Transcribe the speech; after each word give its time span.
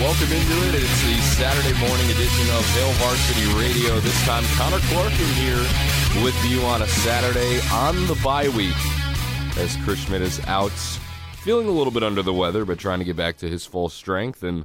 Welcome 0.00 0.32
into 0.32 0.56
it. 0.66 0.76
It's 0.76 1.02
the 1.04 1.20
Saturday 1.20 1.78
morning 1.78 2.06
edition 2.06 2.48
of 2.56 2.64
Hail 2.72 2.90
Varsity 2.92 3.44
Radio. 3.60 4.00
This 4.00 4.18
time, 4.24 4.42
Connor 4.56 4.78
Clark 4.88 5.12
Clarkin 5.12 5.32
here 5.34 6.24
with 6.24 6.34
you 6.46 6.62
on 6.62 6.80
a 6.80 6.86
Saturday 6.86 7.60
on 7.70 8.06
the 8.06 8.18
bye 8.24 8.48
week 8.48 8.74
as 9.58 9.76
Chris 9.84 9.98
Schmidt 9.98 10.22
is 10.22 10.40
out 10.46 10.70
feeling 11.42 11.68
a 11.68 11.70
little 11.70 11.92
bit 11.92 12.02
under 12.02 12.22
the 12.22 12.32
weather, 12.32 12.64
but 12.64 12.78
trying 12.78 13.00
to 13.00 13.04
get 13.04 13.14
back 13.14 13.36
to 13.38 13.48
his 13.50 13.66
full 13.66 13.90
strength. 13.90 14.42
And 14.42 14.64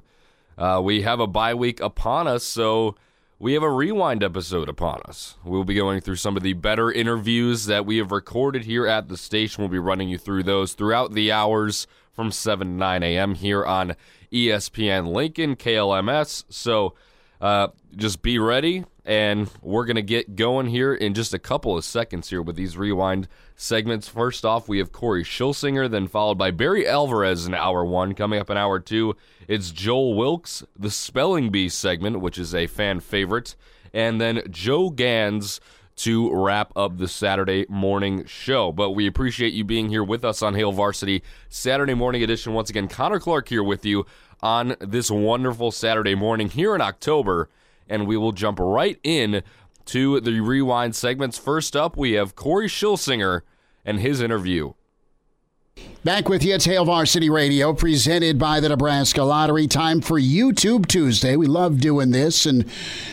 uh, 0.58 0.80
we 0.82 1.02
have 1.02 1.20
a 1.20 1.28
bye 1.28 1.54
week 1.54 1.82
upon 1.82 2.28
us, 2.28 2.46
so 2.46 2.96
we 3.38 3.56
have 3.56 3.64
a 3.64 3.70
rewind 3.70 4.24
episode 4.24 4.70
upon 4.70 5.02
us. 5.02 5.36
We'll 5.44 5.66
be 5.66 5.76
going 5.76 6.00
through 6.00 6.16
some 6.16 6.38
of 6.38 6.44
the 6.44 6.54
better 6.54 6.90
interviews 6.90 7.66
that 7.66 7.86
we 7.86 7.98
have 7.98 8.14
recorded 8.14 8.64
here 8.64 8.88
at 8.88 9.10
the 9.10 9.18
station. 9.18 9.64
We'll 9.64 9.70
be 9.70 9.80
running 9.80 10.08
you 10.08 10.18
through 10.18 10.44
those 10.44 10.72
throughout 10.72 11.12
the 11.12 11.34
hours 11.34 11.88
from 12.14 12.32
7 12.32 12.66
to 12.66 12.74
9 12.74 13.04
a.m. 13.04 13.36
here 13.36 13.66
on 13.66 13.98
ESPN 14.32 15.14
Lincoln, 15.14 15.56
KLMS. 15.56 16.46
So 16.50 16.96
uh, 17.42 17.68
just 17.96 18.22
be 18.22 18.40
ready, 18.40 18.86
and 19.06 19.50
we're 19.62 19.86
going 19.86 19.98
to 19.98 20.02
get 20.02 20.36
going 20.36 20.68
here 20.68 20.94
in 20.94 21.14
just 21.14 21.34
a 21.34 21.40
couple 21.40 21.78
of 21.78 21.84
seconds 21.84 22.30
here 22.30 22.42
with 22.42 22.56
these 22.56 22.78
rewind 22.78 23.28
segments. 23.56 24.08
First 24.08 24.46
off, 24.46 24.68
we 24.68 24.78
have 24.80 24.92
Corey 24.92 25.24
Schlesinger, 25.24 25.88
then 25.88 26.08
followed 26.08 26.38
by 26.38 26.52
Barry 26.52 26.88
Alvarez 26.88 27.46
in 27.46 27.54
hour 27.54 27.86
one. 27.86 28.14
Coming 28.14 28.40
up 28.40 28.50
in 28.50 28.58
hour 28.58 28.80
two, 28.80 29.16
it's 29.48 29.72
Joel 29.72 30.16
Wilkes, 30.16 30.64
the 30.78 30.92
Spelling 30.92 31.50
Bee 31.52 31.70
segment, 31.70 32.22
which 32.22 32.38
is 32.38 32.56
a 32.56 32.68
fan 32.68 33.00
favorite, 33.00 33.56
and 33.94 34.20
then 34.20 34.42
Joe 34.50 34.90
Gans 34.90 35.60
to 35.98 36.34
wrap 36.34 36.72
up 36.76 36.98
the 36.98 37.08
Saturday 37.08 37.66
morning 37.70 38.26
show. 38.26 38.72
But 38.72 38.92
we 38.92 39.08
appreciate 39.08 39.54
you 39.54 39.64
being 39.64 39.90
here 39.90 40.04
with 40.04 40.26
us 40.26 40.42
on 40.42 40.56
Hail 40.56 40.72
Varsity 40.72 41.24
Saturday 41.50 41.94
morning 41.94 42.24
edition. 42.24 42.54
Once 42.54 42.70
again, 42.70 42.88
Connor 42.88 43.20
Clark 43.20 43.48
here 43.50 43.64
with 43.64 43.86
you 43.86 44.06
on 44.42 44.76
this 44.80 45.10
wonderful 45.10 45.72
Saturday 45.72 46.16
morning 46.16 46.50
here 46.50 46.76
in 46.76 46.82
October. 46.82 47.50
And 47.88 48.08
we 48.08 48.18
will 48.18 48.32
jump 48.32 48.60
right 48.60 49.00
in 49.04 49.44
to 49.86 50.20
the 50.20 50.40
rewind 50.42 50.96
segments. 50.96 51.38
First 51.38 51.76
up, 51.76 51.96
we 51.96 52.14
have 52.14 52.36
Corey 52.36 52.68
Schlesinger 52.68 53.44
and 53.86 54.00
his 54.00 54.22
interview. 54.22 54.74
Back 56.06 56.30
with 56.30 56.46
you, 56.46 56.54
it's 56.54 56.66
Hail 56.66 56.86
Varsity 56.86 57.32
Radio, 57.32 57.74
presented 57.74 58.38
by 58.38 58.60
the 58.60 58.70
Nebraska 58.70 59.24
Lottery. 59.24 59.66
Time 59.66 60.02
for 60.02 60.20
YouTube 60.20 60.88
Tuesday. 60.88 61.36
We 61.36 61.48
love 61.48 61.80
doing 61.80 62.12
this, 62.12 62.46
and 62.46 62.64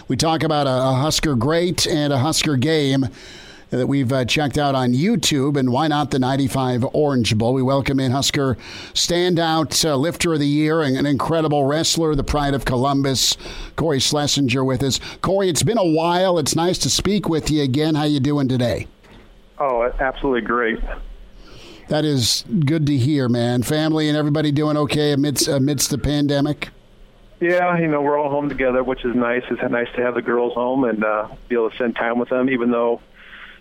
we 0.08 0.16
talk 0.18 0.42
about 0.42 0.66
a, 0.66 0.96
Husker 0.96 1.34
great 1.34 1.86
and 1.86 2.12
a 2.12 2.18
Husker 2.18 2.58
game 2.58 3.08
that 3.70 3.86
we've 3.86 4.12
uh, 4.12 4.26
checked 4.26 4.58
out 4.58 4.74
on 4.74 4.92
YouTube, 4.92 5.56
and 5.56 5.72
why 5.72 5.88
not 5.88 6.10
the 6.10 6.18
95 6.18 6.84
Orange 6.92 7.38
Bowl? 7.38 7.54
We 7.54 7.62
welcome 7.62 7.98
in 7.98 8.12
Husker 8.12 8.56
standout 8.92 9.88
uh, 9.88 9.96
lifter 9.96 10.34
of 10.34 10.40
the 10.40 10.46
year 10.46 10.82
and 10.82 10.94
an 10.98 11.06
incredible 11.06 11.64
wrestler, 11.64 12.14
the 12.14 12.22
pride 12.22 12.52
of 12.52 12.66
Columbus, 12.66 13.38
Corey 13.74 14.00
Schlesinger 14.00 14.62
with 14.64 14.82
us. 14.82 15.00
Corey, 15.22 15.48
it's 15.48 15.62
been 15.62 15.78
a 15.78 15.92
while. 15.92 16.38
It's 16.38 16.54
nice 16.54 16.76
to 16.80 16.90
speak 16.90 17.26
with 17.26 17.50
you 17.50 17.62
again. 17.62 17.94
How 17.94 18.04
you 18.04 18.20
doing 18.20 18.48
today? 18.48 18.86
Oh, 19.58 19.90
absolutely 19.98 20.42
great. 20.42 20.78
That 21.92 22.06
is 22.06 22.42
good 22.64 22.86
to 22.86 22.96
hear, 22.96 23.28
man. 23.28 23.62
Family 23.62 24.08
and 24.08 24.16
everybody 24.16 24.50
doing 24.50 24.78
okay 24.78 25.12
amidst 25.12 25.46
amidst 25.46 25.90
the 25.90 25.98
pandemic. 25.98 26.70
Yeah, 27.38 27.78
you 27.78 27.86
know 27.86 28.00
we're 28.00 28.18
all 28.18 28.30
home 28.30 28.48
together, 28.48 28.82
which 28.82 29.04
is 29.04 29.14
nice. 29.14 29.42
It's 29.50 29.60
nice 29.70 29.88
to 29.96 30.02
have 30.02 30.14
the 30.14 30.22
girls 30.22 30.54
home 30.54 30.84
and 30.84 31.04
uh, 31.04 31.28
be 31.50 31.54
able 31.54 31.68
to 31.68 31.76
spend 31.76 31.96
time 31.96 32.18
with 32.18 32.30
them, 32.30 32.48
even 32.48 32.70
though 32.70 33.02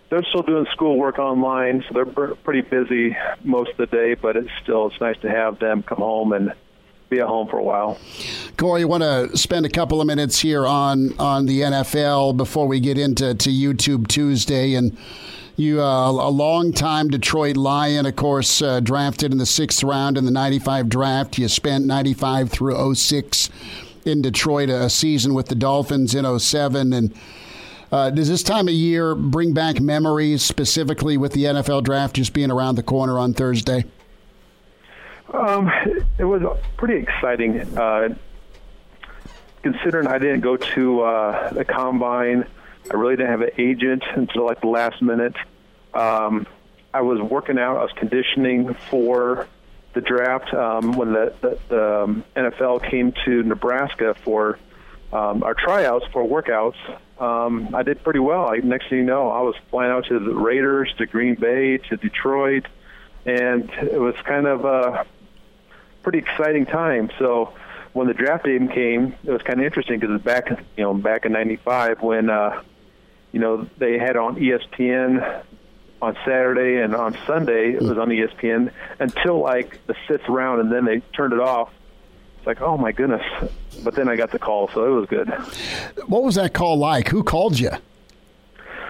they're 0.08 0.22
still 0.22 0.40
doing 0.40 0.64
schoolwork 0.72 1.18
online, 1.18 1.84
so 1.86 1.92
they're 1.92 2.34
pretty 2.36 2.62
busy 2.62 3.14
most 3.44 3.72
of 3.72 3.76
the 3.76 3.86
day. 3.86 4.14
But 4.14 4.36
it's 4.36 4.48
still 4.62 4.86
it's 4.86 4.98
nice 4.98 5.18
to 5.18 5.28
have 5.28 5.58
them 5.58 5.82
come 5.82 5.98
home 5.98 6.32
and 6.32 6.54
be 7.10 7.20
at 7.20 7.26
home 7.26 7.48
for 7.48 7.58
a 7.58 7.62
while. 7.62 7.98
Cory, 8.56 8.80
you 8.80 8.88
want 8.88 9.02
to 9.02 9.36
spend 9.36 9.66
a 9.66 9.68
couple 9.68 10.00
of 10.00 10.06
minutes 10.06 10.40
here 10.40 10.66
on 10.66 11.18
on 11.18 11.44
the 11.44 11.60
NFL 11.60 12.38
before 12.38 12.66
we 12.66 12.80
get 12.80 12.96
into 12.96 13.34
to 13.34 13.50
YouTube 13.50 14.08
Tuesday 14.08 14.72
and. 14.72 14.96
You, 15.56 15.82
uh, 15.82 16.10
a 16.10 16.30
long-time 16.30 17.08
Detroit 17.08 17.56
Lion, 17.56 18.06
of 18.06 18.16
course, 18.16 18.62
uh, 18.62 18.80
drafted 18.80 19.32
in 19.32 19.38
the 19.38 19.46
sixth 19.46 19.84
round 19.84 20.16
in 20.16 20.24
the 20.24 20.30
'95 20.30 20.88
draft. 20.88 21.38
You 21.38 21.48
spent 21.48 21.84
'95 21.86 22.50
through 22.50 22.94
06 22.94 23.50
in 24.04 24.22
Detroit, 24.22 24.70
a 24.70 24.88
season 24.88 25.34
with 25.34 25.48
the 25.48 25.54
Dolphins 25.54 26.14
in 26.14 26.24
07, 26.38 26.92
and 26.92 27.14
uh, 27.92 28.08
does 28.08 28.28
this 28.28 28.42
time 28.42 28.66
of 28.68 28.74
year 28.74 29.14
bring 29.14 29.52
back 29.52 29.78
memories, 29.78 30.42
specifically 30.42 31.18
with 31.18 31.32
the 31.32 31.44
NFL 31.44 31.84
draft 31.84 32.16
just 32.16 32.32
being 32.32 32.50
around 32.50 32.76
the 32.76 32.82
corner 32.82 33.18
on 33.18 33.34
Thursday? 33.34 33.84
Um, 35.32 35.70
it 36.18 36.24
was 36.24 36.42
pretty 36.78 36.96
exciting. 36.96 37.60
Uh, 37.76 38.14
considering 39.62 40.06
I 40.06 40.18
didn't 40.18 40.40
go 40.40 40.56
to 40.56 41.02
uh, 41.02 41.52
the 41.52 41.64
combine, 41.64 42.46
I 42.90 42.94
really 42.94 43.16
didn't 43.16 43.30
have 43.30 43.40
an 43.42 43.50
agent 43.58 44.02
until 44.14 44.46
like 44.46 44.60
the 44.60 44.68
last 44.68 45.00
minute. 45.02 45.34
Um, 45.94 46.46
I 46.94 47.02
was 47.02 47.20
working 47.20 47.58
out. 47.58 47.78
I 47.78 47.82
was 47.82 47.92
conditioning 47.96 48.74
for 48.74 49.48
the 49.94 50.00
draft 50.00 50.52
um, 50.54 50.92
when 50.92 51.12
the, 51.12 51.34
the, 51.40 51.58
the 51.68 52.02
um, 52.02 52.24
NFL 52.34 52.88
came 52.88 53.12
to 53.24 53.42
Nebraska 53.42 54.14
for 54.24 54.58
um, 55.12 55.42
our 55.42 55.54
tryouts 55.54 56.06
for 56.12 56.24
workouts 56.24 56.76
um, 57.22 57.72
I 57.72 57.84
did 57.84 58.02
pretty 58.02 58.18
well. 58.18 58.48
I, 58.48 58.56
next 58.56 58.88
thing 58.88 58.98
you 58.98 59.04
know, 59.04 59.30
I 59.30 59.42
was 59.42 59.54
flying 59.70 59.92
out 59.92 60.06
to 60.06 60.18
the 60.18 60.34
Raiders, 60.34 60.92
to 60.98 61.06
Green 61.06 61.36
Bay, 61.36 61.78
to 61.78 61.96
Detroit, 61.96 62.66
and 63.24 63.70
it 63.70 64.00
was 64.00 64.16
kind 64.24 64.46
of 64.48 64.64
a 64.64 65.06
pretty 66.02 66.18
exciting 66.18 66.66
time. 66.66 67.10
So 67.20 67.54
when 67.92 68.08
the 68.08 68.14
draft 68.14 68.44
day 68.44 68.58
came, 68.58 69.14
it 69.22 69.30
was 69.30 69.40
kind 69.42 69.60
of 69.60 69.64
interesting 69.64 70.00
because 70.00 70.16
it's 70.16 70.24
back, 70.24 70.48
you 70.76 70.82
know, 70.82 70.94
back 70.94 71.24
in 71.24 71.30
'95 71.30 72.02
when, 72.02 72.28
uh, 72.28 72.60
you 73.32 73.40
know, 73.40 73.68
they 73.78 73.98
had 73.98 74.16
on 74.16 74.36
ESPN 74.36 75.42
on 76.00 76.16
Saturday 76.24 76.82
and 76.82 76.94
on 76.94 77.16
Sunday 77.26 77.72
it 77.72 77.80
was 77.80 77.96
on 77.96 78.08
ESPN 78.08 78.72
until 78.98 79.40
like 79.40 79.84
the 79.86 79.94
fifth 80.06 80.28
round, 80.28 80.60
and 80.60 80.72
then 80.72 80.84
they 80.84 81.00
turned 81.14 81.32
it 81.32 81.40
off 81.40 81.72
it's 82.42 82.46
like, 82.48 82.60
oh 82.60 82.76
my 82.76 82.90
goodness. 82.90 83.22
But 83.84 83.94
then 83.94 84.08
I 84.08 84.16
got 84.16 84.32
the 84.32 84.38
call, 84.40 84.68
so 84.74 84.84
it 84.84 85.00
was 85.00 85.08
good. 85.08 85.28
What 86.08 86.24
was 86.24 86.34
that 86.34 86.52
call 86.52 86.76
like? 86.76 87.06
Who 87.06 87.22
called 87.22 87.56
you? 87.56 87.70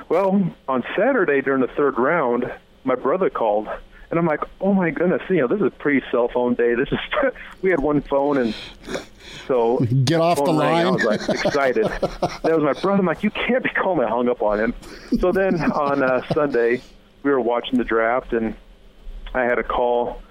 Well, 0.08 0.54
on 0.68 0.82
Saturday 0.96 1.42
during 1.42 1.60
the 1.60 1.68
third 1.68 1.98
round, 1.98 2.50
my 2.84 2.94
brother 2.94 3.28
called, 3.28 3.68
and 4.10 4.18
I'm 4.18 4.24
like, 4.24 4.40
oh 4.62 4.72
my 4.72 4.88
goodness, 4.88 5.20
you 5.28 5.36
know, 5.36 5.48
this 5.48 5.60
is 5.60 5.66
a 5.66 5.70
pre 5.70 6.02
cell 6.10 6.28
phone 6.28 6.54
day. 6.54 6.74
This 6.74 6.88
is 6.92 6.98
we 7.62 7.68
had 7.68 7.80
one 7.80 8.00
phone, 8.00 8.38
and 8.38 8.54
so 9.46 9.78
get 10.04 10.20
off 10.20 10.44
the 10.44 10.50
line. 10.50 10.86
I 10.86 10.90
was 10.90 11.04
like 11.04 11.28
excited. 11.28 11.84
that 12.00 12.42
was 12.44 12.62
my 12.62 12.72
brother. 12.72 13.00
I'm 13.00 13.06
like, 13.06 13.22
you 13.22 13.30
can't 13.30 13.62
be 13.62 13.70
calling 13.70 14.00
me. 14.00 14.04
I 14.04 14.08
hung 14.08 14.28
up 14.28 14.42
on 14.42 14.60
him. 14.60 14.74
So 15.20 15.32
then 15.32 15.60
on 15.72 16.02
uh, 16.02 16.22
Sunday, 16.32 16.82
we 17.22 17.30
were 17.30 17.40
watching 17.40 17.78
the 17.78 17.84
draft, 17.84 18.32
and 18.32 18.54
I 19.34 19.42
had 19.42 19.58
a 19.58 19.64
call 19.64 20.22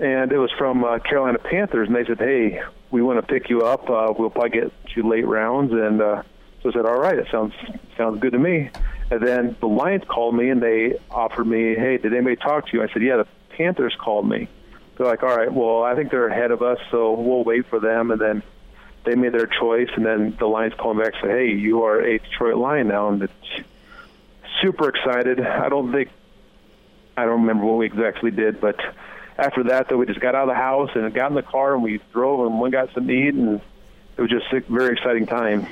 and 0.00 0.32
it 0.32 0.38
was 0.38 0.50
from 0.56 0.82
uh, 0.82 0.98
Carolina 0.98 1.38
Panthers, 1.38 1.86
and 1.86 1.94
they 1.94 2.04
said, 2.04 2.18
"Hey, 2.18 2.62
we 2.90 3.02
want 3.02 3.20
to 3.20 3.32
pick 3.32 3.50
you 3.50 3.62
up. 3.62 3.88
Uh, 3.88 4.12
we'll 4.18 4.30
probably 4.30 4.50
get 4.50 4.72
you 4.96 5.06
late 5.06 5.26
rounds." 5.26 5.72
And 5.72 6.00
uh, 6.00 6.22
so 6.62 6.70
I 6.70 6.72
said, 6.72 6.86
"All 6.86 6.98
right, 6.98 7.18
it 7.18 7.28
sounds 7.30 7.52
sounds 7.96 8.18
good 8.18 8.32
to 8.32 8.38
me." 8.38 8.70
And 9.10 9.26
then 9.26 9.56
the 9.60 9.66
Lions 9.66 10.04
called 10.08 10.34
me 10.34 10.48
and 10.48 10.62
they 10.62 10.98
offered 11.10 11.46
me, 11.46 11.74
"Hey, 11.74 11.98
did 11.98 12.14
anybody 12.14 12.36
talk 12.36 12.68
to 12.68 12.76
you?" 12.76 12.82
I 12.82 12.88
said, 12.92 13.02
"Yeah, 13.02 13.18
the 13.18 13.26
Panthers 13.56 13.94
called 14.00 14.26
me." 14.26 14.48
They're 15.00 15.08
like, 15.08 15.22
"All 15.22 15.34
right, 15.34 15.50
well, 15.50 15.82
I 15.82 15.94
think 15.94 16.10
they're 16.10 16.28
ahead 16.28 16.50
of 16.50 16.60
us, 16.60 16.78
so 16.90 17.12
we'll 17.14 17.42
wait 17.42 17.66
for 17.68 17.80
them." 17.80 18.10
And 18.10 18.20
then 18.20 18.42
they 19.04 19.14
made 19.14 19.32
their 19.32 19.46
choice, 19.46 19.88
and 19.96 20.04
then 20.04 20.36
the 20.38 20.46
Lions 20.46 20.74
called 20.74 20.98
back 20.98 21.14
and 21.14 21.22
said, 21.22 21.30
"Hey, 21.30 21.52
you 21.52 21.84
are 21.84 22.02
a 22.02 22.18
Detroit 22.18 22.56
Lion 22.56 22.88
now," 22.88 23.08
and 23.08 23.22
it's 23.22 23.64
super 24.60 24.90
excited. 24.90 25.40
I 25.40 25.70
don't 25.70 25.90
think 25.90 26.10
I 27.16 27.24
don't 27.24 27.40
remember 27.40 27.64
what 27.64 27.78
we 27.78 27.86
exactly 27.86 28.30
did, 28.30 28.60
but 28.60 28.78
after 29.38 29.64
that, 29.64 29.88
though, 29.88 29.96
we 29.96 30.04
just 30.04 30.20
got 30.20 30.34
out 30.34 30.42
of 30.42 30.48
the 30.48 30.54
house 30.54 30.90
and 30.94 31.14
got 31.14 31.30
in 31.30 31.34
the 31.34 31.42
car 31.42 31.72
and 31.72 31.82
we 31.82 31.98
drove 32.12 32.46
and 32.46 32.60
went 32.60 32.72
got 32.72 32.92
some 32.92 33.06
to 33.06 33.12
eat, 33.14 33.32
and 33.32 33.58
it 34.18 34.20
was 34.20 34.30
just 34.30 34.52
a 34.52 34.60
very 34.70 34.92
exciting 34.92 35.24
time. 35.24 35.66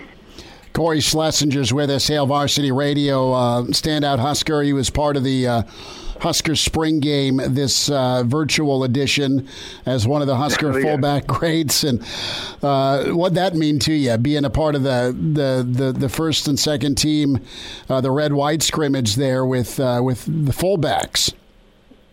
Corey 0.73 1.01
Schlesinger's 1.01 1.71
with 1.71 1.91
us, 1.91 2.09
Hail 2.09 2.25
Varsity 2.25 2.73
Radio, 2.73 3.33
uh, 3.33 3.63
standout 3.65 4.21
Husker. 4.21 4.63
He 4.63 4.73
was 4.73 4.89
part 4.89 5.19
of 5.19 5.25
the 5.25 5.47
uh, 5.47 5.63
Husker 6.21 6.57
Spring 6.57 7.01
Game, 7.01 7.41
this 7.45 7.91
uh, 7.91 8.23
virtual 8.25 8.85
edition, 8.85 9.49
as 9.87 10.07
one 10.07 10.21
of 10.21 10.27
the 10.27 10.37
Husker 10.37 10.73
yeah. 10.79 10.83
fullback 10.83 11.27
greats. 11.27 11.85
And 11.85 12.03
uh, 12.63 13.07
what 13.07 13.35
that 13.35 13.55
mean 13.55 13.79
to 13.81 13.93
you, 13.93 14.17
being 14.19 14.45
a 14.45 14.51
part 14.51 14.75
of 14.75 14.83
the 14.83 15.17
the 15.17 15.67
the, 15.69 15.93
the 15.93 16.09
first 16.09 16.49
and 16.49 16.59
second 16.59 16.97
team, 16.97 17.45
uh, 17.89 18.01
the 18.01 18.11
red 18.11 18.33
white 18.33 18.63
scrimmage 18.63 19.17
there 19.17 19.45
with 19.45 19.79
uh, 19.81 20.01
with 20.03 20.25
the 20.25 20.53
fullbacks. 20.53 21.33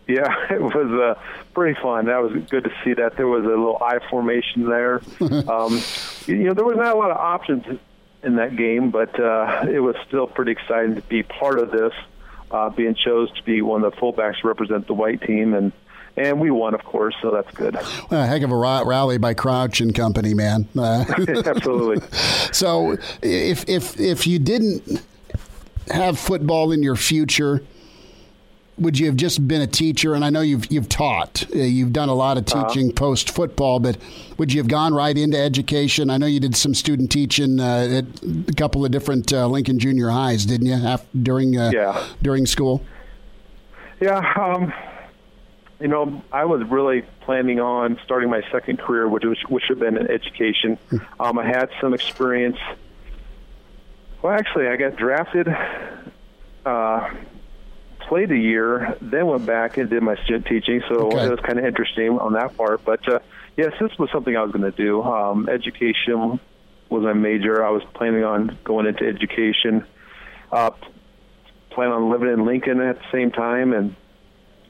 Yeah, 0.08 0.34
it 0.52 0.62
was 0.62 1.18
pretty 1.54 1.80
fun. 1.82 2.06
That 2.06 2.22
was 2.22 2.34
good 2.50 2.64
to 2.66 2.72
see 2.84 2.94
that 2.94 3.18
there 3.18 3.28
was 3.28 3.44
a 3.44 3.48
little 3.48 3.78
I 3.82 4.00
formation 4.10 4.70
there. 4.70 5.02
um, 5.50 5.82
you 6.28 6.44
know, 6.44 6.54
there 6.54 6.66
was 6.66 6.78
not 6.78 6.96
a 6.96 7.00
lot 7.00 7.12
of 7.12 7.18
options 7.18 7.80
in 8.26 8.36
that 8.38 8.56
game, 8.56 8.90
but 8.90 9.18
uh, 9.20 9.66
it 9.70 9.80
was 9.80 9.96
still 10.08 10.28
pretty 10.28 10.52
exciting 10.52 10.96
to 10.96 11.02
be 11.02 11.24
part 11.24 11.60
of 11.60 11.72
this, 11.72 11.94
uh, 12.52 12.70
being 12.70 12.96
chose 12.96 13.32
to 13.34 13.44
be 13.44 13.62
one 13.62 13.84
of 13.84 13.94
the 13.94 13.98
fullbacks 13.98 14.42
to 14.42 14.48
represent 14.48 14.88
the 14.88 14.94
white 14.94 15.22
team, 15.22 15.54
and 15.54 15.72
and 16.18 16.40
we 16.40 16.50
won, 16.50 16.74
of 16.74 16.84
course, 16.84 17.14
so 17.22 17.30
that's 17.32 17.52
good. 17.56 17.76
Well, 18.10 18.24
a 18.24 18.26
heck 18.26 18.42
of 18.42 18.52
a 18.52 18.56
rally 18.56 19.18
by 19.18 19.34
Crouch 19.34 19.82
and 19.82 19.94
company, 19.94 20.34
man. 20.34 20.68
Uh, 20.78 21.04
Absolutely. 21.46 22.08
so, 22.52 22.98
if 23.22 23.68
if 23.68 24.00
if 24.00 24.26
you 24.26 24.40
didn't 24.40 25.04
have 25.90 26.18
football 26.18 26.72
in 26.72 26.82
your 26.82 26.96
future 26.96 27.62
would 28.78 29.00
you 29.00 29.06
have 29.06 29.16
just 29.16 29.48
been 29.48 29.62
a 29.62 29.68
teacher? 29.68 30.14
And 30.14 30.26
I 30.26 30.30
know 30.30 30.42
you've 30.42 30.72
you've 30.72 30.90
taught, 30.90 31.46
uh, 31.54 31.60
you've 31.60 31.94
done 31.94 32.10
a 32.10 32.14
lot 32.14 32.38
of 32.38 32.48
uh-huh. 32.48 32.68
teaching 32.68 32.88
uh-huh. 32.88 32.96
post 32.96 33.30
football, 33.32 33.80
but 33.80 33.98
would 34.38 34.52
you 34.52 34.60
have 34.60 34.68
gone 34.68 34.94
right 34.94 35.18
into 35.18 35.38
education? 35.38 36.10
I 36.10 36.18
know 36.18 36.26
you 36.26 36.40
did 36.40 36.56
some 36.56 36.74
student 36.74 37.12
teaching 37.12 37.60
uh, 37.60 38.04
at 38.04 38.06
a 38.50 38.54
couple 38.54 38.84
of 38.84 38.92
different 38.92 39.32
uh, 39.32 39.48
Lincoln 39.48 39.80
Junior 39.80 40.10
Highs, 40.10 40.46
didn't 40.46 40.68
you? 40.68 40.74
After, 40.74 41.08
during 41.18 41.58
uh, 41.58 41.72
yeah. 41.74 42.06
during 42.22 42.46
school. 42.46 42.84
Yeah, 44.02 44.34
um, 44.36 44.74
you 45.80 45.88
know, 45.88 46.22
I 46.32 46.44
was 46.46 46.62
really 46.68 47.04
planning 47.22 47.62
on 47.62 47.98
starting 48.04 48.30
my 48.30 48.42
second 48.52 48.80
career, 48.80 49.08
which 49.08 49.24
was 49.24 49.38
which 49.48 49.64
have 49.70 49.80
been 49.80 49.98
in 49.98 50.12
education. 50.12 50.78
Hmm. 50.90 50.98
Um, 51.20 51.40
I 51.40 51.46
had 51.46 51.70
some 51.80 51.94
experience. 51.94 52.58
Well, 54.22 54.34
actually, 54.34 54.68
I 54.68 54.76
got 54.76 54.96
drafted. 54.98 55.48
Played 58.08 58.32
a 58.32 58.38
year, 58.38 58.98
then 59.02 59.26
went 59.26 59.46
back 59.46 59.78
and 59.78 59.90
did 59.90 60.04
my 60.04 60.16
student 60.24 60.46
teaching. 60.46 60.82
So 60.88 61.08
okay. 61.08 61.26
it 61.26 61.32
was 61.32 61.40
kind 61.40 61.58
of 61.58 61.66
interesting 61.66 62.20
on 62.20 62.34
that 62.34 62.56
part. 62.56 62.86
But 62.86 63.08
uh, 63.08 63.20
yes, 63.58 63.74
this 63.80 63.98
was 63.98 64.10
something 64.12 64.36
I 64.36 64.44
was 64.44 64.52
going 64.52 64.72
to 64.72 64.78
do. 64.78 65.02
Um, 65.02 65.50
education 65.50 66.40
was 66.90 67.04
my 67.04 67.14
major. 67.14 67.66
I 67.66 67.72
was 67.72 67.84
planning 67.94 68.24
on 68.24 68.58
going 68.64 68.86
into 68.86 69.08
education. 69.08 69.86
Uh, 70.52 70.72
plan 71.72 71.90
on 71.90 72.10
living 72.12 72.30
in 72.30 72.46
Lincoln 72.46 72.80
at 72.80 72.98
the 72.98 73.06
same 73.12 73.32
time, 73.32 73.74
and 73.74 73.96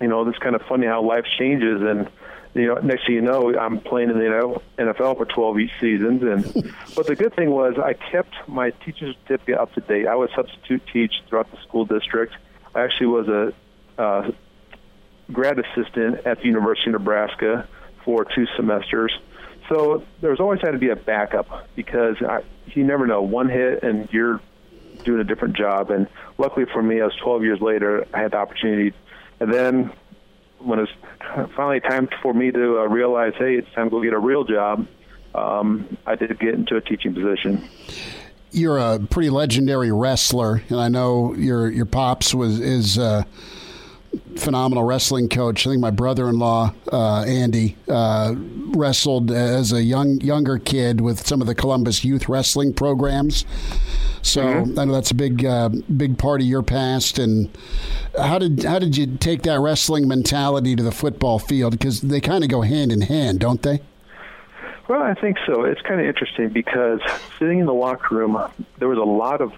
you 0.01 0.07
know, 0.07 0.27
it's 0.27 0.39
kind 0.39 0.55
of 0.55 0.61
funny 0.63 0.87
how 0.87 1.03
life 1.03 1.25
changes. 1.37 1.81
And 1.81 2.09
you 2.53 2.67
know, 2.67 2.75
next 2.75 3.05
thing 3.05 3.15
you 3.15 3.21
know, 3.21 3.53
I'm 3.57 3.79
playing 3.79 4.09
in 4.09 4.17
the 4.17 4.59
NFL 4.77 5.17
for 5.17 5.25
12 5.25 5.59
each 5.59 5.71
seasons. 5.79 6.23
And 6.23 6.73
but 6.95 7.07
the 7.07 7.15
good 7.15 7.35
thing 7.35 7.51
was 7.51 7.75
I 7.77 7.93
kept 7.93 8.33
my 8.47 8.71
teaching 8.71 9.13
certificate 9.23 9.57
up 9.57 9.73
to 9.73 9.81
date. 9.81 10.07
I 10.07 10.15
would 10.15 10.29
substitute 10.35 10.81
teach 10.91 11.13
throughout 11.27 11.51
the 11.51 11.57
school 11.67 11.85
district 11.85 12.33
actually 12.75 13.07
was 13.07 13.27
a 13.27 13.53
uh, 14.01 14.31
grad 15.31 15.59
assistant 15.59 16.25
at 16.25 16.39
the 16.39 16.45
University 16.45 16.89
of 16.89 16.93
Nebraska 16.93 17.67
for 18.03 18.25
two 18.25 18.45
semesters. 18.55 19.17
So 19.69 20.03
there's 20.21 20.39
always 20.39 20.61
had 20.61 20.71
to 20.71 20.77
be 20.77 20.89
a 20.89 20.95
backup 20.95 21.67
because 21.75 22.17
I, 22.21 22.41
you 22.67 22.83
never 22.83 23.07
know 23.07 23.21
one 23.21 23.49
hit 23.49 23.83
and 23.83 24.07
you're 24.11 24.39
doing 25.03 25.19
a 25.19 25.23
different 25.23 25.57
job. 25.57 25.89
And 25.89 26.07
luckily 26.37 26.65
for 26.71 26.83
me, 26.83 27.01
I 27.01 27.05
was 27.05 27.15
12 27.23 27.43
years 27.43 27.61
later, 27.61 28.05
I 28.13 28.21
had 28.21 28.31
the 28.31 28.37
opportunity. 28.37 28.93
And 29.39 29.51
then 29.51 29.91
when 30.59 30.79
it 30.79 30.87
was 30.87 31.49
finally 31.55 31.79
time 31.79 32.09
for 32.21 32.33
me 32.33 32.51
to 32.51 32.79
uh, 32.79 32.83
realize, 32.83 33.33
hey, 33.37 33.55
it's 33.55 33.71
time 33.73 33.87
to 33.87 33.89
go 33.89 34.01
get 34.01 34.13
a 34.13 34.19
real 34.19 34.43
job, 34.43 34.87
um, 35.33 35.97
I 36.05 36.15
did 36.15 36.39
get 36.39 36.53
into 36.53 36.75
a 36.75 36.81
teaching 36.81 37.13
position 37.13 37.67
you're 38.55 38.77
a 38.77 38.99
pretty 38.99 39.29
legendary 39.29 39.91
wrestler, 39.91 40.63
and 40.69 40.79
I 40.79 40.87
know 40.87 41.33
your 41.35 41.69
your 41.69 41.85
pops 41.85 42.33
was 42.33 42.59
is 42.59 42.97
a 42.97 43.25
phenomenal 44.37 44.83
wrestling 44.83 45.29
coach. 45.29 45.67
I 45.67 45.71
think 45.71 45.81
my 45.81 45.91
brother-in-law 45.91 46.73
uh, 46.91 47.23
Andy 47.23 47.75
uh, 47.89 48.33
wrestled 48.37 49.31
as 49.31 49.73
a 49.73 49.83
young 49.83 50.21
younger 50.21 50.57
kid 50.57 51.01
with 51.01 51.25
some 51.27 51.41
of 51.41 51.47
the 51.47 51.55
Columbus 51.55 52.03
youth 52.03 52.29
wrestling 52.29 52.73
programs. 52.73 53.45
So 54.21 54.43
mm-hmm. 54.43 54.79
I 54.79 54.85
know 54.85 54.93
that's 54.93 55.11
a 55.11 55.15
big 55.15 55.45
uh, 55.45 55.69
big 55.95 56.17
part 56.17 56.41
of 56.41 56.47
your 56.47 56.63
past. 56.63 57.19
And 57.19 57.49
how 58.17 58.39
did 58.39 58.63
how 58.63 58.79
did 58.79 58.97
you 58.97 59.17
take 59.17 59.43
that 59.43 59.59
wrestling 59.59 60.07
mentality 60.07 60.75
to 60.75 60.83
the 60.83 60.91
football 60.91 61.39
field? 61.39 61.71
Because 61.71 62.01
they 62.01 62.21
kind 62.21 62.43
of 62.43 62.49
go 62.49 62.61
hand 62.61 62.91
in 62.91 63.01
hand, 63.01 63.39
don't 63.39 63.61
they? 63.61 63.81
Well, 64.87 65.01
I 65.01 65.13
think 65.15 65.37
so. 65.45 65.63
It's 65.63 65.81
kind 65.81 65.99
of 65.99 66.05
interesting 66.05 66.49
because 66.49 66.99
sitting 67.39 67.59
in 67.59 67.65
the 67.65 67.73
locker 67.73 68.15
room, 68.15 68.37
there 68.77 68.87
was 68.87 68.99
a 68.99 69.03
lot 69.03 69.41
of 69.41 69.53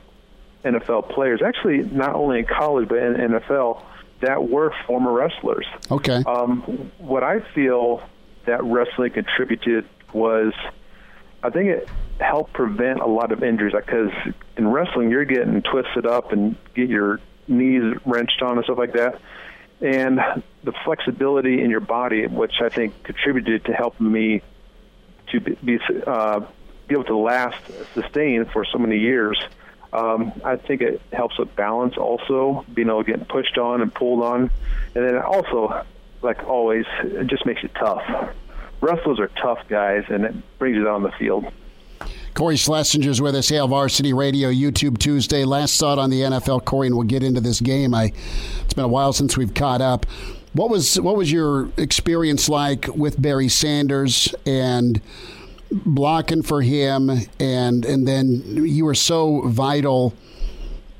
NFL 0.64 1.10
players, 1.10 1.42
actually 1.42 1.80
not 1.80 2.16
only 2.16 2.40
in 2.40 2.46
college 2.46 2.88
but 2.88 2.98
in 2.98 3.14
NFL, 3.14 3.82
that 4.22 4.50
were 4.50 4.74
former 4.86 5.12
wrestlers. 5.12 5.66
Okay. 5.92 6.24
Um, 6.26 6.62
what 6.98 7.24
I 7.24 7.40
feel 7.54 8.02
that 8.46 8.64
wrestling 8.64 9.12
contributed 9.12 9.86
was, 10.14 10.54
I 11.44 11.50
think 11.50 11.70
it 11.70 11.90
helped 12.20 12.54
prevent 12.54 13.00
a 13.00 13.06
lot 13.06 13.32
of 13.32 13.44
injuries 13.44 13.74
because 13.74 14.12
in 14.56 14.68
wrestling 14.70 15.12
you're 15.12 15.26
getting 15.26 15.62
twisted 15.62 16.06
up 16.06 16.32
and 16.32 16.56
get 16.74 16.90
your 16.90 17.20
knees 17.48 17.96
wrenched 18.06 18.42
on 18.42 18.58
and 18.58 18.64
stuff 18.64 18.78
like 18.78 18.94
that. 18.94 19.22
And 19.80 20.20
the 20.64 20.74
flexibility 20.84 21.62
in 21.62 21.70
your 21.70 21.80
body, 21.80 22.26
which 22.26 22.62
I 22.62 22.70
think 22.70 23.04
contributed 23.04 23.66
to 23.66 23.74
helping 23.74 24.12
me 24.12 24.42
to 25.32 25.40
be 25.40 25.80
uh, 26.06 26.42
be 26.88 26.96
able 26.96 27.04
to 27.06 27.18
last, 27.18 27.58
sustain 27.94 28.46
for 28.46 28.66
so 28.66 28.78
many 28.78 28.98
years. 28.98 29.38
Um, 29.94 30.34
I 30.44 30.58
think 30.58 30.82
it 30.82 31.02
helps 31.14 31.38
with 31.38 31.56
balance 31.56 31.98
also, 31.98 32.66
being 32.74 32.88
able 32.88 33.04
to 33.04 33.12
get 33.12 33.28
pushed 33.28 33.58
on 33.58 33.82
and 33.82 33.94
pulled 33.94 34.24
on. 34.24 34.50
And 34.96 35.06
then 35.06 35.18
also, 35.18 35.86
like 36.22 36.44
always, 36.46 36.86
it 37.04 37.28
just 37.28 37.46
makes 37.46 37.64
it 37.64 37.72
tough. 37.76 38.34
Wrestlers 38.82 39.20
are 39.20 39.30
tough 39.42 39.60
guys, 39.68 40.04
and 40.10 40.26
it 40.26 40.60
brings 40.60 40.78
it 40.78 40.88
on 40.88 41.04
the 41.04 41.12
field. 41.12 41.46
Cory 42.34 42.56
Schlesinger's 42.56 43.20
with 43.20 43.34
us, 43.36 43.50
Hail 43.50 43.68
Varsity 43.68 44.14
Radio, 44.14 44.52
YouTube 44.52 45.00
Tuesday. 45.00 45.44
Last 45.44 45.80
thought 45.80 45.98
on 45.98 46.12
the 46.12 46.22
NFL, 46.22 46.66
Corey, 46.66 46.88
and 46.88 46.96
we'll 46.96 47.08
get 47.08 47.24
into 47.24 47.42
this 47.42 47.60
game. 47.60 47.96
I, 47.96 48.14
it's 48.64 48.76
been 48.76 48.86
a 48.86 48.90
while 48.90 49.12
since 49.12 49.36
we've 49.36 49.54
caught 49.54 49.82
up. 49.82 50.06
What 50.54 50.70
was 50.70 51.00
what 51.00 51.16
was 51.16 51.32
your 51.32 51.70
experience 51.78 52.50
like 52.50 52.88
with 52.88 53.22
Barry 53.22 53.50
Sanders 53.50 54.34
and 54.46 55.02
blocking 55.72 56.42
for 56.42 56.62
him, 56.62 57.10
and 57.40 57.86
and 57.86 58.08
then 58.08 58.66
you 58.66 58.86
were 58.86 58.96
so 58.96 59.42
vital 59.48 60.14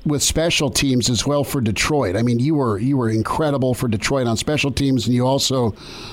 with 0.04 0.22
special 0.22 0.70
teams 0.70 1.10
as 1.10 1.26
well 1.26 1.44
for 1.44 1.60
Detroit. 1.60 2.16
I 2.16 2.22
mean, 2.22 2.38
you 2.38 2.54
were 2.54 2.78
you 2.78 2.96
were 2.96 3.10
incredible 3.10 3.74
for 3.74 3.88
Detroit 3.88 4.26
on 4.26 4.36
special 4.36 4.70
teams, 4.70 5.06
and 5.06 5.14
you 5.14 5.26
also 5.26 5.70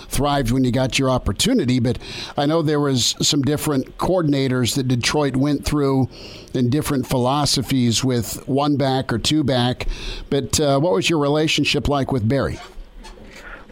thrived 0.09 0.51
when 0.51 0.63
you 0.63 0.71
got 0.71 0.99
your 0.99 1.09
opportunity. 1.09 1.79
But 1.79 1.99
I 2.37 2.45
know 2.45 2.61
there 2.61 2.79
was 2.79 3.15
some 3.21 3.41
different 3.41 3.97
coordinators 3.97 4.75
that 4.75 4.87
Detroit 4.87 5.35
went 5.35 5.65
through 5.65 6.09
and 6.53 6.71
different 6.71 7.07
philosophies 7.07 8.03
with 8.03 8.47
one 8.47 8.75
back 8.77 9.11
or 9.11 9.17
two 9.17 9.43
back. 9.43 9.87
But 10.29 10.59
uh, 10.59 10.79
what 10.79 10.93
was 10.93 11.09
your 11.09 11.19
relationship 11.19 11.87
like 11.87 12.11
with 12.11 12.27
Barry? 12.27 12.59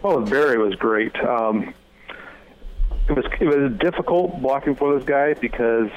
Well, 0.03 0.19
Barry 0.19 0.57
was 0.57 0.75
great. 0.75 1.15
Um, 1.15 1.73
it 3.07 3.13
was 3.13 3.25
it 3.39 3.45
was 3.45 3.71
difficult 3.79 4.41
blocking 4.41 4.75
for 4.75 4.97
this 4.97 5.05
guy 5.05 5.33
because 5.33 5.89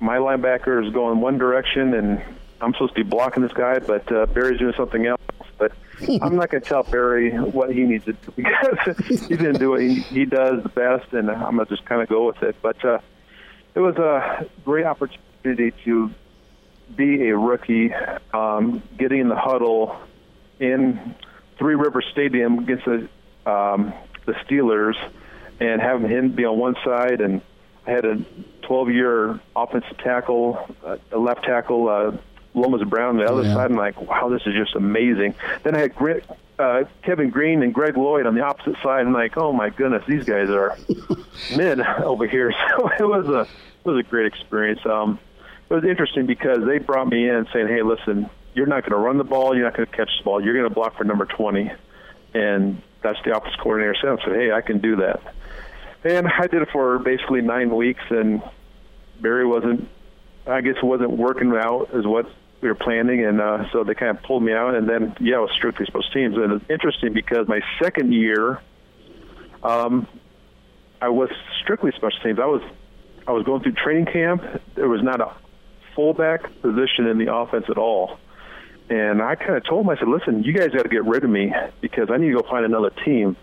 my 0.00 0.16
linebacker 0.18 0.84
is 0.84 0.92
going 0.92 1.20
one 1.20 1.38
direction 1.38 1.94
and 1.94 2.20
I'm 2.60 2.72
supposed 2.72 2.96
to 2.96 3.04
be 3.04 3.08
blocking 3.08 3.44
this 3.44 3.52
guy, 3.52 3.78
but 3.78 4.10
uh, 4.10 4.26
Barry's 4.26 4.58
doing 4.58 4.74
something 4.76 5.06
else. 5.06 5.20
But 5.58 5.72
I'm 6.20 6.34
not 6.34 6.50
going 6.50 6.62
to 6.62 6.68
tell 6.68 6.82
Barry 6.82 7.30
what 7.30 7.72
he 7.72 7.84
needs 7.84 8.04
to 8.06 8.14
do 8.14 8.32
because 8.36 9.28
going 9.28 9.52
to 9.52 9.58
do 9.58 9.70
what 9.70 9.80
he, 9.80 10.00
he 10.00 10.24
does 10.24 10.64
the 10.64 10.68
best, 10.68 11.12
and 11.12 11.30
I'm 11.30 11.54
going 11.56 11.66
to 11.66 11.74
just 11.74 11.86
kind 11.86 12.02
of 12.02 12.08
go 12.08 12.26
with 12.26 12.42
it. 12.42 12.56
But 12.60 12.84
uh, 12.84 12.98
it 13.74 13.80
was 13.80 13.96
a 13.96 14.46
great 14.64 14.86
opportunity 14.86 15.72
to 15.84 16.10
be 16.96 17.28
a 17.28 17.36
rookie, 17.36 17.94
um, 18.34 18.82
getting 18.98 19.20
in 19.20 19.28
the 19.28 19.36
huddle 19.36 19.96
in 20.58 21.14
Three 21.58 21.74
River 21.74 22.02
Stadium 22.02 22.58
against 22.58 22.84
the 22.84 23.08
um, 23.46 23.92
the 24.24 24.32
Steelers 24.32 24.96
and 25.60 25.80
having 25.80 26.10
him 26.10 26.30
be 26.30 26.44
on 26.44 26.58
one 26.58 26.76
side 26.84 27.20
and 27.20 27.40
I 27.86 27.90
had 27.92 28.04
a 28.04 28.16
12-year 28.62 29.40
offensive 29.54 29.96
tackle, 29.98 30.74
uh, 30.84 30.96
a 31.12 31.18
left 31.18 31.44
tackle, 31.44 31.88
uh, 31.88 32.16
Lomas 32.54 32.82
Brown 32.82 33.10
on 33.10 33.16
the 33.18 33.30
other 33.30 33.42
yeah. 33.42 33.54
side. 33.54 33.70
I'm 33.70 33.76
like, 33.76 34.00
wow, 34.00 34.28
this 34.28 34.42
is 34.46 34.54
just 34.54 34.74
amazing. 34.74 35.34
Then 35.62 35.76
I 35.76 35.80
had 35.80 35.94
Gre- 35.94 36.20
uh, 36.58 36.84
Kevin 37.02 37.30
Greene 37.30 37.62
and 37.62 37.72
Greg 37.72 37.96
Lloyd 37.96 38.26
on 38.26 38.34
the 38.34 38.40
opposite 38.40 38.76
side. 38.82 39.06
I'm 39.06 39.12
like, 39.12 39.36
oh 39.36 39.52
my 39.52 39.70
goodness, 39.70 40.02
these 40.08 40.24
guys 40.24 40.48
are 40.50 40.76
mid 41.56 41.80
over 41.80 42.26
here. 42.26 42.52
So 42.76 42.88
it 42.88 43.06
was 43.06 43.28
a 43.28 43.40
it 43.42 43.88
was 43.88 44.04
a 44.04 44.08
great 44.08 44.26
experience. 44.26 44.80
Um, 44.84 45.18
it 45.68 45.74
was 45.74 45.84
interesting 45.84 46.26
because 46.26 46.64
they 46.64 46.78
brought 46.78 47.08
me 47.08 47.28
in 47.28 47.46
saying, 47.52 47.68
hey, 47.68 47.82
listen, 47.82 48.28
you're 48.54 48.66
not 48.66 48.82
going 48.82 48.92
to 48.92 48.98
run 48.98 49.18
the 49.18 49.24
ball, 49.24 49.54
you're 49.54 49.64
not 49.64 49.76
going 49.76 49.88
to 49.88 49.96
catch 49.96 50.10
the 50.18 50.24
ball, 50.24 50.42
you're 50.42 50.54
going 50.54 50.68
to 50.68 50.74
block 50.74 50.96
for 50.96 51.04
number 51.04 51.24
20, 51.24 51.70
and 52.34 52.82
that's 53.06 53.24
the 53.24 53.36
offense 53.36 53.54
coordinator 53.62 53.94
said. 54.00 54.18
I 54.18 54.24
said, 54.24 54.36
hey, 54.36 54.52
I 54.52 54.60
can 54.60 54.80
do 54.80 54.96
that. 54.96 55.20
And 56.04 56.26
I 56.26 56.46
did 56.46 56.62
it 56.62 56.68
for 56.72 56.98
basically 56.98 57.40
nine 57.40 57.74
weeks, 57.74 58.02
and 58.10 58.42
Barry 59.20 59.46
wasn't, 59.46 59.88
I 60.46 60.60
guess, 60.60 60.76
wasn't 60.82 61.12
working 61.12 61.52
out 61.52 61.90
as 61.94 62.04
what 62.04 62.26
we 62.60 62.68
were 62.68 62.74
planning, 62.74 63.24
and 63.24 63.40
uh, 63.40 63.70
so 63.70 63.84
they 63.84 63.94
kind 63.94 64.16
of 64.16 64.22
pulled 64.24 64.42
me 64.42 64.52
out. 64.52 64.74
And 64.74 64.88
then, 64.88 65.14
yeah, 65.20 65.36
it 65.36 65.40
was 65.40 65.50
strictly 65.54 65.86
special 65.86 66.10
teams. 66.12 66.36
And 66.36 66.52
it's 66.52 66.70
interesting 66.70 67.12
because 67.12 67.46
my 67.48 67.60
second 67.82 68.12
year, 68.12 68.60
um, 69.62 70.06
I 71.00 71.08
was 71.08 71.30
strictly 71.62 71.92
special 71.92 72.18
teams. 72.22 72.38
I 72.38 72.46
was, 72.46 72.62
I 73.26 73.32
was 73.32 73.44
going 73.44 73.62
through 73.62 73.72
training 73.72 74.06
camp. 74.06 74.42
There 74.74 74.88
was 74.88 75.02
not 75.02 75.20
a 75.20 75.32
fullback 75.94 76.42
position 76.60 77.06
in 77.06 77.18
the 77.18 77.34
offense 77.34 77.66
at 77.68 77.78
all. 77.78 78.18
And 78.88 79.20
I 79.20 79.34
kind 79.34 79.56
of 79.56 79.64
told 79.64 79.84
him, 79.84 79.90
I 79.90 79.98
said, 79.98 80.08
listen, 80.08 80.44
you 80.44 80.52
guys 80.52 80.70
got 80.70 80.84
to 80.84 80.88
get 80.88 81.04
rid 81.04 81.24
of 81.24 81.30
me 81.30 81.52
because 81.80 82.08
I 82.10 82.18
need 82.18 82.28
to 82.28 82.40
go 82.40 82.48
find 82.48 82.64
another 82.64 82.90
team. 82.90 83.36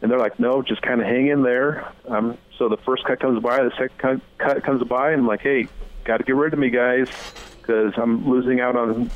And 0.00 0.10
they're 0.10 0.18
like, 0.18 0.38
no, 0.38 0.62
just 0.62 0.82
kind 0.82 1.00
of 1.00 1.06
hang 1.06 1.28
in 1.28 1.42
there. 1.42 1.90
Um, 2.06 2.38
so 2.58 2.68
the 2.68 2.76
first 2.76 3.04
cut 3.04 3.18
comes 3.18 3.42
by, 3.42 3.62
the 3.62 3.72
second 3.76 4.20
cut, 4.38 4.62
comes 4.62 4.82
by, 4.84 5.12
and 5.12 5.22
I'm 5.22 5.26
like, 5.26 5.40
hey, 5.40 5.68
got 6.04 6.18
to 6.18 6.24
get 6.24 6.36
rid 6.36 6.52
of 6.52 6.58
me, 6.58 6.70
guys, 6.70 7.08
because 7.60 7.94
I'm 7.96 8.28
losing 8.28 8.60
out 8.60 8.76
on, 8.76 9.10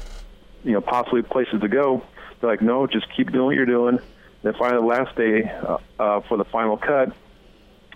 you 0.65 0.73
know, 0.73 0.81
possibly 0.81 1.23
places 1.23 1.61
to 1.61 1.69
go. 1.69 2.03
They're 2.41 2.51
like, 2.51 2.63
no, 2.63 2.87
just 2.87 3.07
keep 3.15 3.31
doing 3.31 3.47
what 3.47 3.55
you're 3.55 3.67
doing. 3.67 3.99
And 3.99 4.03
then 4.43 4.55
finally, 4.59 4.81
the 4.81 4.87
last 4.87 5.17
day 5.17 5.45
uh, 5.45 5.79
uh, 5.99 6.21
for 6.23 6.37
the 6.37 6.45
final 6.47 6.77
cut, 6.77 7.13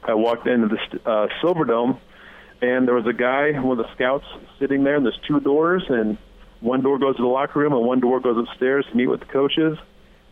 I 0.04 0.14
walked 0.14 0.46
into 0.46 0.68
the 0.68 1.10
uh, 1.10 1.28
Silverdome, 1.42 1.98
and 2.60 2.86
there 2.86 2.94
was 2.94 3.06
a 3.06 3.12
guy, 3.14 3.52
one 3.52 3.78
of 3.78 3.86
the 3.86 3.92
scouts, 3.94 4.26
sitting 4.58 4.84
there, 4.84 4.96
and 4.96 5.04
there's 5.04 5.18
two 5.26 5.40
doors, 5.40 5.82
and 5.88 6.18
one 6.64 6.80
door 6.80 6.98
goes 6.98 7.16
to 7.16 7.22
the 7.22 7.28
locker 7.28 7.60
room, 7.60 7.74
and 7.74 7.84
one 7.84 8.00
door 8.00 8.20
goes 8.20 8.38
upstairs 8.38 8.86
to 8.90 8.96
meet 8.96 9.06
with 9.06 9.20
the 9.20 9.26
coaches. 9.26 9.78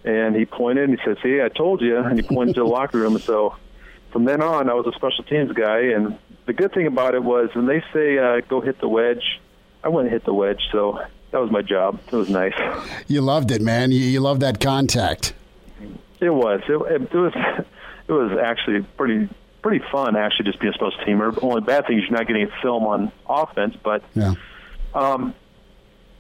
And 0.05 0.35
he 0.35 0.47
pointed 0.47 0.89
and 0.89 0.99
he 0.99 1.05
said, 1.05 1.19
"See, 1.23 1.41
I 1.41 1.49
told 1.49 1.81
you." 1.81 1.99
And 1.99 2.19
he 2.19 2.27
pointed 2.27 2.55
to 2.55 2.63
the 2.63 2.67
locker 2.67 2.99
room. 2.99 3.19
So 3.19 3.55
from 4.11 4.25
then 4.25 4.43
on, 4.43 4.69
I 4.69 4.75
was 4.75 4.87
a 4.87 4.93
special 4.93 5.25
teams 5.25 5.53
guy. 5.53 5.79
And 5.95 6.19
the 6.47 6.53
good 6.53 6.73
thing 6.73 6.87
about 6.87 7.15
it 7.15 7.23
was 7.23 7.51
when 7.55 7.67
they 7.67 7.85
say 7.93 8.19
uh, 8.19 8.41
go 8.49 8.61
hit 8.61 8.81
the 8.81 8.89
wedge, 8.89 9.41
I 9.85 9.89
went 9.91 10.09
and 10.09 10.13
hit 10.13 10.25
the 10.25 10.35
wedge. 10.35 10.61
So 10.73 11.01
that 11.31 11.39
was 11.39 11.51
my 11.51 11.63
job. 11.63 12.01
It 12.11 12.17
was 12.17 12.31
nice. 12.31 12.55
You 13.07 13.21
loved 13.21 13.51
it, 13.51 13.61
man. 13.61 13.93
You, 13.93 14.01
you 14.01 14.21
loved 14.21 14.41
that 14.41 14.59
contact. 14.59 15.35
It 16.19 16.31
was. 16.31 16.63
It, 16.67 16.73
it 16.73 17.15
was. 17.15 17.35
It 18.09 18.13
was 18.13 18.37
actually 18.43 18.83
pretty 18.97 19.29
pretty 19.61 19.85
fun. 19.93 20.17
Actually, 20.17 20.47
just 20.47 20.59
being 20.59 20.73
a 20.73 20.75
special 20.75 20.99
teamer. 21.07 21.33
The 21.33 21.43
only 21.43 21.61
bad 21.61 21.87
thing 21.87 21.99
is 21.99 22.05
you're 22.09 22.19
not 22.19 22.27
getting 22.27 22.43
a 22.43 22.61
film 22.63 22.85
on 22.85 23.13
offense, 23.29 23.77
but. 23.81 24.03
Yeah. 24.15 24.35
Um, 24.95 25.35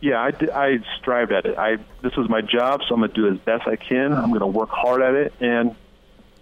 yeah, 0.02 0.20
I, 0.20 0.30
did- 0.32 0.50
I 0.50 0.80
strived 1.00 1.32
at 1.32 1.46
it. 1.46 1.56
I 1.56 1.76
this 2.02 2.14
was 2.16 2.28
my 2.28 2.42
job, 2.42 2.82
so 2.86 2.94
I'm 2.94 3.00
going 3.00 3.10
to 3.12 3.14
do 3.16 3.28
as 3.32 3.38
best 3.38 3.66
I 3.66 3.76
can. 3.76 4.12
I'm 4.12 4.28
going 4.28 4.40
to 4.40 4.46
work 4.46 4.68
hard 4.68 5.00
at 5.00 5.14
it, 5.14 5.32
and 5.40 5.74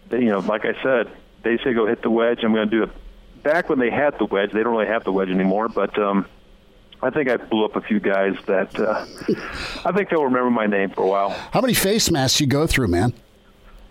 they, 0.09 0.21
you 0.21 0.31
know, 0.31 0.41
like 0.41 0.65
I 0.65 0.75
said, 0.83 1.09
they 1.45 1.57
say 1.59 1.73
go 1.75 1.87
hit 1.87 2.03
the 2.03 2.11
wedge. 2.11 2.41
I'm 2.43 2.53
going 2.53 2.69
to 2.69 2.77
do 2.77 2.83
it. 2.85 2.91
Back 3.45 3.69
when 3.69 3.79
they 3.79 3.91
had 3.91 4.19
the 4.19 4.25
wedge, 4.25 4.51
they 4.53 4.63
don't 4.63 4.73
really 4.73 4.87
have 4.89 5.05
the 5.05 5.13
wedge 5.13 5.29
anymore, 5.31 5.69
but 5.69 5.97
um, 5.99 6.27
I 7.03 7.11
think 7.11 7.29
I 7.31 7.37
blew 7.37 7.65
up 7.65 7.77
a 7.77 7.81
few 7.81 8.01
guys 8.01 8.35
that 8.47 8.79
uh, 8.79 9.07
I 9.87 9.93
think 9.93 10.11
they'll 10.11 10.25
remember 10.25 10.51
my 10.51 10.67
name 10.67 10.91
for 10.91 11.03
a 11.05 11.07
while. 11.07 11.31
How 11.53 11.61
many 11.61 11.73
face 11.75 12.11
masks 12.11 12.41
you 12.41 12.47
go 12.47 12.67
through, 12.67 12.89
man? 12.89 13.13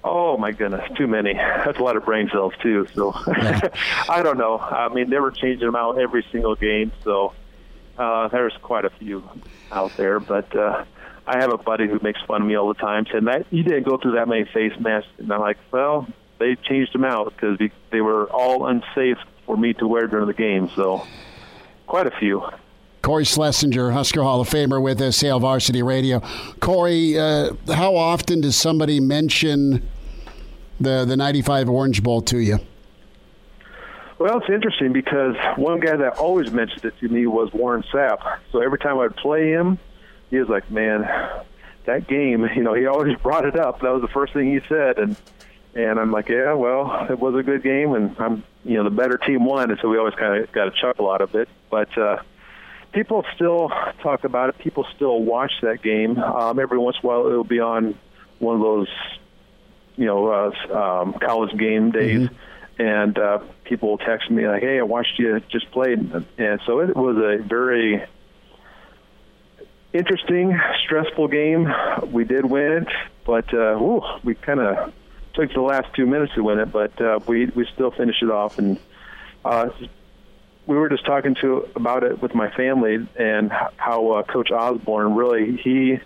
Oh 0.03 0.37
my 0.37 0.51
goodness, 0.51 0.89
too 0.97 1.07
many. 1.07 1.33
That's 1.33 1.77
a 1.77 1.83
lot 1.83 1.97
of 1.97 2.05
brain 2.05 2.29
cells 2.31 2.53
too. 2.61 2.87
So 2.93 3.11
I 4.09 4.21
don't 4.23 4.37
know. 4.37 4.57
I 4.59 4.87
mean, 4.93 5.09
they 5.09 5.19
were 5.19 5.31
changing 5.31 5.65
them 5.65 5.75
out 5.75 5.99
every 5.99 6.25
single 6.31 6.55
game, 6.55 6.91
so 7.03 7.33
uh, 7.97 8.27
there's 8.29 8.53
quite 8.61 8.85
a 8.85 8.89
few 8.91 9.27
out 9.71 9.95
there. 9.97 10.19
But 10.19 10.55
uh, 10.55 10.85
I 11.25 11.39
have 11.39 11.51
a 11.51 11.57
buddy 11.57 11.87
who 11.87 11.99
makes 12.01 12.21
fun 12.21 12.41
of 12.41 12.47
me 12.47 12.55
all 12.55 12.67
the 12.67 12.79
time, 12.79 13.05
saying 13.11 13.25
that 13.25 13.45
you 13.51 13.63
didn't 13.63 13.83
go 13.83 13.97
through 13.97 14.13
that 14.13 14.27
many 14.27 14.45
face 14.45 14.73
masks, 14.79 15.09
and 15.17 15.31
I'm 15.31 15.39
like, 15.39 15.57
well, 15.71 16.07
they 16.39 16.55
changed 16.55 16.93
them 16.93 17.05
out 17.05 17.33
because 17.33 17.59
they 17.91 18.01
were 18.01 18.25
all 18.31 18.67
unsafe 18.67 19.17
for 19.45 19.57
me 19.57 19.73
to 19.73 19.87
wear 19.87 20.07
during 20.07 20.27
the 20.27 20.33
game. 20.33 20.69
So 20.75 21.05
quite 21.87 22.07
a 22.07 22.11
few. 22.11 22.43
Corey 23.01 23.25
Schlesinger, 23.25 23.91
Husker 23.91 24.23
Hall 24.23 24.41
of 24.41 24.49
Famer 24.49 24.81
with 24.81 25.01
us, 25.01 25.21
Hail 25.21 25.39
Varsity 25.39 25.81
Radio. 25.81 26.21
Corey, 26.59 27.17
uh, 27.17 27.53
how 27.73 27.95
often 27.95 28.41
does 28.41 28.55
somebody 28.55 28.99
mention 28.99 29.87
the 30.79 31.05
the 31.05 31.15
'95 31.15 31.69
Orange 31.69 32.03
Bowl 32.03 32.21
to 32.23 32.39
you? 32.39 32.59
Well, 34.19 34.39
it's 34.39 34.49
interesting 34.49 34.91
because 34.91 35.37
one 35.55 35.79
guy 35.79 35.95
that 35.95 36.17
always 36.17 36.51
mentioned 36.51 36.83
it 36.83 36.93
to 36.99 37.07
me 37.07 37.25
was 37.25 37.53
Warren 37.53 37.83
Sapp. 37.83 38.39
So 38.51 38.61
every 38.61 38.77
time 38.77 38.99
I'd 38.99 39.15
play 39.15 39.49
him, 39.49 39.79
he 40.29 40.37
was 40.37 40.49
like, 40.49 40.69
"Man, 40.69 41.07
that 41.85 42.05
game." 42.07 42.45
You 42.55 42.63
know, 42.63 42.73
he 42.73 42.85
always 42.85 43.17
brought 43.19 43.45
it 43.45 43.57
up. 43.57 43.79
That 43.79 43.93
was 43.93 44.01
the 44.01 44.09
first 44.09 44.33
thing 44.33 44.51
he 44.51 44.59
said, 44.67 44.99
and 44.99 45.15
and 45.73 45.97
I'm 45.97 46.11
like, 46.11 46.27
"Yeah, 46.27 46.53
well, 46.53 47.07
it 47.09 47.17
was 47.17 47.33
a 47.35 47.43
good 47.43 47.63
game, 47.63 47.93
and 47.93 48.13
I'm, 48.19 48.43
you 48.65 48.75
know, 48.75 48.83
the 48.83 48.89
better 48.89 49.17
team 49.17 49.45
won." 49.45 49.71
And 49.71 49.79
so 49.81 49.87
we 49.87 49.97
always 49.97 50.15
kind 50.15 50.43
of 50.43 50.51
got 50.51 50.67
a 50.67 50.71
chuckle 50.71 51.09
out 51.09 51.21
of 51.21 51.33
it. 51.35 51.47
But 51.71 51.97
uh, 51.97 52.17
people 52.91 53.23
still 53.35 53.69
talk 54.03 54.25
about 54.25 54.49
it. 54.49 54.57
People 54.57 54.85
still 54.97 55.23
watch 55.23 55.53
that 55.61 55.81
game. 55.81 56.17
Um, 56.17 56.59
every 56.59 56.77
once 56.77 56.97
in 57.01 57.05
a 57.05 57.07
while, 57.07 57.25
it'll 57.25 57.45
be 57.45 57.61
on 57.61 57.97
one 58.39 58.55
of 58.55 58.61
those, 58.61 58.89
you 59.95 60.07
know, 60.07 60.27
uh, 60.27 60.73
um, 60.77 61.13
college 61.13 61.57
game 61.57 61.91
days 61.91 62.27
and 62.79 63.19
uh, 63.19 63.39
people 63.69 63.89
will 63.89 63.97
text 63.99 64.29
me 64.29 64.47
like, 64.47 64.61
"Hey, 64.61 64.79
I 64.79 64.83
watched 64.83 65.19
you 65.19 65.39
just 65.49 65.71
played," 65.71 65.99
and 66.37 66.59
so 66.65 66.79
it 66.79 66.95
was 66.95 67.17
a 67.17 67.41
very 67.41 68.03
interesting, 69.93 70.59
stressful 70.83 71.27
game. 71.27 71.71
We 72.11 72.25
did 72.25 72.45
win 72.45 72.83
it, 72.83 72.87
but 73.25 73.53
uh, 73.53 74.01
we 74.23 74.35
kind 74.35 74.59
of 74.59 74.93
took 75.33 75.53
the 75.53 75.61
last 75.61 75.93
two 75.95 76.05
minutes 76.05 76.33
to 76.35 76.43
win 76.43 76.59
it, 76.59 76.71
but 76.71 76.99
uh, 76.99 77.19
we 77.27 77.45
we 77.47 77.67
still 77.73 77.91
finished 77.91 78.23
it 78.23 78.31
off. 78.31 78.57
And 78.57 78.79
uh, 79.45 79.69
we 80.65 80.75
were 80.75 80.89
just 80.89 81.05
talking 81.05 81.35
to 81.35 81.67
about 81.75 82.03
it 82.03 82.21
with 82.21 82.35
my 82.35 82.49
family 82.51 83.07
and 83.15 83.51
how 83.77 84.11
uh, 84.11 84.23
Coach 84.23 84.51
Osborne 84.51 85.15
really 85.15 85.57
he 85.57 85.99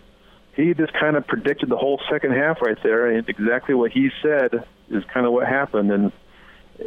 he 0.55 0.74
just 0.74 0.93
kind 0.93 1.15
of 1.15 1.25
predicted 1.25 1.70
the 1.70 1.77
whole 1.77 2.00
second 2.10 2.32
half 2.34 2.62
right 2.62 2.77
there, 2.84 3.08
and 3.08 3.27
exactly 3.27 3.74
what 3.74 3.91
he 3.91 4.12
said 4.22 4.65
is 4.89 5.03
kind 5.05 5.25
of 5.25 5.34
what 5.34 5.48
happened. 5.48 5.91
And 5.91 6.12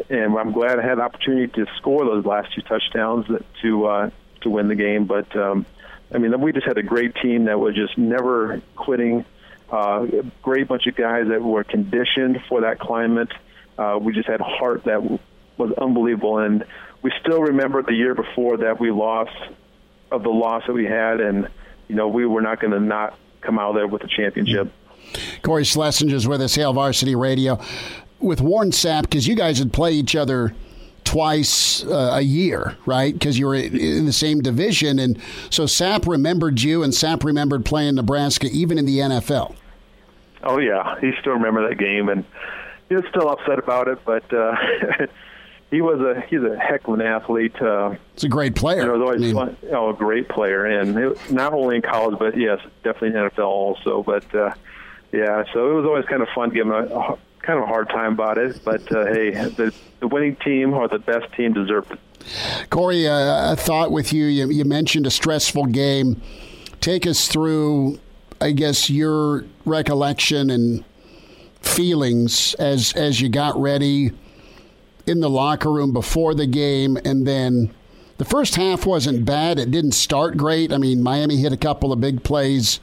and 0.09 0.39
I'm 0.39 0.53
glad 0.53 0.79
I 0.79 0.83
had 0.83 0.99
the 0.99 1.03
opportunity 1.03 1.49
to 1.55 1.67
score 1.77 2.05
those 2.05 2.25
last 2.25 2.55
two 2.55 2.63
touchdowns 2.63 3.27
to 3.63 3.87
uh, 3.87 4.11
to 4.43 4.51
win 4.51 4.69
the 4.69 4.75
game. 4.75 5.07
But 5.07 5.35
um, 5.37 5.67
I 6.13 6.19
mean, 6.19 6.39
we 6.41 6.53
just 6.53 6.67
had 6.67 6.79
a 6.79 6.83
great 6.83 7.15
team 7.17 7.45
that 7.45 7.59
was 7.59 7.75
just 7.75 7.99
never 7.99 8.61
quitting. 8.75 9.25
Uh, 9.71 10.07
a 10.21 10.23
great 10.43 10.69
bunch 10.69 10.87
of 10.87 10.95
guys 10.95 11.27
that 11.29 11.43
were 11.43 11.65
conditioned 11.65 12.41
for 12.49 12.61
that 12.61 12.79
climate. 12.79 13.33
Uh, 13.77 13.99
we 14.01 14.13
just 14.13 14.29
had 14.29 14.41
heart 14.41 14.85
that 14.85 15.03
was 15.59 15.73
unbelievable, 15.73 16.39
and 16.39 16.65
we 17.03 17.13
still 17.21 17.43
remember 17.43 17.83
the 17.83 17.93
year 17.93 18.15
before 18.15 18.59
that 18.59 18.79
we 18.79 18.93
lost 18.93 19.37
of 20.13 20.23
the 20.23 20.31
loss 20.31 20.63
that 20.67 20.73
we 20.73 20.85
had, 20.85 21.21
and 21.21 21.49
you 21.89 21.97
know 21.97 22.07
we 22.07 22.25
were 22.27 22.41
not 22.43 22.61
going 22.61 22.73
to 22.73 22.81
not 22.81 23.19
come 23.41 23.59
out 23.59 23.71
of 23.71 23.75
there 23.75 23.89
with 23.89 24.05
a 24.05 24.09
championship. 24.09 24.71
Corey 25.43 25.65
Schlesinger's 25.65 26.27
with 26.27 26.41
us, 26.41 26.55
Hail 26.55 26.73
Varsity 26.73 27.15
Radio. 27.15 27.59
With 28.21 28.41
Warren 28.41 28.71
Sapp, 28.71 29.03
because 29.03 29.27
you 29.27 29.35
guys 29.37 29.59
would 29.59 29.73
play 29.73 29.93
each 29.93 30.17
other 30.17 30.55
twice 31.05 31.85
uh, 31.85 32.13
a 32.15 32.21
year, 32.21 32.77
right? 32.87 33.13
Because 33.13 33.39
you 33.39 33.47
were 33.47 33.55
in 33.55 34.07
the 34.07 34.13
same 34.13 34.41
division. 34.41 34.99
And 34.99 35.21
so 35.51 35.65
Sapp 35.65 36.07
remembered 36.07 36.61
you, 36.63 36.83
and 36.83 36.93
Sapp 36.93 37.25
remembered 37.25 37.65
playing 37.65 37.95
Nebraska 37.95 38.49
even 38.51 38.79
in 38.79 38.87
the 38.87 38.99
NFL. 38.99 39.55
Oh 40.43 40.59
yeah, 40.59 40.99
he 41.01 41.13
still 41.21 41.33
remember 41.35 41.69
that 41.69 41.77
game, 41.79 42.09
and 42.09 42.25
he 42.89 42.95
was 42.95 43.05
still 43.11 43.29
upset 43.29 43.59
about 43.59 43.89
it. 43.89 43.99
But 44.05 44.33
uh, 44.33 44.55
he 45.71 45.81
was 45.81 46.01
a 46.01 46.21
he's 46.29 46.43
a 46.43 46.57
heck 46.59 46.87
of 46.89 46.95
an 46.95 47.03
athlete. 47.03 47.61
Uh, 47.61 47.95
It's 48.15 48.25
a 48.25 48.29
great 48.29 48.55
player. 48.55 48.81
you 48.83 48.87
know, 48.87 48.93
was 48.95 49.03
always 49.03 49.21
I 49.23 49.25
mean, 49.25 49.35
fun, 49.35 49.57
you 49.63 49.71
know, 49.73 49.91
a 49.91 49.95
great 49.95 50.29
player, 50.29 50.65
and 50.65 50.97
it, 50.99 51.31
not 51.31 51.53
only 51.53 51.77
in 51.77 51.83
college, 51.83 52.19
but 52.19 52.37
yes, 52.37 52.61
definitely 52.83 53.09
in 53.19 53.29
NFL 53.29 53.45
also. 53.47 54.03
But 54.03 54.33
uh, 54.35 54.55
yeah, 55.13 55.45
so 55.53 55.71
it 55.71 55.75
was 55.75 55.85
always 55.85 56.05
kind 56.07 56.23
of 56.23 56.29
fun 56.35 56.51
giving 56.51 56.73
a, 56.73 56.85
a 56.85 57.19
kind 57.47 57.59
of 57.59 57.65
a 57.65 57.69
hard 57.69 57.89
time 57.89 58.13
about 58.15 58.39
it. 58.39 58.61
But 58.65 58.91
uh, 58.93 59.07
hey, 59.07 59.31
the, 59.31 59.73
the 60.01 60.09
winning 60.09 60.37
team 60.37 60.75
or 60.75 60.89
the 60.89 60.99
best 60.99 61.33
team 61.35 61.53
deserved 61.53 61.93
it. 61.93 62.71
Corey, 62.71 63.07
uh, 63.07 63.53
a 63.53 63.57
thought 63.57 63.93
with 63.93 64.13
you. 64.13 64.27
you. 64.27 64.51
You 64.51 64.65
mentioned 64.65 65.07
a 65.07 65.11
stressful 65.11 65.67
game. 65.67 66.21
Take 66.81 67.07
us 67.07 67.29
through, 67.29 68.01
I 68.41 68.51
guess, 68.51 68.91
your 68.91 69.45
recollection 69.65 70.51
and 70.51 70.85
feelings 71.61 72.55
as 72.55 72.93
as 72.93 73.21
you 73.21 73.29
got 73.29 73.61
ready 73.61 74.13
in 75.07 75.21
the 75.21 75.31
locker 75.31 75.73
room 75.73 75.93
before 75.93 76.35
the 76.35 76.47
game, 76.47 76.97
and 77.05 77.27
then 77.27 77.73
the 78.19 78.25
first 78.25 78.57
half 78.57 78.87
wasn't 78.87 79.25
bad. 79.25 79.59
It 79.59 79.71
didn't 79.71 79.93
start 79.93 80.37
great. 80.37 80.73
I 80.73 80.79
mean, 80.79 81.03
Miami 81.03 81.37
hit 81.37 81.53
a 81.53 81.57
couple 81.57 81.93
of 81.93 82.01
big 82.01 82.25
plays 82.25 82.81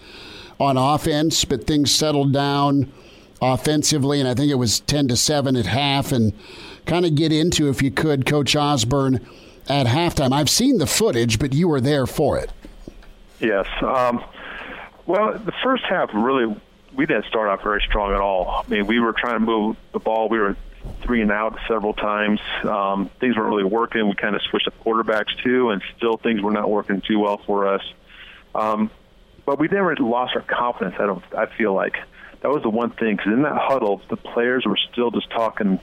on 0.60 0.77
offense, 0.77 1.43
but 1.43 1.67
things 1.67 1.93
settled 1.93 2.32
down 2.32 2.91
offensively, 3.44 4.20
and 4.20 4.28
I 4.28 4.34
think 4.34 4.52
it 4.52 4.56
was 4.56 4.80
ten 4.82 5.08
to 5.10 5.18
seven 5.18 5.56
at 5.56 5.66
half. 5.66 6.12
And 6.12 6.34
kind 6.86 7.06
of 7.06 7.16
get 7.16 7.32
into, 7.32 7.70
if 7.70 7.82
you 7.82 7.92
could, 7.92 8.26
Coach 8.26 8.56
Osborne 8.56 9.26
at 9.70 9.86
halftime. 9.88 10.34
I've 10.34 10.50
seen 10.50 10.78
the 10.78 10.88
footage, 10.88 11.40
but 11.40 11.54
you 11.54 11.68
were 11.68 11.82
there 11.82 12.06
for 12.06 12.38
it. 12.38 12.52
Yes. 13.40 13.66
Um, 13.82 14.24
well, 15.06 15.38
the 15.38 15.54
first 15.64 15.84
half 15.84 16.10
really 16.14 16.56
we 16.96 17.06
didn't 17.06 17.26
start 17.26 17.50
off 17.50 17.64
very 17.64 17.82
strong 17.88 18.14
at 18.14 18.22
all. 18.22 18.64
I 18.66 18.70
mean, 18.70 18.88
we 18.88 19.00
were 19.00 19.14
trying 19.14 19.40
to 19.40 19.40
move 19.40 19.78
the 19.94 20.00
ball. 20.00 20.30
We 20.30 20.40
were 20.40 20.56
three 21.02 21.22
and 21.22 21.32
out 21.32 21.58
several 21.68 21.94
times. 21.94 22.40
Um, 22.64 23.10
things 23.20 23.36
weren't 23.36 23.50
really 23.50 23.64
working. 23.64 24.08
We 24.08 24.16
kind 24.16 24.36
of 24.36 24.42
switched 24.44 24.68
up 24.68 24.74
quarterbacks 24.84 25.36
too, 25.44 25.70
and 25.70 25.82
still 25.98 26.18
things 26.18 26.42
were 26.42 26.52
not 26.52 26.70
working 26.70 27.02
too 27.02 27.20
well 27.20 27.38
for 27.38 27.68
us. 27.68 27.82
Um, 28.54 28.92
but 29.46 29.60
we 29.60 29.68
never 29.68 29.96
lost 29.96 30.36
our 30.36 30.42
confidence. 30.42 30.96
I 31.00 31.06
don't. 31.06 31.24
I 31.36 31.48
feel 31.48 31.74
like 31.74 31.98
that 32.44 32.50
was 32.50 32.62
the 32.62 32.70
one 32.70 32.92
thing 32.92 33.16
because 33.16 33.32
in 33.32 33.44
that 33.44 33.58
huddle, 33.58 34.02
the 34.10 34.18
players 34.18 34.66
were 34.66 34.78
still 34.92 35.12
just 35.12 35.30
talking 35.32 35.80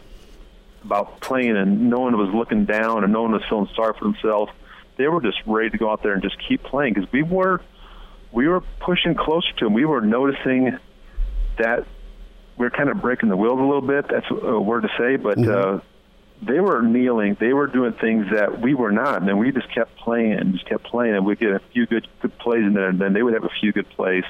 about 0.84 1.18
playing, 1.20 1.56
and 1.56 1.88
no 1.88 2.00
one 2.00 2.16
was 2.16 2.32
looking 2.34 2.66
down, 2.66 3.02
and 3.02 3.12
no 3.12 3.22
one 3.22 3.32
was 3.32 3.42
feeling 3.48 3.68
sorry 3.74 3.94
for 3.98 4.04
themselves. 4.04 4.52
They 4.96 5.08
were 5.08 5.22
just 5.22 5.38
ready 5.46 5.70
to 5.70 5.78
go 5.78 5.90
out 5.90 6.02
there 6.02 6.12
and 6.12 6.22
just 6.22 6.36
keep 6.46 6.62
playing 6.62 6.94
because 6.94 7.10
we 7.10 7.22
were 7.22 7.62
we 8.30 8.46
were 8.46 8.60
pushing 8.78 9.14
closer 9.14 9.50
to 9.56 9.64
them. 9.64 9.72
We 9.72 9.86
were 9.86 10.02
noticing 10.02 10.78
that 11.58 11.86
we 12.58 12.66
are 12.66 12.70
kind 12.70 12.90
of 12.90 13.00
breaking 13.00 13.30
the 13.30 13.36
wheels 13.38 13.58
a 13.58 13.62
little 13.62 13.80
bit. 13.80 14.08
That's 14.08 14.26
a 14.30 14.60
word 14.60 14.82
to 14.82 14.90
say, 14.98 15.16
but 15.16 15.38
mm-hmm. 15.38 15.78
uh, 15.78 15.80
they 16.42 16.60
were 16.60 16.82
kneeling. 16.82 17.38
They 17.40 17.54
were 17.54 17.68
doing 17.68 17.94
things 17.94 18.26
that 18.34 18.60
we 18.60 18.74
were 18.74 18.92
not, 18.92 19.16
and 19.16 19.26
then 19.26 19.38
we 19.38 19.50
just 19.50 19.74
kept 19.74 19.96
playing 19.96 20.34
and 20.34 20.52
just 20.52 20.66
kept 20.66 20.84
playing, 20.84 21.14
and 21.14 21.24
we 21.24 21.36
get 21.36 21.52
a 21.52 21.60
few 21.72 21.86
good 21.86 22.06
good 22.20 22.36
plays 22.38 22.64
in 22.64 22.74
there, 22.74 22.90
and 22.90 22.98
then 22.98 23.14
they 23.14 23.22
would 23.22 23.32
have 23.32 23.44
a 23.44 23.52
few 23.60 23.72
good 23.72 23.88
plays. 23.88 24.24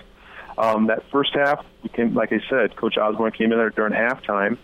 Um, 0.59 0.87
that 0.89 1.03
first 1.11 1.35
half, 1.35 1.65
we 1.83 1.89
came, 1.89 2.15
like 2.15 2.33
I 2.33 2.41
said, 2.49 2.77
Coach 2.77 2.99
Osborne 2.99 3.33
came 3.33 3.53
in 3.53 3.59
there 3.59 3.71
during 3.71 3.93
halftime, 3.93 4.59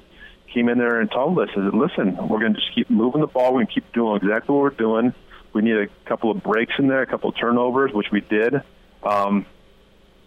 came 0.52 0.68
in 0.68 0.78
there 0.78 1.00
and 1.00 1.10
told 1.10 1.38
us, 1.38 1.48
said, 1.54 1.74
"Listen, 1.74 2.16
we're 2.28 2.40
going 2.40 2.54
to 2.54 2.60
just 2.60 2.74
keep 2.74 2.90
moving 2.90 3.20
the 3.20 3.26
ball. 3.26 3.52
We're 3.52 3.58
going 3.58 3.66
to 3.68 3.74
keep 3.74 3.92
doing 3.92 4.16
exactly 4.16 4.54
what 4.54 4.62
we're 4.62 4.70
doing. 4.70 5.14
We 5.52 5.62
need 5.62 5.76
a 5.76 5.88
couple 6.06 6.30
of 6.30 6.42
breaks 6.42 6.74
in 6.78 6.88
there, 6.88 7.02
a 7.02 7.06
couple 7.06 7.30
of 7.30 7.36
turnovers, 7.36 7.92
which 7.92 8.10
we 8.10 8.20
did." 8.20 8.62
Um, 9.02 9.46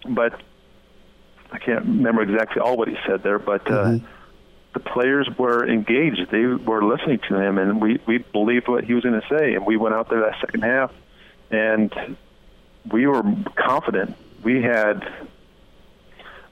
but 0.07 0.39
I 1.51 1.57
can't 1.57 1.85
remember 1.85 2.21
exactly 2.21 2.61
all 2.61 2.77
what 2.77 2.87
he 2.87 2.95
said 3.07 3.23
there, 3.23 3.39
but 3.39 3.67
uh, 3.67 3.85
mm-hmm. 3.85 4.05
the 4.73 4.79
players 4.79 5.29
were 5.37 5.67
engaged. 5.67 6.29
They 6.31 6.45
were 6.45 6.83
listening 6.83 7.19
to 7.29 7.39
him, 7.39 7.57
and 7.57 7.81
we 7.81 7.99
we 8.05 8.19
believed 8.19 8.67
what 8.67 8.83
he 8.83 8.93
was 8.93 9.03
going 9.03 9.19
to 9.19 9.27
say. 9.27 9.55
And 9.55 9.65
we 9.65 9.77
went 9.77 9.95
out 9.95 10.09
there 10.09 10.21
that 10.21 10.39
second 10.39 10.61
half, 10.61 10.91
and 11.51 12.17
we 12.91 13.07
were 13.07 13.23
confident. 13.55 14.15
We 14.43 14.61
had 14.61 15.07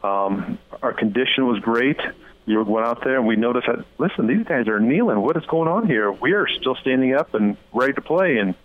um, 0.07 0.59
our 0.81 0.93
condition 0.93 1.47
was 1.47 1.59
great. 1.59 1.99
We 2.45 2.55
went 2.57 2.85
out 2.85 3.03
there 3.03 3.17
and 3.17 3.27
we 3.27 3.35
noticed 3.35 3.67
that 3.67 3.83
listen, 3.97 4.27
these 4.27 4.45
guys 4.45 4.67
are 4.67 4.79
kneeling. 4.79 5.21
What 5.21 5.35
is 5.35 5.45
going 5.45 5.67
on 5.67 5.85
here? 5.85 6.11
We 6.11 6.31
are 6.31 6.47
still 6.47 6.75
standing 6.75 7.13
up 7.13 7.33
and 7.33 7.57
ready 7.73 7.93
to 7.93 8.01
play, 8.01 8.37
and 8.37 8.55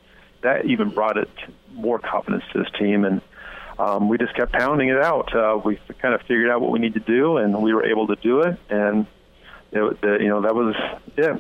that 0.43 0.67
even 0.67 0.91
brought 0.91 1.17
it 1.17 1.31
more 1.73 1.99
confidence 1.99 2.45
to 2.53 2.61
this 2.61 2.71
team. 2.79 3.05
And 3.05 3.21
um, 3.79 4.09
we 4.09 4.19
just 4.19 4.37
kept 4.37 4.53
pounding 4.53 4.89
it 4.89 5.03
out. 5.03 5.35
Uh, 5.35 5.61
we 5.65 5.81
kind 5.99 6.15
of 6.15 6.21
figured 6.23 6.51
out 6.51 6.61
what 6.61 6.71
we 6.71 6.79
need 6.79 6.95
to 6.95 7.01
do, 7.01 7.39
and 7.39 7.61
we 7.61 7.75
were 7.75 7.85
able 7.85 8.07
to 8.07 8.17
do 8.17 8.43
it. 8.43 8.57
And 8.71 9.07
it, 9.73 10.01
the, 10.01 10.19
you 10.21 10.29
know 10.29 10.43
that 10.43 10.55
was 10.55 10.77
yeah, 11.19 11.39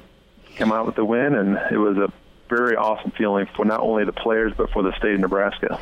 came 0.56 0.73
out 0.73 0.87
with 0.87 0.97
the 0.97 1.04
win, 1.04 1.35
and 1.35 1.56
it 1.71 1.78
was 1.78 1.97
a 1.97 2.12
very 2.49 2.75
awesome 2.75 3.12
feeling 3.12 3.47
for 3.54 3.64
not 3.64 3.80
only 3.80 4.04
the 4.04 4.12
players 4.12 4.52
but 4.56 4.71
for 4.71 4.82
the 4.82 4.92
state 4.99 5.14
of 5.14 5.21
Nebraska. 5.21 5.80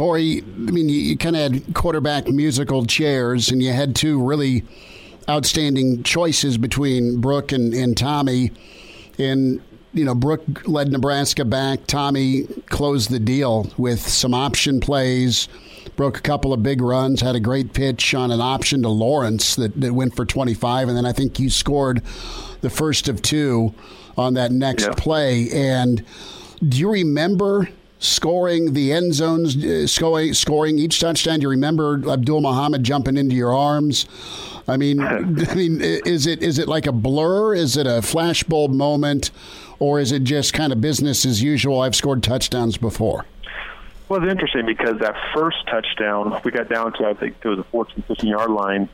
Corey, 0.00 0.38
I 0.38 0.70
mean, 0.70 0.88
you, 0.88 0.98
you 0.98 1.18
kind 1.18 1.36
of 1.36 1.42
had 1.52 1.74
quarterback 1.74 2.26
musical 2.26 2.86
chairs, 2.86 3.50
and 3.50 3.62
you 3.62 3.70
had 3.70 3.94
two 3.94 4.18
really 4.24 4.64
outstanding 5.28 6.02
choices 6.04 6.56
between 6.56 7.20
Brook 7.20 7.52
and, 7.52 7.74
and 7.74 7.94
Tommy. 7.94 8.50
And 9.18 9.60
you 9.92 10.06
know, 10.06 10.14
Brook 10.14 10.40
led 10.66 10.90
Nebraska 10.90 11.44
back. 11.44 11.86
Tommy 11.86 12.44
closed 12.70 13.10
the 13.10 13.18
deal 13.18 13.70
with 13.76 14.00
some 14.00 14.32
option 14.32 14.80
plays 14.80 15.48
broke 15.96 16.16
a 16.16 16.22
couple 16.22 16.54
of 16.54 16.62
big 16.62 16.80
runs, 16.80 17.20
had 17.20 17.34
a 17.34 17.40
great 17.40 17.74
pitch 17.74 18.14
on 18.14 18.30
an 18.30 18.40
option 18.40 18.80
to 18.80 18.88
Lawrence 18.88 19.56
that, 19.56 19.78
that 19.78 19.92
went 19.92 20.16
for 20.16 20.24
25, 20.24 20.88
and 20.88 20.96
then 20.96 21.04
I 21.04 21.12
think 21.12 21.38
you 21.38 21.50
scored 21.50 22.02
the 22.62 22.70
first 22.70 23.06
of 23.06 23.20
two 23.20 23.74
on 24.16 24.32
that 24.32 24.50
next 24.50 24.84
yeah. 24.84 24.94
play. 24.96 25.50
And 25.50 26.02
do 26.66 26.78
you 26.78 26.90
remember 26.90 27.68
scoring 28.00 28.72
the 28.72 28.92
end 28.92 29.14
zones, 29.14 29.56
uh, 29.56 29.86
scoring, 29.86 30.34
scoring 30.34 30.78
each 30.78 30.98
touchdown? 30.98 31.38
Do 31.38 31.44
you 31.44 31.50
remember 31.50 32.02
Abdul 32.10 32.40
Muhammad 32.40 32.82
jumping 32.82 33.16
into 33.16 33.36
your 33.36 33.54
arms? 33.54 34.06
I 34.66 34.76
mean, 34.76 35.00
I 35.00 35.20
mean, 35.54 35.80
is 35.80 36.26
it 36.26 36.42
is 36.42 36.58
it 36.58 36.66
like 36.66 36.86
a 36.86 36.92
blur? 36.92 37.54
Is 37.54 37.76
it 37.76 37.86
a 37.86 38.00
flashbulb 38.00 38.70
moment, 38.70 39.30
or 39.78 40.00
is 40.00 40.10
it 40.10 40.24
just 40.24 40.52
kind 40.52 40.72
of 40.72 40.80
business 40.80 41.24
as 41.24 41.42
usual? 41.42 41.80
I've 41.80 41.94
scored 41.94 42.24
touchdowns 42.24 42.76
before. 42.76 43.26
Well, 44.08 44.20
it's 44.20 44.30
interesting 44.30 44.66
because 44.66 44.98
that 44.98 45.14
first 45.32 45.58
touchdown, 45.68 46.40
we 46.44 46.50
got 46.50 46.68
down 46.68 46.92
to, 46.94 47.06
I 47.06 47.14
think 47.14 47.36
it 47.44 47.48
was 47.48 47.60
a 47.60 47.64
14, 47.64 48.02
15 48.08 48.28
yard 48.28 48.50
line, 48.50 48.88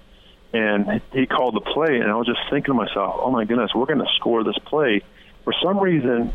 and 0.53 1.01
he 1.11 1.25
called 1.25 1.55
the 1.55 1.62
play, 1.62 2.01
and 2.01 2.11
I 2.11 2.16
was 2.16 2.27
just 2.27 2.40
thinking 2.51 2.75
to 2.75 2.75
myself, 2.75 3.16
oh 3.21 3.31
my 3.31 3.47
goodness, 3.47 3.71
we're 3.75 3.87
going 3.87 4.01
to 4.01 4.12
score 4.16 4.45
this 4.45 4.59
play. 4.66 5.01
For 5.45 5.55
some 5.62 5.79
reason, 5.79 6.35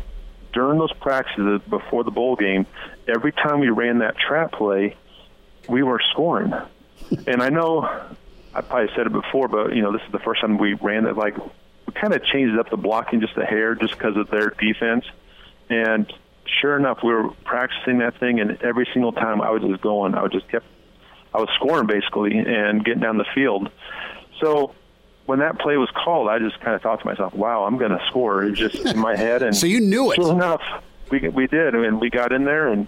during 0.52 0.78
those 0.78 0.92
practices 0.94 1.60
before 1.68 2.04
the 2.04 2.10
bowl 2.10 2.36
game, 2.36 2.66
every 3.08 3.32
time 3.32 3.60
we 3.60 3.70
ran 3.70 3.98
that 3.98 4.16
trap 4.16 4.52
play, 4.52 4.96
we 5.68 5.82
were 5.82 6.00
scoring. 6.12 6.52
and 7.26 7.42
I 7.42 7.48
know 7.48 7.82
I 8.54 8.60
probably 8.60 8.94
said 8.94 9.06
it 9.06 9.12
before, 9.12 9.48
but 9.48 9.74
you 9.74 9.82
know, 9.82 9.92
this 9.92 10.02
is 10.06 10.12
the 10.12 10.18
first 10.18 10.40
time 10.40 10.58
we 10.58 10.74
ran 10.74 11.06
it. 11.06 11.16
Like 11.16 11.36
we 11.38 11.92
kind 11.94 12.12
of 12.12 12.24
changed 12.24 12.58
up 12.58 12.70
the 12.70 12.76
blocking 12.76 13.20
just 13.20 13.36
a 13.36 13.44
hair, 13.44 13.74
just 13.74 13.94
because 13.94 14.16
of 14.16 14.30
their 14.30 14.50
defense. 14.50 15.04
And 15.70 16.12
sure 16.60 16.76
enough, 16.76 16.98
we 17.02 17.12
were 17.12 17.30
practicing 17.44 17.98
that 17.98 18.18
thing, 18.18 18.40
and 18.40 18.60
every 18.62 18.88
single 18.92 19.12
time 19.12 19.40
I 19.40 19.50
was 19.50 19.62
just 19.62 19.80
going, 19.80 20.14
I 20.14 20.22
was 20.22 20.32
just 20.32 20.48
kept, 20.48 20.66
I 21.32 21.38
was 21.38 21.48
scoring 21.56 21.86
basically 21.86 22.36
and 22.36 22.84
getting 22.84 23.00
down 23.00 23.16
the 23.16 23.26
field. 23.34 23.70
So 24.40 24.74
when 25.26 25.38
that 25.38 25.58
play 25.58 25.76
was 25.76 25.90
called, 25.90 26.28
I 26.28 26.38
just 26.38 26.60
kind 26.60 26.74
of 26.74 26.82
thought 26.82 27.00
to 27.00 27.06
myself, 27.06 27.34
"Wow, 27.34 27.64
I'm 27.64 27.78
going 27.78 27.92
to 27.92 28.04
score!" 28.08 28.44
It 28.44 28.54
just 28.54 28.76
in 28.76 28.98
my 28.98 29.16
head, 29.16 29.42
and 29.42 29.56
so 29.56 29.66
you 29.66 29.80
knew 29.80 30.12
it. 30.12 30.16
Sure 30.16 30.32
enough, 30.32 30.62
we 31.10 31.28
we 31.28 31.46
did, 31.46 31.74
I 31.74 31.78
and 31.78 31.82
mean, 31.82 32.00
we 32.00 32.10
got 32.10 32.32
in 32.32 32.44
there, 32.44 32.68
and 32.68 32.86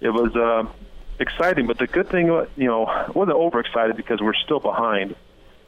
it 0.00 0.10
was 0.10 0.34
uh, 0.36 0.64
exciting. 1.18 1.66
But 1.66 1.78
the 1.78 1.86
good 1.86 2.08
thing, 2.08 2.26
you 2.26 2.66
know, 2.66 2.84
wasn't 3.14 3.36
overexcited 3.36 3.96
because 3.96 4.20
we're 4.20 4.34
still 4.34 4.60
behind, 4.60 5.16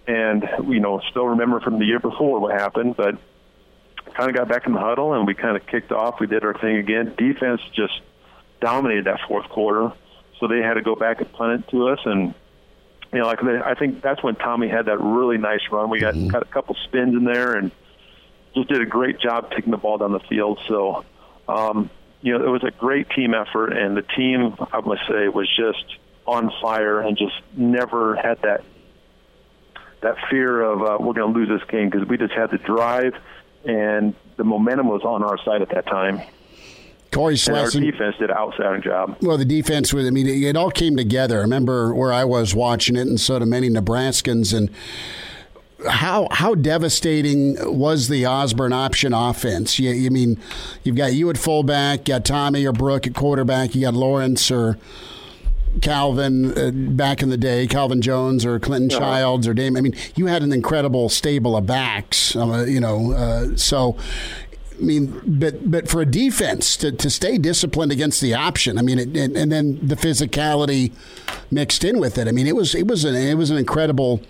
and 0.06 0.48
you 0.68 0.80
know, 0.80 1.00
still 1.10 1.26
remember 1.26 1.60
from 1.60 1.78
the 1.78 1.84
year 1.84 2.00
before 2.00 2.38
what 2.40 2.52
happened, 2.52 2.96
but 2.96 3.16
kind 4.14 4.30
of 4.30 4.36
got 4.36 4.48
back 4.48 4.66
in 4.66 4.72
the 4.72 4.78
huddle 4.78 5.14
and 5.14 5.26
we 5.26 5.34
kind 5.34 5.56
of 5.56 5.66
kicked 5.66 5.90
off. 5.90 6.20
We 6.20 6.26
did 6.26 6.44
our 6.44 6.54
thing 6.54 6.76
again. 6.76 7.14
Defense 7.16 7.60
just 7.74 8.00
dominated 8.60 9.06
that 9.06 9.20
fourth 9.26 9.48
quarter, 9.48 9.92
so 10.38 10.46
they 10.46 10.58
had 10.60 10.74
to 10.74 10.82
go 10.82 10.94
back 10.94 11.20
and 11.20 11.32
punt 11.32 11.60
it 11.64 11.70
to 11.70 11.88
us. 11.88 11.98
And 12.04 12.34
you 13.14 13.20
know, 13.20 13.26
like 13.26 13.42
I 13.44 13.74
think 13.74 14.02
that's 14.02 14.22
when 14.24 14.34
Tommy 14.34 14.68
had 14.68 14.86
that 14.86 15.00
really 15.00 15.38
nice 15.38 15.60
run. 15.70 15.88
We 15.88 16.00
got, 16.00 16.14
mm-hmm. 16.14 16.28
got 16.28 16.42
a 16.42 16.46
couple 16.46 16.76
spins 16.84 17.14
in 17.14 17.22
there 17.22 17.54
and 17.54 17.70
just 18.56 18.68
did 18.68 18.80
a 18.80 18.86
great 18.86 19.20
job 19.20 19.52
taking 19.52 19.70
the 19.70 19.76
ball 19.76 19.98
down 19.98 20.10
the 20.10 20.18
field. 20.18 20.58
So, 20.66 21.04
um, 21.48 21.90
you 22.22 22.36
know, 22.36 22.44
it 22.44 22.48
was 22.48 22.64
a 22.64 22.72
great 22.72 23.08
team 23.10 23.32
effort, 23.32 23.68
and 23.68 23.96
the 23.96 24.02
team, 24.02 24.56
I 24.72 24.80
must 24.80 25.02
say, 25.06 25.28
was 25.28 25.48
just 25.54 25.84
on 26.26 26.50
fire 26.60 27.00
and 27.00 27.16
just 27.16 27.34
never 27.56 28.16
had 28.16 28.42
that 28.42 28.64
that 30.00 30.16
fear 30.28 30.60
of 30.60 30.82
uh, 30.82 30.96
we're 31.00 31.14
going 31.14 31.32
to 31.32 31.38
lose 31.38 31.48
this 31.48 31.66
game 31.70 31.88
because 31.88 32.06
we 32.08 32.18
just 32.18 32.32
had 32.32 32.50
the 32.50 32.58
drive 32.58 33.14
and 33.64 34.14
the 34.36 34.44
momentum 34.44 34.88
was 34.88 35.02
on 35.02 35.22
our 35.22 35.38
side 35.44 35.62
at 35.62 35.70
that 35.70 35.86
time. 35.86 36.20
Corey. 37.14 37.36
And 37.46 37.56
our 37.56 37.70
defense 37.70 38.16
did 38.18 38.30
an 38.30 38.36
outstanding 38.36 38.82
job. 38.82 39.16
Well, 39.22 39.38
the 39.38 39.44
defense 39.44 39.94
was, 39.94 40.06
I 40.06 40.10
mean, 40.10 40.26
it, 40.26 40.42
it 40.42 40.56
all 40.56 40.70
came 40.70 40.96
together. 40.96 41.38
I 41.38 41.42
remember 41.42 41.94
where 41.94 42.12
I 42.12 42.24
was 42.24 42.54
watching 42.54 42.96
it, 42.96 43.06
and 43.06 43.20
so 43.20 43.38
do 43.38 43.46
many 43.46 43.70
Nebraskans. 43.70 44.56
And 44.56 44.70
how 45.88 46.28
how 46.30 46.54
devastating 46.54 47.56
was 47.78 48.08
the 48.08 48.26
Osborne 48.26 48.72
option 48.72 49.12
offense? 49.12 49.78
You, 49.78 49.90
you 49.90 50.10
mean 50.10 50.40
you've 50.82 50.96
got 50.96 51.12
you 51.12 51.30
at 51.30 51.38
fullback, 51.38 52.08
you 52.08 52.14
got 52.14 52.24
Tommy 52.24 52.66
or 52.66 52.72
Brook 52.72 53.06
at 53.06 53.14
quarterback, 53.14 53.74
you 53.74 53.82
got 53.82 53.94
Lawrence 53.94 54.50
or 54.50 54.78
Calvin 55.82 56.56
uh, 56.56 56.70
back 56.72 57.22
in 57.22 57.30
the 57.30 57.36
day, 57.36 57.66
Calvin 57.66 58.00
Jones 58.00 58.44
or 58.46 58.58
Clinton 58.60 58.96
uh-huh. 58.96 59.04
Childs 59.04 59.48
or 59.48 59.54
Dame. 59.54 59.76
I 59.76 59.80
mean, 59.80 59.94
you 60.14 60.26
had 60.26 60.42
an 60.42 60.52
incredible 60.52 61.08
stable 61.08 61.56
of 61.56 61.66
backs. 61.66 62.36
Uh, 62.36 62.64
you 62.66 62.80
know, 62.80 63.12
uh, 63.12 63.56
so 63.56 63.96
I 64.78 64.82
mean, 64.82 65.20
but 65.26 65.70
but 65.70 65.88
for 65.88 66.00
a 66.00 66.06
defense 66.06 66.76
to, 66.78 66.90
to 66.92 67.10
stay 67.10 67.38
disciplined 67.38 67.92
against 67.92 68.20
the 68.20 68.34
option, 68.34 68.78
I 68.78 68.82
mean, 68.82 68.98
it, 68.98 69.16
and, 69.16 69.36
and, 69.36 69.52
then 69.52 69.78
the 69.80 69.94
physicality 69.94 70.92
mixed 71.50 71.84
in 71.84 72.00
with 72.00 72.18
it. 72.18 72.26
I 72.26 72.32
mean, 72.32 72.46
it 72.46 72.56
was 72.56 72.74
it 72.74 72.86
was 72.86 73.04
an 73.04 73.14
it 73.14 73.34
was 73.34 73.50
an 73.50 73.56
incredible 73.56 74.20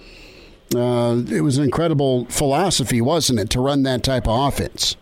uh, 0.75 1.23
it 1.31 1.43
was 1.43 1.57
an 1.57 1.65
incredible 1.65 2.27
philosophy, 2.27 3.01
wasn't 3.01 3.39
it, 3.39 3.51
to 3.51 3.61
run 3.61 3.85
that 3.85 4.03
type 4.03 4.27
of 4.27 4.49
offense? 4.49 4.97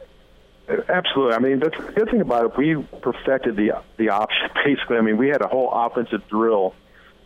Absolutely. 0.88 1.34
I 1.34 1.38
mean, 1.38 1.58
that's 1.58 1.76
the 1.76 1.92
good 1.92 2.10
thing 2.10 2.20
about 2.20 2.44
it. 2.44 2.56
We 2.56 2.76
perfected 3.00 3.56
the 3.56 3.72
the 3.96 4.10
option 4.10 4.48
basically. 4.64 4.96
I 4.96 5.00
mean, 5.00 5.16
we 5.16 5.28
had 5.28 5.42
a 5.42 5.48
whole 5.48 5.70
offensive 5.72 6.26
drill 6.28 6.74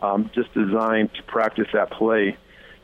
um, 0.01 0.31
just 0.35 0.53
designed 0.55 1.15
to 1.15 1.23
practice 1.25 1.69
that 1.73 1.91
play, 1.91 2.37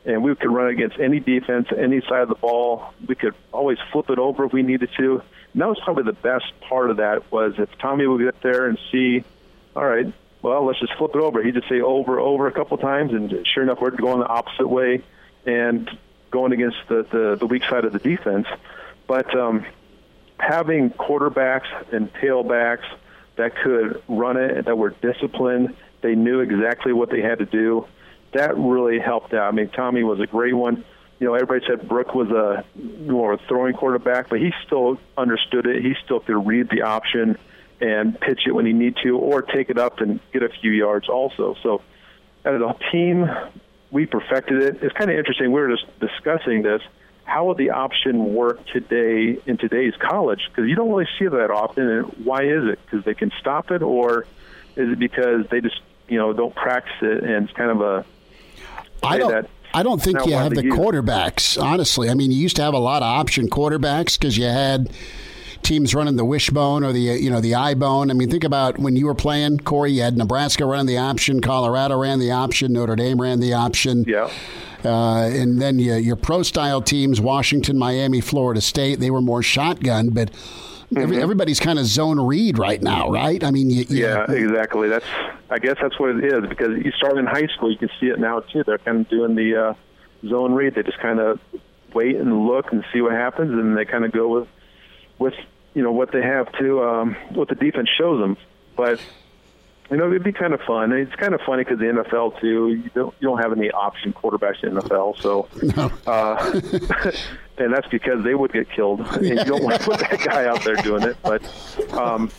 and 0.04 0.22
we 0.22 0.34
could 0.34 0.50
run 0.50 0.68
against 0.68 0.98
any 0.98 1.20
defense, 1.20 1.68
any 1.76 2.00
side 2.00 2.22
of 2.22 2.28
the 2.28 2.34
ball. 2.34 2.92
We 3.06 3.14
could 3.14 3.34
always 3.52 3.78
flip 3.92 4.10
it 4.10 4.18
over 4.18 4.44
if 4.44 4.52
we 4.52 4.62
needed 4.62 4.90
to. 4.98 5.22
And 5.52 5.62
that 5.62 5.68
was 5.68 5.78
probably 5.84 6.04
the 6.04 6.12
best 6.12 6.52
part 6.60 6.90
of 6.90 6.96
that 6.96 7.30
was 7.30 7.54
if 7.58 7.68
Tommy 7.78 8.06
would 8.06 8.22
get 8.22 8.40
there 8.42 8.66
and 8.66 8.78
see, 8.90 9.24
all 9.76 9.84
right, 9.84 10.12
well, 10.40 10.64
let's 10.64 10.80
just 10.80 10.94
flip 10.94 11.12
it 11.14 11.20
over. 11.20 11.42
He'd 11.42 11.54
just 11.54 11.68
say 11.68 11.80
over, 11.80 12.18
over 12.18 12.48
a 12.48 12.52
couple 12.52 12.76
times, 12.78 13.12
and 13.12 13.46
sure 13.46 13.62
enough, 13.62 13.80
we're 13.80 13.90
going 13.90 14.20
the 14.20 14.26
opposite 14.26 14.66
way 14.66 15.02
and 15.46 15.88
going 16.30 16.52
against 16.52 16.78
the 16.88 17.06
the, 17.10 17.36
the 17.38 17.46
weak 17.46 17.62
side 17.64 17.84
of 17.84 17.92
the 17.92 18.00
defense. 18.00 18.48
But 19.06 19.36
um, 19.38 19.64
having 20.38 20.90
quarterbacks 20.90 21.68
and 21.92 22.12
tailbacks 22.14 22.84
that 23.36 23.54
could 23.56 24.02
run 24.08 24.36
it, 24.36 24.64
that 24.64 24.76
were 24.76 24.90
disciplined, 24.90 25.76
they 26.00 26.14
knew 26.16 26.40
exactly 26.40 26.92
what 26.92 27.10
they 27.10 27.20
had 27.20 27.38
to 27.38 27.46
do. 27.46 27.86
That 28.32 28.56
really 28.56 28.98
helped 28.98 29.34
out. 29.34 29.48
I 29.48 29.50
mean, 29.50 29.68
Tommy 29.68 30.02
was 30.02 30.20
a 30.20 30.26
great 30.26 30.54
one. 30.54 30.84
You 31.18 31.28
know, 31.28 31.34
everybody 31.34 31.64
said 31.66 31.88
Brook 31.88 32.14
was 32.14 32.30
a 32.30 32.64
more 33.06 33.38
throwing 33.48 33.74
quarterback, 33.74 34.28
but 34.28 34.40
he 34.40 34.52
still 34.66 34.98
understood 35.16 35.66
it. 35.66 35.82
He 35.82 35.94
still 36.04 36.20
could 36.20 36.46
read 36.46 36.68
the 36.70 36.82
option 36.82 37.38
and 37.80 38.18
pitch 38.18 38.40
it 38.46 38.52
when 38.52 38.66
he 38.66 38.72
need 38.72 38.96
to, 39.02 39.18
or 39.18 39.42
take 39.42 39.70
it 39.70 39.78
up 39.78 40.00
and 40.00 40.20
get 40.32 40.42
a 40.42 40.48
few 40.48 40.70
yards 40.70 41.08
also. 41.08 41.56
So, 41.62 41.82
as 42.44 42.60
a 42.60 42.74
team, 42.90 43.28
we 43.90 44.06
perfected 44.06 44.62
it. 44.62 44.82
It's 44.82 44.94
kind 44.96 45.10
of 45.10 45.16
interesting. 45.16 45.52
We 45.52 45.60
were 45.60 45.70
just 45.70 45.86
discussing 46.00 46.62
this 46.62 46.82
how 47.24 47.46
would 47.46 47.56
the 47.56 47.70
option 47.70 48.34
work 48.34 48.66
today 48.66 49.38
in 49.46 49.56
today's 49.56 49.94
college? 49.98 50.40
Because 50.48 50.68
you 50.68 50.74
don't 50.74 50.90
really 50.90 51.08
see 51.18 51.26
that 51.26 51.50
often. 51.50 51.88
And 51.88 52.06
why 52.24 52.42
is 52.42 52.64
it? 52.64 52.78
Because 52.84 53.04
they 53.04 53.14
can 53.14 53.30
stop 53.40 53.70
it, 53.70 53.80
or 53.80 54.26
is 54.76 54.90
it 54.90 54.98
because 54.98 55.46
they 55.50 55.60
just 55.60 55.80
you 56.08 56.18
know 56.18 56.32
don't 56.32 56.54
practice 56.54 56.92
it 57.00 57.24
and 57.24 57.48
it's 57.48 57.56
kind 57.56 57.70
of 57.70 57.80
a 57.80 58.04
I 59.02 59.18
don't. 59.18 59.48
I 59.74 59.82
don't 59.82 60.02
think 60.02 60.26
you 60.26 60.32
have 60.32 60.54
the 60.54 60.64
use. 60.64 60.74
quarterbacks. 60.74 61.60
Honestly, 61.60 62.10
I 62.10 62.14
mean, 62.14 62.30
you 62.30 62.38
used 62.38 62.56
to 62.56 62.62
have 62.62 62.74
a 62.74 62.78
lot 62.78 63.02
of 63.02 63.06
option 63.06 63.48
quarterbacks 63.48 64.18
because 64.18 64.36
you 64.36 64.44
had 64.44 64.92
teams 65.62 65.94
running 65.94 66.16
the 66.16 66.24
wishbone 66.24 66.84
or 66.84 66.92
the 66.92 67.00
you 67.00 67.30
know 67.30 67.40
the 67.40 67.54
I-bone. 67.54 68.10
I 68.10 68.14
mean, 68.14 68.28
think 68.28 68.44
about 68.44 68.78
when 68.78 68.96
you 68.96 69.06
were 69.06 69.14
playing, 69.14 69.60
Corey. 69.60 69.92
You 69.92 70.02
had 70.02 70.16
Nebraska 70.16 70.66
running 70.66 70.86
the 70.86 70.98
option, 70.98 71.40
Colorado 71.40 71.98
ran 71.98 72.18
the 72.18 72.32
option, 72.32 72.72
Notre 72.74 72.96
Dame 72.96 73.20
ran 73.20 73.40
the 73.40 73.54
option. 73.54 74.04
Yeah. 74.06 74.30
Uh, 74.84 75.22
and 75.22 75.62
then 75.62 75.78
you, 75.78 75.94
your 75.94 76.16
pro 76.16 76.42
style 76.42 76.82
teams, 76.82 77.20
Washington, 77.20 77.78
Miami, 77.78 78.20
Florida 78.20 78.60
State, 78.60 78.98
they 78.98 79.10
were 79.10 79.22
more 79.22 79.42
shotgun, 79.42 80.10
but. 80.10 80.30
Every, 80.96 81.16
mm-hmm. 81.16 81.22
everybody's 81.22 81.60
kind 81.60 81.78
of 81.78 81.86
zone 81.86 82.20
read 82.20 82.58
right 82.58 82.82
now, 82.82 83.10
right? 83.10 83.42
I 83.42 83.50
mean, 83.50 83.70
you, 83.70 83.84
you 83.88 84.04
yeah, 84.04 84.30
exactly. 84.30 84.88
That's 84.88 85.06
I 85.50 85.58
guess 85.58 85.76
that's 85.80 85.98
what 85.98 86.16
it 86.16 86.24
is 86.24 86.48
because 86.48 86.78
you 86.84 86.92
start 86.92 87.18
in 87.18 87.26
high 87.26 87.46
school, 87.46 87.70
you 87.70 87.78
can 87.78 87.90
see 88.00 88.06
it 88.06 88.18
now 88.18 88.40
too. 88.40 88.62
They're 88.64 88.78
kind 88.78 89.00
of 89.00 89.08
doing 89.08 89.34
the 89.34 89.56
uh, 89.56 89.74
zone 90.28 90.52
read. 90.52 90.74
They 90.74 90.82
just 90.82 90.98
kind 90.98 91.18
of 91.18 91.40
wait 91.94 92.16
and 92.16 92.46
look 92.46 92.72
and 92.72 92.84
see 92.92 93.00
what 93.00 93.12
happens, 93.12 93.52
and 93.52 93.76
they 93.76 93.84
kind 93.84 94.04
of 94.04 94.12
go 94.12 94.28
with 94.28 94.48
with 95.18 95.34
you 95.74 95.82
know 95.82 95.92
what 95.92 96.12
they 96.12 96.22
have 96.22 96.52
to 96.58 96.82
um, 96.82 97.16
what 97.30 97.48
the 97.48 97.54
defense 97.54 97.88
shows 97.96 98.20
them. 98.20 98.36
But 98.76 99.00
you 99.92 99.98
know, 99.98 100.06
it'd 100.06 100.24
be 100.24 100.32
kind 100.32 100.54
of 100.54 100.60
fun. 100.62 100.90
It's 100.92 101.14
kind 101.16 101.34
of 101.34 101.42
funny 101.42 101.64
because 101.64 101.78
the 101.78 101.84
NFL 101.84 102.40
too. 102.40 102.68
You 102.70 102.90
don't 102.94 103.14
you 103.20 103.28
don't 103.28 103.38
have 103.38 103.52
any 103.52 103.70
option 103.70 104.14
quarterbacks 104.14 104.64
in 104.64 104.74
the 104.74 104.80
NFL, 104.80 105.20
so 105.20 105.48
no. 105.76 105.92
uh, 106.10 107.12
and 107.58 107.74
that's 107.74 107.86
because 107.88 108.24
they 108.24 108.34
would 108.34 108.54
get 108.54 108.70
killed, 108.70 109.00
and 109.16 109.26
you 109.26 109.44
don't 109.44 109.62
want 109.62 109.78
to 109.78 109.84
put 109.84 110.00
that 110.00 110.18
guy 110.24 110.46
out 110.46 110.64
there 110.64 110.76
doing 110.76 111.02
it. 111.02 111.18
But 111.22 111.42
um, 111.92 112.30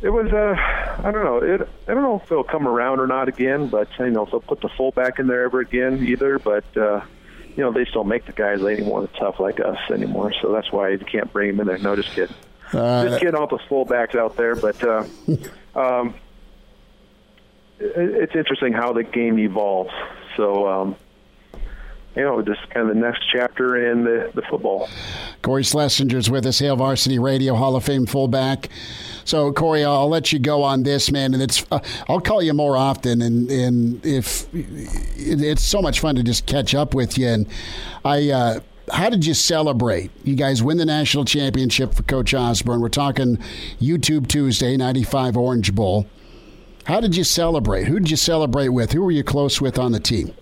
it 0.00 0.08
was 0.08 0.32
uh, 0.32 0.56
I 1.06 1.10
don't 1.10 1.22
know. 1.22 1.36
It 1.36 1.68
I 1.86 1.92
don't 1.92 2.02
know 2.02 2.22
if 2.24 2.32
it'll 2.32 2.44
come 2.44 2.66
around 2.66 3.00
or 3.00 3.06
not 3.06 3.28
again, 3.28 3.68
but 3.68 3.88
you 3.98 4.08
know 4.08 4.24
if 4.24 4.30
they'll 4.30 4.40
put 4.40 4.62
the 4.62 4.70
fullback 4.70 5.18
in 5.18 5.26
there 5.26 5.44
ever 5.44 5.60
again 5.60 6.02
either. 6.06 6.38
But 6.38 6.64
uh, 6.78 7.02
you 7.54 7.62
know 7.62 7.72
they 7.72 7.84
still 7.84 8.04
make 8.04 8.24
the 8.24 8.32
guys 8.32 8.62
anymore 8.62 9.06
tough 9.18 9.38
like 9.38 9.60
us 9.60 9.78
anymore, 9.90 10.32
so 10.40 10.50
that's 10.50 10.72
why 10.72 10.88
you 10.88 10.98
can't 10.98 11.30
bring 11.30 11.50
them 11.50 11.60
in 11.60 11.66
there. 11.66 11.78
No, 11.78 11.94
just 11.94 12.14
kidding. 12.14 12.34
Uh, 12.72 13.04
just 13.06 13.20
kidding 13.20 13.34
all 13.34 13.48
the 13.48 13.58
fullbacks 13.68 14.14
out 14.14 14.38
there, 14.38 14.56
but. 14.56 14.82
Uh, 14.82 15.04
um, 15.74 16.14
it's 17.78 18.34
interesting 18.34 18.72
how 18.72 18.92
the 18.92 19.02
game 19.02 19.38
evolves. 19.38 19.92
So, 20.36 20.68
um, 20.68 20.96
you 22.14 22.22
know, 22.22 22.42
just 22.42 22.68
kind 22.70 22.88
of 22.88 22.94
the 22.94 23.00
next 23.00 23.22
chapter 23.32 23.90
in 23.90 24.04
the, 24.04 24.30
the 24.34 24.42
football. 24.42 24.88
Cory 25.40 25.62
Schlesinger's 25.62 26.30
with 26.30 26.46
us, 26.46 26.58
Hail 26.58 26.76
Varsity 26.76 27.18
Radio 27.18 27.54
Hall 27.54 27.74
of 27.74 27.84
Fame 27.84 28.06
fullback. 28.06 28.68
So, 29.24 29.52
Corey, 29.52 29.84
I'll 29.84 30.08
let 30.08 30.32
you 30.32 30.38
go 30.38 30.62
on 30.62 30.82
this, 30.82 31.10
man, 31.10 31.32
and 31.32 31.42
it's 31.42 31.64
uh, 31.70 31.78
I'll 32.08 32.20
call 32.20 32.42
you 32.42 32.52
more 32.54 32.76
often, 32.76 33.22
and 33.22 33.50
and 33.50 34.04
if 34.04 34.46
it's 34.52 35.62
so 35.62 35.80
much 35.80 36.00
fun 36.00 36.16
to 36.16 36.22
just 36.22 36.46
catch 36.46 36.74
up 36.74 36.92
with 36.92 37.16
you. 37.16 37.28
And 37.28 37.46
I, 38.04 38.30
uh, 38.30 38.60
how 38.90 39.08
did 39.10 39.24
you 39.24 39.34
celebrate? 39.34 40.10
You 40.24 40.34
guys 40.34 40.62
win 40.62 40.78
the 40.78 40.86
national 40.86 41.24
championship 41.24 41.94
for 41.94 42.02
Coach 42.02 42.34
Osborne. 42.34 42.80
We're 42.80 42.88
talking 42.88 43.38
YouTube 43.80 44.28
Tuesday, 44.28 44.76
'95 44.76 45.36
Orange 45.36 45.74
Bowl. 45.74 46.06
How 46.84 47.00
did 47.00 47.16
you 47.16 47.24
celebrate? 47.24 47.84
Who 47.84 48.00
did 48.00 48.10
you 48.10 48.16
celebrate 48.16 48.70
with? 48.70 48.92
Who 48.92 49.02
were 49.02 49.12
you 49.12 49.22
close 49.22 49.60
with 49.60 49.78
on 49.78 49.92
the 49.92 50.00
team? 50.00 50.34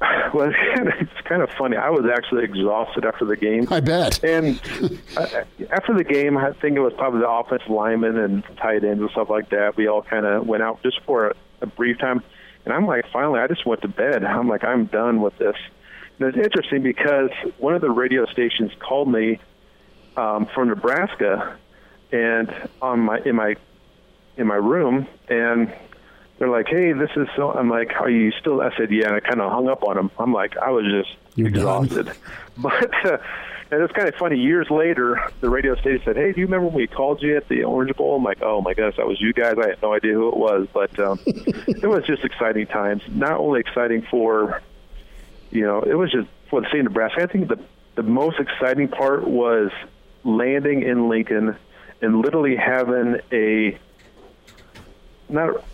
Well, 0.34 0.50
it's 0.76 1.20
kind 1.28 1.42
of 1.42 1.50
funny. 1.50 1.76
I 1.76 1.90
was 1.90 2.06
actually 2.12 2.42
exhausted 2.42 3.04
after 3.04 3.24
the 3.24 3.36
game. 3.36 3.68
I 3.70 3.78
bet. 3.78 4.22
And 4.24 4.60
uh, 5.16 5.44
after 5.70 5.94
the 5.94 6.02
game, 6.02 6.36
I 6.36 6.52
think 6.54 6.76
it 6.76 6.80
was 6.80 6.92
probably 6.94 7.20
the 7.20 7.30
offensive 7.30 7.70
linemen 7.70 8.18
and 8.18 8.42
tight 8.56 8.82
ends 8.82 9.00
and 9.00 9.10
stuff 9.12 9.30
like 9.30 9.50
that. 9.50 9.76
We 9.76 9.86
all 9.86 10.02
kind 10.02 10.26
of 10.26 10.44
went 10.44 10.64
out 10.64 10.82
just 10.82 11.00
for 11.06 11.28
a, 11.28 11.34
a 11.60 11.66
brief 11.66 11.98
time. 11.98 12.20
And 12.64 12.74
I'm 12.74 12.84
like, 12.84 13.04
finally, 13.12 13.38
I 13.38 13.46
just 13.46 13.64
went 13.64 13.82
to 13.82 13.88
bed. 13.88 14.24
I'm 14.24 14.48
like, 14.48 14.64
I'm 14.64 14.86
done 14.86 15.20
with 15.20 15.38
this. 15.38 15.54
And 16.18 16.28
it's 16.28 16.36
interesting 16.36 16.82
because 16.82 17.30
one 17.58 17.74
of 17.74 17.80
the 17.80 17.90
radio 17.90 18.24
stations 18.26 18.72
called 18.78 19.08
me 19.08 19.40
um, 20.16 20.46
from 20.54 20.68
Nebraska, 20.68 21.56
and 22.12 22.52
on 22.80 23.00
my 23.00 23.18
in 23.18 23.34
my 23.36 23.56
in 24.36 24.46
my 24.46 24.54
room, 24.54 25.06
and 25.28 25.72
they're 26.38 26.48
like, 26.48 26.68
"Hey, 26.68 26.92
this 26.92 27.10
is 27.16 27.28
so." 27.34 27.52
I'm 27.52 27.68
like, 27.68 27.92
"Are 28.00 28.10
you 28.10 28.30
still?" 28.40 28.60
I 28.60 28.74
said, 28.76 28.90
"Yeah." 28.90 29.06
And 29.08 29.16
I 29.16 29.20
kind 29.20 29.40
of 29.40 29.50
hung 29.50 29.68
up 29.68 29.82
on 29.82 29.96
them. 29.96 30.10
I'm 30.18 30.32
like, 30.32 30.56
I 30.56 30.70
was 30.70 30.84
just 30.84 31.16
You're 31.34 31.48
exhausted, 31.48 32.06
done. 32.06 32.16
but. 32.58 33.04
Uh, 33.04 33.18
and 33.70 33.82
it's 33.82 33.92
kind 33.92 34.06
of 34.06 34.14
funny. 34.14 34.38
Years 34.38 34.70
later, 34.70 35.20
the 35.40 35.48
radio 35.48 35.74
station 35.74 36.00
said, 36.04 36.16
"Hey, 36.16 36.32
do 36.32 36.40
you 36.40 36.46
remember 36.46 36.66
when 36.66 36.76
we 36.76 36.86
called 36.86 37.22
you 37.22 37.36
at 37.36 37.48
the 37.48 37.64
Orange 37.64 37.96
Bowl?" 37.96 38.16
I'm 38.16 38.22
like, 38.22 38.42
"Oh 38.42 38.60
my 38.60 38.72
goodness, 38.74 38.96
that 38.98 39.06
was 39.06 39.20
you 39.20 39.32
guys." 39.32 39.54
I 39.58 39.70
had 39.70 39.82
no 39.82 39.94
idea 39.94 40.12
who 40.12 40.28
it 40.28 40.36
was, 40.36 40.68
but 40.72 40.96
um, 41.00 41.18
it 41.26 41.88
was 41.88 42.04
just 42.04 42.24
exciting 42.24 42.66
times. 42.66 43.02
Not 43.08 43.40
only 43.40 43.60
exciting 43.60 44.02
for, 44.02 44.62
you 45.50 45.62
know, 45.62 45.82
it 45.82 45.94
was 45.94 46.10
just 46.10 46.28
for 46.50 46.60
the 46.60 46.68
state 46.68 46.80
of 46.80 46.84
Nebraska. 46.86 47.22
I 47.22 47.26
think 47.26 47.48
the 47.48 47.58
the 47.94 48.02
most 48.02 48.40
exciting 48.40 48.88
part 48.88 49.26
was 49.26 49.70
landing 50.24 50.82
in 50.82 51.08
Lincoln 51.08 51.56
and 52.00 52.20
literally 52.20 52.56
having 52.56 53.20
a 53.32 53.78
not 55.28 55.64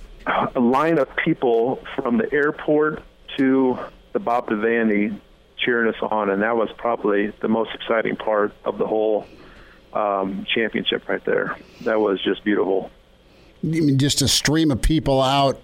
a 0.55 0.61
line 0.61 0.99
of 0.99 1.09
people 1.17 1.83
from 1.97 2.19
the 2.19 2.31
airport 2.33 3.03
to 3.37 3.79
the 4.13 4.19
Bob 4.19 4.49
Devaney 4.49 5.19
cheering 5.57 5.93
us 5.93 6.01
on, 6.03 6.31
and 6.31 6.43
that 6.43 6.57
was 6.57 6.71
probably 6.77 7.29
the 7.41 7.49
most 7.49 7.71
exciting 7.75 8.17
part 8.17 8.53
of 8.65 8.79
the 8.79 8.87
whole 8.87 9.27
um, 9.93 10.47
championship 10.53 11.09
right 11.09 11.25
there. 11.25 11.57
That 11.83 12.01
was 12.01 12.23
just 12.23 12.45
beautiful. 12.45 12.91
You 13.63 13.83
mean 13.83 13.99
just 13.99 14.23
a 14.23 14.29
stream 14.29 14.71
of 14.71 14.81
people 14.81 15.21
out, 15.21 15.61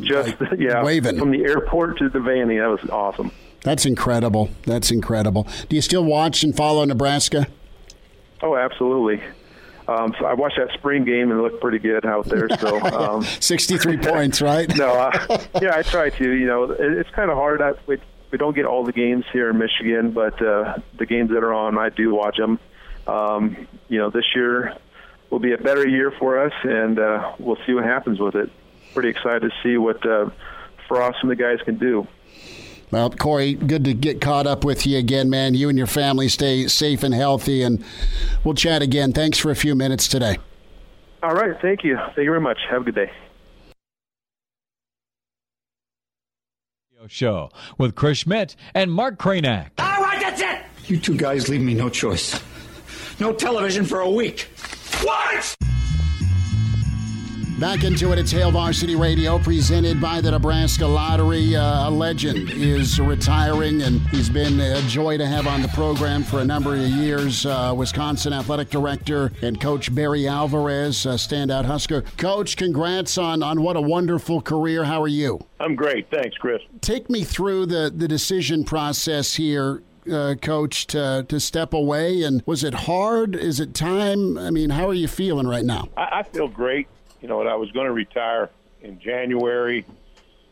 just 0.00 0.40
like, 0.40 0.52
yeah, 0.58 0.82
waving 0.82 1.18
from 1.18 1.30
the 1.30 1.44
airport 1.44 1.98
to 1.98 2.10
Devaney. 2.10 2.60
That 2.60 2.68
was 2.82 2.90
awesome. 2.90 3.32
That's 3.62 3.84
incredible. 3.84 4.50
That's 4.62 4.90
incredible. 4.90 5.46
Do 5.68 5.76
you 5.76 5.82
still 5.82 6.04
watch 6.04 6.42
and 6.42 6.56
follow 6.56 6.84
Nebraska? 6.84 7.46
Oh, 8.42 8.56
absolutely. 8.56 9.22
Um, 9.86 10.14
so 10.18 10.24
I 10.24 10.34
watched 10.34 10.56
that 10.56 10.70
spring 10.74 11.04
game 11.04 11.30
and 11.30 11.40
it 11.40 11.42
looked 11.42 11.60
pretty 11.60 11.78
good 11.80 12.06
out 12.06 12.26
there. 12.26 12.48
So 12.58 12.80
um, 12.96 13.22
63 13.22 13.96
points, 14.02 14.40
right? 14.40 14.74
no, 14.76 14.88
uh, 14.88 15.46
yeah, 15.60 15.76
I 15.76 15.82
try 15.82 16.10
to. 16.10 16.30
You 16.30 16.46
know, 16.46 16.70
it, 16.70 16.80
it's 16.80 17.10
kind 17.10 17.30
of 17.30 17.36
hard. 17.36 17.60
I, 17.60 17.72
we, 17.86 17.98
we 18.30 18.38
don't 18.38 18.54
get 18.54 18.64
all 18.64 18.84
the 18.84 18.92
games 18.92 19.24
here 19.32 19.50
in 19.50 19.58
Michigan, 19.58 20.12
but 20.12 20.40
uh, 20.40 20.78
the 20.96 21.06
games 21.06 21.30
that 21.30 21.42
are 21.42 21.52
on, 21.52 21.76
I 21.76 21.88
do 21.88 22.14
watch 22.14 22.36
them. 22.36 22.58
Um, 23.06 23.66
you 23.88 23.98
know, 23.98 24.10
this 24.10 24.24
year 24.34 24.76
will 25.30 25.40
be 25.40 25.52
a 25.52 25.58
better 25.58 25.86
year 25.86 26.12
for 26.18 26.44
us, 26.44 26.52
and 26.62 26.98
uh, 26.98 27.32
we'll 27.38 27.58
see 27.66 27.74
what 27.74 27.84
happens 27.84 28.20
with 28.20 28.36
it. 28.36 28.50
Pretty 28.94 29.08
excited 29.08 29.42
to 29.42 29.50
see 29.62 29.76
what 29.76 30.04
uh, 30.06 30.30
Frost 30.88 31.18
and 31.22 31.30
the 31.30 31.36
guys 31.36 31.58
can 31.64 31.78
do. 31.78 32.06
Well, 32.90 33.10
Cory, 33.10 33.54
good 33.54 33.84
to 33.84 33.94
get 33.94 34.20
caught 34.20 34.48
up 34.48 34.64
with 34.64 34.84
you 34.84 34.98
again, 34.98 35.30
man. 35.30 35.54
You 35.54 35.68
and 35.68 35.78
your 35.78 35.86
family 35.86 36.28
stay 36.28 36.66
safe 36.66 37.04
and 37.04 37.14
healthy, 37.14 37.62
and 37.62 37.84
we'll 38.42 38.54
chat 38.54 38.82
again. 38.82 39.12
Thanks 39.12 39.38
for 39.38 39.50
a 39.52 39.56
few 39.56 39.76
minutes 39.76 40.08
today. 40.08 40.38
All 41.22 41.34
right. 41.34 41.54
Thank 41.62 41.84
you. 41.84 41.96
Thank 41.96 42.18
you 42.18 42.24
very 42.24 42.40
much. 42.40 42.58
Have 42.68 42.82
a 42.82 42.84
good 42.84 42.94
day. 42.94 43.10
Show 47.08 47.50
with 47.78 47.94
Chris 47.94 48.18
Schmidt 48.18 48.54
and 48.74 48.92
Mark 48.92 49.18
Kranak. 49.18 49.70
All 49.78 50.02
right, 50.02 50.20
that's 50.20 50.40
it. 50.40 50.60
You 50.86 50.98
two 50.98 51.16
guys 51.16 51.48
leave 51.48 51.62
me 51.62 51.74
no 51.74 51.88
choice. 51.88 52.40
No 53.18 53.32
television 53.32 53.84
for 53.84 54.00
a 54.00 54.10
week. 54.10 54.48
What? 55.02 55.56
Back 57.60 57.84
into 57.84 58.10
it, 58.10 58.18
it's 58.18 58.30
Hail 58.30 58.50
Varsity 58.50 58.96
Radio, 58.96 59.38
presented 59.38 60.00
by 60.00 60.22
the 60.22 60.30
Nebraska 60.30 60.86
Lottery. 60.86 61.54
Uh, 61.54 61.90
a 61.90 61.90
legend 61.90 62.48
is 62.48 62.98
retiring, 62.98 63.82
and 63.82 64.00
he's 64.08 64.30
been 64.30 64.58
a 64.58 64.80
joy 64.88 65.18
to 65.18 65.26
have 65.26 65.46
on 65.46 65.60
the 65.60 65.68
program 65.68 66.22
for 66.22 66.40
a 66.40 66.44
number 66.44 66.72
of 66.72 66.80
years. 66.80 67.44
Uh, 67.44 67.74
Wisconsin 67.76 68.32
Athletic 68.32 68.70
Director 68.70 69.30
and 69.42 69.60
Coach 69.60 69.94
Barry 69.94 70.26
Alvarez, 70.26 71.04
standout 71.04 71.66
Husker. 71.66 72.00
Coach, 72.16 72.56
congrats 72.56 73.18
on, 73.18 73.42
on 73.42 73.60
what 73.60 73.76
a 73.76 73.80
wonderful 73.82 74.40
career. 74.40 74.82
How 74.82 75.02
are 75.02 75.08
you? 75.08 75.38
I'm 75.60 75.74
great. 75.74 76.10
Thanks, 76.10 76.38
Chris. 76.38 76.62
Take 76.80 77.10
me 77.10 77.24
through 77.24 77.66
the, 77.66 77.92
the 77.94 78.08
decision 78.08 78.64
process 78.64 79.34
here 79.34 79.82
uh, 80.10 80.34
coach 80.40 80.86
to 80.86 81.26
to 81.28 81.38
step 81.38 81.74
away 81.74 82.22
and 82.22 82.42
was 82.46 82.64
it 82.64 82.72
hard 82.72 83.36
is 83.36 83.60
it 83.60 83.74
time 83.74 84.38
i 84.38 84.50
mean 84.50 84.70
how 84.70 84.88
are 84.88 84.94
you 84.94 85.06
feeling 85.06 85.46
right 85.46 85.66
now 85.66 85.86
i, 85.94 86.20
I 86.20 86.22
feel 86.22 86.48
great 86.48 86.88
you 87.20 87.28
know, 87.28 87.42
I 87.42 87.54
was 87.56 87.70
going 87.72 87.86
to 87.86 87.92
retire 87.92 88.50
in 88.80 89.00
January, 89.00 89.86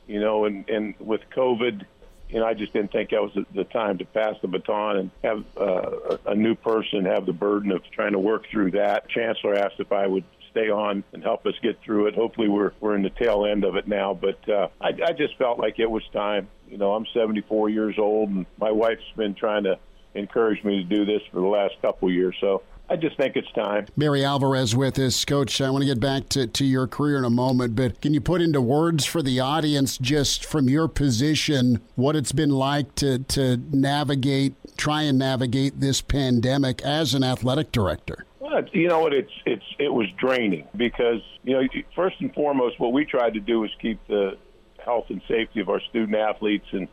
you 0.06 0.20
know, 0.20 0.44
and, 0.44 0.68
and 0.68 0.94
with 0.98 1.22
COVID, 1.34 1.84
you 2.28 2.40
know, 2.40 2.46
I 2.46 2.54
just 2.54 2.72
didn't 2.72 2.92
think 2.92 3.10
that 3.10 3.22
was 3.22 3.32
the, 3.54 3.64
time 3.64 3.98
to 3.98 4.04
pass 4.04 4.34
the 4.42 4.48
baton 4.48 4.96
and 4.98 5.10
have 5.24 5.44
uh, 5.56 6.18
a, 6.26 6.34
new 6.34 6.54
person 6.54 7.06
have 7.06 7.24
the 7.24 7.32
burden 7.32 7.72
of 7.72 7.82
trying 7.90 8.12
to 8.12 8.18
work 8.18 8.44
through 8.50 8.72
that. 8.72 9.08
Chancellor 9.08 9.54
asked 9.54 9.76
if 9.78 9.92
I 9.92 10.06
would 10.06 10.24
stay 10.50 10.68
on 10.68 11.04
and 11.12 11.22
help 11.22 11.46
us 11.46 11.54
get 11.62 11.80
through 11.82 12.08
it. 12.08 12.14
Hopefully, 12.14 12.48
we're 12.48 12.72
we're 12.80 12.96
in 12.96 13.02
the 13.02 13.10
tail 13.10 13.46
end 13.46 13.64
of 13.64 13.76
it 13.76 13.88
now. 13.88 14.12
But 14.12 14.46
uh, 14.48 14.68
I, 14.80 14.88
I 15.06 15.12
just 15.12 15.36
felt 15.38 15.58
like 15.58 15.78
it 15.78 15.90
was 15.90 16.02
time. 16.12 16.48
You 16.68 16.76
know, 16.76 16.92
I'm 16.92 17.06
74 17.14 17.70
years 17.70 17.94
old, 17.98 18.28
and 18.28 18.46
my 18.58 18.70
wife's 18.70 19.10
been 19.16 19.34
trying 19.34 19.64
to 19.64 19.78
encourage 20.14 20.62
me 20.64 20.82
to 20.82 20.84
do 20.84 21.06
this 21.06 21.22
for 21.32 21.40
the 21.40 21.46
last 21.46 21.74
couple 21.80 22.10
years. 22.10 22.36
So 22.40 22.62
I 22.90 22.96
just 22.96 23.16
think 23.18 23.36
it's 23.36 23.50
time. 23.52 23.86
Barry 23.98 24.24
Alvarez 24.24 24.74
with 24.74 24.98
us. 24.98 25.24
Coach, 25.24 25.60
I 25.60 25.68
want 25.68 25.82
to 25.82 25.86
get 25.86 26.00
back 26.00 26.28
to, 26.30 26.46
to 26.46 26.64
your 26.64 26.86
career 26.86 27.18
in 27.18 27.24
a 27.24 27.30
moment, 27.30 27.76
but 27.76 28.00
can 28.00 28.14
you 28.14 28.20
put 28.20 28.40
into 28.40 28.62
words 28.62 29.04
for 29.04 29.22
the 29.22 29.40
audience, 29.40 29.98
just 29.98 30.44
from 30.44 30.70
your 30.70 30.88
position, 30.88 31.82
what 31.96 32.16
it's 32.16 32.32
been 32.32 32.50
like 32.50 32.94
to, 32.96 33.18
to 33.20 33.58
navigate, 33.70 34.54
try 34.78 35.02
and 35.02 35.18
navigate 35.18 35.80
this 35.80 36.00
pandemic 36.00 36.80
as 36.80 37.12
an 37.12 37.22
athletic 37.22 37.72
director? 37.72 38.24
Well, 38.40 38.62
you 38.72 38.88
know 38.88 39.00
what? 39.00 39.12
It's 39.12 39.32
it's 39.44 39.64
it 39.78 39.92
was 39.92 40.06
draining 40.16 40.66
because 40.74 41.20
you 41.44 41.52
know 41.54 41.68
first 41.94 42.16
and 42.20 42.32
foremost, 42.32 42.80
what 42.80 42.94
we 42.94 43.04
tried 43.04 43.34
to 43.34 43.40
do 43.40 43.60
was 43.60 43.70
keep 43.82 44.00
the 44.06 44.38
health 44.82 45.06
and 45.10 45.20
safety 45.28 45.60
of 45.60 45.68
our 45.68 45.80
student 45.90 46.16
athletes 46.16 46.64
and 46.72 46.88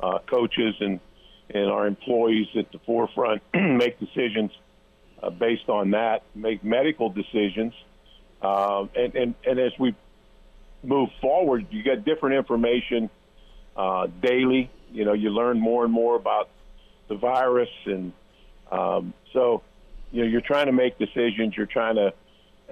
uh, 0.00 0.20
coaches 0.20 0.74
and 0.80 0.98
and 1.50 1.70
our 1.70 1.86
employees 1.86 2.46
at 2.58 2.72
the 2.72 2.78
forefront, 2.86 3.42
make 3.54 4.00
decisions 4.00 4.50
uh, 5.22 5.30
based 5.30 5.68
on 5.68 5.90
that, 5.92 6.22
make 6.34 6.62
medical 6.62 7.08
decisions. 7.10 7.72
Um, 8.42 8.90
and, 8.94 9.14
and, 9.14 9.34
and 9.46 9.58
as 9.58 9.72
we 9.78 9.94
move 10.82 11.08
forward, 11.20 11.66
you 11.70 11.82
get 11.82 12.04
different 12.04 12.36
information 12.36 13.10
uh, 13.76 14.08
daily. 14.22 14.70
You 14.92 15.04
know, 15.04 15.12
you 15.12 15.30
learn 15.30 15.58
more 15.58 15.84
and 15.84 15.92
more 15.92 16.16
about 16.16 16.48
the 17.08 17.16
virus. 17.16 17.70
And 17.86 18.12
um, 18.70 19.14
so, 19.32 19.62
you 20.12 20.22
know, 20.22 20.28
you're 20.28 20.40
trying 20.40 20.66
to 20.66 20.72
make 20.72 20.98
decisions, 20.98 21.56
you're 21.56 21.66
trying 21.66 21.96
to 21.96 22.12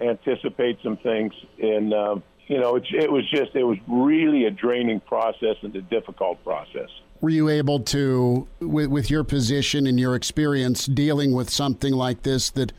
anticipate 0.01 0.79
some 0.83 0.97
things. 0.97 1.33
And, 1.61 1.93
um, 1.95 2.23
you 2.47 2.61
know, 2.61 2.77
it 2.77 3.11
was 3.11 3.29
just, 3.31 3.55
it 3.55 3.65
was 3.65 3.79
really 3.89 4.45
a 4.45 4.51
draining 4.51 5.01
process 5.01 5.57
and 5.63 5.75
a 5.75 5.83
difficult 5.83 6.43
process 6.45 6.91
were 7.21 7.31
you 7.31 7.49
able 7.49 7.81
to, 7.81 8.47
with, 8.61 8.89
with 8.89 9.11
your 9.11 9.25
position 9.25 9.87
and 9.87 9.99
your 9.99 10.15
experience 10.15 10.87
dealing 10.87 11.33
with 11.33 11.51
something 11.51 11.93
like 11.93 12.23
this 12.23 12.51
that 12.51 12.73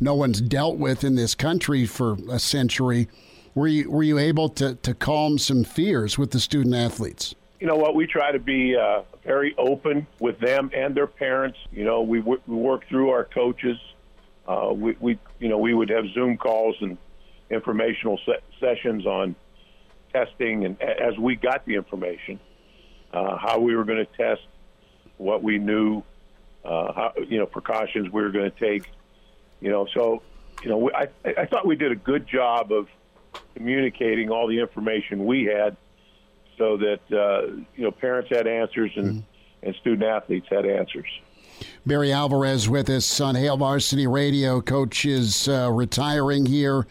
no 0.00 0.14
one's 0.14 0.40
dealt 0.40 0.78
with 0.78 1.04
in 1.04 1.14
this 1.16 1.34
country 1.34 1.86
for 1.86 2.16
a 2.30 2.38
century, 2.38 3.08
were 3.54 3.66
you 3.66 3.90
were 3.90 4.02
you 4.02 4.18
able 4.18 4.48
to, 4.48 4.76
to 4.76 4.94
calm 4.94 5.38
some 5.38 5.64
fears 5.64 6.16
with 6.16 6.30
the 6.30 6.40
student 6.40 6.74
athletes? 6.74 7.34
You 7.58 7.66
know 7.66 7.76
what? 7.76 7.94
We 7.94 8.06
try 8.06 8.32
to 8.32 8.38
be 8.38 8.74
uh, 8.76 9.02
very 9.24 9.54
open 9.58 10.06
with 10.18 10.38
them 10.38 10.70
and 10.74 10.94
their 10.94 11.06
parents. 11.06 11.58
You 11.72 11.84
know, 11.84 12.00
we, 12.00 12.20
we 12.20 12.38
work 12.46 12.88
through 12.88 13.10
our 13.10 13.24
coaches. 13.24 13.76
Uh, 14.46 14.72
we, 14.72 14.96
we, 14.98 15.18
you 15.38 15.48
know, 15.48 15.58
we 15.58 15.74
would 15.74 15.90
have 15.90 16.04
Zoom 16.14 16.38
calls 16.38 16.74
and 16.80 16.96
informational 17.50 18.18
se- 18.24 18.40
sessions 18.58 19.04
on 19.04 19.34
testing, 20.12 20.64
and 20.64 20.80
as 20.80 21.18
we 21.18 21.36
got 21.36 21.66
the 21.66 21.74
information, 21.74 22.40
uh, 23.12 23.36
how 23.36 23.58
we 23.58 23.74
were 23.74 23.84
going 23.84 24.04
to 24.04 24.12
test, 24.16 24.42
what 25.18 25.42
we 25.42 25.58
knew, 25.58 26.02
uh, 26.64 26.92
how, 26.92 27.12
you 27.28 27.38
know, 27.38 27.46
precautions 27.46 28.10
we 28.10 28.22
were 28.22 28.30
going 28.30 28.50
to 28.50 28.58
take. 28.58 28.90
You 29.60 29.70
know, 29.70 29.86
so 29.92 30.22
you 30.62 30.70
know, 30.70 30.90
I 30.94 31.08
I 31.24 31.46
thought 31.46 31.66
we 31.66 31.76
did 31.76 31.92
a 31.92 31.96
good 31.96 32.26
job 32.26 32.72
of 32.72 32.88
communicating 33.54 34.30
all 34.30 34.46
the 34.46 34.58
information 34.58 35.26
we 35.26 35.44
had, 35.44 35.76
so 36.58 36.76
that 36.78 37.00
uh, 37.12 37.62
you 37.76 37.84
know 37.84 37.90
parents 37.90 38.30
had 38.30 38.46
answers 38.46 38.90
and 38.96 39.06
mm-hmm. 39.06 39.66
and 39.66 39.74
student 39.76 40.04
athletes 40.04 40.46
had 40.50 40.66
answers. 40.66 41.08
Barry 41.84 42.12
Alvarez 42.12 42.68
with 42.68 42.88
us 42.88 43.20
on 43.20 43.34
Hail 43.34 43.56
Varsity 43.56 44.06
Radio. 44.06 44.60
Coach 44.60 45.04
is 45.04 45.48
uh, 45.48 45.70
retiring 45.70 46.46
here 46.46 46.86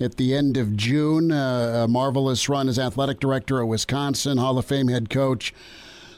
at 0.00 0.16
the 0.16 0.34
end 0.34 0.56
of 0.56 0.76
June. 0.76 1.32
Uh, 1.32 1.84
a 1.84 1.88
marvelous 1.88 2.48
run 2.48 2.68
as 2.68 2.78
athletic 2.78 3.20
director 3.20 3.60
at 3.60 3.68
Wisconsin, 3.68 4.38
Hall 4.38 4.58
of 4.58 4.64
Fame 4.64 4.88
head 4.88 5.10
coach. 5.10 5.54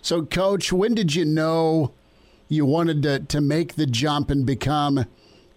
So, 0.02 0.22
coach, 0.24 0.72
when 0.72 0.94
did 0.94 1.14
you 1.14 1.24
know 1.24 1.92
you 2.48 2.64
wanted 2.64 3.02
to, 3.02 3.20
to 3.20 3.40
make 3.40 3.74
the 3.74 3.86
jump 3.86 4.30
and 4.30 4.46
become 4.46 5.04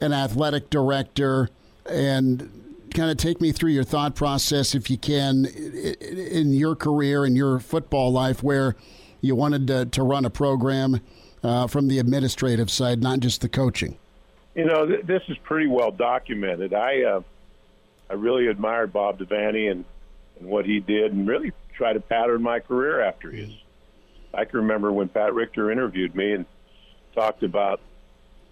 an 0.01 0.13
athletic 0.13 0.69
director? 0.69 1.49
And 1.85 2.63
kind 2.93 3.09
of 3.09 3.17
take 3.17 3.41
me 3.41 3.51
through 3.51 3.71
your 3.71 3.83
thought 3.83 4.15
process, 4.15 4.75
if 4.75 4.89
you 4.89 4.97
can, 4.97 5.45
in 5.45 6.53
your 6.53 6.75
career 6.75 7.25
and 7.25 7.35
your 7.35 7.59
football 7.59 8.11
life, 8.11 8.43
where 8.43 8.75
you 9.21 9.35
wanted 9.35 9.67
to, 9.67 9.85
to 9.87 10.03
run 10.03 10.25
a 10.25 10.29
program 10.29 11.01
uh, 11.43 11.67
from 11.67 11.87
the 11.87 11.99
administrative 11.99 12.69
side, 12.69 13.01
not 13.01 13.19
just 13.19 13.41
the 13.41 13.49
coaching. 13.49 13.97
You 14.55 14.65
know, 14.65 14.85
th- 14.85 15.05
this 15.05 15.23
is 15.27 15.37
pretty 15.39 15.67
well 15.67 15.91
documented. 15.91 16.73
I 16.73 17.03
uh, 17.03 17.21
I 18.09 18.13
really 18.13 18.47
admired 18.47 18.93
Bob 18.93 19.19
Devaney 19.19 19.71
and, 19.71 19.85
and 20.39 20.47
what 20.47 20.65
he 20.65 20.79
did, 20.79 21.13
and 21.13 21.27
really 21.27 21.51
tried 21.75 21.93
to 21.93 21.99
pattern 21.99 22.41
my 22.41 22.59
career 22.59 23.01
after 23.01 23.31
his. 23.31 23.49
I 24.33 24.45
can 24.45 24.59
remember 24.59 24.91
when 24.91 25.09
Pat 25.09 25.33
Richter 25.33 25.71
interviewed 25.71 26.15
me 26.15 26.33
and 26.33 26.45
talked 27.13 27.43
about, 27.43 27.79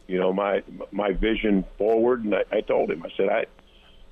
you 0.07 0.19
know, 0.19 0.31
my 0.31 0.63
my 0.91 1.11
vision 1.11 1.65
forward, 1.77 2.23
and 2.23 2.35
I, 2.35 2.43
I 2.51 2.61
told 2.61 2.91
him, 2.91 3.03
I 3.03 3.09
said, 3.17 3.29
I, 3.29 3.45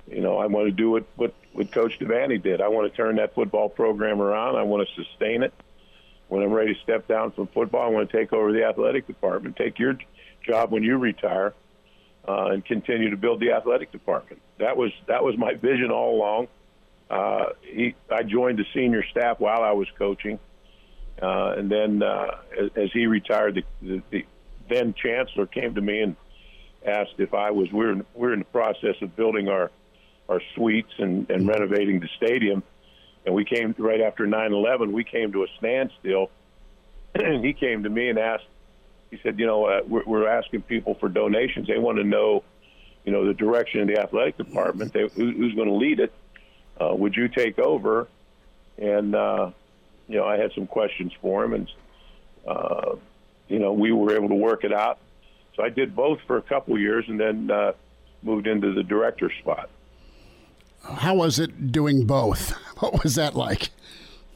you 0.08 0.20
know, 0.20 0.38
I 0.38 0.46
want 0.46 0.66
to 0.66 0.72
do 0.72 0.90
what 0.90 1.04
what 1.16 1.34
what 1.52 1.72
Coach 1.72 1.98
Devaney 1.98 2.42
did. 2.42 2.60
I 2.60 2.68
want 2.68 2.90
to 2.90 2.96
turn 2.96 3.16
that 3.16 3.34
football 3.34 3.68
program 3.68 4.20
around. 4.20 4.56
I 4.56 4.62
want 4.62 4.86
to 4.88 5.04
sustain 5.04 5.42
it. 5.42 5.52
When 6.28 6.42
I'm 6.42 6.52
ready 6.52 6.74
to 6.74 6.80
step 6.80 7.08
down 7.08 7.32
from 7.32 7.48
football, 7.48 7.82
I 7.82 7.88
want 7.88 8.08
to 8.08 8.16
take 8.16 8.32
over 8.32 8.52
the 8.52 8.64
athletic 8.64 9.06
department, 9.06 9.56
take 9.56 9.80
your 9.80 9.98
job 10.46 10.70
when 10.70 10.84
you 10.84 10.96
retire, 10.96 11.54
uh, 12.30 12.50
and 12.52 12.64
continue 12.64 13.10
to 13.10 13.16
build 13.16 13.40
the 13.40 13.52
athletic 13.52 13.90
department. 13.90 14.40
That 14.58 14.76
was 14.76 14.92
that 15.06 15.24
was 15.24 15.36
my 15.36 15.54
vision 15.54 15.90
all 15.90 16.16
along. 16.16 16.48
Uh, 17.10 17.46
he, 17.62 17.94
I 18.10 18.22
joined 18.22 18.58
the 18.58 18.66
senior 18.72 19.04
staff 19.10 19.40
while 19.40 19.62
I 19.62 19.72
was 19.72 19.88
coaching, 19.98 20.38
uh, 21.20 21.54
and 21.56 21.70
then 21.70 22.02
uh, 22.02 22.38
as, 22.56 22.70
as 22.76 22.92
he 22.92 23.06
retired, 23.06 23.56
the, 23.56 23.64
the, 23.82 24.02
the 24.10 24.26
then 24.68 24.94
chancellor 24.94 25.46
came 25.46 25.74
to 25.74 25.80
me 25.80 26.02
and 26.02 26.16
asked 26.86 27.14
if 27.18 27.34
I 27.34 27.50
was. 27.50 27.72
We're 27.72 27.92
in, 27.92 28.06
we're 28.14 28.32
in 28.32 28.40
the 28.40 28.44
process 28.44 28.94
of 29.02 29.16
building 29.16 29.48
our 29.48 29.70
our 30.28 30.40
suites 30.54 30.92
and, 30.98 31.28
and 31.30 31.48
renovating 31.48 31.98
the 31.98 32.08
stadium, 32.16 32.62
and 33.26 33.34
we 33.34 33.44
came 33.44 33.74
right 33.76 34.00
after 34.00 34.26
9/11. 34.26 34.92
We 34.92 35.02
came 35.02 35.32
to 35.32 35.42
a 35.42 35.46
standstill, 35.58 36.30
and 37.16 37.44
he 37.44 37.54
came 37.54 37.82
to 37.82 37.90
me 37.90 38.08
and 38.08 38.20
asked 38.20 38.46
he 39.10 39.18
said, 39.22 39.38
you 39.38 39.46
know, 39.46 39.64
uh, 39.66 39.80
we're, 39.86 40.04
we're 40.04 40.28
asking 40.28 40.62
people 40.62 40.94
for 40.94 41.08
donations. 41.08 41.66
They 41.66 41.78
want 41.78 41.98
to 41.98 42.04
know, 42.04 42.44
you 43.04 43.12
know, 43.12 43.26
the 43.26 43.34
direction 43.34 43.80
of 43.80 43.88
the 43.88 43.98
athletic 43.98 44.36
department. 44.36 44.92
They, 44.92 45.02
who, 45.02 45.32
who's 45.32 45.54
going 45.54 45.68
to 45.68 45.74
lead 45.74 46.00
it? 46.00 46.12
Uh, 46.80 46.94
would 46.94 47.14
you 47.14 47.28
take 47.28 47.58
over? 47.58 48.08
And 48.78 49.14
uh, 49.14 49.50
you 50.08 50.16
know, 50.16 50.24
I 50.24 50.38
had 50.38 50.52
some 50.54 50.66
questions 50.66 51.12
for 51.20 51.44
him, 51.44 51.52
and 51.52 51.70
uh, 52.46 52.96
you 53.48 53.58
know, 53.58 53.72
we 53.72 53.92
were 53.92 54.14
able 54.14 54.28
to 54.28 54.34
work 54.34 54.64
it 54.64 54.72
out. 54.72 54.98
So 55.56 55.62
I 55.62 55.68
did 55.68 55.94
both 55.94 56.20
for 56.26 56.36
a 56.38 56.42
couple 56.42 56.74
of 56.74 56.80
years, 56.80 57.04
and 57.08 57.20
then 57.20 57.50
uh, 57.50 57.72
moved 58.22 58.46
into 58.46 58.72
the 58.72 58.82
director 58.82 59.30
spot. 59.40 59.68
How 60.82 61.14
was 61.14 61.38
it 61.38 61.72
doing 61.72 62.06
both? 62.06 62.56
What 62.80 63.02
was 63.02 63.14
that 63.16 63.36
like? 63.36 63.68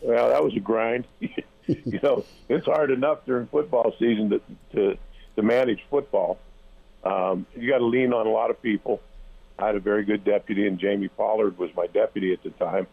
Well, 0.02 0.28
that 0.28 0.44
was 0.44 0.54
a 0.54 0.60
grind. 0.60 1.06
you 1.84 2.00
know, 2.02 2.24
it's 2.48 2.66
hard 2.66 2.90
enough 2.90 3.24
during 3.26 3.46
football 3.46 3.94
season 3.98 4.30
to 4.30 4.40
to, 4.72 4.98
to 5.36 5.42
manage 5.42 5.80
football. 5.90 6.38
Um, 7.04 7.46
you 7.54 7.68
got 7.68 7.78
to 7.78 7.84
lean 7.84 8.12
on 8.12 8.26
a 8.26 8.30
lot 8.30 8.50
of 8.50 8.60
people. 8.62 9.00
I 9.58 9.66
had 9.66 9.76
a 9.76 9.80
very 9.80 10.04
good 10.04 10.24
deputy, 10.24 10.66
and 10.66 10.78
Jamie 10.78 11.08
Pollard 11.08 11.58
was 11.58 11.70
my 11.76 11.86
deputy 11.86 12.32
at 12.32 12.42
the 12.42 12.50
time. 12.50 12.86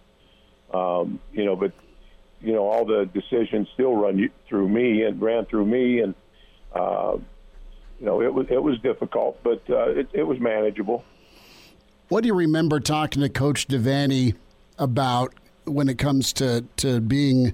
Um, 0.74 1.20
you 1.34 1.46
know, 1.46 1.56
but 1.56 1.72
you 2.42 2.54
know, 2.54 2.68
all 2.68 2.86
the 2.86 3.06
decisions 3.06 3.68
still 3.74 3.96
run 3.96 4.30
through 4.48 4.70
me 4.70 5.04
and 5.04 5.22
ran 5.22 5.46
through 5.46 5.66
me, 5.66 6.00
and 6.00 6.16
uh, 6.74 7.18
you 8.00 8.06
know, 8.06 8.22
it 8.22 8.34
was 8.34 8.48
it 8.50 8.62
was 8.62 8.80
difficult, 8.80 9.42
but 9.44 9.62
uh, 9.70 9.90
it, 9.90 10.10
it 10.14 10.24
was 10.24 10.40
manageable. 10.40 11.04
What 12.10 12.24
do 12.24 12.28
you 12.28 12.34
remember 12.34 12.80
talking 12.82 13.22
to 13.22 13.30
Coach 13.30 13.68
Devaney 13.68 14.36
about 14.78 15.34
when 15.66 15.88
it 15.88 15.98
comes 15.98 16.34
to, 16.34 16.66
to 16.78 17.00
being 17.00 17.54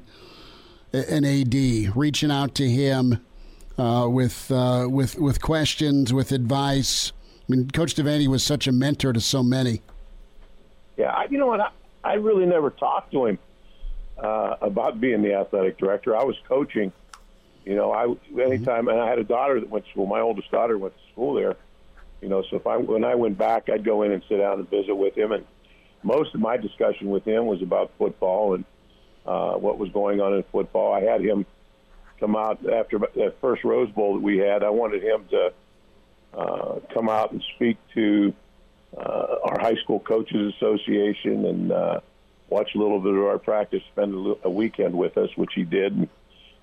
an 0.93 1.26
AD, 1.26 1.95
reaching 1.95 2.32
out 2.32 2.56
to 2.56 2.69
him 2.69 3.19
uh, 3.78 4.08
with 4.10 4.52
uh, 4.52 4.88
with 4.89 5.17
with 5.19 5.41
questions, 5.41 6.13
with 6.13 6.32
advice? 6.32 7.12
I 7.47 7.52
mean, 7.52 7.69
Coach 7.69 7.95
Devaney 7.95 8.28
was 8.28 8.43
such 8.43 8.67
a 8.67 8.71
mentor 8.71 9.13
to 9.13 9.21
so 9.21 9.43
many. 9.43 9.82
Yeah, 10.97 11.12
I, 11.12 11.28
you 11.30 11.38
know 11.38 11.47
what? 11.47 11.62
I, 11.62 11.69
I 12.04 12.13
really 12.13 12.45
never 12.45 12.69
talked 12.71 13.12
to 13.12 13.26
him 13.26 13.39
uh, 14.17 14.56
about 14.62 15.00
being 15.00 15.21
the 15.21 15.34
athletic 15.34 15.78
director. 15.78 16.15
I 16.15 16.23
was 16.23 16.36
coaching. 16.47 16.91
You 17.65 17.76
know, 17.76 17.91
I 17.91 18.41
anytime, 18.41 18.88
and 18.88 19.00
I 19.00 19.08
had 19.10 19.19
a 19.19 19.23
daughter 19.23 19.60
that 19.60 19.69
went 19.69 19.86
to 19.86 19.91
school. 19.91 20.06
My 20.06 20.21
oldest 20.21 20.50
daughter 20.52 20.78
went 20.78 20.95
to 20.95 21.12
school 21.12 21.34
there. 21.34 21.56
You 22.21 22.30
know, 22.30 22.43
so 22.50 22.56
if 22.56 22.65
I 22.65 22.78
when 22.78 23.04
I 23.04 23.15
went 23.15 23.38
back, 23.38 23.69
I'd 23.69 23.84
go 23.84 24.04
in 24.04 24.12
and 24.12 24.23
sit 24.28 24.38
down 24.38 24.60
and 24.60 24.69
visit 24.69 24.95
with 24.95 25.15
him. 25.17 25.34
And 25.34 25.45
most 26.02 26.34
of 26.34 26.41
my 26.41 26.58
discussion 26.58 27.10
with 27.10 27.26
him 27.26 27.45
was 27.45 27.62
about 27.62 27.91
football 27.97 28.56
and 28.56 28.65
uh, 29.28 29.54
what 29.56 29.78
was 29.78 29.90
going 29.90 30.22
on 30.22 30.34
in 30.34 30.44
football. 30.44 30.94
I 30.94 31.02
had 31.02 31.22
him 31.22 31.46
come 32.20 32.36
out 32.36 32.60
after 32.68 33.00
that 33.00 33.36
first 33.42 33.63
Rose 33.63 33.90
Bowl 33.92 34.16
that 34.16 34.22
we 34.22 34.38
had. 34.38 34.63
I 34.63 34.70
wanted 34.70 35.04
him 35.04 35.26
to 35.30 35.54
uh, 36.34 36.80
come 36.94 37.10
out 37.10 37.32
and 37.32 37.44
speak 37.56 37.78
to 37.94 38.34
uh, 38.96 39.36
our 39.44 39.60
high 39.60 39.76
school 39.76 40.00
coaches 40.00 40.54
association 40.56 41.46
and 41.46 41.72
uh, 41.72 42.00
watch 42.50 42.74
a 42.76 42.78
little 42.78 43.00
bit 43.00 43.13
of 43.13 43.24
our 43.24 43.38
practice, 43.38 43.84
spend 43.92 44.13
a, 44.13 44.48
a 44.48 44.50
weekend 44.50 44.98
with 44.98 45.18
us, 45.18 45.30
which 45.36 45.52
he 45.54 45.63
did 45.63 45.94
and 45.96 46.10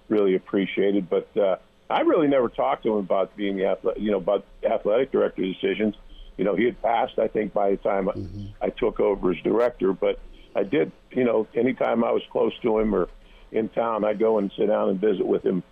really 0.09 0.35
appreciated. 0.35 1.09
But 1.09 1.29
uh, 1.37 1.57
I 1.89 2.01
really 2.01 2.29
never 2.29 2.49
talked 2.49 2.85
to 2.85 2.93
him 2.93 2.99
about 2.99 3.37
being 3.37 3.57
the 3.57 3.67
athletic, 3.67 4.03
you 4.03 4.11
know, 4.11 4.19
about 4.19 4.45
athletic 4.65 5.13
director 5.13 5.43
decisions. 5.43 5.95
You 6.37 6.45
know, 6.45 6.57
he 6.57 6.65
had 6.65 6.81
passed, 6.83 7.19
I 7.19 7.29
think, 7.29 7.53
by 7.53 7.71
the 7.71 7.77
time 7.77 8.07
mm-hmm. 8.07 8.47
I 8.61 8.71
took 8.71 8.99
over 8.99 9.33
as 9.33 9.39
director. 9.43 9.93
But 9.93 10.19
I 10.55 10.63
did, 10.63 10.93
you 11.11 11.25
know, 11.25 11.47
anytime 11.55 12.05
I 12.05 12.13
was 12.13 12.23
close 12.31 12.53
to 12.63 12.79
him 12.79 12.95
or 12.95 13.09
in 13.53 13.69
town, 13.71 14.05
I'd 14.05 14.19
go 14.19 14.39
and 14.39 14.51
sit 14.57 14.67
down 14.67 14.91
and 14.91 15.01
visit 15.01 15.27
with 15.27 15.45
him, 15.45 15.63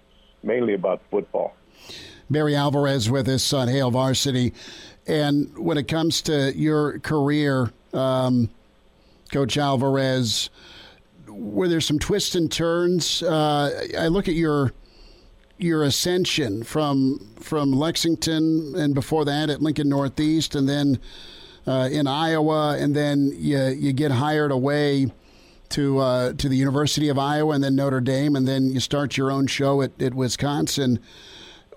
mainly 0.42 0.74
about 0.74 1.02
football. 1.10 1.54
Barry 2.30 2.56
Alvarez 2.56 3.10
with 3.10 3.28
us 3.28 3.52
on 3.52 3.68
Hail 3.68 3.90
Varsity. 3.90 4.52
And 5.06 5.56
when 5.58 5.78
it 5.78 5.88
comes 5.88 6.22
to 6.22 6.56
your 6.56 6.98
career, 7.00 7.72
um, 7.92 8.48
Coach 9.32 9.56
Alvarez, 9.58 10.50
were 11.26 11.68
there 11.68 11.80
some 11.80 11.98
twists 11.98 12.34
and 12.34 12.50
turns? 12.50 13.22
Uh, 13.22 13.88
I 13.98 14.08
look 14.08 14.28
at 14.28 14.34
your 14.34 14.72
your 15.58 15.84
ascension 15.84 16.64
from 16.64 17.34
from 17.38 17.72
Lexington 17.72 18.74
and 18.76 18.94
before 18.94 19.24
that 19.24 19.48
at 19.48 19.62
Lincoln 19.62 19.88
Northeast, 19.88 20.54
and 20.54 20.68
then 20.68 20.98
uh, 21.66 21.88
in 21.90 22.06
Iowa, 22.06 22.76
and 22.78 22.94
then 22.94 23.32
you 23.36 23.58
you 23.68 23.92
get 23.92 24.10
hired 24.10 24.50
away 24.50 25.06
to 25.70 25.98
uh, 25.98 26.32
to 26.34 26.48
the 26.48 26.56
University 26.56 27.08
of 27.08 27.18
Iowa, 27.18 27.54
and 27.54 27.64
then 27.64 27.76
Notre 27.76 28.00
Dame, 28.00 28.36
and 28.36 28.46
then 28.46 28.70
you 28.70 28.80
start 28.80 29.16
your 29.16 29.30
own 29.30 29.46
show 29.46 29.82
at, 29.82 30.00
at 30.00 30.14
Wisconsin. 30.14 31.00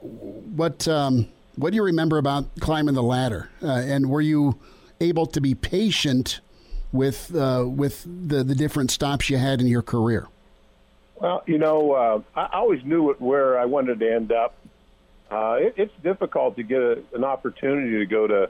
What 0.01 0.87
um, 0.87 1.27
what 1.55 1.71
do 1.71 1.75
you 1.75 1.83
remember 1.83 2.17
about 2.17 2.45
climbing 2.59 2.95
the 2.95 3.03
ladder? 3.03 3.49
Uh, 3.61 3.67
and 3.67 4.09
were 4.09 4.21
you 4.21 4.59
able 5.01 5.25
to 5.27 5.41
be 5.41 5.55
patient 5.55 6.41
with 6.91 7.35
uh, 7.35 7.65
with 7.67 8.03
the 8.05 8.43
the 8.43 8.55
different 8.55 8.91
stops 8.91 9.29
you 9.29 9.37
had 9.37 9.61
in 9.61 9.67
your 9.67 9.81
career? 9.81 10.27
Well, 11.15 11.43
you 11.45 11.57
know, 11.57 11.93
uh, 11.93 12.21
I 12.35 12.57
always 12.57 12.83
knew 12.83 13.13
where 13.13 13.57
I 13.57 13.65
wanted 13.65 13.99
to 13.99 14.13
end 14.13 14.31
up. 14.31 14.55
Uh, 15.31 15.57
it, 15.59 15.73
it's 15.77 15.93
difficult 16.03 16.57
to 16.57 16.63
get 16.63 16.81
a, 16.81 17.01
an 17.13 17.23
opportunity 17.23 17.99
to 17.99 18.05
go 18.05 18.27
to 18.27 18.49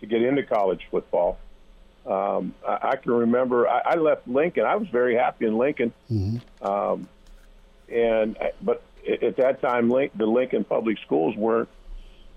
to 0.00 0.06
get 0.06 0.22
into 0.22 0.42
college 0.42 0.82
football. 0.90 1.38
Um, 2.06 2.54
I, 2.66 2.90
I 2.90 2.96
can 2.96 3.12
remember 3.12 3.68
I, 3.68 3.80
I 3.84 3.94
left 3.96 4.28
Lincoln. 4.28 4.64
I 4.64 4.76
was 4.76 4.88
very 4.88 5.16
happy 5.16 5.46
in 5.46 5.58
Lincoln, 5.58 5.92
mm-hmm. 6.10 6.66
um, 6.66 7.08
and 7.88 8.36
but 8.62 8.82
at 9.22 9.36
that 9.36 9.60
time, 9.60 9.90
Link, 9.90 10.12
the 10.16 10.26
Lincoln 10.26 10.64
public 10.64 10.98
schools 11.04 11.36
weren't 11.36 11.68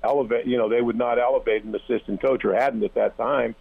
elevate. 0.04 0.48
You 0.48 0.58
know, 0.58 0.70
they 0.70 0.82
would 0.82 0.98
not 0.98 1.20
elevate 1.20 1.64
an 1.64 1.76
assistant 1.76 2.22
coach 2.22 2.44
or 2.46 2.56
hadn't 2.56 2.84
at 2.84 2.96
that 2.96 3.18
time. 3.18 3.56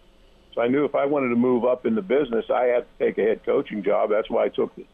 So 0.55 0.63
I 0.63 0.69
knew 0.69 0.85
if 0.85 0.95
I 0.95 1.05
wanted 1.05 1.29
to 1.29 1.37
move 1.37 1.65
up 1.65 1.85
in 1.85 1.95
the 1.95 2.03
business, 2.03 2.47
I 2.53 2.65
had 2.65 2.87
to 2.87 3.05
take 3.05 3.19
a 3.19 3.23
head 3.23 3.45
coaching 3.45 3.83
job. 3.83 4.11
That's 4.11 4.31
why 4.31 4.45
I 4.45 4.49
took 4.49 4.75
the 4.77 4.87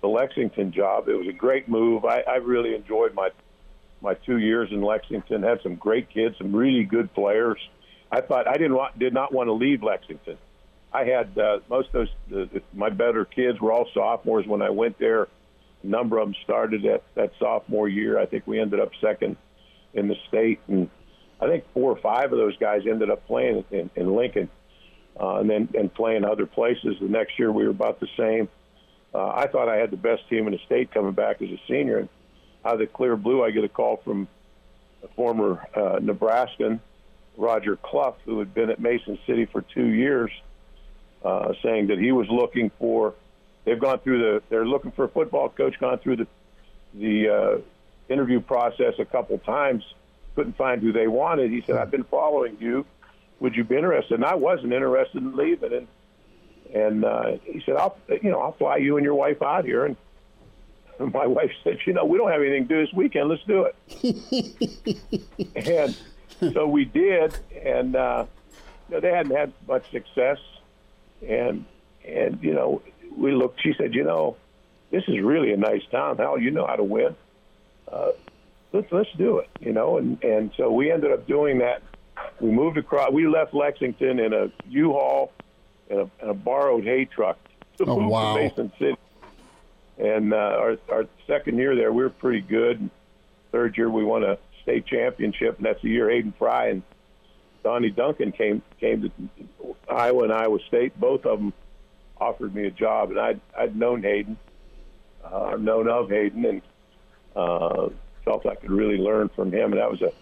the 0.00 0.08
Lexington 0.08 0.72
job. 0.72 1.08
It 1.08 1.14
was 1.14 1.28
a 1.28 1.32
great 1.32 1.68
move. 1.68 2.04
I, 2.04 2.20
I 2.20 2.36
really 2.36 2.74
enjoyed 2.74 3.14
my 3.14 3.30
my 4.00 4.14
two 4.14 4.38
years 4.38 4.70
in 4.70 4.80
Lexington. 4.80 5.42
Had 5.42 5.60
some 5.62 5.74
great 5.74 6.08
kids, 6.08 6.36
some 6.38 6.54
really 6.54 6.84
good 6.84 7.12
players. 7.14 7.58
I 8.10 8.20
thought 8.20 8.48
I 8.48 8.54
didn't 8.54 8.74
want, 8.74 8.98
did 8.98 9.14
not 9.14 9.32
want 9.32 9.48
to 9.48 9.52
leave 9.52 9.82
Lexington. 9.82 10.36
I 10.92 11.04
had 11.04 11.38
uh, 11.38 11.60
most 11.68 11.88
of 11.94 12.08
those 12.28 12.48
the, 12.50 12.62
my 12.74 12.90
better 12.90 13.24
kids 13.24 13.60
were 13.60 13.72
all 13.72 13.86
sophomores 13.94 14.46
when 14.46 14.62
I 14.62 14.70
went 14.70 14.98
there. 14.98 15.28
A 15.82 15.86
number 15.86 16.18
of 16.18 16.26
them 16.26 16.34
started 16.44 16.84
at 16.84 17.02
that 17.14 17.32
sophomore 17.38 17.88
year. 17.88 18.18
I 18.18 18.26
think 18.26 18.46
we 18.46 18.60
ended 18.60 18.80
up 18.80 18.90
second 19.00 19.36
in 19.94 20.08
the 20.08 20.16
state, 20.28 20.60
and 20.68 20.90
I 21.40 21.46
think 21.46 21.64
four 21.72 21.92
or 21.92 21.96
five 21.96 22.32
of 22.32 22.38
those 22.38 22.56
guys 22.58 22.82
ended 22.86 23.10
up 23.10 23.26
playing 23.26 23.64
in, 23.70 23.90
in 23.94 24.14
Lincoln, 24.14 24.50
uh, 25.18 25.36
and 25.36 25.48
then 25.48 25.68
and 25.74 25.92
playing 25.94 26.24
other 26.24 26.46
places. 26.46 26.96
The 27.00 27.08
next 27.08 27.38
year 27.38 27.52
we 27.52 27.64
were 27.64 27.70
about 27.70 28.00
the 28.00 28.08
same 28.16 28.48
uh, 29.14 29.28
I 29.28 29.46
thought 29.48 29.68
I 29.68 29.76
had 29.76 29.90
the 29.90 29.96
best 29.96 30.28
team 30.28 30.46
in 30.46 30.52
the 30.52 30.60
state 30.66 30.92
coming 30.92 31.12
back 31.12 31.42
as 31.42 31.48
a 31.48 31.60
senior. 31.68 31.98
And 31.98 32.08
out 32.64 32.74
of 32.74 32.78
the 32.80 32.86
clear 32.86 33.16
blue, 33.16 33.42
I 33.42 33.50
get 33.50 33.64
a 33.64 33.68
call 33.68 33.96
from 34.04 34.28
a 35.02 35.08
former 35.08 35.66
uh, 35.74 35.98
Nebraskan, 36.00 36.80
Roger 37.36 37.76
Clough, 37.76 38.16
who 38.24 38.38
had 38.38 38.54
been 38.54 38.70
at 38.70 38.80
Mason 38.80 39.18
City 39.26 39.46
for 39.46 39.62
two 39.62 39.86
years, 39.86 40.30
uh, 41.24 41.52
saying 41.62 41.88
that 41.88 41.98
he 41.98 42.12
was 42.12 42.28
looking 42.28 42.70
for. 42.78 43.14
They've 43.64 43.78
gone 43.78 43.98
through 44.00 44.18
the. 44.18 44.42
They're 44.48 44.66
looking 44.66 44.90
for 44.92 45.04
a 45.04 45.08
football 45.08 45.48
coach. 45.48 45.78
Gone 45.78 45.98
through 45.98 46.16
the 46.16 46.26
the 46.94 47.28
uh, 47.28 47.58
interview 48.12 48.40
process 48.40 48.94
a 48.98 49.04
couple 49.04 49.38
times. 49.38 49.84
Couldn't 50.34 50.56
find 50.56 50.80
who 50.80 50.92
they 50.92 51.08
wanted. 51.08 51.50
He 51.50 51.62
said, 51.62 51.76
"I've 51.76 51.90
been 51.90 52.04
following 52.04 52.56
you. 52.60 52.86
Would 53.40 53.54
you 53.54 53.64
be 53.64 53.76
interested?" 53.76 54.14
And 54.14 54.24
I 54.24 54.34
wasn't 54.34 54.72
interested 54.72 55.22
in 55.22 55.36
leaving. 55.36 55.72
And 55.72 55.86
and 56.74 57.04
uh, 57.04 57.32
he 57.44 57.62
said, 57.64 57.76
"I'll, 57.76 57.96
you 58.08 58.30
know, 58.30 58.40
I'll 58.40 58.52
fly 58.52 58.76
you 58.78 58.96
and 58.96 59.04
your 59.04 59.14
wife 59.14 59.42
out 59.42 59.64
here." 59.64 59.84
And 59.86 59.96
my 61.12 61.26
wife 61.26 61.50
said, 61.64 61.78
"You 61.86 61.92
know, 61.92 62.04
we 62.04 62.18
don't 62.18 62.30
have 62.30 62.40
anything 62.40 62.68
to 62.68 62.74
do 62.74 62.86
this 62.86 62.94
weekend. 62.94 63.28
Let's 63.28 63.44
do 63.44 63.64
it." 63.66 63.74
and 65.56 65.96
so 66.52 66.66
we 66.66 66.84
did, 66.84 67.38
and 67.64 67.94
uh, 67.94 68.26
you 68.88 68.94
know, 68.94 69.00
they 69.00 69.10
hadn't 69.10 69.36
had 69.36 69.52
much 69.68 69.90
success, 69.90 70.38
and 71.26 71.64
and 72.04 72.42
you 72.42 72.54
know, 72.54 72.82
we 73.16 73.32
looked. 73.32 73.62
She 73.62 73.74
said, 73.76 73.94
"You 73.94 74.04
know, 74.04 74.36
this 74.90 75.04
is 75.06 75.20
really 75.20 75.52
a 75.52 75.56
nice 75.56 75.82
town. 75.90 76.16
Hal, 76.16 76.38
you 76.38 76.50
know 76.50 76.66
how 76.66 76.76
to 76.76 76.84
win. 76.84 77.14
Uh, 77.90 78.12
let's 78.72 78.90
let's 78.90 79.12
do 79.18 79.38
it." 79.38 79.50
You 79.60 79.72
know, 79.72 79.98
and 79.98 80.22
and 80.24 80.50
so 80.56 80.70
we 80.70 80.90
ended 80.90 81.12
up 81.12 81.26
doing 81.26 81.58
that. 81.58 81.82
We 82.40 82.50
moved 82.50 82.78
across. 82.78 83.12
We 83.12 83.26
left 83.26 83.52
Lexington 83.52 84.18
in 84.18 84.32
a 84.32 84.50
U-Haul 84.68 85.32
and 85.88 86.00
a, 86.00 86.10
and 86.20 86.30
a 86.30 86.34
borrowed 86.34 86.84
hay 86.84 87.04
truck 87.04 87.38
to 87.78 87.84
oh, 87.84 88.00
move 88.00 88.10
wow. 88.10 88.36
to 88.36 88.42
Mason 88.42 88.72
City. 88.78 88.96
And 89.98 90.32
uh, 90.32 90.36
our 90.36 90.78
our 90.90 91.06
second 91.26 91.58
year 91.58 91.76
there, 91.76 91.92
we 91.92 92.02
were 92.02 92.10
pretty 92.10 92.40
good. 92.40 92.88
Third 93.52 93.76
year, 93.76 93.90
we 93.90 94.04
won 94.04 94.24
a 94.24 94.38
state 94.62 94.86
championship, 94.86 95.56
and 95.56 95.66
that's 95.66 95.82
the 95.82 95.88
year 95.88 96.10
Hayden 96.10 96.34
Fry 96.38 96.68
and 96.68 96.82
Donnie 97.62 97.90
Duncan 97.90 98.32
came 98.32 98.62
came 98.78 99.02
to 99.02 99.76
Iowa 99.88 100.24
and 100.24 100.32
Iowa 100.32 100.58
State. 100.68 100.98
Both 100.98 101.26
of 101.26 101.38
them 101.38 101.52
offered 102.18 102.54
me 102.54 102.66
a 102.66 102.70
job, 102.70 103.10
and 103.10 103.20
I'd 103.20 103.40
I'd 103.56 103.76
known 103.76 104.02
Hayden, 104.02 104.38
uh, 105.24 105.56
known 105.58 105.88
of 105.88 106.08
Hayden, 106.10 106.44
and 106.44 106.62
uh, 107.36 107.88
felt 108.24 108.46
I 108.46 108.54
could 108.54 108.70
really 108.70 108.98
learn 108.98 109.28
from 109.34 109.52
him. 109.52 109.72
And 109.72 109.80
that 109.80 109.90
was 109.90 110.02
a 110.02 110.12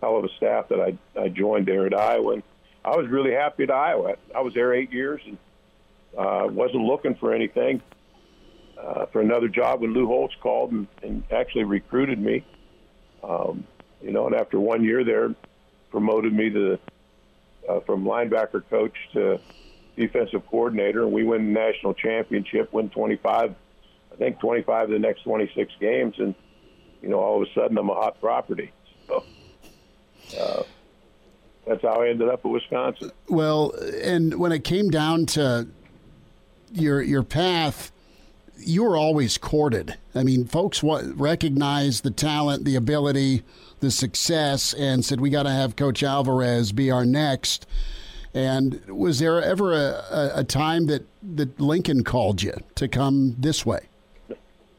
hell 0.00 0.16
of 0.16 0.24
a 0.24 0.28
staff 0.36 0.68
that 0.68 0.80
I 0.80 1.20
I 1.20 1.28
joined 1.28 1.66
there 1.66 1.86
at 1.86 1.94
Iowa. 1.94 2.34
And 2.34 2.42
I 2.84 2.96
was 2.96 3.08
really 3.08 3.32
happy 3.32 3.64
at 3.64 3.70
Iowa. 3.70 4.16
I 4.34 4.40
was 4.40 4.54
there 4.54 4.74
eight 4.74 4.92
years 4.92 5.20
and 5.24 5.38
uh, 6.18 6.48
wasn't 6.50 6.82
looking 6.82 7.14
for 7.14 7.32
anything 7.32 7.80
uh, 8.78 9.06
for 9.06 9.20
another 9.20 9.48
job 9.48 9.80
when 9.80 9.92
Lou 9.92 10.06
Holtz 10.06 10.34
called 10.40 10.72
and, 10.72 10.88
and 11.02 11.22
actually 11.30 11.64
recruited 11.64 12.18
me. 12.18 12.44
Um, 13.22 13.64
you 14.02 14.12
know, 14.12 14.26
and 14.26 14.34
after 14.34 14.58
one 14.58 14.84
year 14.84 15.04
there, 15.04 15.34
promoted 15.90 16.32
me 16.32 16.50
to 16.50 16.78
uh, 17.68 17.80
from 17.80 18.04
linebacker 18.04 18.62
coach 18.68 18.96
to 19.12 19.38
defensive 19.96 20.46
coordinator, 20.48 21.02
and 21.02 21.12
we 21.12 21.24
win 21.24 21.46
the 21.46 21.60
national 21.60 21.94
championship, 21.94 22.72
win 22.72 22.88
25, 22.90 23.54
I 24.12 24.16
think 24.16 24.40
25 24.40 24.84
of 24.84 24.90
the 24.90 24.98
next 24.98 25.22
26 25.22 25.72
games, 25.80 26.14
and 26.18 26.34
you 27.02 27.08
know, 27.08 27.18
all 27.18 27.42
of 27.42 27.48
a 27.48 27.52
sudden 27.52 27.76
I'm 27.78 27.90
a 27.90 27.94
hot 27.94 28.20
property. 28.20 28.72
So, 29.06 29.24
uh, 30.38 30.62
that's 31.66 31.82
how 31.82 32.02
I 32.02 32.08
ended 32.08 32.28
up 32.28 32.44
at 32.44 32.50
Wisconsin. 32.50 33.12
Well, 33.28 33.72
and 34.02 34.38
when 34.38 34.52
it 34.52 34.64
came 34.64 34.90
down 34.90 35.26
to 35.26 35.68
your 36.72 37.02
your 37.02 37.22
path, 37.22 37.92
you 38.58 38.84
were 38.84 38.96
always 38.96 39.38
courted. 39.38 39.96
I 40.14 40.24
mean, 40.24 40.44
folks 40.46 40.82
recognized 40.82 42.02
the 42.02 42.10
talent, 42.10 42.64
the 42.64 42.76
ability, 42.76 43.42
the 43.82 43.90
success, 43.90 44.72
and 44.72 45.04
said, 45.04 45.20
we 45.20 45.28
got 45.28 45.42
to 45.42 45.50
have 45.50 45.76
Coach 45.76 46.02
Alvarez 46.02 46.72
be 46.72 46.90
our 46.90 47.04
next. 47.04 47.66
And 48.32 48.82
was 48.86 49.18
there 49.18 49.42
ever 49.42 49.74
a, 49.74 50.04
a, 50.10 50.30
a, 50.36 50.44
time 50.44 50.86
that, 50.86 51.06
that 51.34 51.60
Lincoln 51.60 52.02
called 52.02 52.42
you 52.42 52.54
to 52.76 52.88
come 52.88 53.36
this 53.38 53.66
way? 53.66 53.88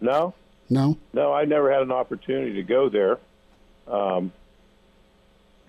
No. 0.02 0.34
No? 0.72 0.98
No, 1.14 1.32
I 1.32 1.46
never 1.46 1.72
had 1.72 1.84
an 1.84 1.92
opportunity 1.92 2.54
to 2.54 2.64
go 2.64 2.90
there. 2.90 3.20
Um, 3.88 4.32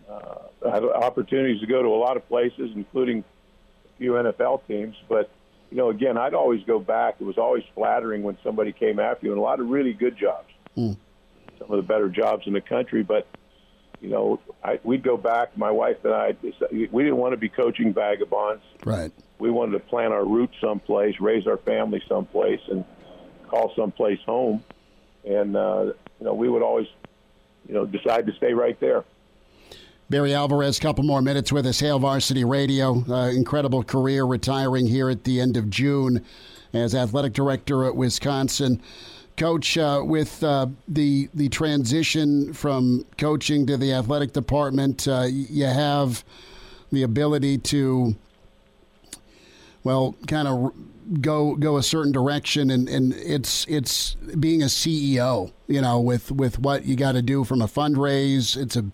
uh, 0.09 0.37
I 0.67 0.71
had 0.71 0.85
opportunities 0.85 1.61
to 1.61 1.67
go 1.67 1.83
to 1.83 1.89
a 1.89 2.01
lot 2.01 2.17
of 2.17 2.27
places, 2.27 2.71
including 2.75 3.19
a 3.19 3.99
few 3.99 4.13
NFL 4.13 4.67
teams, 4.67 4.97
but– 5.09 5.31
you 5.75 5.81
know, 5.81 5.91
again, 5.91 6.17
I'd 6.17 6.35
always 6.35 6.63
go 6.63 6.79
back. 6.79 7.17
It 7.19 7.25
was 7.25 7.37
always 7.37 7.65
flattering 7.75 8.23
when 8.23 8.39
somebody 8.45 8.71
came 8.71 9.01
after 9.01 9.27
you, 9.27 9.33
and 9.33 9.41
a 9.41 9.43
lot 9.43 9.59
of 9.59 9.69
really 9.69 9.93
good 9.93 10.17
jobs, 10.17 10.47
mm. 10.77 10.97
Some 11.65 11.79
of 11.79 11.85
the 11.85 11.87
better 11.87 12.09
jobs 12.09 12.47
in 12.47 12.53
the 12.53 12.61
country. 12.61 13.03
But 13.03 13.27
you 14.01 14.09
know, 14.11 14.41
I, 14.63 14.79
we'd 14.83 15.03
go 15.03 15.17
back. 15.17 15.57
My 15.57 15.71
wife 15.71 15.97
and 16.05 16.13
I, 16.13 16.37
we 16.71 17.03
didn't 17.03 17.17
want 17.17 17.33
to 17.33 17.37
be 17.37 17.49
coaching 17.49 17.93
vagabonds. 17.93 18.63
Right. 18.85 19.13
We 19.39 19.51
wanted 19.51 19.73
to 19.73 19.81
plant 19.81 20.13
our 20.13 20.25
roots 20.25 20.55
someplace, 20.61 21.15
raise 21.21 21.47
our 21.47 21.57
family 21.59 22.03
someplace, 22.09 22.61
and 22.71 22.85
call 23.49 23.73
someplace 23.75 24.21
home. 24.27 24.63
And 25.25 25.57
uh, 25.57 25.93
you 26.21 26.27
know, 26.27 26.35
we 26.35 26.49
would 26.49 26.63
always, 26.63 26.87
you 27.67 27.75
know, 27.75 27.87
decide 27.87 28.27
to 28.27 28.33
stay 28.35 28.53
right 28.53 28.79
there. 28.81 29.05
Barry 30.11 30.35
Alvarez, 30.35 30.79
couple 30.79 31.03
more 31.03 31.23
minutes 31.23 31.51
with 31.51 31.65
us. 31.67 31.81
Hail 31.81 31.99
Varsity 31.99 32.45
Radio, 32.45 33.03
uh, 33.09 33.31
incredible 33.31 33.83
career, 33.83 34.25
retiring 34.25 34.87
here 34.87 35.09
at 35.09 35.25
the 35.25 35.41
end 35.41 35.57
of 35.57 35.71
June 35.71 36.23
as 36.75 36.95
athletic 36.95 37.33
director 37.33 37.85
at 37.87 37.97
Wisconsin. 37.97 38.83
Coach, 39.37 39.77
uh, 39.77 40.03
with 40.05 40.43
uh, 40.45 40.69
the 40.87 41.29
the 41.35 41.49
transition 41.49 42.53
from 42.53 43.05
coaching 43.19 43.67
to 43.67 43.77
the 43.77 43.93
athletic 43.93 44.33
department, 44.33 45.09
uh, 45.09 45.27
you 45.29 45.65
have 45.65 46.25
the 46.93 47.03
ability 47.03 47.59
to, 47.59 48.15
well, 49.83 50.15
kind 50.29 50.47
of 50.47 50.73
go 51.21 51.57
go 51.57 51.77
a 51.77 51.83
certain 51.83 52.13
direction, 52.13 52.71
and, 52.71 52.89
and 52.89 53.13
it's 53.15 53.67
it's 53.69 54.15
being 54.39 54.63
a 54.63 54.67
CEO. 54.67 55.53
You 55.67 55.81
know, 55.81 56.01
with 56.01 56.31
with 56.31 56.59
what 56.61 56.85
you 56.85 56.95
got 56.95 57.13
to 57.13 57.23
do 57.23 57.43
from 57.43 57.61
a 57.61 57.67
fundraise, 57.67 58.57
it's 58.57 58.77
a 58.77 58.85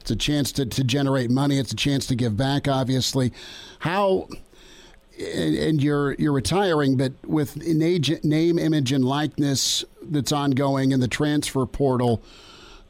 it's 0.00 0.10
a 0.10 0.16
chance 0.16 0.52
to, 0.52 0.66
to 0.66 0.84
generate 0.84 1.30
money. 1.30 1.58
It's 1.58 1.72
a 1.72 1.76
chance 1.76 2.06
to 2.06 2.14
give 2.14 2.36
back, 2.36 2.68
obviously. 2.68 3.32
How 3.80 4.28
and 5.18 5.82
you're 5.82 6.14
you're 6.14 6.32
retiring, 6.32 6.96
but 6.96 7.12
with 7.24 7.56
name, 7.56 8.58
image, 8.58 8.92
and 8.92 9.04
likeness 9.04 9.84
that's 10.02 10.32
ongoing 10.32 10.92
in 10.92 11.00
the 11.00 11.08
transfer 11.08 11.66
portal, 11.66 12.22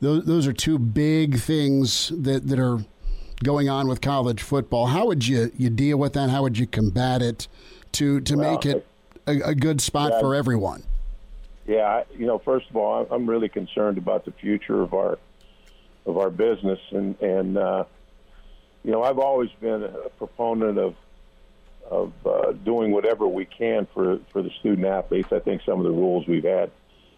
those, 0.00 0.24
those 0.24 0.46
are 0.46 0.52
two 0.52 0.78
big 0.78 1.38
things 1.38 2.12
that, 2.14 2.46
that 2.48 2.58
are 2.58 2.80
going 3.42 3.68
on 3.68 3.88
with 3.88 4.00
college 4.00 4.42
football. 4.42 4.86
How 4.86 5.06
would 5.06 5.26
you, 5.26 5.50
you 5.56 5.70
deal 5.70 5.96
with 5.96 6.12
that? 6.14 6.30
How 6.30 6.42
would 6.42 6.58
you 6.58 6.66
combat 6.66 7.22
it 7.22 7.48
to 7.92 8.20
to 8.20 8.36
well, 8.36 8.52
make 8.52 8.66
it 8.66 8.86
a, 9.26 9.50
a 9.50 9.54
good 9.54 9.80
spot 9.80 10.12
yeah, 10.12 10.20
for 10.20 10.34
everyone? 10.34 10.84
Yeah, 11.66 12.04
you 12.16 12.26
know, 12.26 12.38
first 12.38 12.68
of 12.70 12.76
all, 12.76 13.06
I'm 13.10 13.28
really 13.28 13.48
concerned 13.48 13.98
about 13.98 14.24
the 14.24 14.32
future 14.32 14.82
of 14.82 14.94
our 14.94 15.18
of 16.06 16.18
our 16.18 16.30
business. 16.30 16.80
And 16.90 17.20
and 17.20 17.56
uh, 17.56 17.84
you 18.84 18.92
know, 18.92 19.02
I've 19.02 19.18
always 19.18 19.50
been 19.60 19.82
a 19.82 20.08
proponent 20.18 20.78
of 20.78 20.94
of 21.90 22.12
uh, 22.26 22.52
doing 22.52 22.90
whatever 22.90 23.26
we 23.26 23.44
can 23.44 23.86
for 23.94 24.18
for 24.32 24.42
the 24.42 24.50
student 24.60 24.86
athletes. 24.86 25.28
I 25.32 25.38
think 25.38 25.62
some 25.64 25.78
of 25.78 25.84
the 25.84 25.90
rules 25.90 26.26
we've 26.26 26.44
had, 26.44 26.70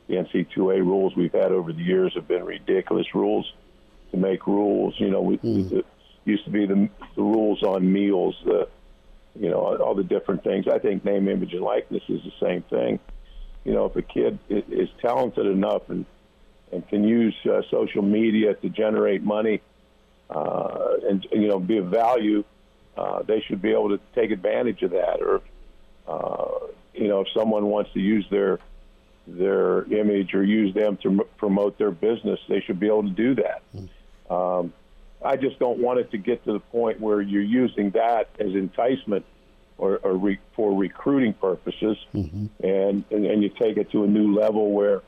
the 0.07 0.15
NC2A 0.15 0.79
rules 0.79 1.15
we've 1.17 1.33
had 1.33 1.53
over 1.53 1.73
the 1.73 1.83
years, 1.83 2.15
have 2.15 2.29
been 2.29 2.45
ridiculous 2.45 3.15
rules 3.15 3.53
to 4.13 4.17
make 4.17 4.47
rules. 4.47 4.95
You 4.99 5.11
know, 5.11 5.23
we, 5.23 5.39
mm. 5.39 5.73
it 5.73 5.87
used 6.25 6.45
to 6.45 6.51
be 6.51 6.67
the, 6.67 6.89
the 7.17 7.23
rules 7.23 7.63
on 7.63 7.93
meals, 7.93 8.37
the 8.45 8.69
you 9.39 9.49
know, 9.49 9.77
all 9.77 9.95
the 9.95 10.05
different 10.05 10.45
things. 10.45 10.67
I 10.69 10.79
think 10.79 11.05
name, 11.05 11.29
image, 11.29 11.53
and 11.53 11.63
likeness 11.63 12.03
is 12.09 12.21
the 12.23 12.33
same 12.41 12.63
thing. 12.63 12.99
You 13.65 13.73
know, 13.73 13.87
if 13.87 13.97
a 13.97 14.03
kid 14.03 14.39
is 14.49 14.89
talented 15.01 15.47
enough 15.47 15.89
and 15.89 16.07
and 16.73 16.87
can 16.89 17.03
use 17.03 17.35
uh, 17.47 17.63
social 17.71 18.03
media 18.03 18.55
to 18.55 18.69
generate 18.69 19.25
money 19.25 19.61
uh, 20.31 20.95
and 21.09 21.27
you 21.33 21.49
know 21.49 21.59
be 21.59 21.79
of 21.79 21.87
value, 21.87 22.45
uh, 23.01 23.23
they 23.23 23.41
should 23.41 23.63
be 23.63 23.71
able 23.71 23.89
to 23.91 24.01
take 24.15 24.31
advantage 24.31 24.83
of 24.83 24.91
that. 24.91 25.21
Or 25.21 25.41
uh, 26.07 26.67
you 26.95 27.09
know, 27.09 27.21
if 27.23 27.29
someone 27.35 27.67
wants 27.67 27.93
to 27.95 28.01
use 28.01 28.27
their 28.31 28.59
their 29.27 29.85
image 29.93 30.35
or 30.35 30.43
use 30.43 30.75
them 30.75 30.97
to 30.99 31.09
m- 31.09 31.21
promote 31.37 31.79
their 31.79 31.91
business, 31.91 32.41
they 32.49 32.61
should 32.61 32.81
be 32.81 32.87
able 32.87 33.05
to 33.05 33.11
do 33.11 33.35
that. 33.37 33.63
Um, 34.35 34.73
I 35.25 35.37
just 35.37 35.59
don't 35.59 35.79
want 35.79 36.01
it 36.01 36.11
to 36.13 36.19
get 36.19 36.45
to 36.45 36.53
the 36.53 36.61
point 36.61 37.01
where 37.01 37.21
you're 37.21 37.43
using 37.43 37.91
that 37.91 38.29
as 38.39 38.55
enticement 38.55 39.25
or, 39.77 39.99
or 40.03 40.15
re- 40.15 40.39
for 40.55 40.77
recruiting 40.77 41.35
purposes, 41.35 41.97
mm-hmm. 42.15 42.47
and, 42.65 43.05
and 43.11 43.27
and 43.27 43.43
you 43.43 43.49
take 43.49 43.77
it 43.77 43.91
to 43.93 44.05
a 44.05 44.07
new 44.07 44.35
level 44.35 44.73
where 44.73 45.03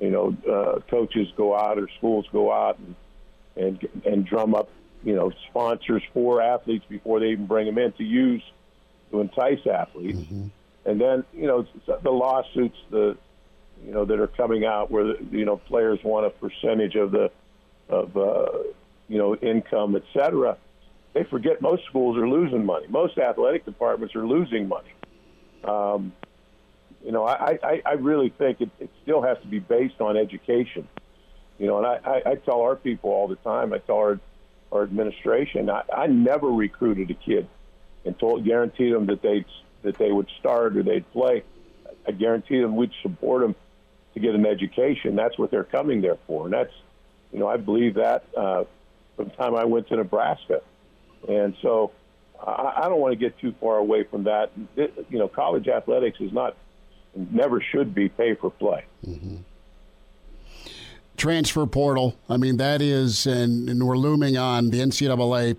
you 0.00 0.10
know, 0.10 0.36
uh, 0.50 0.80
coaches 0.90 1.28
go 1.36 1.54
out 1.54 1.78
or 1.78 1.88
schools 1.98 2.26
go 2.32 2.50
out 2.50 2.78
and 2.78 2.94
and 3.56 3.88
and 4.06 4.26
drum 4.26 4.54
up, 4.54 4.70
you 5.04 5.14
know, 5.14 5.32
sponsors 5.48 6.02
for 6.12 6.40
athletes 6.42 6.84
before 6.88 7.20
they 7.20 7.28
even 7.28 7.46
bring 7.46 7.66
them 7.66 7.78
in 7.78 7.92
to 7.92 8.04
use 8.04 8.42
to 9.10 9.20
entice 9.20 9.66
athletes. 9.66 10.18
Mm-hmm. 10.18 10.46
And 10.84 11.00
then, 11.00 11.24
you 11.34 11.46
know, 11.46 11.66
the 12.02 12.10
lawsuits, 12.10 12.78
the 12.90 13.16
you 13.84 13.92
know, 13.92 14.04
that 14.04 14.20
are 14.20 14.26
coming 14.26 14.64
out 14.64 14.90
where 14.90 15.04
the, 15.04 15.26
you 15.30 15.44
know 15.44 15.56
players 15.56 15.98
want 16.04 16.26
a 16.26 16.30
percentage 16.30 16.96
of 16.96 17.10
the 17.12 17.30
of 17.88 18.16
uh, 18.16 18.46
you 19.08 19.18
know 19.18 19.34
income, 19.36 19.96
et 19.96 20.04
cetera. 20.12 20.56
They 21.12 21.24
forget 21.24 21.60
most 21.60 21.84
schools 21.86 22.16
are 22.16 22.28
losing 22.28 22.64
money. 22.64 22.86
Most 22.88 23.18
athletic 23.18 23.64
departments 23.64 24.14
are 24.14 24.26
losing 24.26 24.68
money. 24.68 24.92
Um, 25.64 26.12
you 27.04 27.12
know, 27.12 27.26
I, 27.26 27.58
I, 27.62 27.82
I 27.84 27.92
really 27.94 28.28
think 28.28 28.60
it, 28.60 28.70
it 28.78 28.90
still 29.02 29.22
has 29.22 29.38
to 29.40 29.46
be 29.46 29.58
based 29.58 30.00
on 30.00 30.16
education. 30.16 30.86
You 31.58 31.66
know, 31.66 31.78
and 31.78 31.86
I, 31.86 31.98
I, 32.04 32.30
I 32.30 32.34
tell 32.36 32.60
our 32.60 32.76
people 32.76 33.10
all 33.10 33.26
the 33.26 33.36
time, 33.36 33.72
I 33.72 33.78
tell 33.78 33.96
our, 33.96 34.20
our 34.72 34.82
administration, 34.82 35.68
I, 35.70 35.82
I 35.94 36.06
never 36.06 36.48
recruited 36.48 37.10
a 37.10 37.14
kid 37.14 37.48
and 38.04 38.18
told, 38.18 38.44
guaranteed 38.44 38.94
them 38.94 39.06
that 39.06 39.22
they'd, 39.22 39.44
that 39.82 39.98
they 39.98 40.12
would 40.12 40.28
start 40.38 40.76
or 40.76 40.82
they'd 40.82 41.10
play. 41.12 41.42
I 42.06 42.12
guarantee 42.12 42.60
them 42.60 42.76
we'd 42.76 42.92
support 43.02 43.42
them 43.42 43.54
to 44.14 44.20
get 44.20 44.34
an 44.34 44.46
education. 44.46 45.16
That's 45.16 45.36
what 45.38 45.50
they're 45.50 45.64
coming 45.64 46.00
there 46.00 46.18
for. 46.26 46.44
And 46.46 46.52
that's, 46.52 46.72
you 47.32 47.38
know, 47.38 47.48
I 47.48 47.56
believe 47.56 47.94
that 47.94 48.24
uh, 48.36 48.64
from 49.16 49.26
the 49.26 49.34
time 49.36 49.54
I 49.54 49.64
went 49.64 49.88
to 49.88 49.96
Nebraska. 49.96 50.62
And 51.28 51.54
so 51.62 51.92
I, 52.42 52.84
I 52.84 52.88
don't 52.88 53.00
want 53.00 53.12
to 53.12 53.16
get 53.16 53.38
too 53.38 53.54
far 53.60 53.76
away 53.76 54.04
from 54.04 54.24
that. 54.24 54.50
It, 54.76 55.06
you 55.10 55.18
know, 55.18 55.28
college 55.28 55.68
athletics 55.68 56.20
is 56.20 56.32
not– 56.32 56.56
never 57.14 57.60
should 57.60 57.92
be 57.92 58.08
pay 58.08 58.36
for 58.36 58.50
play. 58.50 58.84
Mm-hmm. 59.04 59.38
Transfer 61.20 61.66
portal. 61.66 62.16
I 62.30 62.38
mean, 62.38 62.56
that 62.56 62.80
is, 62.80 63.26
and, 63.26 63.68
and 63.68 63.86
we're 63.86 63.98
looming 63.98 64.38
on 64.38 64.70
the 64.70 64.80
NCAA 64.80 65.58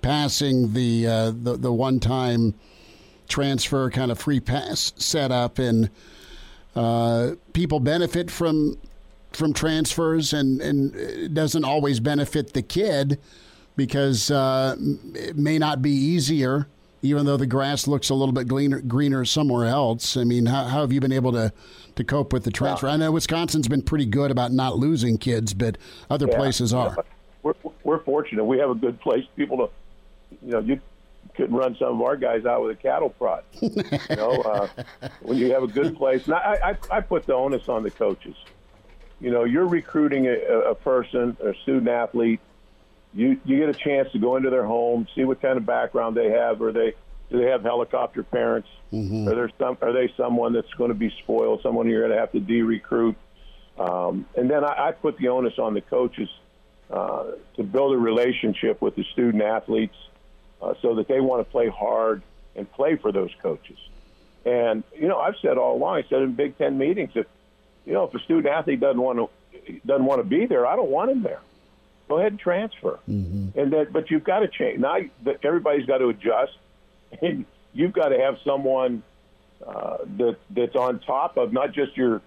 passing 0.00 0.74
the 0.74 1.08
uh, 1.08 1.32
the, 1.32 1.56
the 1.56 1.72
one 1.72 1.98
time 1.98 2.54
transfer 3.26 3.90
kind 3.90 4.12
of 4.12 4.20
free 4.20 4.38
pass 4.38 4.92
setup, 4.94 5.58
and 5.58 5.90
uh, 6.76 7.32
people 7.52 7.80
benefit 7.80 8.30
from 8.30 8.78
from 9.32 9.52
transfers, 9.52 10.32
and 10.32 10.60
and 10.60 10.94
it 10.94 11.34
doesn't 11.34 11.64
always 11.64 11.98
benefit 11.98 12.52
the 12.52 12.62
kid 12.62 13.18
because 13.74 14.30
uh, 14.30 14.76
it 15.16 15.36
may 15.36 15.58
not 15.58 15.82
be 15.82 15.90
easier 15.90 16.68
even 17.02 17.26
though 17.26 17.36
the 17.36 17.46
grass 17.46 17.88
looks 17.88 18.08
a 18.10 18.14
little 18.14 18.32
bit 18.32 18.46
greener, 18.46 18.80
greener 18.80 19.24
somewhere 19.24 19.66
else. 19.66 20.16
I 20.16 20.22
mean, 20.22 20.46
how, 20.46 20.64
how 20.64 20.80
have 20.80 20.92
you 20.92 21.00
been 21.00 21.12
able 21.12 21.32
to, 21.32 21.52
to 21.96 22.04
cope 22.04 22.32
with 22.32 22.44
the 22.44 22.52
transfer? 22.52 22.88
I 22.88 22.96
know 22.96 23.10
Wisconsin's 23.10 23.66
been 23.66 23.82
pretty 23.82 24.06
good 24.06 24.30
about 24.30 24.52
not 24.52 24.76
losing 24.76 25.18
kids, 25.18 25.52
but 25.52 25.76
other 26.08 26.28
yeah, 26.28 26.36
places 26.36 26.72
are. 26.72 26.96
We're, 27.42 27.54
we're 27.82 28.02
fortunate. 28.04 28.44
We 28.44 28.58
have 28.58 28.70
a 28.70 28.76
good 28.76 29.00
place. 29.00 29.24
People 29.36 29.58
to, 29.58 29.70
you 30.46 30.52
know, 30.52 30.60
you 30.60 30.80
couldn't 31.34 31.56
run 31.56 31.76
some 31.76 31.88
of 31.88 32.00
our 32.02 32.16
guys 32.16 32.46
out 32.46 32.62
with 32.62 32.78
a 32.78 32.80
cattle 32.80 33.10
prod. 33.10 33.42
you 33.60 33.72
know, 34.16 34.30
uh, 34.42 34.68
when 35.22 35.38
you 35.38 35.52
have 35.52 35.64
a 35.64 35.68
good 35.68 35.96
place. 35.96 36.26
And 36.26 36.34
I, 36.34 36.76
I, 36.90 36.96
I 36.96 37.00
put 37.00 37.26
the 37.26 37.34
onus 37.34 37.68
on 37.68 37.82
the 37.82 37.90
coaches. 37.90 38.36
You 39.20 39.30
know, 39.30 39.42
you're 39.42 39.66
recruiting 39.66 40.26
a, 40.28 40.36
a 40.70 40.74
person, 40.74 41.36
a 41.42 41.52
student 41.62 41.88
athlete 41.88 42.40
you 43.14 43.40
you 43.44 43.58
get 43.58 43.68
a 43.68 43.74
chance 43.74 44.10
to 44.12 44.18
go 44.18 44.36
into 44.36 44.50
their 44.50 44.64
home, 44.64 45.06
see 45.14 45.24
what 45.24 45.40
kind 45.42 45.56
of 45.56 45.66
background 45.66 46.16
they 46.16 46.30
have. 46.30 46.60
Are 46.62 46.72
they 46.72 46.94
do 47.30 47.38
they 47.38 47.50
have 47.50 47.62
helicopter 47.62 48.22
parents? 48.22 48.68
Mm-hmm. 48.92 49.28
Are 49.28 49.34
there 49.34 49.50
some 49.58 49.78
are 49.80 49.92
they 49.92 50.12
someone 50.16 50.52
that's 50.52 50.72
going 50.74 50.90
to 50.90 50.94
be 50.94 51.10
spoiled? 51.22 51.60
Someone 51.62 51.88
you're 51.88 52.00
going 52.00 52.12
to 52.12 52.18
have 52.18 52.32
to 52.32 52.40
de-recruit? 52.40 53.16
Um, 53.78 54.26
and 54.36 54.50
then 54.50 54.64
I, 54.64 54.88
I 54.88 54.92
put 54.92 55.16
the 55.16 55.28
onus 55.28 55.58
on 55.58 55.74
the 55.74 55.80
coaches 55.80 56.28
uh, 56.90 57.32
to 57.56 57.62
build 57.62 57.94
a 57.94 57.98
relationship 57.98 58.82
with 58.82 58.96
the 58.96 59.04
student 59.12 59.42
athletes 59.42 59.96
uh, 60.60 60.74
so 60.82 60.96
that 60.96 61.08
they 61.08 61.20
want 61.20 61.46
to 61.46 61.50
play 61.50 61.68
hard 61.68 62.22
and 62.54 62.70
play 62.70 62.96
for 62.96 63.12
those 63.12 63.30
coaches. 63.42 63.78
And 64.44 64.84
you 64.94 65.08
know, 65.08 65.18
I've 65.18 65.36
said 65.40 65.56
all 65.56 65.76
along. 65.76 65.96
I 65.96 66.02
said 66.08 66.22
in 66.22 66.34
Big 66.34 66.58
Ten 66.58 66.76
meetings, 66.78 67.12
if 67.14 67.26
you 67.86 67.92
know, 67.92 68.04
if 68.04 68.14
a 68.14 68.20
student 68.20 68.46
athlete 68.46 68.80
doesn't 68.80 69.00
want 69.00 69.18
to 69.18 69.80
doesn't 69.86 70.04
want 70.04 70.20
to 70.20 70.28
be 70.28 70.46
there, 70.46 70.66
I 70.66 70.76
don't 70.76 70.90
want 70.90 71.10
him 71.10 71.22
there. 71.22 71.40
Go 72.12 72.18
ahead 72.18 72.32
and 72.32 72.40
transfer. 72.40 72.98
Mm-hmm. 73.08 73.58
And 73.58 73.72
that, 73.72 73.90
but 73.90 74.10
you've 74.10 74.22
got 74.22 74.40
to 74.40 74.48
change 74.48 74.80
now. 74.80 74.98
Everybody's 75.42 75.86
got 75.86 75.98
to 75.98 76.08
adjust, 76.08 76.52
and 77.22 77.46
you've 77.72 77.94
got 77.94 78.08
to 78.08 78.18
have 78.18 78.36
someone 78.44 79.02
uh, 79.66 79.96
that 80.18 80.36
that's 80.50 80.76
on 80.76 80.98
top 81.00 81.38
of 81.38 81.54
not 81.54 81.72
just 81.72 81.96
your, 81.96 82.20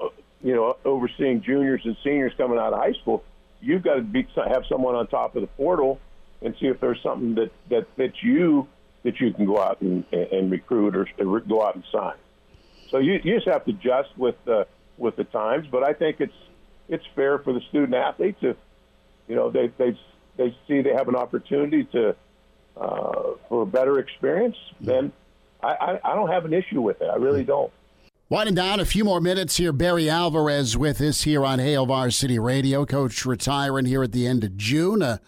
uh, 0.00 0.10
you 0.40 0.54
know, 0.54 0.76
overseeing 0.84 1.42
juniors 1.42 1.80
and 1.84 1.96
seniors 2.04 2.32
coming 2.36 2.60
out 2.60 2.72
of 2.72 2.78
high 2.78 2.92
school. 2.92 3.24
You've 3.60 3.82
got 3.82 3.94
to 3.94 4.02
be, 4.02 4.24
have 4.36 4.62
someone 4.68 4.94
on 4.94 5.08
top 5.08 5.34
of 5.34 5.40
the 5.40 5.48
portal 5.48 5.98
and 6.40 6.54
see 6.60 6.66
if 6.66 6.78
there's 6.78 7.02
something 7.02 7.34
that 7.34 7.50
that 7.70 7.88
fits 7.96 8.22
you 8.22 8.68
that 9.02 9.18
you 9.18 9.32
can 9.32 9.46
go 9.46 9.58
out 9.60 9.80
and, 9.80 10.04
and 10.12 10.48
recruit 10.48 10.94
or 10.94 11.40
go 11.40 11.66
out 11.66 11.74
and 11.74 11.82
sign. 11.90 12.14
So 12.92 12.98
you, 12.98 13.14
you 13.24 13.34
just 13.34 13.48
have 13.48 13.64
to 13.64 13.72
adjust 13.72 14.16
with 14.16 14.36
the 14.44 14.68
with 14.96 15.16
the 15.16 15.24
times. 15.24 15.66
But 15.68 15.82
I 15.82 15.92
think 15.92 16.20
it's 16.20 16.38
it's 16.88 17.04
fair 17.16 17.40
for 17.40 17.52
the 17.52 17.60
student 17.62 17.94
athletes 17.94 18.38
if 18.42 18.56
you 19.28 19.34
know 19.34 19.50
they 19.50 19.70
they 19.78 19.98
they 20.36 20.56
see 20.66 20.82
they 20.82 20.92
have 20.92 21.08
an 21.08 21.16
opportunity 21.16 21.84
to 21.92 22.16
uh, 22.76 23.22
for 23.48 23.62
a 23.62 23.66
better 23.66 23.98
experience. 23.98 24.56
Then 24.80 25.12
I, 25.62 25.68
I, 25.68 26.12
I 26.12 26.14
don't 26.14 26.30
have 26.30 26.44
an 26.44 26.52
issue 26.52 26.80
with 26.80 27.00
it. 27.00 27.08
I 27.12 27.16
really 27.16 27.44
don't. 27.44 27.72
Winding 28.30 28.54
down 28.54 28.78
a 28.78 28.84
few 28.84 29.04
more 29.04 29.20
minutes 29.20 29.56
here. 29.56 29.72
Barry 29.72 30.08
Alvarez 30.08 30.76
with 30.76 31.00
us 31.00 31.22
here 31.22 31.44
on 31.44 31.58
Hail 31.58 31.86
Varsity 31.86 32.38
Radio. 32.38 32.84
Coach 32.84 33.24
retiring 33.24 33.86
here 33.86 34.02
at 34.02 34.12
the 34.12 34.26
end 34.26 34.44
of 34.44 34.56
June. 34.56 35.00
A 35.00 35.20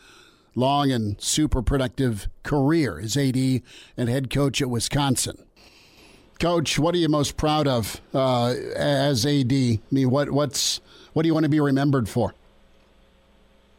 long 0.55 0.91
and 0.91 1.21
super 1.21 1.63
productive 1.63 2.29
career 2.43 3.01
as 3.01 3.17
AD 3.17 3.37
and 3.97 4.09
head 4.09 4.31
coach 4.31 4.61
at 4.61 4.69
Wisconsin. 4.69 5.45
Coach, 6.39 6.79
what 6.79 6.95
are 6.95 6.99
you 6.99 7.09
most 7.09 7.37
proud 7.37 7.67
of 7.67 8.01
uh, 8.15 8.55
as 8.77 9.27
AD? 9.27 9.53
I 9.53 9.79
mean, 9.91 10.11
what 10.11 10.31
what's 10.31 10.81
what 11.13 11.23
do 11.23 11.27
you 11.27 11.35
want 11.35 11.45
to 11.45 11.51
be 11.51 11.61
remembered 11.61 12.09
for? 12.09 12.35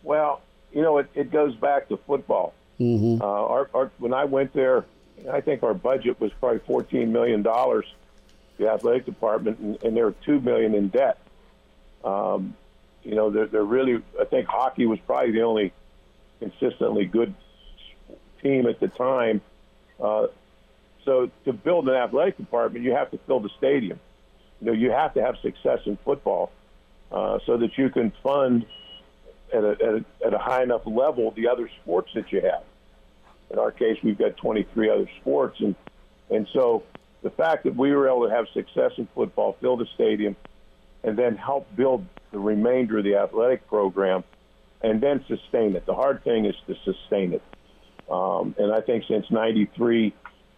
Well, 0.03 0.41
you 0.73 0.81
know, 0.81 0.97
it, 0.99 1.09
it 1.13 1.31
goes 1.31 1.55
back 1.55 1.89
to 1.89 1.97
football. 1.97 2.53
Mm-hmm. 2.79 3.21
Uh, 3.21 3.25
our, 3.25 3.69
our, 3.73 3.91
when 3.99 4.13
I 4.13 4.25
went 4.25 4.53
there, 4.53 4.85
I 5.31 5.41
think 5.41 5.63
our 5.63 5.73
budget 5.73 6.19
was 6.19 6.31
probably 6.39 6.59
fourteen 6.59 7.11
million 7.11 7.43
dollars, 7.43 7.85
the 8.57 8.69
athletic 8.69 9.05
department, 9.05 9.59
and, 9.59 9.83
and 9.83 9.95
they're 9.95 10.11
two 10.11 10.39
million 10.39 10.73
in 10.73 10.87
debt. 10.87 11.19
Um, 12.03 12.55
you 13.03 13.15
know, 13.15 13.29
they're, 13.29 13.47
they're 13.47 13.63
really. 13.63 14.01
I 14.19 14.25
think 14.25 14.47
hockey 14.47 14.85
was 14.85 14.99
probably 14.99 15.31
the 15.31 15.41
only 15.41 15.73
consistently 16.39 17.05
good 17.05 17.35
team 18.41 18.65
at 18.65 18.79
the 18.79 18.87
time. 18.87 19.41
Uh, 19.99 20.27
so 21.05 21.29
to 21.45 21.53
build 21.53 21.87
an 21.87 21.95
athletic 21.95 22.37
department, 22.37 22.83
you 22.83 22.93
have 22.93 23.11
to 23.11 23.19
fill 23.19 23.39
the 23.39 23.49
stadium. 23.57 23.99
You 24.59 24.67
know, 24.67 24.73
you 24.73 24.91
have 24.91 25.13
to 25.15 25.21
have 25.21 25.37
success 25.37 25.79
in 25.85 25.97
football 25.97 26.51
uh, 27.11 27.39
so 27.45 27.57
that 27.57 27.77
you 27.77 27.89
can 27.89 28.11
fund 28.23 28.65
at 29.53 29.63
a, 29.63 29.71
at, 29.71 29.81
a, 29.81 30.05
at 30.25 30.33
a 30.33 30.37
high 30.37 30.63
enough 30.63 30.81
level 30.85 31.31
the 31.31 31.47
other 31.47 31.69
sports 31.81 32.09
that 32.15 32.31
you 32.31 32.41
have. 32.41 32.63
In 33.49 33.59
our 33.59 33.71
case, 33.71 33.97
we've 34.03 34.17
got 34.17 34.37
23 34.37 34.89
other 34.89 35.09
sports, 35.19 35.59
and 35.59 35.75
and 36.29 36.47
so 36.53 36.83
the 37.21 37.29
fact 37.29 37.65
that 37.65 37.75
we 37.75 37.91
were 37.91 38.07
able 38.07 38.27
to 38.27 38.33
have 38.33 38.45
success 38.53 38.91
in 38.97 39.07
football, 39.13 39.57
fill 39.59 39.75
the 39.75 39.87
stadium, 39.95 40.35
and 41.03 41.17
then 41.17 41.35
help 41.35 41.67
build 41.75 42.05
the 42.31 42.39
remainder 42.39 42.99
of 42.99 43.03
the 43.03 43.15
athletic 43.15 43.67
program, 43.67 44.23
and 44.81 45.01
then 45.01 45.23
sustain 45.27 45.75
it. 45.75 45.85
The 45.85 45.93
hard 45.93 46.23
thing 46.23 46.45
is 46.45 46.55
to 46.67 46.75
sustain 46.85 47.33
it. 47.33 47.43
Um, 48.09 48.55
and 48.57 48.71
I 48.71 48.81
think 48.81 49.03
since 49.07 49.29
'93, 49.29 50.13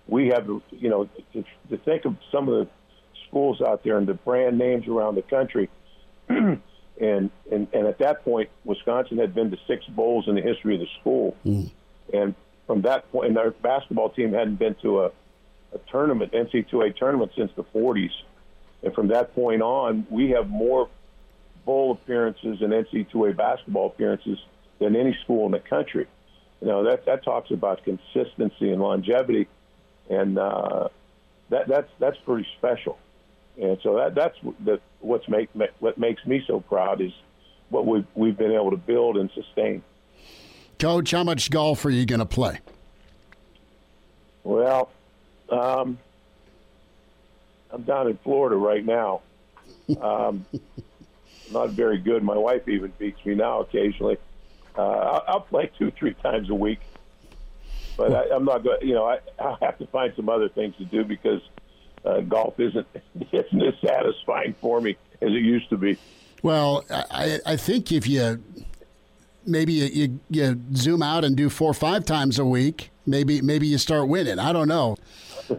we 0.07 0.27
have, 0.27 0.47
you 0.69 0.89
know, 0.89 1.09
to, 1.33 1.43
to 1.69 1.77
think 1.77 2.05
of 2.05 2.15
some 2.31 2.47
of 2.47 2.65
the 2.65 2.71
schools 3.27 3.61
out 3.61 3.83
there 3.83 3.97
and 3.97 4.07
the 4.07 4.13
brand 4.13 4.59
names 4.59 4.87
around 4.87 5.15
the 5.15 5.23
country. 5.23 5.69
and, 7.03 7.29
and 7.51 7.67
and 7.73 7.87
at 7.87 7.97
that 7.99 8.23
point, 8.23 8.49
Wisconsin 8.63 9.17
had 9.17 9.35
been 9.35 9.51
to 9.51 9.57
six 9.67 9.85
bowls 9.85 10.27
in 10.27 10.35
the 10.35 10.41
history 10.41 10.75
of 10.75 10.81
the 10.81 10.87
school, 10.99 11.35
mm. 11.45 11.69
and 12.13 12.33
from 12.65 12.83
that 12.83 13.11
point, 13.11 13.29
and 13.29 13.37
our 13.37 13.51
basketball 13.51 14.09
team 14.09 14.31
hadn't 14.31 14.55
been 14.55 14.75
to 14.81 15.01
a, 15.01 15.05
a 15.73 15.79
tournament, 15.91 16.31
NC2A 16.31 16.95
tournament, 16.95 17.31
since 17.35 17.51
the 17.55 17.63
40s. 17.63 18.11
And 18.83 18.93
from 18.93 19.09
that 19.09 19.35
point 19.35 19.61
on, 19.61 20.07
we 20.09 20.31
have 20.31 20.49
more 20.49 20.89
bowl 21.65 21.91
appearances 21.91 22.61
and 22.61 22.71
NC2A 22.71 23.35
basketball 23.35 23.87
appearances 23.87 24.39
than 24.79 24.95
any 24.95 25.17
school 25.23 25.45
in 25.45 25.51
the 25.51 25.59
country. 25.59 26.07
You 26.61 26.67
know 26.67 26.83
that 26.85 27.05
that 27.05 27.23
talks 27.23 27.51
about 27.51 27.83
consistency 27.83 28.71
and 28.71 28.81
longevity, 28.81 29.49
and 30.09 30.37
uh, 30.37 30.87
that 31.49 31.67
that's 31.67 31.91
that's 31.99 32.17
pretty 32.19 32.47
special. 32.57 32.97
And 33.61 33.77
so 33.83 33.97
that 33.97 34.15
that's 34.15 34.37
the, 34.63 34.79
what's 35.03 35.27
make, 35.27 35.49
what 35.79 35.97
makes 35.97 36.25
me 36.25 36.43
so 36.47 36.59
proud 36.59 37.01
is 37.01 37.11
what 37.69 37.85
we've 37.85 38.05
we've 38.15 38.37
been 38.37 38.51
able 38.51 38.71
to 38.71 38.77
build 38.77 39.17
and 39.17 39.29
sustain. 39.31 39.83
Coach, 40.79 41.11
how 41.11 41.23
much 41.23 41.49
golf 41.49 41.85
are 41.85 41.89
you 41.89 42.05
going 42.05 42.19
to 42.19 42.25
play? 42.25 42.59
Well, 44.43 44.89
um, 45.49 45.97
I'm 47.71 47.83
down 47.83 48.07
in 48.07 48.17
Florida 48.17 48.55
right 48.55 48.85
now. 48.85 49.21
Um, 50.01 50.45
not 51.51 51.71
very 51.71 51.97
good. 51.97 52.23
My 52.23 52.37
wife 52.37 52.69
even 52.69 52.93
beats 52.97 53.23
me 53.25 53.35
now 53.35 53.59
occasionally. 53.59 54.17
Uh, 54.77 54.81
I'll, 54.81 55.23
I'll 55.27 55.41
play 55.41 55.69
two, 55.77 55.91
three 55.91 56.13
times 56.13 56.49
a 56.49 56.55
week, 56.55 56.79
but 57.97 58.13
I, 58.13 58.33
I'm 58.33 58.45
not 58.45 58.63
going. 58.63 58.87
You 58.87 58.95
know, 58.95 59.05
I, 59.05 59.19
I'll 59.37 59.57
have 59.61 59.77
to 59.79 59.87
find 59.87 60.13
some 60.15 60.29
other 60.29 60.47
things 60.47 60.75
to 60.77 60.85
do 60.85 61.03
because 61.03 61.41
uh, 62.05 62.21
golf 62.21 62.59
isn't 62.59 62.87
isn't 63.31 63.61
as 63.61 63.73
satisfying 63.85 64.55
for 64.61 64.81
me 64.81 64.97
as 65.21 65.29
it 65.29 65.43
used 65.43 65.69
to 65.69 65.77
be. 65.77 65.97
Well, 66.41 66.83
I, 66.89 67.39
I 67.45 67.55
think 67.55 67.91
if 67.91 68.05
you 68.05 68.43
maybe 69.45 69.73
you, 69.73 69.85
you, 69.85 70.19
you 70.29 70.61
zoom 70.75 71.01
out 71.01 71.23
and 71.23 71.35
do 71.35 71.49
four 71.49 71.71
or 71.71 71.73
five 71.73 72.05
times 72.05 72.39
a 72.39 72.45
week, 72.45 72.91
maybe 73.05 73.41
maybe 73.41 73.67
you 73.67 73.77
start 73.77 74.07
winning. 74.07 74.39
I 74.39 74.51
don't 74.51 74.67
know. 74.67 74.97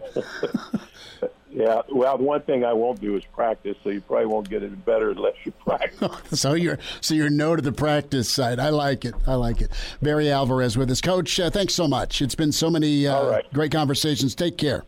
yeah, 1.51 1.83
well, 1.91 2.19
one 2.19 2.43
thing 2.43 2.65
I 2.65 2.73
won't 2.73 3.01
do 3.01 3.17
is 3.17 3.25
practice, 3.35 3.77
so 3.83 3.91
you 3.91 4.01
probably 4.01 4.27
won't 4.27 4.49
get 4.49 4.63
any 4.63 4.75
better 4.75 5.11
unless 5.11 5.35
you 5.45 5.53
practice. 5.53 6.11
so 6.41 6.55
you're 6.55 6.79
so 7.01 7.15
you're 7.15 7.31
no 7.31 7.57
to 7.57 7.63
the 7.63 7.73
practice 7.73 8.29
side. 8.29 8.59
I 8.59 8.69
like 8.71 9.05
it. 9.05 9.15
I 9.27 9.35
like 9.35 9.61
it. 9.61 9.71
Barry 10.03 10.31
Alvarez 10.31 10.77
with 10.77 10.91
us, 10.91 11.01
Coach. 11.01 11.39
Uh, 11.41 11.51
thanks 11.51 11.75
so 11.75 11.89
much. 11.89 12.23
It's 12.23 12.35
been 12.35 12.53
so 12.53 12.71
many 12.71 13.07
uh, 13.07 13.27
right. 13.27 13.53
great 13.53 13.73
conversations. 13.73 14.35
Take 14.35 14.59
care. 14.59 14.85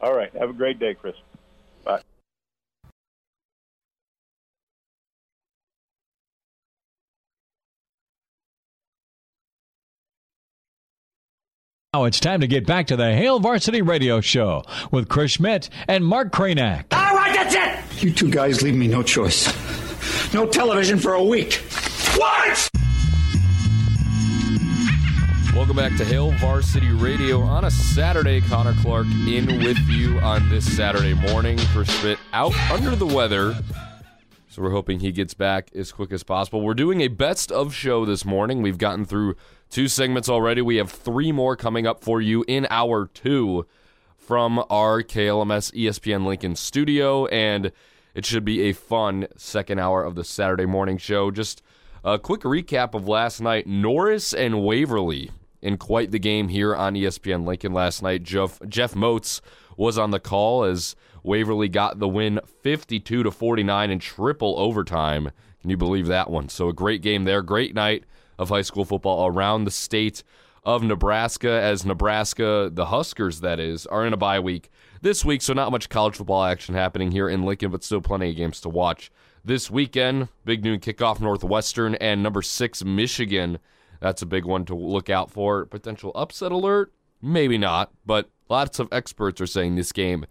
All 0.00 0.14
right. 0.14 0.32
Have 0.34 0.50
a 0.50 0.52
great 0.52 0.78
day, 0.78 0.94
Chris. 0.94 1.16
Bye. 1.84 2.02
Now 11.94 12.04
it's 12.04 12.20
time 12.20 12.40
to 12.42 12.46
get 12.46 12.66
back 12.66 12.86
to 12.88 12.96
the 12.96 13.12
Hail 13.14 13.40
Varsity 13.40 13.82
Radio 13.82 14.20
Show 14.20 14.62
with 14.92 15.08
Chris 15.08 15.32
Schmidt 15.32 15.68
and 15.88 16.04
Mark 16.04 16.32
Cranack. 16.32 16.84
All 16.92 17.16
right, 17.16 17.34
that's 17.34 17.54
it. 17.54 18.04
You 18.04 18.12
two 18.12 18.30
guys 18.30 18.62
leave 18.62 18.74
me 18.74 18.86
no 18.86 19.02
choice. 19.02 19.52
No 20.32 20.46
television 20.46 20.98
for 20.98 21.14
a 21.14 21.24
week. 21.24 21.54
What? 22.16 22.70
Welcome 25.54 25.76
back 25.76 25.96
to 25.96 26.04
Hail 26.04 26.30
Varsity 26.32 26.90
Radio 26.92 27.40
on 27.40 27.64
a 27.64 27.70
Saturday. 27.70 28.40
Connor 28.40 28.74
Clark 28.80 29.06
in 29.26 29.46
with 29.64 29.78
you 29.88 30.18
on 30.20 30.48
this 30.48 30.76
Saturday 30.76 31.14
morning. 31.14 31.58
Chris 31.72 31.88
Schmidt 31.98 32.18
out 32.32 32.54
under 32.70 32.94
the 32.94 33.06
weather. 33.06 33.56
So 34.48 34.62
we're 34.62 34.70
hoping 34.70 35.00
he 35.00 35.10
gets 35.10 35.34
back 35.34 35.70
as 35.74 35.90
quick 35.90 36.12
as 36.12 36.22
possible. 36.22 36.60
We're 36.60 36.74
doing 36.74 37.00
a 37.00 37.08
best 37.08 37.50
of 37.50 37.74
show 37.74 38.04
this 38.04 38.24
morning. 38.24 38.62
We've 38.62 38.78
gotten 38.78 39.04
through 39.04 39.36
two 39.68 39.88
segments 39.88 40.28
already. 40.28 40.62
We 40.62 40.76
have 40.76 40.90
three 40.90 41.32
more 41.32 41.56
coming 41.56 41.86
up 41.86 42.04
for 42.04 42.20
you 42.20 42.44
in 42.46 42.66
hour 42.70 43.06
two 43.06 43.66
from 44.16 44.64
our 44.70 45.02
KLMS 45.02 45.72
ESPN 45.74 46.24
Lincoln 46.24 46.54
studio. 46.54 47.26
And 47.26 47.72
it 48.14 48.24
should 48.24 48.44
be 48.44 48.62
a 48.62 48.72
fun 48.72 49.26
second 49.36 49.80
hour 49.80 50.04
of 50.04 50.14
the 50.14 50.24
Saturday 50.24 50.66
morning 50.66 50.98
show. 50.98 51.30
Just 51.30 51.62
a 52.04 52.18
quick 52.18 52.42
recap 52.42 52.94
of 52.94 53.08
last 53.08 53.40
night 53.40 53.66
Norris 53.66 54.32
and 54.32 54.64
Waverly 54.64 55.30
in 55.60 55.76
quite 55.76 56.10
the 56.10 56.18
game 56.18 56.48
here 56.48 56.74
on 56.74 56.94
ESPN 56.94 57.46
Lincoln 57.46 57.72
last 57.72 58.02
night. 58.02 58.22
Jeff, 58.22 58.60
Jeff 58.68 58.94
Moats 58.94 59.40
was 59.76 59.98
on 59.98 60.10
the 60.10 60.20
call 60.20 60.64
as 60.64 60.94
Waverly 61.22 61.68
got 61.68 61.98
the 61.98 62.08
win 62.08 62.40
52 62.62 63.22
to 63.22 63.30
49 63.30 63.90
in 63.90 63.98
triple 63.98 64.58
overtime. 64.58 65.30
Can 65.60 65.70
you 65.70 65.76
believe 65.76 66.06
that 66.06 66.30
one? 66.30 66.48
So 66.48 66.68
a 66.68 66.72
great 66.72 67.02
game 67.02 67.24
there. 67.24 67.42
Great 67.42 67.74
night 67.74 68.04
of 68.38 68.50
high 68.50 68.62
school 68.62 68.84
football 68.84 69.26
around 69.26 69.64
the 69.64 69.70
state 69.70 70.22
of 70.64 70.82
Nebraska 70.82 71.50
as 71.50 71.84
Nebraska, 71.84 72.70
the 72.72 72.86
Huskers 72.86 73.40
that 73.40 73.58
is, 73.58 73.86
are 73.86 74.06
in 74.06 74.12
a 74.12 74.16
bye 74.16 74.40
week 74.40 74.70
this 75.00 75.24
week, 75.24 75.42
so 75.42 75.52
not 75.52 75.70
much 75.70 75.88
college 75.88 76.16
football 76.16 76.44
action 76.44 76.74
happening 76.74 77.12
here 77.12 77.28
in 77.28 77.44
Lincoln, 77.44 77.70
but 77.70 77.84
still 77.84 78.00
plenty 78.00 78.30
of 78.30 78.36
games 78.36 78.60
to 78.62 78.68
watch. 78.68 79.10
This 79.48 79.70
weekend, 79.70 80.28
big 80.44 80.62
noon 80.62 80.78
kickoff 80.78 81.20
Northwestern 81.20 81.94
and 81.94 82.22
number 82.22 82.42
six 82.42 82.84
Michigan. 82.84 83.58
That's 83.98 84.20
a 84.20 84.26
big 84.26 84.44
one 84.44 84.66
to 84.66 84.74
look 84.74 85.08
out 85.08 85.30
for. 85.30 85.64
Potential 85.64 86.12
upset 86.14 86.52
alert 86.52 86.92
Maybe 87.22 87.56
not, 87.56 87.90
but 88.04 88.28
lots 88.50 88.78
of 88.78 88.90
experts 88.92 89.40
are 89.40 89.46
saying 89.46 89.74
this 89.76 89.90
game 89.90 90.26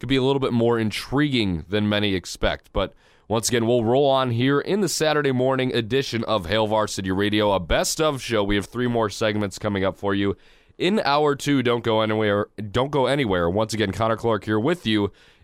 could 0.00 0.08
be 0.08 0.16
a 0.16 0.22
little 0.24 0.40
bit 0.40 0.52
more 0.52 0.80
intriguing 0.80 1.64
than 1.68 1.88
many 1.88 2.16
expect. 2.16 2.72
But 2.72 2.92
once 3.28 3.48
again, 3.48 3.68
we'll 3.68 3.84
roll 3.84 4.10
on 4.10 4.32
here 4.32 4.58
in 4.58 4.80
the 4.80 4.88
Saturday 4.88 5.30
morning 5.30 5.72
edition 5.72 6.24
of 6.24 6.46
Hail 6.46 6.66
Varsity 6.66 7.12
Radio, 7.12 7.52
a 7.52 7.60
best 7.60 8.00
of 8.00 8.20
show. 8.20 8.42
We 8.42 8.56
have 8.56 8.66
three 8.66 8.88
more 8.88 9.10
segments 9.10 9.60
coming 9.60 9.84
up 9.84 9.96
for 9.96 10.12
you. 10.12 10.36
In 10.76 11.00
hour 11.04 11.36
two, 11.36 11.62
don't 11.62 11.84
go 11.84 12.00
anywhere. 12.00 12.48
Don't 12.72 12.90
go 12.90 13.06
anywhere. 13.06 13.48
Once 13.48 13.72
again, 13.72 13.92
Connor 13.92 14.16
Clark 14.16 14.44
here 14.44 14.58
with 14.58 14.88
you. 14.88 15.12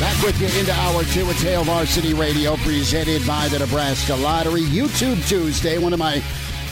Back 0.00 0.22
with 0.22 0.40
you 0.40 0.46
into 0.60 0.72
hour 0.72 1.02
two 1.02 1.28
at 1.28 1.34
Hail 1.36 1.64
Varsity 1.64 2.14
Radio, 2.14 2.54
presented 2.58 3.26
by 3.26 3.48
the 3.48 3.58
Nebraska 3.58 4.14
Lottery. 4.14 4.60
YouTube 4.60 5.28
Tuesday, 5.28 5.78
one 5.78 5.92
of 5.92 5.98
my 5.98 6.20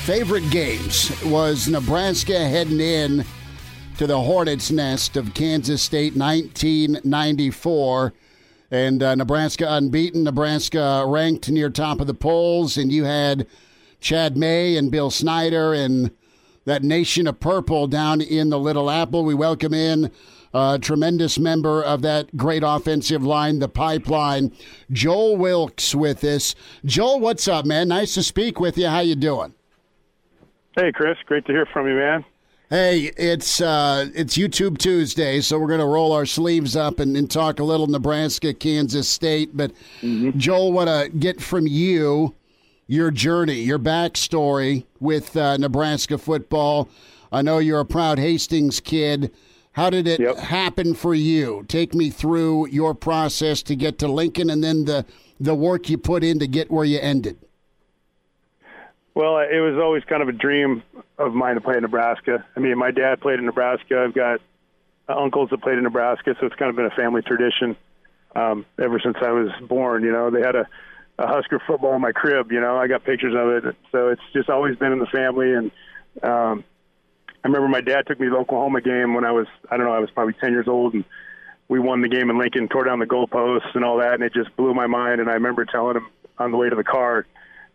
favorite 0.04 0.48
games 0.50 1.10
was 1.24 1.66
Nebraska 1.66 2.38
heading 2.38 2.78
in 2.78 3.24
to 3.98 4.06
the 4.06 4.20
Hornets' 4.20 4.70
nest 4.70 5.16
of 5.16 5.34
Kansas 5.34 5.82
State 5.82 6.14
1994. 6.14 8.14
And 8.70 9.02
uh, 9.02 9.16
Nebraska 9.16 9.66
unbeaten, 9.68 10.22
Nebraska 10.22 11.02
ranked 11.04 11.50
near 11.50 11.68
top 11.68 12.00
of 12.00 12.06
the 12.06 12.14
polls, 12.14 12.76
and 12.76 12.92
you 12.92 13.02
had 13.02 13.48
Chad 13.98 14.36
May 14.36 14.76
and 14.76 14.92
Bill 14.92 15.10
Snyder 15.10 15.74
and 15.74 16.12
that 16.64 16.84
nation 16.84 17.26
of 17.26 17.40
purple 17.40 17.88
down 17.88 18.20
in 18.20 18.50
the 18.50 18.58
Little 18.58 18.88
Apple. 18.88 19.24
We 19.24 19.34
welcome 19.34 19.74
in 19.74 20.12
a 20.56 20.78
tremendous 20.80 21.38
member 21.38 21.82
of 21.82 22.00
that 22.02 22.34
great 22.34 22.62
offensive 22.64 23.22
line, 23.22 23.58
the 23.58 23.68
pipeline, 23.68 24.52
Joel 24.90 25.36
Wilks, 25.36 25.94
with 25.94 26.24
us. 26.24 26.54
Joel, 26.84 27.20
what's 27.20 27.46
up, 27.46 27.66
man? 27.66 27.88
Nice 27.88 28.14
to 28.14 28.22
speak 28.22 28.58
with 28.58 28.78
you. 28.78 28.86
How 28.86 29.00
you 29.00 29.16
doing? 29.16 29.52
Hey, 30.74 30.92
Chris. 30.92 31.18
Great 31.26 31.44
to 31.46 31.52
hear 31.52 31.66
from 31.66 31.86
you, 31.86 31.94
man. 31.94 32.24
Hey, 32.70 33.12
it's 33.16 33.60
uh, 33.60 34.08
it's 34.14 34.36
YouTube 34.36 34.78
Tuesday, 34.78 35.40
so 35.40 35.58
we're 35.58 35.68
going 35.68 35.78
to 35.78 35.86
roll 35.86 36.12
our 36.12 36.26
sleeves 36.26 36.74
up 36.74 37.00
and, 37.00 37.16
and, 37.16 37.30
talk 37.30 37.60
a 37.60 37.64
little 37.64 37.86
Nebraska, 37.86 38.52
Kansas 38.54 39.08
State. 39.08 39.56
But 39.56 39.72
mm-hmm. 40.00 40.36
Joel, 40.36 40.72
want 40.72 40.88
to 40.88 41.16
get 41.16 41.40
from 41.40 41.66
you 41.66 42.34
your 42.86 43.10
journey, 43.10 43.60
your 43.60 43.78
backstory 43.78 44.84
with 45.00 45.36
uh, 45.36 45.58
Nebraska 45.58 46.18
football. 46.18 46.88
I 47.30 47.42
know 47.42 47.58
you're 47.58 47.80
a 47.80 47.84
proud 47.84 48.18
Hastings 48.18 48.80
kid. 48.80 49.32
How 49.76 49.90
did 49.90 50.08
it 50.08 50.20
yep. 50.20 50.38
happen 50.38 50.94
for 50.94 51.14
you? 51.14 51.62
Take 51.68 51.94
me 51.94 52.08
through 52.08 52.68
your 52.68 52.94
process 52.94 53.62
to 53.64 53.76
get 53.76 53.98
to 53.98 54.08
Lincoln, 54.08 54.48
and 54.48 54.64
then 54.64 54.86
the 54.86 55.04
the 55.38 55.54
work 55.54 55.90
you 55.90 55.98
put 55.98 56.24
in 56.24 56.38
to 56.38 56.46
get 56.46 56.70
where 56.70 56.86
you 56.86 56.98
ended. 56.98 57.36
Well, 59.14 59.36
it 59.38 59.60
was 59.60 59.78
always 59.78 60.02
kind 60.04 60.22
of 60.22 60.30
a 60.30 60.32
dream 60.32 60.82
of 61.18 61.34
mine 61.34 61.56
to 61.56 61.60
play 61.60 61.76
in 61.76 61.82
Nebraska. 61.82 62.42
I 62.56 62.60
mean, 62.60 62.78
my 62.78 62.90
dad 62.90 63.20
played 63.20 63.38
in 63.38 63.44
Nebraska. 63.44 64.02
I've 64.02 64.14
got 64.14 64.40
uncles 65.10 65.50
that 65.50 65.60
played 65.60 65.76
in 65.76 65.84
Nebraska, 65.84 66.34
so 66.40 66.46
it's 66.46 66.56
kind 66.56 66.70
of 66.70 66.76
been 66.76 66.86
a 66.86 66.90
family 66.90 67.20
tradition 67.20 67.76
um, 68.34 68.64
ever 68.82 68.98
since 68.98 69.18
I 69.20 69.30
was 69.32 69.50
born. 69.68 70.04
You 70.04 70.12
know, 70.12 70.30
they 70.30 70.40
had 70.40 70.56
a, 70.56 70.66
a 71.18 71.26
Husker 71.26 71.60
football 71.66 71.94
in 71.94 72.00
my 72.00 72.12
crib. 72.12 72.50
You 72.50 72.62
know, 72.62 72.78
I 72.78 72.86
got 72.86 73.04
pictures 73.04 73.34
of 73.36 73.48
it, 73.50 73.76
so 73.92 74.08
it's 74.08 74.22
just 74.32 74.48
always 74.48 74.74
been 74.76 74.92
in 74.92 75.00
the 75.00 75.06
family. 75.06 75.52
And 75.52 75.70
um, 76.22 76.64
I 77.46 77.48
remember 77.48 77.68
my 77.68 77.80
dad 77.80 78.08
took 78.08 78.18
me 78.18 78.26
to 78.26 78.30
the 78.30 78.38
Oklahoma 78.38 78.80
game 78.80 79.14
when 79.14 79.24
I 79.24 79.30
was 79.30 79.46
I 79.70 79.76
don't 79.76 79.86
know 79.86 79.92
I 79.92 80.00
was 80.00 80.10
probably 80.10 80.32
ten 80.32 80.50
years 80.50 80.66
old, 80.66 80.94
and 80.94 81.04
we 81.68 81.78
won 81.78 82.00
the 82.00 82.08
game 82.08 82.28
in 82.28 82.38
Lincoln, 82.38 82.66
tore 82.66 82.82
down 82.82 82.98
the 82.98 83.06
goalposts 83.06 83.72
and 83.76 83.84
all 83.84 83.98
that, 83.98 84.14
and 84.14 84.24
it 84.24 84.34
just 84.34 84.56
blew 84.56 84.74
my 84.74 84.88
mind. 84.88 85.20
And 85.20 85.30
I 85.30 85.34
remember 85.34 85.64
telling 85.64 85.94
him 85.94 86.08
on 86.38 86.50
the 86.50 86.56
way 86.56 86.68
to 86.68 86.74
the 86.74 86.82
car 86.82 87.24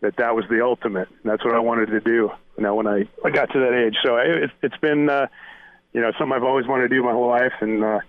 that 0.01 0.17
that 0.17 0.35
was 0.35 0.43
the 0.49 0.61
ultimate. 0.61 1.07
And 1.07 1.31
that's 1.31 1.45
what 1.45 1.55
I 1.55 1.59
wanted 1.59 1.85
to 1.85 2.01
do. 2.01 2.31
You 2.57 2.63
know, 2.63 2.75
when 2.75 2.85
I, 2.85 3.07
I 3.23 3.29
got 3.29 3.53
to 3.53 3.59
that 3.59 3.73
age. 3.73 3.95
So 4.03 4.17
it, 4.17 4.51
it's 4.61 4.77
been, 4.81 5.09
uh, 5.09 5.27
you 5.93 6.01
know, 6.01 6.11
something 6.19 6.35
I've 6.35 6.43
always 6.43 6.67
wanted 6.67 6.89
to 6.89 6.95
do 6.95 7.01
my 7.01 7.13
whole 7.13 7.29
life. 7.29 7.53
And, 7.61 7.81
uh, 7.81 7.99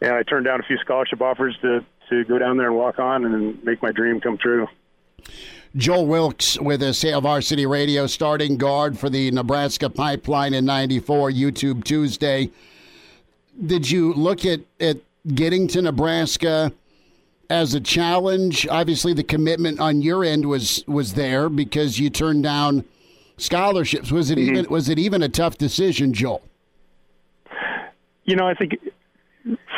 and 0.00 0.10
I 0.10 0.24
turned 0.24 0.44
down 0.44 0.58
a 0.58 0.64
few 0.64 0.78
scholarship 0.78 1.22
offers 1.22 1.56
to, 1.62 1.84
to 2.10 2.24
go 2.24 2.36
down 2.36 2.56
there 2.56 2.66
and 2.66 2.76
walk 2.76 2.98
on 2.98 3.24
and 3.24 3.62
make 3.62 3.80
my 3.80 3.92
dream 3.92 4.20
come 4.20 4.38
true. 4.38 4.66
Joel 5.76 6.06
Wilks 6.06 6.58
with 6.60 6.82
us, 6.82 7.02
Hail 7.02 7.20
Varsity 7.20 7.66
Radio, 7.66 8.06
starting 8.06 8.56
guard 8.56 8.98
for 8.98 9.10
the 9.10 9.30
Nebraska 9.30 9.90
Pipeline 9.90 10.54
in 10.54 10.64
94, 10.64 11.30
YouTube 11.30 11.84
Tuesday. 11.84 12.50
Did 13.66 13.90
you 13.90 14.12
look 14.14 14.44
at, 14.44 14.60
at 14.80 14.98
getting 15.34 15.68
to 15.68 15.82
Nebraska– 15.82 16.72
as 17.50 17.74
a 17.74 17.80
challenge. 17.80 18.66
Obviously, 18.68 19.12
the 19.12 19.22
commitment 19.22 19.80
on 19.80 20.02
your 20.02 20.24
end 20.24 20.46
was 20.46 20.84
was 20.86 21.14
there 21.14 21.48
because 21.48 21.98
you 21.98 22.10
turned 22.10 22.42
down 22.42 22.84
scholarships. 23.36 24.10
Was 24.10 24.30
it 24.30 24.38
mm-hmm. 24.38 24.56
even 24.56 24.70
was 24.70 24.88
it 24.88 24.98
even 24.98 25.22
a 25.22 25.28
tough 25.28 25.58
decision, 25.58 26.12
Joel? 26.12 26.42
You 28.24 28.36
know, 28.36 28.48
I 28.48 28.54
think 28.54 28.78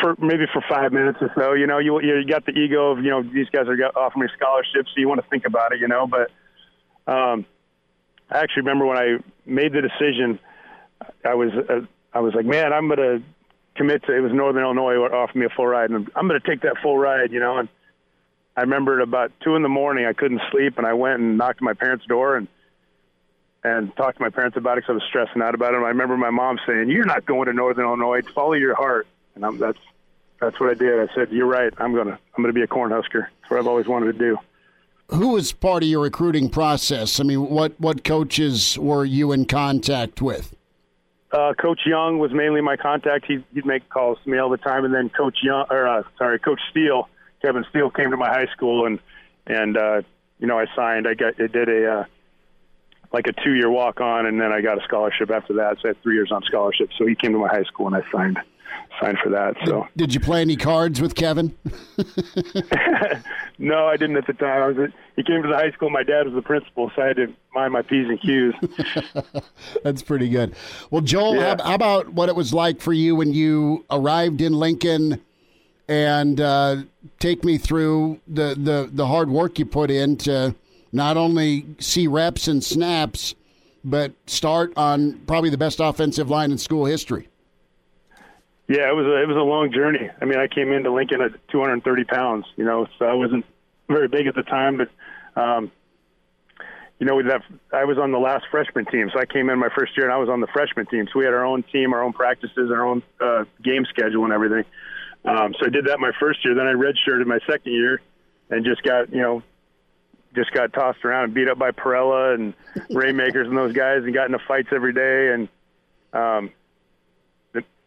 for 0.00 0.14
maybe 0.18 0.44
for 0.52 0.62
five 0.68 0.92
minutes 0.92 1.18
or 1.20 1.30
so. 1.36 1.52
You 1.54 1.66
know, 1.66 1.78
you 1.78 2.00
you 2.00 2.26
got 2.26 2.46
the 2.46 2.52
ego 2.52 2.92
of 2.92 2.98
you 2.98 3.10
know 3.10 3.22
these 3.22 3.48
guys 3.50 3.66
are 3.66 3.76
offering 3.96 4.22
me 4.22 4.28
scholarships, 4.36 4.90
so 4.94 5.00
you 5.00 5.08
want 5.08 5.22
to 5.22 5.28
think 5.28 5.44
about 5.46 5.72
it. 5.72 5.80
You 5.80 5.88
know, 5.88 6.06
but 6.06 6.30
um, 7.12 7.46
I 8.30 8.38
actually 8.38 8.62
remember 8.62 8.86
when 8.86 8.98
I 8.98 9.18
made 9.44 9.72
the 9.72 9.82
decision, 9.82 10.38
I 11.24 11.34
was 11.34 11.50
uh, 11.52 11.80
I 12.12 12.20
was 12.20 12.34
like, 12.34 12.46
man, 12.46 12.72
I'm 12.72 12.88
gonna 12.88 13.22
commit 13.76 14.04
to 14.04 14.16
it 14.16 14.20
was 14.20 14.32
Northern 14.32 14.62
Illinois 14.62 14.96
offered 14.96 15.36
me 15.36 15.46
a 15.46 15.50
full 15.50 15.66
ride, 15.66 15.90
and 15.90 16.10
I'm 16.16 16.28
going 16.28 16.40
to 16.40 16.46
take 16.46 16.62
that 16.62 16.76
full 16.82 16.98
ride, 16.98 17.32
you 17.32 17.40
know. 17.40 17.58
And 17.58 17.68
I 18.56 18.62
remember 18.62 19.00
at 19.00 19.06
about 19.06 19.32
two 19.44 19.54
in 19.54 19.62
the 19.62 19.68
morning, 19.68 20.06
I 20.06 20.12
couldn't 20.12 20.40
sleep, 20.50 20.78
and 20.78 20.86
I 20.86 20.94
went 20.94 21.20
and 21.20 21.38
knocked 21.38 21.60
on 21.60 21.66
my 21.66 21.74
parents' 21.74 22.06
door 22.06 22.36
and 22.36 22.48
and 23.64 23.94
talked 23.96 24.18
to 24.18 24.22
my 24.22 24.30
parents 24.30 24.56
about 24.56 24.78
it 24.78 24.84
because 24.84 24.90
I 24.90 24.94
was 24.94 25.02
stressing 25.08 25.42
out 25.42 25.54
about 25.54 25.74
it. 25.74 25.78
And 25.78 25.86
I 25.86 25.88
remember 25.88 26.16
my 26.16 26.30
mom 26.30 26.58
saying, 26.66 26.88
"You're 26.88 27.04
not 27.04 27.26
going 27.26 27.46
to 27.46 27.52
Northern 27.52 27.84
Illinois. 27.84 28.22
Follow 28.34 28.54
your 28.54 28.74
heart." 28.74 29.06
And 29.36 29.44
I'm, 29.44 29.58
that's 29.58 29.78
that's 30.40 30.58
what 30.58 30.70
I 30.70 30.74
did. 30.74 30.98
I 30.98 31.14
said, 31.14 31.30
"You're 31.30 31.46
right. 31.46 31.72
I'm 31.78 31.94
gonna 31.94 32.18
I'm 32.36 32.42
gonna 32.42 32.52
be 32.52 32.62
a 32.62 32.66
Cornhusker. 32.66 33.28
That's 33.40 33.50
what 33.50 33.60
I've 33.60 33.66
always 33.68 33.86
wanted 33.86 34.12
to 34.12 34.18
do." 34.18 34.38
Who 35.10 35.28
was 35.28 35.52
part 35.52 35.84
of 35.84 35.88
your 35.88 36.02
recruiting 36.02 36.48
process? 36.48 37.20
I 37.20 37.22
mean, 37.22 37.48
what 37.48 37.78
what 37.78 38.02
coaches 38.02 38.76
were 38.78 39.04
you 39.04 39.32
in 39.32 39.44
contact 39.44 40.20
with? 40.20 40.56
Uh, 41.30 41.52
Coach 41.54 41.80
Young 41.84 42.18
was 42.18 42.32
mainly 42.32 42.60
my 42.60 42.76
contact. 42.76 43.26
He'd, 43.26 43.44
he'd 43.52 43.66
make 43.66 43.88
calls 43.88 44.16
to 44.24 44.30
me 44.30 44.38
all 44.38 44.48
the 44.48 44.56
time, 44.56 44.84
and 44.84 44.94
then 44.94 45.10
Coach 45.10 45.38
Young, 45.42 45.66
or 45.70 45.86
uh, 45.86 46.02
sorry, 46.16 46.38
Coach 46.38 46.60
Steele, 46.70 47.08
Kevin 47.42 47.64
Steele, 47.68 47.90
came 47.90 48.10
to 48.10 48.16
my 48.16 48.28
high 48.28 48.46
school, 48.46 48.86
and 48.86 48.98
and 49.46 49.76
uh, 49.76 50.02
you 50.38 50.46
know 50.46 50.58
I 50.58 50.66
signed. 50.74 51.06
I 51.06 51.14
got 51.14 51.34
I 51.38 51.46
did 51.46 51.68
a 51.68 51.92
uh, 51.92 52.04
like 53.12 53.26
a 53.26 53.32
two 53.44 53.54
year 53.54 53.70
walk 53.70 54.00
on, 54.00 54.24
and 54.24 54.40
then 54.40 54.50
I 54.50 54.62
got 54.62 54.80
a 54.80 54.84
scholarship 54.84 55.30
after 55.30 55.54
that. 55.54 55.76
So 55.82 55.82
I 55.84 55.88
had 55.88 56.02
three 56.02 56.14
years 56.14 56.32
on 56.32 56.42
scholarship. 56.42 56.90
So 56.98 57.06
he 57.06 57.14
came 57.14 57.32
to 57.32 57.38
my 57.38 57.48
high 57.48 57.64
school, 57.64 57.86
and 57.86 57.96
I 57.96 58.10
signed 58.10 58.38
signed 59.00 59.18
for 59.22 59.30
that. 59.30 59.56
So 59.64 59.86
did, 59.96 60.14
you 60.14 60.20
play 60.20 60.40
any 60.40 60.56
cards 60.56 61.00
with 61.00 61.14
Kevin? 61.14 61.56
no, 63.58 63.86
I 63.86 63.96
didn't 63.96 64.16
at 64.16 64.26
the 64.26 64.32
time. 64.32 64.62
I 64.62 64.66
was 64.68 64.78
at, 64.78 64.92
he 65.16 65.22
came 65.22 65.42
to 65.42 65.48
the 65.48 65.54
high 65.54 65.70
school. 65.72 65.90
My 65.90 66.02
dad 66.02 66.26
was 66.26 66.34
the 66.34 66.42
principal, 66.42 66.90
so 66.94 67.02
I 67.02 67.06
had 67.08 67.16
to 67.16 67.34
mind 67.54 67.72
my 67.72 67.82
p's 67.82 68.08
and 68.08 68.20
q's. 68.20 68.54
That's 69.84 70.02
pretty 70.02 70.28
good. 70.28 70.54
Well, 70.90 71.02
Joel, 71.02 71.36
yeah. 71.36 71.56
how, 71.58 71.64
how, 71.64 71.74
about 71.74 72.12
what 72.12 72.28
it 72.28 72.36
was 72.36 72.52
like 72.52 72.80
for 72.80 72.92
you 72.92 73.16
when 73.16 73.32
you 73.32 73.84
arrived 73.90 74.40
in 74.40 74.52
Lincoln? 74.54 75.22
And 75.88 76.40
uh, 76.40 76.78
take 77.20 77.44
me 77.44 77.58
through 77.58 78.20
the, 78.26 78.56
the, 78.58 78.90
the 78.92 79.06
hard 79.06 79.30
work 79.30 79.60
you 79.60 79.66
put 79.66 79.88
in 79.88 80.16
to 80.18 80.52
not 80.90 81.16
only 81.16 81.64
see 81.78 82.08
reps 82.08 82.48
and 82.48 82.64
snaps, 82.64 83.36
but 83.84 84.12
start 84.26 84.72
on 84.76 85.20
probably 85.28 85.48
the 85.48 85.56
best 85.56 85.78
offensive 85.78 86.28
line 86.28 86.50
in 86.50 86.58
school 86.58 86.86
history. 86.86 87.28
Yeah, 88.68 88.88
it 88.90 88.94
was 88.94 89.06
a, 89.06 89.22
it 89.22 89.28
was 89.28 89.36
a 89.36 89.46
long 89.46 89.72
journey. 89.72 90.10
I 90.20 90.24
mean, 90.24 90.38
I 90.38 90.48
came 90.48 90.72
into 90.72 90.92
Lincoln 90.92 91.20
at 91.20 91.32
230 91.48 92.04
pounds, 92.04 92.46
you 92.56 92.64
know, 92.64 92.86
so 92.98 93.04
I 93.04 93.14
wasn't 93.14 93.44
very 93.88 94.08
big 94.08 94.26
at 94.26 94.34
the 94.34 94.42
time, 94.42 94.78
but 94.78 95.40
um, 95.40 95.70
you 96.98 97.06
know, 97.06 97.22
that 97.22 97.42
I 97.72 97.84
was 97.84 97.98
on 97.98 98.10
the 98.10 98.18
last 98.18 98.46
freshman 98.50 98.86
team, 98.86 99.10
so 99.12 99.20
I 99.20 99.26
came 99.26 99.50
in 99.50 99.58
my 99.58 99.68
first 99.76 99.96
year 99.96 100.06
and 100.06 100.14
I 100.14 100.16
was 100.16 100.28
on 100.28 100.40
the 100.40 100.46
freshman 100.46 100.86
team. 100.86 101.06
So 101.12 101.18
we 101.18 101.24
had 101.24 101.34
our 101.34 101.44
own 101.44 101.62
team, 101.62 101.92
our 101.92 102.02
own 102.02 102.12
practices, 102.12 102.70
our 102.70 102.84
own 102.86 103.02
uh, 103.20 103.44
game 103.62 103.84
schedule, 103.84 104.24
and 104.24 104.32
everything. 104.32 104.64
Um, 105.24 105.54
so 105.58 105.66
I 105.66 105.68
did 105.68 105.86
that 105.86 106.00
my 106.00 106.12
first 106.18 106.44
year. 106.44 106.54
Then 106.54 106.66
I 106.66 106.72
redshirted 106.72 107.26
my 107.26 107.38
second 107.46 107.72
year, 107.72 108.00
and 108.48 108.64
just 108.64 108.82
got 108.82 109.12
you 109.12 109.20
know, 109.20 109.42
just 110.34 110.52
got 110.52 110.72
tossed 110.72 111.04
around 111.04 111.24
and 111.24 111.34
beat 111.34 111.48
up 111.48 111.58
by 111.58 111.70
Parrella 111.70 112.34
and 112.34 112.54
Raemakers 112.90 113.46
and 113.46 113.56
those 113.56 113.74
guys, 113.74 114.02
and 114.04 114.14
got 114.14 114.26
into 114.26 114.38
fights 114.48 114.68
every 114.72 114.94
day. 114.94 115.34
And 115.34 115.48
um, 116.14 116.52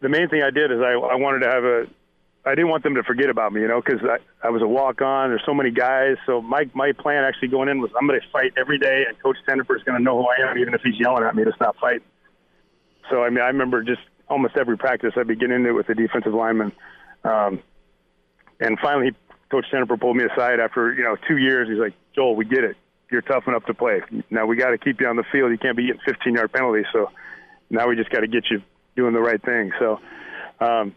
the 0.02 0.10
main 0.10 0.30
thing 0.30 0.42
I 0.42 0.52
did 0.52 0.72
is 0.72 0.80
I, 0.80 0.94
I 0.94 1.16
wanted 1.16 1.40
to 1.40 1.50
have 1.50 1.64
a 1.64 1.86
I 2.46 2.56
didn't 2.56 2.70
want 2.70 2.84
them 2.84 2.96
to 2.96 3.04
forget 3.04 3.30
about 3.30 3.52
me, 3.52 3.62
you 3.62 3.68
know, 3.68 3.82
because 3.82 4.00
I, 4.02 4.48
I 4.48 4.50
was 4.50 4.62
a 4.62 4.68
walk 4.68 5.02
on. 5.02 5.30
There's 5.30 5.44
so 5.46 5.54
many 5.54 5.72
guys. 5.72 6.16
So 6.26 6.42
my 6.42 6.70
my 6.74 6.94
plan 6.94 7.24
actually 7.24 7.50
going 7.50 7.70
in 7.70 7.82
was 7.82 7.92
I'm 8.00 8.08
going 8.08 8.20
to 8.20 8.26
fight 8.32 8.54
every 8.58 8.80
day, 8.80 9.04
and 9.08 9.22
Coach 9.22 9.38
Tenopir 9.48 9.76
is 9.76 9.84
going 9.84 9.98
to 9.98 10.04
know 10.04 10.18
who 10.18 10.28
I 10.28 10.50
am, 10.50 10.58
even 10.58 10.74
if 10.74 10.82
he's 10.82 10.98
yelling 11.00 11.24
at 11.24 11.36
me 11.36 11.44
to 11.44 11.52
stop 11.56 11.76
fighting. 11.80 12.08
So 13.10 13.24
I 13.24 13.30
mean, 13.30 13.42
I 13.42 13.48
remember 13.48 13.84
just 13.84 14.02
almost 14.30 14.56
every 14.58 14.78
practice 14.78 15.14
I'd 15.18 15.28
be 15.28 15.36
getting 15.36 15.56
into 15.56 15.70
it 15.70 15.74
with 15.74 15.88
the 15.88 15.96
defensive 15.96 16.34
lineman. 16.34 16.72
Um, 17.24 17.62
and 18.60 18.80
finally, 18.80 19.12
Coach 19.52 19.66
Tenopir 19.74 20.00
pulled 20.00 20.16
me 20.16 20.24
aside 20.24 20.60
after 20.60 20.94
you 20.94 21.04
know 21.04 21.18
two 21.28 21.38
years. 21.38 21.68
He's 21.68 21.80
like, 21.80 21.94
Joel, 22.16 22.36
we 22.36 22.46
get 22.46 22.64
it. 22.64 22.78
You're 23.12 23.22
tough 23.22 23.48
enough 23.48 23.66
to 23.66 23.74
play. 23.74 24.02
Now 24.30 24.46
we 24.46 24.56
got 24.56 24.70
to 24.70 24.78
keep 24.78 25.02
you 25.02 25.08
on 25.08 25.18
the 25.18 25.26
field. 25.32 25.52
You 25.52 25.58
can't 25.58 25.76
be 25.76 25.88
getting 25.88 26.02
15 26.06 26.36
yard 26.36 26.54
penalties. 26.54 26.86
So 26.94 27.12
now 27.70 27.88
we 27.88 27.96
just 27.96 28.12
got 28.12 28.22
to 28.22 28.28
get 28.28 28.46
you 28.50 28.62
doing 29.00 29.14
the 29.14 29.22
right 29.22 29.42
thing. 29.42 29.72
So. 29.80 30.00
Um, 30.60 30.96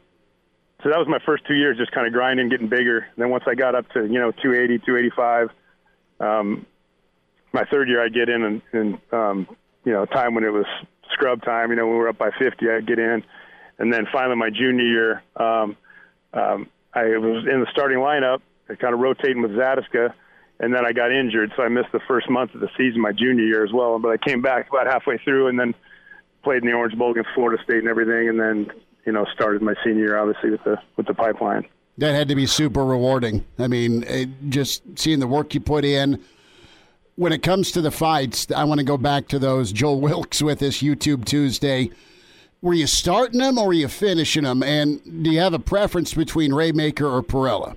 so 0.82 0.88
that 0.90 0.98
was 0.98 1.06
my 1.06 1.20
first 1.24 1.46
two 1.46 1.54
years, 1.54 1.78
just 1.78 1.92
kind 1.92 2.08
of 2.08 2.12
grinding, 2.12 2.48
getting 2.48 2.68
bigger. 2.68 2.98
And 2.98 3.16
then 3.16 3.30
once 3.30 3.44
I 3.46 3.54
got 3.54 3.74
up 3.74 3.88
to 3.90 4.00
you 4.00 4.18
know 4.18 4.32
280, 4.32 4.78
285, 4.84 5.48
um, 6.18 6.66
my 7.52 7.64
third 7.70 7.88
year 7.88 8.04
I'd 8.04 8.14
get 8.14 8.28
in 8.28 8.42
and, 8.42 8.62
and 8.72 8.98
um, 9.12 9.56
you 9.84 9.92
know 9.92 10.04
time 10.06 10.34
when 10.34 10.42
it 10.44 10.52
was 10.52 10.66
scrub 11.12 11.42
time. 11.44 11.70
You 11.70 11.76
know 11.76 11.86
when 11.86 11.94
we 11.94 11.98
were 11.98 12.08
up 12.08 12.18
by 12.18 12.30
50, 12.36 12.68
I'd 12.68 12.86
get 12.86 12.98
in, 12.98 13.22
and 13.78 13.92
then 13.92 14.06
finally 14.12 14.36
my 14.36 14.50
junior 14.50 14.84
year, 14.84 15.22
um, 15.36 15.76
um, 16.34 16.68
I 16.92 17.16
was 17.16 17.46
in 17.46 17.60
the 17.60 17.66
starting 17.70 17.98
lineup, 17.98 18.40
kind 18.80 18.92
of 18.92 18.98
rotating 18.98 19.42
with 19.42 19.52
Zatechka, 19.52 20.12
and 20.58 20.74
then 20.74 20.84
I 20.84 20.92
got 20.92 21.12
injured, 21.12 21.52
so 21.56 21.62
I 21.62 21.68
missed 21.68 21.92
the 21.92 22.00
first 22.08 22.28
month 22.28 22.54
of 22.54 22.60
the 22.60 22.70
season 22.76 23.00
my 23.00 23.12
junior 23.12 23.44
year 23.44 23.64
as 23.64 23.72
well. 23.72 24.00
But 24.00 24.08
I 24.08 24.16
came 24.16 24.42
back 24.42 24.68
about 24.68 24.88
halfway 24.88 25.18
through, 25.18 25.46
and 25.46 25.60
then 25.60 25.74
played 26.42 26.62
in 26.62 26.68
the 26.68 26.74
Orange 26.74 26.96
Bowl 26.96 27.12
against 27.12 27.30
Florida 27.34 27.62
State 27.62 27.78
and 27.78 27.88
everything, 27.88 28.28
and 28.28 28.38
then 28.38 28.70
you 29.06 29.12
know 29.12 29.24
started 29.34 29.62
my 29.62 29.74
senior 29.84 30.04
year 30.04 30.18
obviously 30.18 30.50
with 30.50 30.64
the 30.64 30.76
with 30.96 31.06
the 31.06 31.14
pipeline. 31.14 31.66
That 31.98 32.14
had 32.14 32.28
to 32.28 32.34
be 32.34 32.46
super 32.46 32.84
rewarding. 32.84 33.44
I 33.58 33.68
mean, 33.68 34.04
it, 34.04 34.28
just 34.48 34.82
seeing 34.98 35.20
the 35.20 35.26
work 35.26 35.54
you 35.54 35.60
put 35.60 35.84
in. 35.84 36.22
When 37.16 37.32
it 37.32 37.42
comes 37.42 37.70
to 37.72 37.82
the 37.82 37.90
fights, 37.90 38.50
I 38.50 38.64
want 38.64 38.78
to 38.78 38.84
go 38.84 38.96
back 38.96 39.28
to 39.28 39.38
those 39.38 39.72
Joel 39.72 40.00
Wilks 40.00 40.42
with 40.42 40.58
this 40.58 40.82
YouTube 40.82 41.24
Tuesday. 41.24 41.90
Were 42.62 42.74
you 42.74 42.86
starting 42.86 43.40
them 43.40 43.58
or 43.58 43.66
were 43.66 43.72
you 43.72 43.88
finishing 43.88 44.44
them? 44.44 44.62
And 44.62 45.02
do 45.24 45.30
you 45.30 45.40
have 45.40 45.52
a 45.52 45.58
preference 45.58 46.14
between 46.14 46.54
Raemaker 46.54 47.06
or 47.06 47.22
Parrella? 47.22 47.76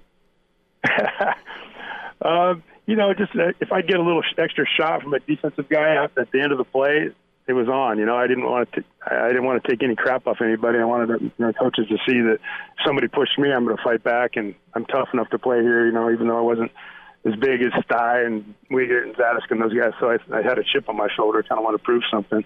uh, 2.21 2.53
you 2.85 2.95
know, 2.95 3.13
just 3.13 3.35
uh, 3.35 3.51
if 3.59 3.71
I 3.71 3.81
get 3.81 3.99
a 3.99 4.03
little 4.03 4.23
extra 4.37 4.65
shot 4.77 5.01
from 5.01 5.13
a 5.15 5.19
defensive 5.19 5.67
guy 5.69 6.03
at 6.03 6.13
the 6.15 6.39
end 6.39 6.51
of 6.51 6.59
the 6.59 6.63
play, 6.63 7.09
it 7.47 7.53
was 7.53 7.67
on. 7.67 7.99
You 7.99 8.05
know, 8.05 8.15
I 8.15 8.27
didn't 8.27 8.45
want 8.45 8.71
to. 8.73 8.83
I 9.05 9.27
didn't 9.27 9.45
want 9.45 9.63
to 9.63 9.69
take 9.69 9.83
any 9.83 9.95
crap 9.95 10.25
off 10.27 10.37
anybody. 10.41 10.79
I 10.79 10.85
wanted 10.85 11.31
know, 11.37 11.53
coaches 11.53 11.87
to 11.89 11.97
see 12.07 12.19
that 12.21 12.39
somebody 12.85 13.07
pushed 13.07 13.37
me, 13.37 13.51
I'm 13.51 13.65
going 13.65 13.77
to 13.77 13.83
fight 13.83 14.03
back, 14.03 14.35
and 14.35 14.55
I'm 14.73 14.85
tough 14.85 15.09
enough 15.13 15.29
to 15.29 15.39
play 15.39 15.61
here. 15.61 15.85
You 15.85 15.91
know, 15.91 16.09
even 16.11 16.27
though 16.27 16.37
I 16.37 16.41
wasn't 16.41 16.71
as 17.25 17.35
big 17.35 17.61
as 17.61 17.71
Stai 17.83 18.25
and 18.25 18.55
Wiegert 18.71 19.03
and 19.03 19.15
Zatechka 19.15 19.51
and 19.51 19.61
those 19.61 19.73
guys, 19.73 19.93
so 19.99 20.09
I, 20.09 20.17
I 20.35 20.41
had 20.41 20.57
a 20.57 20.63
chip 20.63 20.89
on 20.89 20.97
my 20.97 21.07
shoulder. 21.15 21.43
Kind 21.43 21.59
of 21.59 21.63
want 21.63 21.77
to 21.77 21.83
prove 21.83 22.03
something. 22.11 22.43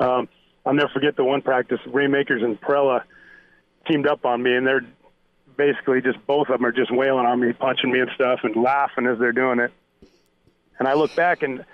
Um, 0.00 0.28
I'll 0.66 0.74
never 0.74 0.90
forget 0.92 1.16
the 1.16 1.24
one 1.24 1.42
practice. 1.42 1.80
Raemakers 1.86 2.42
and 2.42 2.60
Parrella 2.60 3.02
teamed 3.88 4.06
up 4.06 4.24
on 4.24 4.42
me, 4.42 4.54
and 4.54 4.66
they're 4.66 4.86
basically 5.56 6.00
just 6.00 6.18
both 6.26 6.48
of 6.48 6.58
them 6.58 6.66
are 6.66 6.72
just 6.72 6.92
wailing 6.92 7.26
on 7.26 7.38
me, 7.40 7.52
punching 7.52 7.90
me 7.90 8.00
and 8.00 8.10
stuff, 8.14 8.40
and 8.42 8.56
laughing 8.56 9.06
as 9.06 9.18
they're 9.18 9.32
doing 9.32 9.60
it. 9.60 9.72
And 10.78 10.88
I 10.88 10.94
look 10.94 11.14
back 11.14 11.42
and 11.42 11.64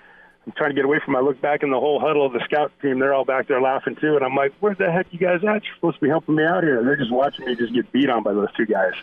I'm 0.47 0.53
trying 0.53 0.69
to 0.69 0.75
get 0.75 0.85
away 0.85 0.99
from. 1.03 1.17
I 1.17 1.19
look 1.19 1.41
back 1.41 1.61
in 1.61 1.71
the 1.71 1.79
whole 1.79 1.99
huddle 1.99 2.25
of 2.25 2.31
the 2.31 2.39
scout 2.45 2.71
team. 2.81 2.99
They're 2.99 3.13
all 3.13 3.25
back 3.25 3.49
there 3.49 3.59
laughing 3.59 3.97
too, 3.97 4.15
and 4.15 4.23
I'm 4.23 4.33
like, 4.33 4.53
"Where 4.61 4.73
the 4.73 4.89
heck 4.89 5.07
you 5.11 5.19
guys 5.19 5.43
at? 5.43 5.65
You're 5.65 5.75
supposed 5.75 5.97
to 5.97 6.01
be 6.01 6.07
helping 6.07 6.35
me 6.35 6.43
out 6.43 6.63
here." 6.63 6.79
And 6.79 6.87
they're 6.87 6.95
just 6.95 7.11
watching 7.11 7.45
me 7.45 7.55
just 7.55 7.73
get 7.73 7.91
beat 7.91 8.09
on 8.09 8.23
by 8.23 8.31
those 8.31 8.47
two 8.55 8.65
guys. 8.65 8.93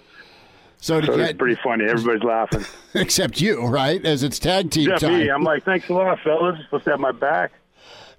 So, 0.79 1.03
so 1.03 1.13
it's 1.19 1.37
pretty 1.37 1.61
funny. 1.63 1.85
Everybody's 1.85 2.23
laughing, 2.23 2.65
except 2.95 3.43
you, 3.43 3.67
right? 3.67 4.03
As 4.07 4.23
it's 4.23 4.39
tag 4.39 4.71
team 4.71 4.91
except 4.91 5.13
time. 5.13 5.21
Me. 5.21 5.29
I'm 5.29 5.43
like, 5.43 5.65
"Thanks 5.65 5.87
a 5.91 5.93
lot, 5.93 6.19
fellas. 6.21 6.57
You're 6.57 6.65
supposed 6.65 6.85
to 6.85 6.91
have 6.93 7.01
my 7.01 7.13
back." 7.13 7.53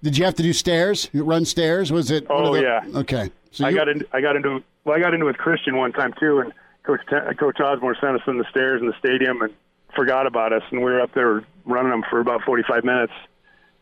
Did 0.04 0.20
you 0.20 0.26
have 0.26 0.36
to 0.36 0.44
do 0.44 0.54
stairs? 0.54 1.10
Run 1.12 1.46
stairs? 1.46 1.92
Was 1.92 2.12
it? 2.12 2.28
Oh 2.30 2.54
the, 2.54 2.62
yeah. 2.62 3.00
Okay. 3.00 3.32
So 3.50 3.66
I 3.66 3.74
got 3.74 3.88
into 3.88 4.06
I 4.14 4.22
got 4.22 4.36
into 4.36 4.64
well 4.84 4.96
I 4.96 5.00
got 5.00 5.16
into 5.16 5.26
with 5.26 5.38
Christian 5.38 5.78
one 5.78 5.94
time 5.94 6.14
too, 6.20 6.42
and 6.42 6.54
Coach 6.84 7.02
Coach 7.40 7.60
Osborne 7.60 7.96
sent 8.00 8.22
us 8.22 8.28
in 8.28 8.38
the 8.38 8.46
stairs 8.52 8.82
in 8.82 8.88
the 8.88 8.96
stadium 9.00 9.42
and 9.42 9.52
forgot 9.96 10.28
about 10.28 10.54
us, 10.54 10.64
and 10.72 10.80
we 10.80 10.92
were 10.92 11.02
up 11.02 11.14
there 11.14 11.44
running 11.66 11.92
them 11.92 12.04
for 12.10 12.20
about 12.20 12.44
45 12.44 12.84
minutes 12.84 13.14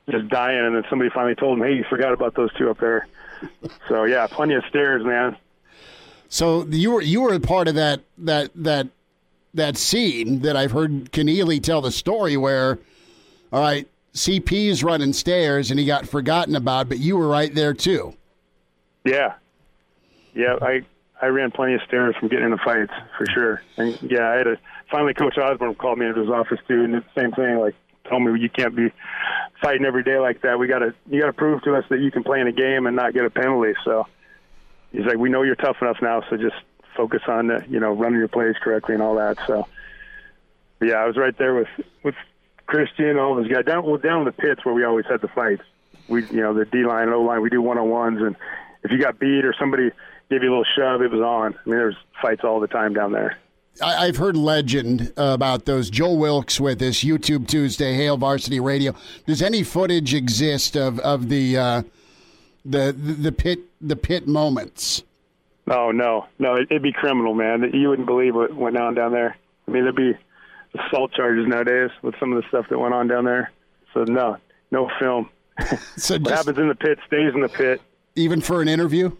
just 0.10 0.28
dying, 0.30 0.66
and 0.66 0.76
then 0.76 0.84
somebody 0.90 1.10
finally 1.10 1.36
told 1.36 1.58
him, 1.58 1.66
"Hey, 1.66 1.76
you 1.76 1.86
forgot 1.90 2.14
about 2.14 2.36
those 2.36 2.54
two 2.54 2.70
up 2.70 2.80
there." 2.80 3.08
so 3.88 4.04
yeah, 4.04 4.28
plenty 4.28 4.54
of 4.54 4.64
stairs, 4.70 5.04
man. 5.04 5.38
So 6.30 6.66
you 6.66 6.92
were 6.92 7.02
you 7.02 7.22
were 7.22 7.34
a 7.34 7.40
part 7.40 7.68
of 7.68 7.76
that 7.76 8.02
that 8.20 8.52
that 8.56 8.88
that 9.54 9.78
scene 9.78 10.40
that 10.42 10.56
I've 10.58 10.72
heard 10.72 11.12
Connealy 11.12 11.62
tell 11.62 11.82
the 11.82 11.92
story 11.92 12.38
where, 12.38 12.80
all 13.52 13.62
right, 13.62 13.88
CP's 14.14 14.84
running 14.84 15.14
stairs 15.14 15.70
and 15.70 15.80
he 15.80 15.86
got 15.86 16.08
forgotten 16.08 16.56
about, 16.56 16.90
but 16.90 16.98
you 16.98 17.16
were 17.18 17.28
right 17.28 17.54
there 17.54 17.74
too. 17.74 18.16
Yeah, 19.06 19.34
yeah, 20.34 20.56
I 20.62 20.82
I 21.22 21.28
ran 21.28 21.52
plenty 21.52 21.76
of 21.76 21.82
stairs 21.88 22.16
from 22.20 22.30
getting 22.30 22.46
into 22.46 22.58
fights 22.58 22.94
for 23.18 23.26
sure, 23.28 23.62
and 23.78 23.98
yeah, 24.02 24.30
I 24.30 24.36
had 24.36 24.48
a 24.48 24.58
finally 24.94 25.16
Coach 25.16 25.40
Osborne 25.40 25.74
called 25.74 25.98
me 25.98 26.06
into 26.06 26.22
his 26.22 26.30
office 26.30 26.60
too, 26.68 26.84
and 26.84 26.94
the 26.94 27.04
same 27.18 27.32
thing 27.32 27.58
like 27.58 27.74
told 28.08 28.22
me 28.22 28.40
you 28.40 28.50
can't 28.50 28.76
be 28.76 28.92
fighting 29.62 29.86
every 29.86 30.04
day 30.04 30.20
like 30.20 30.42
that. 30.44 30.60
We 30.60 30.68
got 30.68 30.80
to 30.80 30.94
you 31.10 31.20
got 31.20 31.28
to 31.28 31.34
prove 31.34 31.64
to 31.64 31.76
us 31.76 31.84
that 31.90 32.00
you 32.00 32.12
can 32.12 32.24
play 32.24 32.40
in 32.40 32.48
a 32.48 32.52
game 32.52 32.86
and 32.86 32.96
not 32.96 33.14
get 33.14 33.26
a 33.26 33.30
penalty. 33.32 33.74
So 33.84 34.06
he's 34.92 35.06
like, 35.06 35.18
we 35.18 35.30
know 35.30 35.42
you're 35.42 35.56
tough 35.56 35.78
enough 35.82 35.98
now, 36.02 36.22
so 36.30 36.38
just 36.38 36.56
focus 36.96 37.24
on 37.28 37.48
the, 37.48 37.66
you 37.68 37.80
know 37.80 37.92
running 37.92 38.20
your 38.20 38.28
plays 38.28 38.56
correctly 38.62 38.94
and 38.94 39.02
all 39.02 39.16
that. 39.16 39.40
So 39.48 39.68
yeah, 40.80 40.96
I 40.96 41.08
was 41.08 41.18
right 41.18 41.36
there 41.38 41.56
with 41.56 41.70
with 42.04 42.16
Christian, 42.68 43.18
all 43.18 43.36
those 43.36 43.48
guys 43.48 43.66
down 43.66 43.84
well, 43.84 43.98
down 43.98 44.20
in 44.20 44.26
the 44.26 44.32
pits 44.32 44.64
where 44.64 44.76
we 44.76 44.86
always 44.86 45.06
had 45.10 45.22
the 45.22 45.28
fights. 45.28 45.64
We 46.08 46.24
you 46.28 46.42
know 46.42 46.54
the 46.54 46.66
D 46.66 46.86
line, 46.86 47.10
O 47.10 47.22
line, 47.22 47.42
we 47.42 47.50
do 47.50 47.64
one 47.64 47.80
on 47.80 47.90
ones, 47.90 48.22
and 48.22 48.36
if 48.84 48.92
you 48.92 49.00
got 49.00 49.18
beat 49.18 49.44
or 49.44 49.56
somebody 49.60 49.90
gave 50.30 50.44
you 50.44 50.50
a 50.50 50.52
little 50.52 50.66
shove, 50.78 51.02
it 51.02 51.10
was 51.10 51.22
on. 51.22 51.56
I 51.56 51.70
mean, 51.70 51.78
there's 51.78 51.98
fights 52.22 52.42
all 52.44 52.60
the 52.60 52.68
time 52.68 52.94
down 52.94 53.12
there. 53.12 53.40
I, 53.82 54.06
have 54.06 54.18
heard 54.18 54.38
legend 54.38 55.12
about 55.18 55.66
those. 55.66 55.90
Joel 55.90 56.18
Wilks 56.18 56.60
with 56.60 56.80
this 56.80 57.04
YouTube 57.04 57.48
Tuesday, 57.48 57.96
Hail 57.96 58.18
Varsity 58.18 58.60
Radio. 58.60 58.94
Does 59.26 59.42
any 59.42 59.64
footage 59.64 60.14
exist 60.14 60.76
of 60.76 61.00
of 61.00 61.30
the 61.30 61.58
uh, 61.58 61.84
the 62.66 62.92
the 62.94 63.32
pit 63.32 63.60
the 63.82 63.96
pit 63.96 64.28
moments? 64.28 65.04
Oh 65.70 65.92
no, 65.92 66.28
no, 66.40 66.58
it'd 66.58 66.84
be 66.84 66.92
criminal, 66.92 67.34
man. 67.34 67.72
You 67.74 67.90
wouldn't 67.90 68.08
believe 68.08 68.36
what 68.36 68.54
went 68.54 68.78
on 68.78 68.94
down 68.94 69.12
there. 69.12 69.38
I 69.68 69.72
mean, 69.72 69.84
there'd 69.84 69.96
be 69.96 70.14
assault 70.78 71.14
charges 71.14 71.48
nowadays 71.48 71.90
with 72.02 72.16
some 72.20 72.34
of 72.34 72.42
the 72.42 72.48
stuff 72.50 72.66
that 72.70 72.78
went 72.78 72.94
on 72.94 73.08
down 73.08 73.26
there. 73.26 73.52
So 73.94 74.04
no, 74.04 74.38
no 74.72 74.90
film. 75.00 75.30
so 75.98 76.18
what 76.18 76.34
happens 76.34 76.58
in 76.58 76.68
the 76.68 76.76
pit 76.76 77.00
stays 77.08 77.34
in 77.34 77.42
the 77.42 77.50
pit. 77.50 77.82
Even 78.16 78.42
for 78.42 78.62
an 78.62 78.68
interview. 78.68 79.12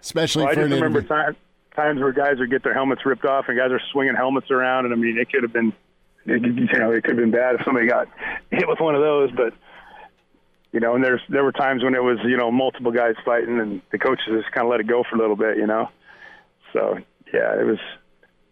Especially 0.00 0.44
well, 0.44 0.54
for 0.54 0.60
I 0.60 0.64
an 0.64 0.70
remember 0.72 1.00
interview. 1.00 1.08
time, 1.08 1.36
times 1.76 2.00
where 2.00 2.12
guys 2.12 2.38
would 2.38 2.50
get 2.50 2.64
their 2.64 2.74
helmets 2.74 3.04
ripped 3.04 3.24
off 3.24 3.46
and 3.48 3.56
guys 3.56 3.70
are 3.70 3.80
swinging 3.92 4.16
helmets 4.16 4.50
around, 4.50 4.86
and 4.86 4.94
I 4.94 4.96
mean, 4.96 5.18
it 5.18 5.30
could 5.30 5.42
have 5.42 5.52
been, 5.52 5.72
it, 6.24 6.42
you 6.42 6.78
know, 6.78 6.90
it 6.90 7.04
could 7.04 7.16
have 7.16 7.24
been 7.24 7.30
bad 7.30 7.56
if 7.56 7.60
somebody 7.64 7.86
got 7.86 8.08
hit 8.50 8.66
with 8.66 8.80
one 8.80 8.94
of 8.94 9.02
those. 9.02 9.30
But 9.30 9.54
you 10.72 10.80
know, 10.80 10.94
and 10.94 11.04
there's 11.04 11.20
there 11.28 11.44
were 11.44 11.52
times 11.52 11.84
when 11.84 11.94
it 11.94 12.02
was 12.02 12.18
you 12.24 12.36
know 12.36 12.50
multiple 12.50 12.92
guys 12.92 13.14
fighting, 13.24 13.60
and 13.60 13.82
the 13.92 13.98
coaches 13.98 14.26
just 14.28 14.50
kind 14.52 14.66
of 14.66 14.70
let 14.70 14.80
it 14.80 14.86
go 14.86 15.04
for 15.08 15.16
a 15.16 15.18
little 15.18 15.36
bit, 15.36 15.56
you 15.56 15.66
know. 15.66 15.90
So 16.72 16.98
yeah, 17.32 17.60
it 17.60 17.64
was 17.64 17.78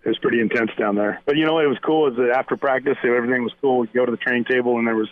it 0.05 0.09
was 0.09 0.19
pretty 0.19 0.41
intense 0.41 0.71
down 0.79 0.97
there. 0.97 1.21
But 1.27 1.37
you 1.37 1.47
know, 1.47 1.59
it 1.59 1.67
was 1.67 1.79
cool 1.85 2.09
is 2.09 2.17
that 2.17 2.31
after 2.31 2.57
practice, 2.57 2.97
everything 3.03 3.43
was 3.43 3.53
cool. 3.61 3.79
We'd 3.79 3.93
go 3.93 4.05
to 4.05 4.11
the 4.11 4.19
training 4.19 4.45
table, 4.45 4.79
and 4.79 4.87
there 4.87 4.95
was 4.97 5.09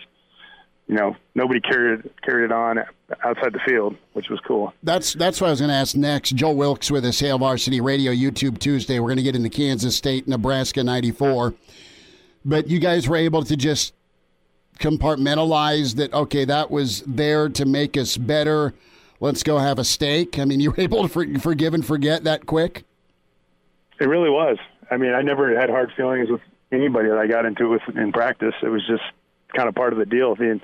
you 0.87 0.95
know, 0.95 1.15
nobody 1.33 1.59
carried 1.61 2.09
carried 2.21 2.45
it 2.45 2.51
on 2.51 2.79
outside 3.23 3.53
the 3.53 3.59
field, 3.65 3.95
which 4.13 4.29
was 4.29 4.39
cool. 4.41 4.73
That's 4.83 5.13
that's 5.13 5.39
what 5.39 5.47
I 5.47 5.49
was 5.51 5.59
going 5.59 5.69
to 5.69 5.75
ask 5.75 5.95
next. 5.95 6.31
Joel 6.31 6.55
Wilks 6.55 6.91
with 6.91 7.05
us, 7.05 7.19
Hail 7.19 7.39
Varsity 7.39 7.79
Radio, 7.79 8.11
YouTube 8.11 8.59
Tuesday. 8.59 8.99
We're 8.99 9.07
going 9.07 9.17
to 9.17 9.23
get 9.23 9.35
into 9.35 9.49
Kansas 9.49 9.95
State, 9.95 10.27
Nebraska 10.27 10.83
'94, 10.83 11.53
but 12.43 12.67
you 12.67 12.79
guys 12.79 13.07
were 13.07 13.15
able 13.15 13.43
to 13.43 13.55
just 13.55 13.93
compartmentalize 14.79 15.95
that. 15.95 16.13
Okay, 16.13 16.45
that 16.45 16.69
was 16.69 17.01
there 17.07 17.47
to 17.49 17.65
make 17.65 17.95
us 17.95 18.17
better. 18.17 18.73
Let's 19.19 19.41
go 19.41 19.59
have 19.59 19.79
a 19.79 19.85
steak. 19.85 20.37
I 20.37 20.45
mean, 20.45 20.59
you 20.59 20.71
were 20.71 20.79
able 20.81 21.03
to 21.03 21.07
for, 21.07 21.25
forgive 21.39 21.73
and 21.73 21.85
forget 21.85 22.25
that 22.25 22.45
quick. 22.45 22.83
It 23.99 24.05
really 24.05 24.29
was. 24.29 24.57
I 24.91 24.97
mean, 24.97 25.13
I 25.13 25.21
never 25.21 25.57
had 25.57 25.69
hard 25.69 25.93
feelings 25.95 26.29
with 26.29 26.41
anybody 26.73 27.07
that 27.07 27.17
I 27.17 27.27
got 27.27 27.45
into 27.45 27.69
with 27.69 27.81
in 27.95 28.11
practice. 28.11 28.53
It 28.61 28.67
was 28.67 28.85
just 28.85 29.03
kind 29.53 29.69
of 29.69 29.75
part 29.75 29.93
of 29.93 29.99
the 29.99 30.05
deal. 30.05 30.35
The 30.35 30.59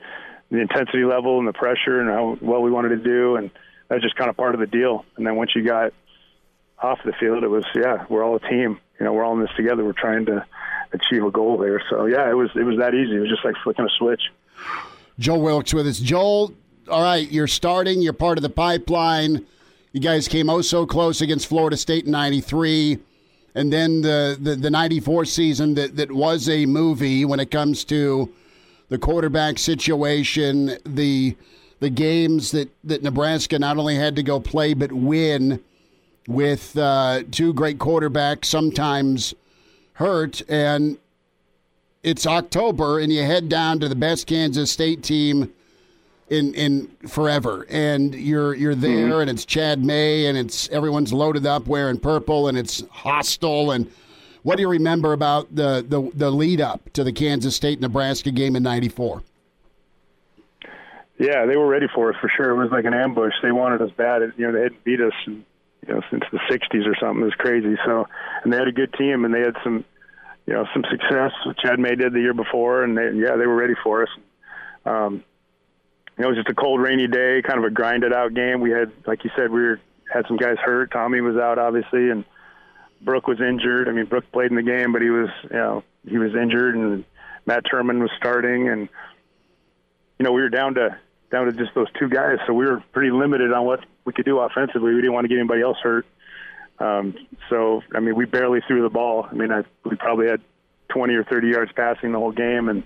the 0.52 0.60
intensity 0.60 1.04
level 1.04 1.38
and 1.38 1.48
the 1.48 1.54
pressure 1.54 2.00
and 2.00 2.10
how 2.10 2.38
well 2.42 2.62
we 2.62 2.72
wanted 2.72 2.90
to 2.90 2.98
do, 2.98 3.36
and 3.36 3.52
that's 3.88 4.02
just 4.02 4.16
kind 4.16 4.30
of 4.30 4.38
part 4.38 4.56
of 4.56 4.60
the 4.60 4.68
deal. 4.68 5.06
And 5.16 5.26
then 5.26 5.36
once 5.36 5.52
you 5.56 5.64
got 5.64 5.94
off 6.82 7.00
the 7.06 7.14
field, 7.20 7.44
it 7.44 7.48
was 7.48 7.66
yeah, 7.76 8.06
we're 8.10 8.24
all 8.24 8.36
a 8.36 8.40
team. 8.40 8.80
You 9.00 9.06
know, 9.06 9.14
we're 9.14 9.24
all 9.24 9.34
in 9.34 9.42
this 9.42 9.56
together. 9.56 9.84
We're 9.84 9.94
trying 9.94 10.26
to 10.26 10.46
achieve 10.92 11.24
a 11.24 11.32
goal 11.32 11.58
there. 11.58 11.82
So 11.90 12.06
yeah, 12.06 12.30
it 12.30 12.36
was 12.36 12.50
it 12.56 12.64
was 12.64 12.78
that 12.80 12.94
easy. 12.94 13.16
It 13.16 13.20
was 13.20 13.30
just 13.30 13.46
like 13.46 13.56
flicking 13.64 13.86
a 13.86 13.90
switch. 13.98 14.22
Joel 15.20 15.42
Wilks 15.42 15.74
with 15.74 15.86
us. 15.86 16.00
Joel, 16.00 16.54
all 16.90 17.02
right, 17.02 17.30
you're 17.30 17.48
starting, 17.48 18.02
you're 18.02 18.14
part 18.14 18.38
of 18.38 18.42
the 18.42 18.50
pipeline. 18.50 19.46
You 19.92 20.00
guys 20.00 20.28
came 20.28 20.50
oh 20.50 20.62
so 20.62 20.86
close 20.86 21.22
against 21.22 21.48
Florida 21.48 21.76
State 21.76 22.06
in 22.06 22.12
93. 22.12 23.00
And 23.56 23.74
then 23.74 24.02
the, 24.02 24.38
the, 24.40 24.56
the 24.56 24.70
94 24.70 25.26
season 25.26 25.74
that, 25.74 25.96
that 25.98 26.12
was 26.12 26.48
a 26.48 26.66
movie 26.66 27.26
when 27.26 27.40
it 27.40 27.50
comes 27.52 27.84
to 27.86 28.32
the 28.90 28.98
quarterback 28.98 29.60
situation, 29.60 30.78
the 30.86 31.36
the 31.80 31.90
games 31.90 32.52
that, 32.52 32.70
that 32.84 33.02
Nebraska 33.04 33.58
not 33.58 33.78
only 33.78 33.96
had 33.96 34.18
to 34.18 34.24
go 34.24 34.42
play 34.42 34.74
but 34.74 34.92
win 34.92 35.62
with 36.28 36.78
uh, 36.78 37.24
two 37.32 37.54
great 37.54 37.78
quarterbacks, 37.78 38.46
sometimes 38.46 39.34
hurt. 39.94 40.42
And 40.50 40.98
it's 42.04 42.28
October, 42.28 43.00
and 43.00 43.12
you 43.12 43.24
head 43.24 43.48
down 43.48 43.80
to 43.80 43.88
the 43.88 43.96
best 43.96 44.28
Kansas 44.28 44.72
State 44.72 45.04
team 45.04 45.54
in 46.30 46.54
in 46.54 46.88
forever, 47.08 47.66
and 47.70 48.14
you're 48.14 48.54
you're 48.54 48.76
there, 48.76 49.10
mm-hmm. 49.10 49.22
and 49.22 49.30
it's 49.30 49.46
Chad 49.46 49.84
May, 49.84 50.28
and 50.28 50.38
it's 50.38 50.70
everyone's 50.70 51.12
loaded 51.12 51.46
up 51.46 51.68
wearing 51.68 52.00
purple, 52.00 52.48
and 52.48 52.58
it's 52.58 52.84
hostile. 52.92 53.72
And 53.72 53.92
what 54.44 54.56
do 54.56 54.62
you 54.62 54.70
remember 54.70 55.14
about 55.14 55.54
the 55.56 55.86
the, 55.88 56.12
the 56.14 56.32
lead 56.32 56.62
up 56.62 56.92
to 56.94 57.04
the 57.04 57.12
Kansas 57.12 57.56
State 57.56 57.80
Nebraska 57.80 58.32
game 58.32 58.56
in 58.56 58.64
'94? 58.64 59.24
Yeah, 61.18 61.46
they 61.46 61.58
were 61.58 61.68
ready 61.68 61.88
for 61.94 62.12
us 62.12 62.16
for 62.22 62.30
sure. 62.36 62.52
It 62.52 62.56
was 62.56 62.72
like 62.72 62.86
an 62.86 62.94
ambush. 62.94 63.34
They 63.44 63.52
wanted 63.52 63.82
us 63.82 63.92
bad. 63.98 64.22
You 64.38 64.48
know, 64.48 64.54
they 64.54 64.64
hadn't 64.64 64.84
beat 64.86 65.02
us, 65.02 65.14
you 65.28 65.44
know, 65.88 66.02
since 66.10 66.24
the 66.32 66.40
'60s 66.50 66.88
or 66.88 66.96
something. 67.00 67.22
It 67.22 67.26
was 67.26 67.34
crazy. 67.34 67.76
So, 67.86 68.08
and 68.44 68.54
they 68.54 68.58
had 68.58 68.70
a 68.70 68.72
good 68.72 68.94
team, 68.94 69.26
and 69.26 69.34
they 69.34 69.42
had 69.42 69.56
some, 69.64 69.84
you 70.46 70.54
know, 70.54 70.66
some 70.74 70.84
success. 70.90 71.32
Chad 71.62 71.78
May 71.78 71.96
did 71.96 72.14
the 72.14 72.22
year 72.22 72.34
before, 72.34 72.84
and 72.84 72.98
they, 72.98 73.12
yeah, 73.16 73.36
they 73.36 73.48
were 73.48 73.56
ready 73.56 73.76
for 73.84 74.04
us. 74.04 74.10
Um, 74.86 75.24
you 76.18 76.24
know, 76.24 76.30
it 76.30 76.36
was 76.36 76.38
just 76.38 76.50
a 76.50 76.56
cold, 76.56 76.80
rainy 76.80 77.08
day, 77.08 77.42
kind 77.42 77.60
of 77.60 77.66
a 77.66 77.70
grinded 77.70 78.14
out 78.14 78.34
game. 78.34 78.62
We 78.62 78.72
had, 78.72 78.92
like 79.06 79.26
you 79.26 79.32
said, 79.36 79.52
we 79.52 79.62
were 79.62 79.80
had 80.12 80.26
some 80.28 80.38
guys 80.38 80.58
hurt. 80.64 80.92
Tommy 80.92 81.22
was 81.22 81.36
out, 81.36 81.60
obviously, 81.60 82.10
and 82.10 82.24
Brook 83.02 83.28
was 83.28 83.40
injured. 83.40 83.88
I 83.88 83.92
mean, 83.92 84.06
Brook 84.06 84.26
played 84.32 84.52
in 84.52 84.56
the 84.56 84.64
game, 84.64 84.92
but 84.92 85.02
he 85.02 85.10
was, 85.10 85.30
you 85.44 85.58
know, 85.58 85.84
he 86.08 86.18
was 86.18 86.36
injured, 86.36 86.76
and 86.76 87.06
Matt 87.46 87.64
Turman 87.66 88.00
was 88.00 88.12
starting, 88.18 88.70
and 88.70 88.90
you 90.18 90.26
know, 90.26 90.32
we 90.32 90.42
were 90.42 90.50
down 90.50 90.76
to 90.76 90.98
down 91.32 91.46
to 91.46 91.52
just 91.54 91.74
those 91.76 91.88
two 92.00 92.10
guys, 92.10 92.38
so 92.48 92.54
we 92.54 92.66
were 92.66 92.84
pretty 92.92 93.12
limited 93.12 93.54
on 93.54 93.66
what 93.66 93.86
we 94.04 94.14
could 94.14 94.26
do 94.26 94.40
offensively. 94.40 94.94
We 94.94 95.02
didn't 95.02 95.14
want 95.14 95.26
to 95.26 95.30
get 95.30 95.38
anybody 95.38 95.62
else 95.62 95.78
hurt. 95.82 96.06
Um, 96.80 97.16
so, 97.50 97.82
I 97.94 98.00
mean, 98.00 98.16
we 98.16 98.26
barely 98.26 98.62
threw 98.68 98.82
the 98.82 98.90
ball. 98.90 99.28
I 99.30 99.34
mean, 99.34 99.52
I, 99.52 99.64
we 99.84 99.96
probably 99.96 100.28
had 100.28 100.42
20 100.90 101.14
or 101.14 101.24
30 101.24 101.48
yards 101.50 101.72
passing 101.76 102.12
the 102.12 102.20
whole 102.20 102.32
game, 102.32 102.70
and 102.70 102.84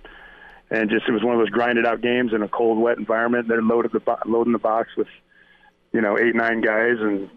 and 0.69 0.89
just 0.89 1.07
it 1.07 1.11
was 1.11 1.23
one 1.23 1.35
of 1.35 1.39
those 1.39 1.49
grinded 1.49 1.85
out 1.85 2.01
games 2.01 2.33
in 2.33 2.41
a 2.41 2.47
cold, 2.47 2.79
wet 2.79 2.97
environment. 2.97 3.47
They're 3.47 3.61
loaded 3.61 3.91
the 3.91 3.99
bo- 3.99 4.17
loading 4.25 4.53
the 4.53 4.59
box 4.59 4.89
with 4.97 5.07
you 5.91 6.01
know 6.01 6.17
eight, 6.17 6.35
nine 6.35 6.61
guys, 6.61 6.97
and 6.99 7.29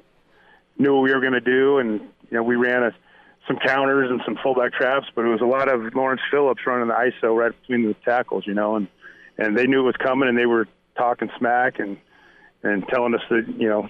knew 0.78 0.94
what 0.94 1.02
we 1.02 1.12
were 1.12 1.20
going 1.20 1.34
to 1.34 1.40
do. 1.40 1.78
And 1.78 2.00
you 2.30 2.36
know 2.36 2.42
we 2.42 2.56
ran 2.56 2.82
a, 2.82 2.92
some 3.46 3.58
counters 3.58 4.10
and 4.10 4.20
some 4.24 4.36
fullback 4.42 4.72
traps, 4.72 5.06
but 5.14 5.24
it 5.24 5.28
was 5.28 5.40
a 5.40 5.46
lot 5.46 5.68
of 5.68 5.94
Lawrence 5.94 6.22
Phillips 6.30 6.62
running 6.66 6.88
the 6.88 6.94
ISO 6.94 7.36
right 7.36 7.52
between 7.60 7.86
the 7.86 7.94
tackles, 8.04 8.46
you 8.46 8.54
know, 8.54 8.76
and 8.76 8.88
and 9.38 9.56
they 9.56 9.66
knew 9.66 9.80
it 9.80 9.86
was 9.86 9.96
coming, 9.96 10.28
and 10.28 10.36
they 10.36 10.46
were 10.46 10.66
talking 10.96 11.30
smack 11.38 11.78
and 11.78 11.96
and 12.62 12.86
telling 12.88 13.14
us 13.14 13.22
that 13.30 13.46
you 13.58 13.68
know 13.68 13.88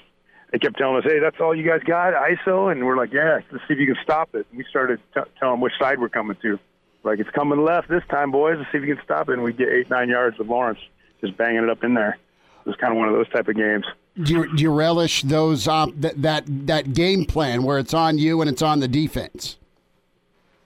they 0.53 0.59
kept 0.59 0.79
telling 0.79 0.97
us, 0.99 1.05
"Hey, 1.05 1.19
that's 1.19 1.41
all 1.41 1.55
you 1.55 1.69
guys 1.69 1.83
got, 1.85 2.15
ISO," 2.15 2.71
and 2.71 2.85
we're 2.85 2.97
like, 2.97 3.13
"Yeah, 3.13 3.41
let's 3.51 3.65
see 3.67 3.75
if 3.75 3.81
you 3.81 3.87
can 3.87 4.03
stop 4.03 4.35
it." 4.35 4.47
And 4.51 4.59
we 4.59 4.65
started 4.69 5.01
t- 5.15 5.21
telling 5.41 5.61
which 5.61 5.73
side 5.79 6.01
we're 6.01 6.09
coming 6.09 6.37
to 6.43 6.59
like 7.07 7.21
it's 7.21 7.31
coming 7.31 7.65
left 7.65 7.89
this 7.89 8.03
time, 8.11 8.31
boys. 8.31 8.57
Let's 8.59 8.71
see 8.73 8.79
if 8.79 8.85
you 8.85 8.95
can 8.97 9.05
stop 9.05 9.29
it. 9.29 9.35
And 9.35 9.43
we 9.43 9.53
get 9.53 9.69
eight, 9.69 9.89
nine 9.89 10.09
yards 10.09 10.39
of 10.41 10.49
Lawrence 10.49 10.81
just 11.21 11.37
banging 11.37 11.63
it 11.63 11.71
up 11.71 11.85
in 11.85 11.95
there. 11.95 12.19
It 12.65 12.69
was 12.69 12.77
kind 12.77 12.93
of 12.93 12.99
one 12.99 13.09
of 13.09 13.15
those 13.15 13.29
type 13.29 13.49
of 13.49 13.57
games. 13.57 13.87
Do 14.23 14.33
you, 14.33 14.57
do 14.57 14.63
you 14.63 14.73
relish 14.73 15.23
those 15.23 15.69
uh, 15.69 15.87
that, 15.97 16.23
that 16.23 16.45
that 16.67 16.95
game 16.95 17.27
plan 17.27 17.63
where 17.65 17.79
it's 17.79 17.93
on 17.93 18.17
you 18.17 18.41
and 18.41 18.49
it's 18.49 18.63
on 18.63 18.81
the 18.81 18.89
defense? 18.89 19.57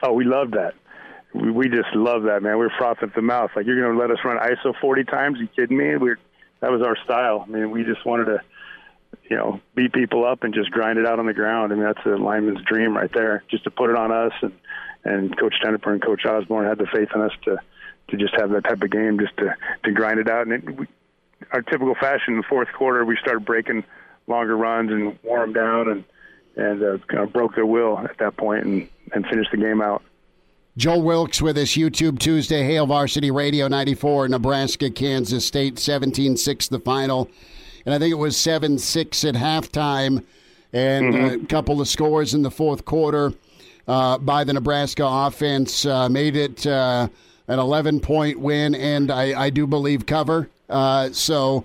Oh, 0.03 0.13
we 0.13 0.25
love 0.25 0.53
that. 0.53 0.75
We, 1.35 1.51
we 1.51 1.69
just 1.69 1.95
love 1.95 2.23
that, 2.25 2.43
man. 2.43 2.59
We're 2.59 2.71
frothing 2.79 3.09
at 3.09 3.15
the 3.15 3.23
mouth. 3.23 3.51
Like 3.57 3.67
you're 3.67 3.81
going 3.81 3.97
to 3.97 4.01
let 4.01 4.11
us 4.11 4.25
run 4.25 4.39
ISO 4.39 4.79
40 4.81 5.05
times? 5.05 5.39
You 5.41 5.49
kidding 5.49 5.77
me? 5.77 5.97
We're 5.97 6.19
that 6.61 6.71
was 6.71 6.83
our 6.83 6.97
style. 7.05 7.45
I 7.47 7.51
mean, 7.51 7.71
we 7.71 7.85
just 7.85 8.05
wanted 8.05 8.27
to, 8.27 8.41
you 9.29 9.37
know, 9.37 9.61
beat 9.75 9.93
people 9.93 10.25
up 10.25 10.45
and 10.45 10.55
just 10.55 10.71
grind 10.71 10.99
it 10.99 11.07
out 11.07 11.19
on 11.19 11.27
the 11.27 11.35
ground. 11.35 11.73
I 11.73 11.77
mean, 11.77 11.85
that's 11.85 12.05
a 12.07 12.11
lineman's 12.11 12.63
dream 12.63 12.97
right 12.97 13.13
there. 13.13 13.43
Just 13.51 13.65
to 13.65 13.71
put 13.71 13.91
it 13.91 13.97
on 13.97 14.13
us 14.13 14.33
and 14.43 14.53
and 15.03 15.37
Coach 15.37 15.55
Tenopir 15.65 15.93
and 15.93 16.03
Coach 16.03 16.27
Osborne 16.27 16.67
had 16.67 16.79
the 16.79 16.87
faith 16.87 17.09
in 17.15 17.21
us 17.21 17.33
to 17.45 17.59
to 18.09 18.17
just 18.17 18.35
have 18.35 18.51
that 18.51 18.65
type 18.65 18.83
of 18.83 18.91
game, 18.91 19.19
just 19.19 19.37
to 19.39 19.57
to 19.85 19.93
grind 19.93 20.21
it 20.21 20.29
out. 20.29 20.47
And 20.47 20.53
it, 20.53 20.89
our 21.53 21.63
typical 21.63 21.95
fashion 21.95 22.35
in 22.35 22.37
the 22.39 22.47
fourth 22.49 22.69
quarter, 22.73 23.05
we 23.05 23.17
started 23.17 23.45
breaking 23.45 23.85
longer 24.27 24.57
runs 24.57 24.91
and 24.91 25.19
wore 25.23 25.41
them 25.41 25.53
down, 25.53 25.89
and 25.91 26.05
and 26.57 26.83
uh, 26.83 26.99
kind 27.07 27.23
of 27.23 27.33
broke 27.33 27.55
their 27.55 27.67
will 27.67 27.99
at 27.99 28.19
that 28.19 28.37
point 28.37 28.65
and 28.65 28.89
and 29.13 29.27
finished 29.27 29.51
the 29.51 29.57
game 29.57 29.81
out. 29.81 30.03
Joel 30.77 31.03
Wilks 31.03 31.43
with 31.43 31.59
us, 31.59 31.71
YouTube 31.71 32.19
Tuesday, 32.21 32.63
Hail 32.63 32.87
Varsity 32.87 33.31
Radio 33.31 33.67
94, 33.67 34.29
Nebraska, 34.29 34.89
Kansas 34.89 35.45
State, 35.45 35.79
17 35.79 36.37
6 36.37 36.69
the 36.69 36.79
final. 36.79 37.29
And 37.85 37.95
I 37.95 37.99
think 37.99 38.13
it 38.13 38.19
was 38.19 38.37
7 38.37 38.79
6 38.79 39.25
at 39.25 39.35
halftime, 39.35 40.25
and 40.73 41.15
mm-hmm. 41.15 41.45
a 41.45 41.47
couple 41.47 41.81
of 41.81 41.89
scores 41.89 42.35
in 42.35 42.43
the 42.43 42.51
fourth 42.51 42.85
quarter 42.85 43.33
uh, 43.89 44.19
by 44.19 44.45
the 44.45 44.53
Nebraska 44.53 45.05
offense. 45.05 45.85
Uh, 45.85 46.09
made 46.09 46.37
it 46.37 46.67
uh, 46.67 47.09
an 47.49 47.59
11 47.59 48.01
point 48.01 48.39
win, 48.39 48.75
and 48.75 49.11
I, 49.11 49.39
I 49.39 49.51
do 49.51 49.67
believe 49.67 50.07
cover. 50.07 50.49
Uh, 50.71 51.11
so 51.13 51.65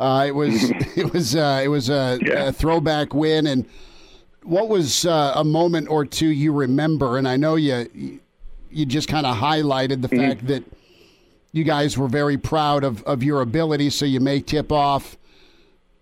uh, 0.00 0.24
it 0.26 0.32
was 0.32 0.70
it 0.96 1.12
was 1.12 1.36
uh, 1.36 1.60
it 1.62 1.68
was 1.68 1.88
a, 1.88 2.18
yeah. 2.22 2.48
a, 2.48 2.52
throwback 2.52 3.14
win. 3.14 3.46
And 3.46 3.66
what 4.42 4.68
was 4.68 5.04
a 5.04 5.44
moment 5.44 5.88
or 5.88 6.04
two 6.04 6.28
you 6.28 6.52
remember? 6.52 7.18
And 7.18 7.28
I 7.28 7.36
know 7.36 7.56
you 7.56 8.20
you 8.70 8.86
just 8.86 9.08
kind 9.08 9.26
of 9.26 9.36
highlighted 9.36 10.02
the 10.02 10.08
mm-hmm. 10.08 10.28
fact 10.28 10.46
that 10.48 10.64
you 11.52 11.64
guys 11.64 11.96
were 11.96 12.08
very 12.08 12.36
proud 12.36 12.84
of, 12.84 13.02
of 13.04 13.22
your 13.22 13.40
ability, 13.40 13.88
so 13.90 14.04
you 14.04 14.20
may 14.20 14.40
tip 14.40 14.70
off 14.70 15.16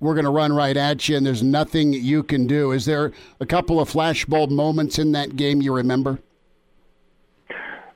we're 0.05 0.14
going 0.14 0.24
to 0.26 0.30
run 0.30 0.52
right 0.52 0.76
at 0.76 1.09
you, 1.09 1.16
and 1.16 1.24
there's 1.24 1.42
nothing 1.42 1.94
you 1.94 2.22
can 2.22 2.46
do. 2.46 2.72
Is 2.72 2.84
there 2.84 3.12
a 3.40 3.46
couple 3.46 3.80
of 3.80 3.90
flashbulb 3.90 4.50
moments 4.50 4.98
in 4.98 5.12
that 5.12 5.34
game 5.34 5.62
you 5.62 5.74
remember? 5.74 6.18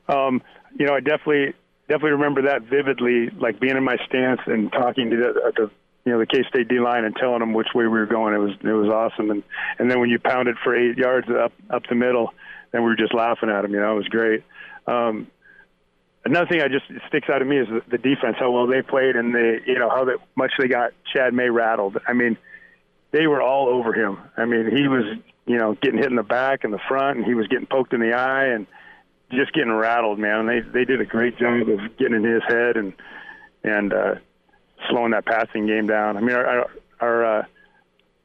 Um, 0.08 0.42
you 0.78 0.86
know, 0.86 0.94
I 0.94 1.00
definitely 1.00 1.52
definitely 1.88 2.12
remember 2.12 2.42
that 2.42 2.62
vividly, 2.62 3.30
like 3.30 3.60
being 3.60 3.76
in 3.76 3.84
my 3.84 3.96
stance 4.06 4.40
and 4.46 4.70
talking 4.70 5.10
to 5.10 5.16
the, 5.16 5.52
the 5.56 5.70
you 6.04 6.12
know 6.12 6.18
the 6.18 6.26
K 6.26 6.44
State 6.48 6.68
D 6.68 6.78
line 6.78 7.04
and 7.04 7.14
telling 7.16 7.40
them 7.40 7.52
which 7.54 7.68
way 7.74 7.84
we 7.84 7.98
were 7.98 8.06
going. 8.06 8.34
It 8.34 8.38
was 8.38 8.52
it 8.62 8.72
was 8.72 8.88
awesome, 8.88 9.30
and 9.30 9.42
and 9.78 9.90
then 9.90 10.00
when 10.00 10.10
you 10.10 10.18
pounded 10.18 10.56
for 10.62 10.76
eight 10.76 10.96
yards 10.96 11.28
up 11.28 11.52
up 11.70 11.82
the 11.88 11.94
middle, 11.94 12.32
then 12.72 12.82
we 12.82 12.90
were 12.90 12.96
just 12.96 13.14
laughing 13.14 13.50
at 13.50 13.62
them. 13.62 13.72
You 13.72 13.80
know, 13.80 13.92
it 13.92 13.96
was 13.96 14.08
great. 14.08 14.44
Um, 14.86 15.26
another 16.24 16.46
thing 16.46 16.62
I 16.62 16.68
just 16.68 16.86
sticks 17.08 17.28
out 17.28 17.38
to 17.38 17.44
me 17.44 17.58
is 17.58 17.68
the, 17.68 17.82
the 17.90 17.98
defense, 17.98 18.36
how 18.38 18.50
well 18.50 18.66
they 18.66 18.82
played, 18.82 19.16
and 19.16 19.34
the 19.34 19.60
you 19.66 19.78
know 19.78 19.90
how 19.90 20.04
that 20.04 20.18
much 20.36 20.52
they 20.58 20.68
got 20.68 20.92
Chad 21.12 21.34
May 21.34 21.50
rattled. 21.50 21.98
I 22.06 22.12
mean, 22.12 22.36
they 23.10 23.26
were 23.26 23.42
all 23.42 23.68
over 23.68 23.92
him. 23.92 24.18
I 24.36 24.44
mean, 24.44 24.70
he 24.74 24.88
was 24.88 25.04
you 25.46 25.56
know 25.56 25.74
getting 25.74 25.98
hit 25.98 26.08
in 26.08 26.16
the 26.16 26.22
back 26.22 26.64
and 26.64 26.72
the 26.72 26.80
front, 26.88 27.18
and 27.18 27.26
he 27.26 27.34
was 27.34 27.48
getting 27.48 27.66
poked 27.66 27.92
in 27.92 28.00
the 28.00 28.12
eye 28.12 28.46
and 28.46 28.66
just 29.30 29.52
getting 29.52 29.72
rattled, 29.72 30.18
man. 30.18 30.40
And 30.40 30.48
they 30.48 30.60
they 30.60 30.84
did 30.84 31.00
a 31.00 31.04
great 31.04 31.38
job 31.38 31.68
of 31.68 31.96
getting 31.98 32.14
in 32.14 32.24
his 32.24 32.42
head 32.48 32.76
and 32.76 32.92
and 33.64 33.92
uh, 33.92 34.14
slowing 34.88 35.12
that 35.12 35.26
passing 35.26 35.66
game 35.66 35.86
down. 35.86 36.16
I 36.16 36.20
mean, 36.20 36.34
our 36.34 36.46
our, 36.46 36.70
our 37.00 37.24
uh, 37.24 37.44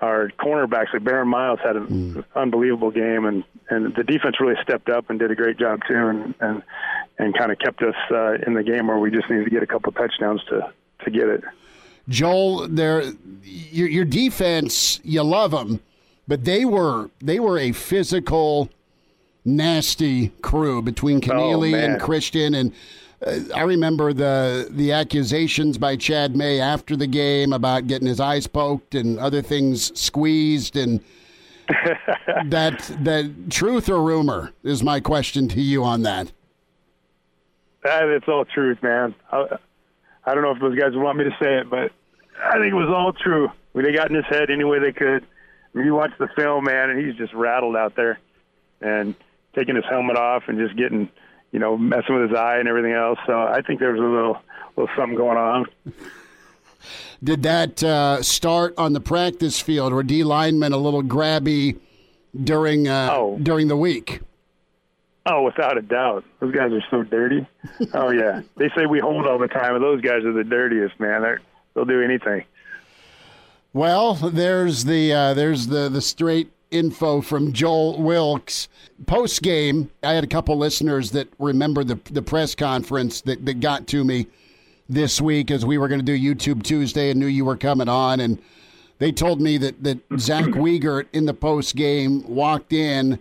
our 0.01 0.31
cornerbacks 0.39 0.93
like 0.93 1.03
Baron 1.03 1.27
Miles 1.27 1.59
had 1.63 1.75
an 1.75 1.87
mm. 1.87 2.25
unbelievable 2.35 2.91
game, 2.91 3.25
and 3.25 3.43
and 3.69 3.95
the 3.95 4.03
defense 4.03 4.39
really 4.39 4.55
stepped 4.61 4.89
up 4.89 5.09
and 5.09 5.19
did 5.19 5.31
a 5.31 5.35
great 5.35 5.57
job 5.57 5.81
too, 5.87 5.95
and 5.95 6.33
and 6.39 6.63
and 7.17 7.37
kind 7.37 7.51
of 7.51 7.59
kept 7.59 7.81
us 7.81 7.95
uh, 8.11 8.33
in 8.45 8.53
the 8.53 8.63
game 8.63 8.87
where 8.87 8.99
we 8.99 9.11
just 9.11 9.29
needed 9.29 9.45
to 9.45 9.49
get 9.49 9.63
a 9.63 9.67
couple 9.67 9.89
of 9.89 9.95
touchdowns 9.95 10.41
to 10.49 10.71
to 11.05 11.11
get 11.11 11.27
it. 11.27 11.43
Joel, 12.09 12.67
there, 12.67 13.03
your, 13.43 13.87
your 13.87 14.05
defense, 14.05 14.99
you 15.03 15.23
love 15.23 15.51
them, 15.51 15.79
but 16.27 16.43
they 16.43 16.65
were 16.65 17.09
they 17.21 17.39
were 17.39 17.57
a 17.57 17.71
physical, 17.71 18.69
nasty 19.45 20.29
crew 20.41 20.81
between 20.81 21.21
Connealy 21.21 21.73
oh, 21.73 21.77
and 21.77 22.01
Christian 22.01 22.53
and 22.55 22.73
uh, 23.25 23.39
I 23.55 23.61
remember 23.63 24.13
the 24.13 24.67
the 24.69 24.91
accusations 24.91 25.77
by 25.77 25.95
Chad 25.95 26.35
May 26.35 26.59
after 26.59 26.95
the 26.95 27.07
game 27.07 27.53
about 27.53 27.87
getting 27.87 28.07
his 28.07 28.19
eyes 28.19 28.47
poked 28.47 28.95
and 28.95 29.19
other 29.19 29.41
things 29.41 29.97
squeezed 29.99 30.75
and 30.75 31.01
that 32.45 32.79
that 33.01 33.49
truth 33.49 33.89
or 33.89 34.01
rumor 34.01 34.51
is 34.63 34.83
my 34.83 34.99
question 34.99 35.47
to 35.49 35.61
you 35.61 35.83
on 35.83 36.03
that. 36.03 36.31
That 37.83 38.03
it's 38.05 38.27
all 38.27 38.45
truth, 38.45 38.81
man. 38.81 39.13
I, 39.31 39.57
I 40.25 40.33
don't 40.33 40.43
know 40.43 40.51
if 40.51 40.59
those 40.59 40.77
guys 40.77 40.91
want 40.93 41.17
me 41.17 41.25
to 41.25 41.35
say 41.41 41.57
it, 41.57 41.69
but 41.69 41.91
I 42.41 42.53
think 42.53 42.71
it 42.71 42.75
was 42.75 42.89
all 42.89 43.11
true. 43.13 43.49
They 43.73 43.91
got 43.91 44.09
in 44.09 44.15
his 44.15 44.25
head 44.25 44.49
any 44.49 44.63
way 44.63 44.79
they 44.79 44.93
could. 44.93 45.23
I 45.23 45.77
mean, 45.77 45.85
you 45.85 45.95
watch 45.95 46.11
the 46.19 46.29
film, 46.35 46.65
man, 46.65 46.91
and 46.91 47.03
he's 47.03 47.15
just 47.15 47.33
rattled 47.33 47.75
out 47.75 47.95
there 47.95 48.19
and 48.81 49.15
taking 49.55 49.75
his 49.75 49.85
helmet 49.89 50.17
off 50.17 50.43
and 50.47 50.57
just 50.59 50.75
getting– 50.77 51.09
you 51.53 51.59
know, 51.59 51.77
messing 51.77 52.15
with 52.19 52.29
his 52.31 52.37
eye 52.37 52.57
and 52.57 52.67
everything 52.67 52.91
else. 52.91 53.19
So 53.27 53.39
I 53.39 53.61
think 53.61 53.79
there 53.79 53.91
was 53.91 54.01
a 54.01 54.03
little 54.03 54.41
little 54.75 54.93
something 54.97 55.15
going 55.15 55.37
on. 55.37 55.65
Did 57.23 57.43
that 57.43 57.81
uh, 57.83 58.21
start 58.21 58.73
on 58.77 58.91
the 58.91 58.99
practice 58.99 59.61
field, 59.61 59.93
or 59.93 60.03
D 60.03 60.23
linemen 60.25 60.73
a 60.73 60.77
little 60.77 61.03
grabby 61.03 61.79
during 62.43 62.87
uh, 62.87 63.09
Oh. 63.11 63.37
during 63.41 63.67
the 63.67 63.77
week? 63.77 64.19
Oh, 65.27 65.43
without 65.43 65.77
a 65.77 65.81
doubt. 65.81 66.25
Those 66.41 66.53
guys 66.53 66.73
are 66.73 66.83
so 66.89 67.03
dirty. 67.03 67.45
oh 67.93 68.09
yeah. 68.09 68.41
They 68.57 68.69
say 68.75 68.87
we 68.87 68.99
hold 68.99 69.27
all 69.27 69.37
the 69.37 69.47
time, 69.47 69.75
and 69.75 69.83
those 69.83 70.01
guys 70.01 70.25
are 70.25 70.33
the 70.33 70.43
dirtiest, 70.43 70.99
man. 70.99 71.21
They're, 71.21 71.39
they'll 71.75 71.85
do 71.85 72.01
anything. 72.01 72.43
Well, 73.73 74.15
there's 74.15 74.85
the 74.85 75.13
uh, 75.13 75.33
there's 75.35 75.67
the 75.67 75.87
the 75.87 76.01
straight 76.01 76.51
info 76.73 77.21
from 77.21 77.53
Joel 77.53 78.01
Wilks. 78.01 78.67
Post 79.05 79.41
game, 79.41 79.91
I 80.01 80.13
had 80.13 80.23
a 80.23 80.27
couple 80.27 80.57
listeners 80.57 81.11
that 81.11 81.27
remember 81.39 81.83
the 81.83 81.99
the 82.11 82.21
press 82.21 82.55
conference 82.55 83.21
that, 83.21 83.45
that 83.45 83.59
got 83.59 83.87
to 83.87 84.03
me 84.03 84.27
this 84.89 85.21
week 85.21 85.51
as 85.51 85.65
we 85.65 85.77
were 85.77 85.87
going 85.87 86.03
to 86.03 86.05
do 86.05 86.17
YouTube 86.17 86.63
Tuesday 86.63 87.09
and 87.09 87.19
knew 87.19 87.27
you 87.27 87.45
were 87.45 87.57
coming 87.57 87.89
on, 87.89 88.19
and 88.19 88.41
they 88.99 89.11
told 89.11 89.41
me 89.41 89.57
that 89.57 89.83
that 89.83 89.99
Zach 90.17 90.45
Wiegert 90.45 91.05
in 91.13 91.25
the 91.25 91.33
post 91.33 91.75
game 91.75 92.23
walked 92.27 92.73
in 92.73 93.19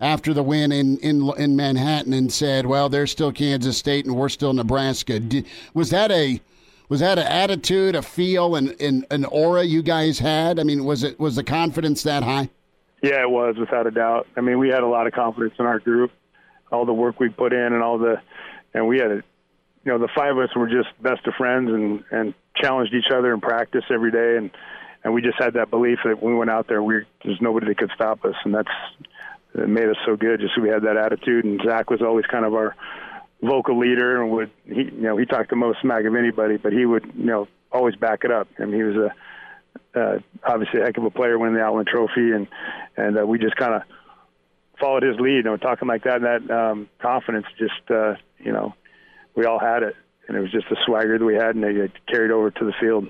after 0.00 0.34
the 0.34 0.42
win 0.42 0.72
in, 0.72 0.98
in 0.98 1.30
in 1.36 1.56
Manhattan 1.56 2.12
and 2.12 2.32
said, 2.32 2.66
"Well, 2.66 2.88
they're 2.88 3.06
still 3.06 3.32
Kansas 3.32 3.76
State 3.76 4.06
and 4.06 4.16
we're 4.16 4.28
still 4.28 4.52
Nebraska." 4.52 5.20
Did, 5.20 5.46
was 5.72 5.90
that 5.90 6.10
a 6.10 6.40
was 6.88 7.00
that 7.00 7.18
an 7.18 7.26
attitude, 7.26 7.96
a 7.96 8.02
feel, 8.02 8.54
and, 8.54 8.76
an 9.10 9.24
aura 9.24 9.64
you 9.64 9.82
guys 9.82 10.18
had? 10.18 10.60
I 10.60 10.64
mean, 10.64 10.84
was 10.84 11.02
it 11.02 11.18
was 11.18 11.36
the 11.36 11.44
confidence 11.44 12.02
that 12.02 12.22
high? 12.22 12.50
Yeah, 13.04 13.20
it 13.20 13.30
was 13.30 13.56
without 13.58 13.86
a 13.86 13.90
doubt. 13.90 14.28
I 14.34 14.40
mean, 14.40 14.58
we 14.58 14.70
had 14.70 14.82
a 14.82 14.86
lot 14.86 15.06
of 15.06 15.12
confidence 15.12 15.52
in 15.58 15.66
our 15.66 15.78
group, 15.78 16.10
all 16.72 16.86
the 16.86 16.94
work 16.94 17.20
we 17.20 17.28
put 17.28 17.52
in, 17.52 17.60
and 17.60 17.82
all 17.82 17.98
the, 17.98 18.22
and 18.72 18.88
we 18.88 18.98
had 18.98 19.10
a, 19.10 19.16
you 19.16 19.92
know, 19.92 19.98
the 19.98 20.08
five 20.16 20.34
of 20.34 20.38
us 20.38 20.56
were 20.56 20.70
just 20.70 20.88
best 21.02 21.26
of 21.26 21.34
friends 21.34 21.68
and 21.68 22.02
and 22.10 22.32
challenged 22.56 22.94
each 22.94 23.12
other 23.12 23.34
in 23.34 23.42
practice 23.42 23.84
every 23.92 24.10
day, 24.10 24.38
and 24.38 24.50
and 25.04 25.12
we 25.12 25.20
just 25.20 25.36
had 25.38 25.52
that 25.52 25.68
belief 25.68 25.98
that 26.02 26.22
when 26.22 26.32
we 26.32 26.38
went 26.38 26.50
out 26.50 26.66
there, 26.66 26.82
we 26.82 27.02
there's 27.22 27.42
nobody 27.42 27.66
that 27.66 27.76
could 27.76 27.90
stop 27.94 28.24
us, 28.24 28.36
and 28.42 28.54
that's 28.54 28.72
it 29.54 29.68
made 29.68 29.90
us 29.90 29.98
so 30.06 30.16
good. 30.16 30.40
Just 30.40 30.58
we 30.58 30.70
had 30.70 30.84
that 30.84 30.96
attitude, 30.96 31.44
and 31.44 31.60
Zach 31.62 31.90
was 31.90 32.00
always 32.00 32.24
kind 32.24 32.46
of 32.46 32.54
our 32.54 32.74
vocal 33.42 33.78
leader, 33.78 34.22
and 34.22 34.32
would 34.32 34.50
he, 34.64 34.84
you 34.84 35.02
know, 35.02 35.18
he 35.18 35.26
talked 35.26 35.50
the 35.50 35.56
most 35.56 35.82
smack 35.82 36.06
of 36.06 36.14
anybody, 36.14 36.56
but 36.56 36.72
he 36.72 36.86
would, 36.86 37.04
you 37.14 37.26
know, 37.26 37.48
always 37.70 37.96
back 37.96 38.24
it 38.24 38.30
up. 38.30 38.48
I 38.58 38.64
mean, 38.64 38.76
he 38.76 38.82
was 38.82 38.96
a 38.96 39.14
uh, 39.94 40.18
obviously 40.42 40.80
a 40.80 40.84
heck 40.84 40.96
of 40.96 41.04
a 41.04 41.10
player 41.10 41.38
winning 41.38 41.56
the 41.56 41.62
Outland 41.62 41.88
Trophy, 41.88 42.32
and 42.32 42.46
and 42.96 43.18
uh, 43.18 43.26
we 43.26 43.38
just 43.38 43.56
kind 43.56 43.74
of 43.74 43.82
followed 44.80 45.02
his 45.02 45.18
lead. 45.18 45.40
And 45.40 45.50
we're 45.50 45.56
talking 45.58 45.88
like 45.88 46.04
that, 46.04 46.22
and 46.22 46.24
that 46.24 46.54
um, 46.54 46.88
confidence, 47.00 47.46
just 47.58 47.90
uh, 47.90 48.14
you 48.38 48.52
know, 48.52 48.74
we 49.34 49.44
all 49.44 49.58
had 49.58 49.82
it, 49.82 49.94
and 50.28 50.36
it 50.36 50.40
was 50.40 50.50
just 50.50 50.68
the 50.68 50.76
swagger 50.86 51.18
that 51.18 51.24
we 51.24 51.34
had, 51.34 51.54
and 51.56 51.64
it 51.64 51.92
carried 52.06 52.30
over 52.30 52.50
to 52.50 52.64
the 52.64 52.72
field. 52.80 53.08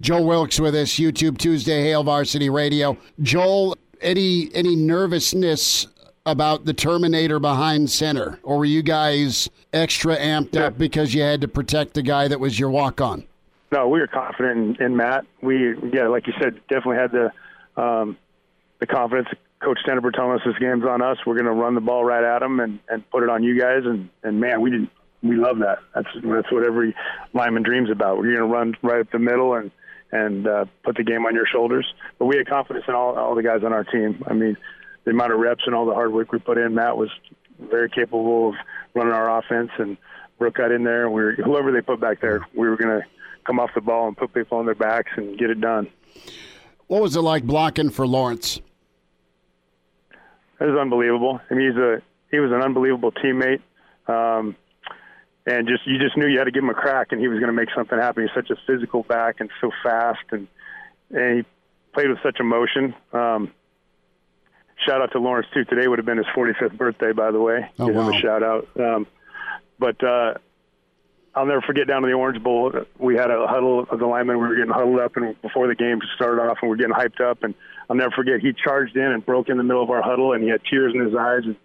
Joel 0.00 0.26
Wilks 0.26 0.60
with 0.60 0.74
us, 0.74 0.90
YouTube 0.96 1.38
Tuesday, 1.38 1.82
Hail 1.82 2.04
Varsity 2.04 2.50
Radio. 2.50 2.98
Joel, 3.22 3.76
any 4.02 4.50
any 4.54 4.76
nervousness 4.76 5.86
about 6.26 6.64
the 6.64 6.74
Terminator 6.74 7.38
behind 7.38 7.88
center, 7.88 8.38
or 8.42 8.58
were 8.58 8.64
you 8.64 8.82
guys 8.82 9.48
extra 9.72 10.16
amped 10.16 10.56
up 10.56 10.76
because 10.76 11.14
you 11.14 11.22
had 11.22 11.40
to 11.40 11.48
protect 11.48 11.94
the 11.94 12.02
guy 12.02 12.28
that 12.28 12.40
was 12.40 12.58
your 12.58 12.68
walk 12.68 13.00
on? 13.00 13.24
No, 13.72 13.88
we 13.88 14.00
were 14.00 14.06
confident 14.06 14.78
in, 14.78 14.86
in 14.86 14.96
Matt. 14.96 15.24
We, 15.40 15.74
yeah, 15.92 16.08
like 16.08 16.26
you 16.26 16.32
said, 16.40 16.60
definitely 16.68 16.96
had 16.96 17.12
the 17.12 17.82
um, 17.82 18.16
the 18.80 18.86
confidence. 18.86 19.28
Coach 19.62 19.78
Tenopir 19.86 20.12
telling 20.12 20.32
us 20.32 20.42
this 20.44 20.58
game's 20.58 20.84
on 20.84 21.02
us. 21.02 21.18
We're 21.26 21.34
going 21.34 21.46
to 21.46 21.52
run 21.52 21.74
the 21.74 21.80
ball 21.80 22.04
right 22.04 22.22
at 22.22 22.40
them 22.40 22.60
and, 22.60 22.78
and 22.88 23.08
put 23.10 23.22
it 23.22 23.30
on 23.30 23.42
you 23.42 23.58
guys. 23.58 23.82
And, 23.84 24.10
and 24.22 24.40
man, 24.40 24.60
we 24.60 24.70
didn't. 24.70 24.90
We 25.22 25.36
love 25.36 25.58
that. 25.60 25.78
That's 25.94 26.08
that's 26.22 26.52
what 26.52 26.62
every 26.62 26.94
lineman 27.32 27.62
dreams 27.62 27.90
about. 27.90 28.18
We're 28.18 28.36
going 28.36 28.36
to 28.36 28.44
run 28.44 28.76
right 28.82 29.00
up 29.00 29.10
the 29.10 29.18
middle 29.18 29.54
and 29.54 29.70
and 30.12 30.46
uh, 30.46 30.66
put 30.84 30.96
the 30.96 31.02
game 31.02 31.24
on 31.24 31.34
your 31.34 31.46
shoulders. 31.46 31.86
But 32.18 32.26
we 32.26 32.36
had 32.36 32.46
confidence 32.46 32.84
in 32.86 32.94
all 32.94 33.16
all 33.16 33.34
the 33.34 33.42
guys 33.42 33.64
on 33.64 33.72
our 33.72 33.82
team. 33.82 34.22
I 34.26 34.34
mean, 34.34 34.56
the 35.04 35.12
amount 35.12 35.32
of 35.32 35.40
reps 35.40 35.62
and 35.66 35.74
all 35.74 35.86
the 35.86 35.94
hard 35.94 36.12
work 36.12 36.32
we 36.32 36.38
put 36.38 36.58
in. 36.58 36.74
Matt 36.74 36.96
was 36.96 37.10
very 37.58 37.88
capable 37.88 38.50
of 38.50 38.54
running 38.94 39.14
our 39.14 39.38
offense, 39.38 39.70
and 39.78 39.96
Brook 40.38 40.56
got 40.56 40.70
in 40.70 40.84
there. 40.84 41.06
And 41.06 41.14
we 41.14 41.22
were, 41.22 41.32
whoever 41.32 41.72
they 41.72 41.80
put 41.80 41.98
back 41.98 42.20
there, 42.20 42.46
we 42.54 42.68
were 42.68 42.76
going 42.76 43.00
to 43.00 43.06
come 43.46 43.58
off 43.58 43.70
the 43.74 43.80
ball 43.80 44.08
and 44.08 44.16
put 44.16 44.34
people 44.34 44.58
on 44.58 44.66
their 44.66 44.74
backs 44.74 45.12
and 45.16 45.38
get 45.38 45.50
it 45.50 45.60
done. 45.60 45.88
What 46.88 47.02
was 47.02 47.16
it 47.16 47.20
like 47.22 47.44
blocking 47.44 47.90
for 47.90 48.06
Lawrence? 48.06 48.60
It 50.60 50.64
was 50.64 50.78
unbelievable. 50.78 51.40
I 51.50 51.54
mean, 51.54 51.70
he's 51.70 51.78
a 51.78 52.02
he 52.30 52.38
was 52.40 52.50
an 52.52 52.62
unbelievable 52.62 53.12
teammate, 53.12 53.60
um, 54.08 54.56
and 55.46 55.68
just 55.68 55.86
you 55.86 55.98
just 55.98 56.16
knew 56.16 56.26
you 56.26 56.38
had 56.38 56.44
to 56.44 56.50
give 56.50 56.62
him 56.62 56.70
a 56.70 56.74
crack, 56.74 57.08
and 57.12 57.20
he 57.20 57.28
was 57.28 57.38
going 57.38 57.48
to 57.48 57.56
make 57.56 57.68
something 57.74 57.98
happen. 57.98 58.22
He's 58.26 58.34
such 58.34 58.50
a 58.50 58.56
physical 58.66 59.02
back 59.02 59.36
and 59.40 59.50
so 59.60 59.70
fast, 59.82 60.24
and 60.30 60.48
and 61.10 61.38
he 61.38 61.44
played 61.92 62.08
with 62.08 62.18
such 62.22 62.40
emotion. 62.40 62.94
Um, 63.12 63.52
shout 64.84 65.00
out 65.02 65.12
to 65.12 65.18
Lawrence 65.18 65.46
too. 65.54 65.64
Today 65.64 65.88
would 65.88 65.98
have 65.98 66.06
been 66.06 66.18
his 66.18 66.26
45th 66.34 66.76
birthday, 66.76 67.12
by 67.12 67.30
the 67.30 67.40
way. 67.40 67.70
Oh, 67.78 67.86
Give 67.86 67.96
him 67.96 68.08
a 68.08 68.18
shout 68.18 68.42
out. 68.42 68.68
Um, 68.78 69.06
but 69.78 70.02
uh, 70.02 70.34
I'll 71.34 71.46
never 71.46 71.60
forget 71.62 71.86
down 71.86 72.02
to 72.02 72.08
the 72.08 72.14
Orange 72.14 72.42
Bowl. 72.42 72.72
We 72.98 73.14
had 73.14 73.30
a 73.30 73.46
huddle 73.46 73.86
of 73.90 73.98
the 73.98 74.06
linemen. 74.06 74.38
We 74.40 74.48
were 74.48 74.56
getting 74.56 74.72
huddled 74.72 75.00
up, 75.00 75.16
and 75.16 75.40
before 75.42 75.68
the 75.68 75.74
game 75.74 76.00
started 76.14 76.40
off, 76.42 76.58
and 76.62 76.70
we 76.70 76.74
are 76.74 76.78
getting 76.78 76.94
hyped 76.94 77.20
up. 77.20 77.42
And 77.42 77.54
I'll 77.88 77.96
never 77.96 78.10
forget 78.10 78.40
he 78.40 78.52
charged 78.52 78.96
in 78.96 79.04
and 79.04 79.24
broke 79.24 79.48
in 79.48 79.56
the 79.56 79.62
middle 79.62 79.82
of 79.82 79.90
our 79.90 80.02
huddle, 80.02 80.32
and 80.32 80.42
he 80.42 80.48
had 80.48 80.60
tears 80.68 80.92
in 80.94 81.00
his 81.00 81.14
eyes, 81.14 81.42
and, 81.44 81.56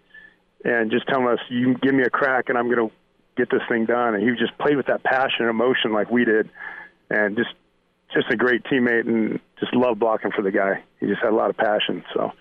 and 0.64 0.90
just 0.90 1.06
telling 1.08 1.26
us, 1.26 1.38
"You 1.48 1.74
give 1.74 1.94
me 1.94 2.04
a 2.04 2.10
crack, 2.10 2.48
and 2.48 2.56
I'm 2.56 2.72
going 2.72 2.88
to 2.88 2.94
get 3.36 3.50
this 3.50 3.62
thing 3.68 3.86
done." 3.86 4.14
And 4.14 4.22
he 4.22 4.34
just 4.36 4.56
played 4.58 4.76
with 4.76 4.86
that 4.86 5.02
passion 5.02 5.40
and 5.40 5.50
emotion 5.50 5.92
like 5.92 6.10
we 6.10 6.24
did, 6.24 6.48
and 7.10 7.36
just 7.36 7.50
just 8.14 8.30
a 8.30 8.36
great 8.36 8.62
teammate, 8.64 9.06
and 9.06 9.40
just 9.58 9.74
loved 9.74 9.98
blocking 9.98 10.30
for 10.32 10.42
the 10.42 10.52
guy. 10.52 10.82
He 11.00 11.06
just 11.06 11.22
had 11.22 11.32
a 11.32 11.36
lot 11.36 11.50
of 11.50 11.56
passion. 11.56 12.04
So. 12.14 12.32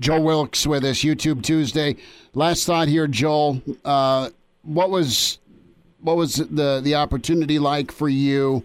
Joel 0.00 0.22
Wilks 0.22 0.64
with 0.64 0.84
us, 0.84 0.98
YouTube 0.98 1.42
Tuesday. 1.42 1.96
Last 2.32 2.66
thought 2.66 2.86
here, 2.86 3.08
Joel. 3.08 3.60
Uh, 3.84 4.30
what 4.62 4.90
was 4.90 5.38
what 6.00 6.16
was 6.16 6.36
the 6.36 6.80
the 6.82 6.94
opportunity 6.94 7.58
like 7.58 7.90
for 7.90 8.08
you 8.08 8.62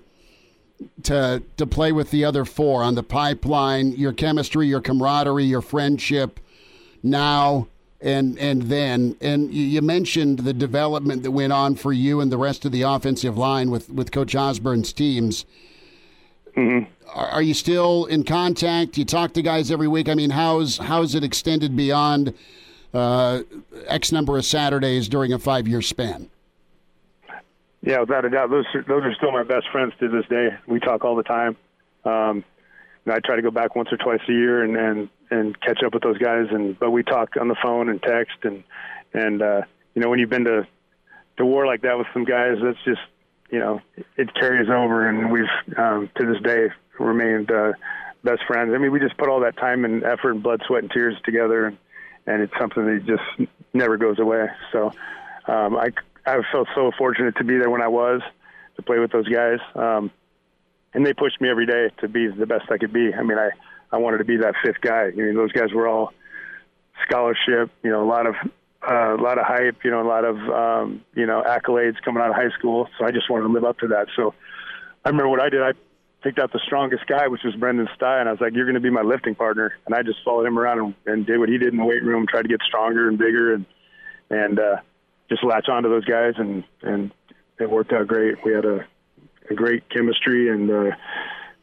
to 1.04 1.42
to 1.58 1.68
play 1.68 1.92
with 1.92 2.12
the 2.12 2.26
other 2.26 2.46
four 2.46 2.84
on 2.84 2.96
the 2.96 3.04
pipeline? 3.04 3.92
Your 3.94 4.14
chemistry, 4.14 4.68
your 4.68 4.82
camaraderie, 4.82 5.46
your 5.46 5.62
friendship 5.62 6.40
now 7.02 7.68
and 8.02 8.38
and 8.38 8.64
then. 8.64 9.16
And 9.22 9.54
you, 9.54 9.82
mentioned 9.82 10.40
the 10.40 10.54
development 10.54 11.24
that 11.24 11.32
went 11.32 11.54
on 11.54 11.76
for 11.76 11.94
you 11.94 12.20
and 12.20 12.32
the 12.32 12.38
rest 12.38 12.66
of 12.66 12.72
the 12.72 12.84
offensive 12.84 13.38
line 13.38 13.72
with 13.72 13.90
with 13.90 14.12
Coach 14.12 14.36
Osborne's 14.36 14.94
teams. 14.94 15.46
Are, 17.14 17.28
are 17.28 17.42
you 17.42 17.54
still 17.54 18.06
in 18.06 18.24
contact? 18.24 18.98
You 18.98 19.06
talk 19.06 19.34
to 19.34 19.42
guys 19.42 19.72
every 19.72 19.88
week. 19.88 20.10
I 20.10 20.14
mean, 20.14 20.32
how's 20.32 20.78
how's 20.78 21.16
it 21.16 21.24
extended 21.24 21.76
beyond 21.76 22.34
uh, 22.94 23.42
X 23.88 24.12
number 24.12 24.38
of 24.38 24.46
Saturdays 24.46 25.08
during 25.08 25.34
a 25.34 25.40
five 25.40 25.68
year 25.68 25.82
span? 25.82 26.30
Yeah, 27.86 28.00
without 28.00 28.24
a 28.24 28.30
doubt, 28.30 28.50
those 28.50 28.66
are, 28.74 28.82
those 28.84 29.04
are 29.04 29.14
still 29.16 29.34
my 29.34 29.44
best 29.44 29.66
friends 29.72 29.94
to 30.00 30.08
this 30.08 30.26
day. 30.30 30.48
We 30.68 30.80
talk 30.80 31.04
all 31.04 31.18
the 31.18 31.24
time. 31.24 31.58
Um, 32.06 32.46
I 33.06 33.20
try 33.20 33.36
to 33.36 33.42
go 33.42 33.52
back 33.52 33.76
once 33.76 33.90
or 33.92 33.98
twice 33.98 34.22
a 34.30 34.32
year 34.32 34.64
and, 34.64 34.78
and 34.78 35.10
and 35.30 35.60
catch 35.60 35.84
up 35.86 35.94
with 35.94 36.04
those 36.04 36.18
guys. 36.18 36.48
And 36.50 36.80
but 36.80 36.92
we 36.92 37.04
talk 37.04 37.32
on 37.40 37.50
the 37.50 37.58
phone 37.62 37.90
and 37.90 38.02
text 38.02 38.38
and 38.44 38.64
and 39.14 39.42
uh, 39.42 39.62
you 39.94 40.02
know 40.02 40.10
when 40.10 40.20
you've 40.20 40.30
been 40.30 40.46
to 40.46 40.66
to 41.38 41.46
war 41.46 41.66
like 41.66 41.82
that 41.82 41.98
with 41.98 42.08
some 42.14 42.24
guys, 42.24 42.56
that's 42.64 42.82
just 42.86 43.02
you 43.52 43.60
know 43.60 43.82
it 44.16 44.34
carries 44.34 44.70
over. 44.70 45.10
And 45.10 45.30
we've 45.30 45.78
um, 45.78 46.10
to 46.16 46.26
this 46.26 46.42
day 46.42 46.68
remained 46.98 47.52
uh, 47.52 47.74
best 48.24 48.44
friends. 48.48 48.72
I 48.74 48.78
mean, 48.78 48.94
we 48.94 49.02
just 49.02 49.18
put 49.18 49.28
all 49.28 49.42
that 49.42 49.58
time 49.58 49.84
and 49.84 50.06
effort 50.06 50.32
and 50.32 50.42
blood, 50.42 50.62
sweat, 50.66 50.84
and 50.84 50.92
tears 50.92 51.18
together, 51.26 51.66
and 51.66 51.78
and 52.28 52.42
it's 52.42 52.54
something 52.58 52.86
that 52.86 53.06
just 53.06 53.50
never 53.74 53.98
goes 53.98 54.20
away. 54.20 54.46
So 54.72 54.94
um, 55.48 55.76
I 55.76 55.90
I 56.26 56.38
felt 56.52 56.68
so 56.76 56.92
fortunate 56.98 57.36
to 57.38 57.44
be 57.44 57.58
there 57.58 57.70
when 57.70 57.82
I 57.82 57.88
was 57.88 58.22
to 58.76 58.82
play 58.82 59.00
with 59.00 59.12
those 59.12 59.28
guys, 59.28 59.60
um, 59.76 60.12
and 60.94 61.06
they 61.06 61.14
pushed 61.14 61.40
me 61.42 61.50
every 61.50 61.66
day 61.66 61.90
to 62.00 62.08
be 62.08 62.28
the 62.28 62.46
best 62.46 62.72
I 62.72 62.78
could 62.78 62.94
be. 62.94 63.14
I 63.14 63.24
mean, 63.24 63.38
I 63.38 63.50
I 63.92 63.98
wanted 63.98 64.20
to 64.20 64.26
be 64.26 64.38
that 64.38 64.56
fifth 64.64 64.82
guy. 64.82 65.08
I 65.08 65.12
mean, 65.12 65.36
those 65.36 65.52
guys 65.52 65.72
were 65.74 65.88
all 65.88 66.14
scholarship, 67.08 67.72
you 67.84 67.92
know, 67.92 68.04
a 68.04 68.10
lot 68.10 68.26
of 68.26 68.36
uh, 68.88 69.16
a 69.16 69.22
lot 69.22 69.38
of 69.38 69.46
hype, 69.46 69.84
you 69.84 69.92
know, 69.92 70.02
a 70.02 70.08
lot 70.08 70.26
of 70.26 70.38
um, 70.50 71.02
you 71.16 71.26
know 71.26 71.44
accolades 71.46 72.02
coming 72.04 72.22
out 72.22 72.30
of 72.30 72.36
high 72.36 72.50
school. 72.58 72.88
So 72.98 73.06
I 73.06 73.12
just 73.12 73.30
wanted 73.30 73.48
to 73.48 73.54
live 73.54 73.64
up 73.64 73.80
to 73.80 73.88
that. 73.90 74.08
So 74.16 74.34
I 75.06 75.10
remember 75.10 75.30
what 75.30 75.42
I 75.42 75.50
did. 75.50 75.62
I 75.62 75.74
picked 76.22 76.40
out 76.40 76.54
the 76.54 76.62
strongest 76.66 77.06
guy, 77.06 77.28
which 77.28 77.44
was 77.44 77.54
Brenden 77.56 77.88
Stai, 77.98 78.20
and 78.20 78.30
I 78.30 78.32
was 78.32 78.42
like, 78.42 78.54
"You're 78.54 78.66
going 78.66 78.76
to 78.76 78.82
be 78.82 78.90
my 78.90 79.02
lifting 79.02 79.36
partner." 79.36 79.74
And 79.86 79.96
I 79.96 80.04
just 80.04 80.20
followed 80.24 80.46
him 80.46 80.58
around 80.58 80.80
and, 80.80 80.96
and 81.06 81.26
did 81.26 81.38
what 81.38 81.50
he 81.50 81.58
did 81.58 81.74
in 81.74 81.78
the 81.78 81.86
weight 81.86 82.04
room, 82.04 82.26
tried 82.28 82.44
to 82.44 82.48
get 82.48 82.62
stronger 82.66 83.08
and 83.08 83.18
bigger, 83.18 83.54
and 83.54 83.66
and 84.30 84.60
uh, 84.60 84.78
just 85.30 85.44
latch 85.44 85.70
onto 85.70 85.90
those 85.90 86.06
guys, 86.06 86.34
and 86.38 86.64
and 86.82 87.12
it 87.60 87.70
worked 87.70 87.94
out 87.94 88.08
great. 88.08 88.44
We 88.44 88.54
had 88.54 88.66
a, 88.66 88.86
a 89.50 89.54
great 89.54 89.90
chemistry 89.90 90.50
and 90.50 90.70
uh, 90.70 90.96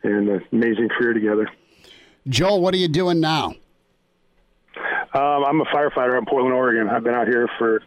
and 0.03 0.29
an 0.29 0.45
amazing 0.53 0.89
career 0.89 1.13
together. 1.13 1.49
Joel, 2.29 2.61
what 2.61 2.75
are 2.75 2.79
you 2.79 2.89
doing 2.89 3.21
now? 3.21 3.55
Um, 5.13 5.45
I'm 5.45 5.61
a 5.61 5.65
firefighter 5.65 6.17
in 6.19 6.25
Portland, 6.27 6.55
Oregon. 6.55 6.89
I've 6.89 7.03
been 7.03 7.15
out 7.15 7.27
here 7.27 7.49
for, 7.59 7.83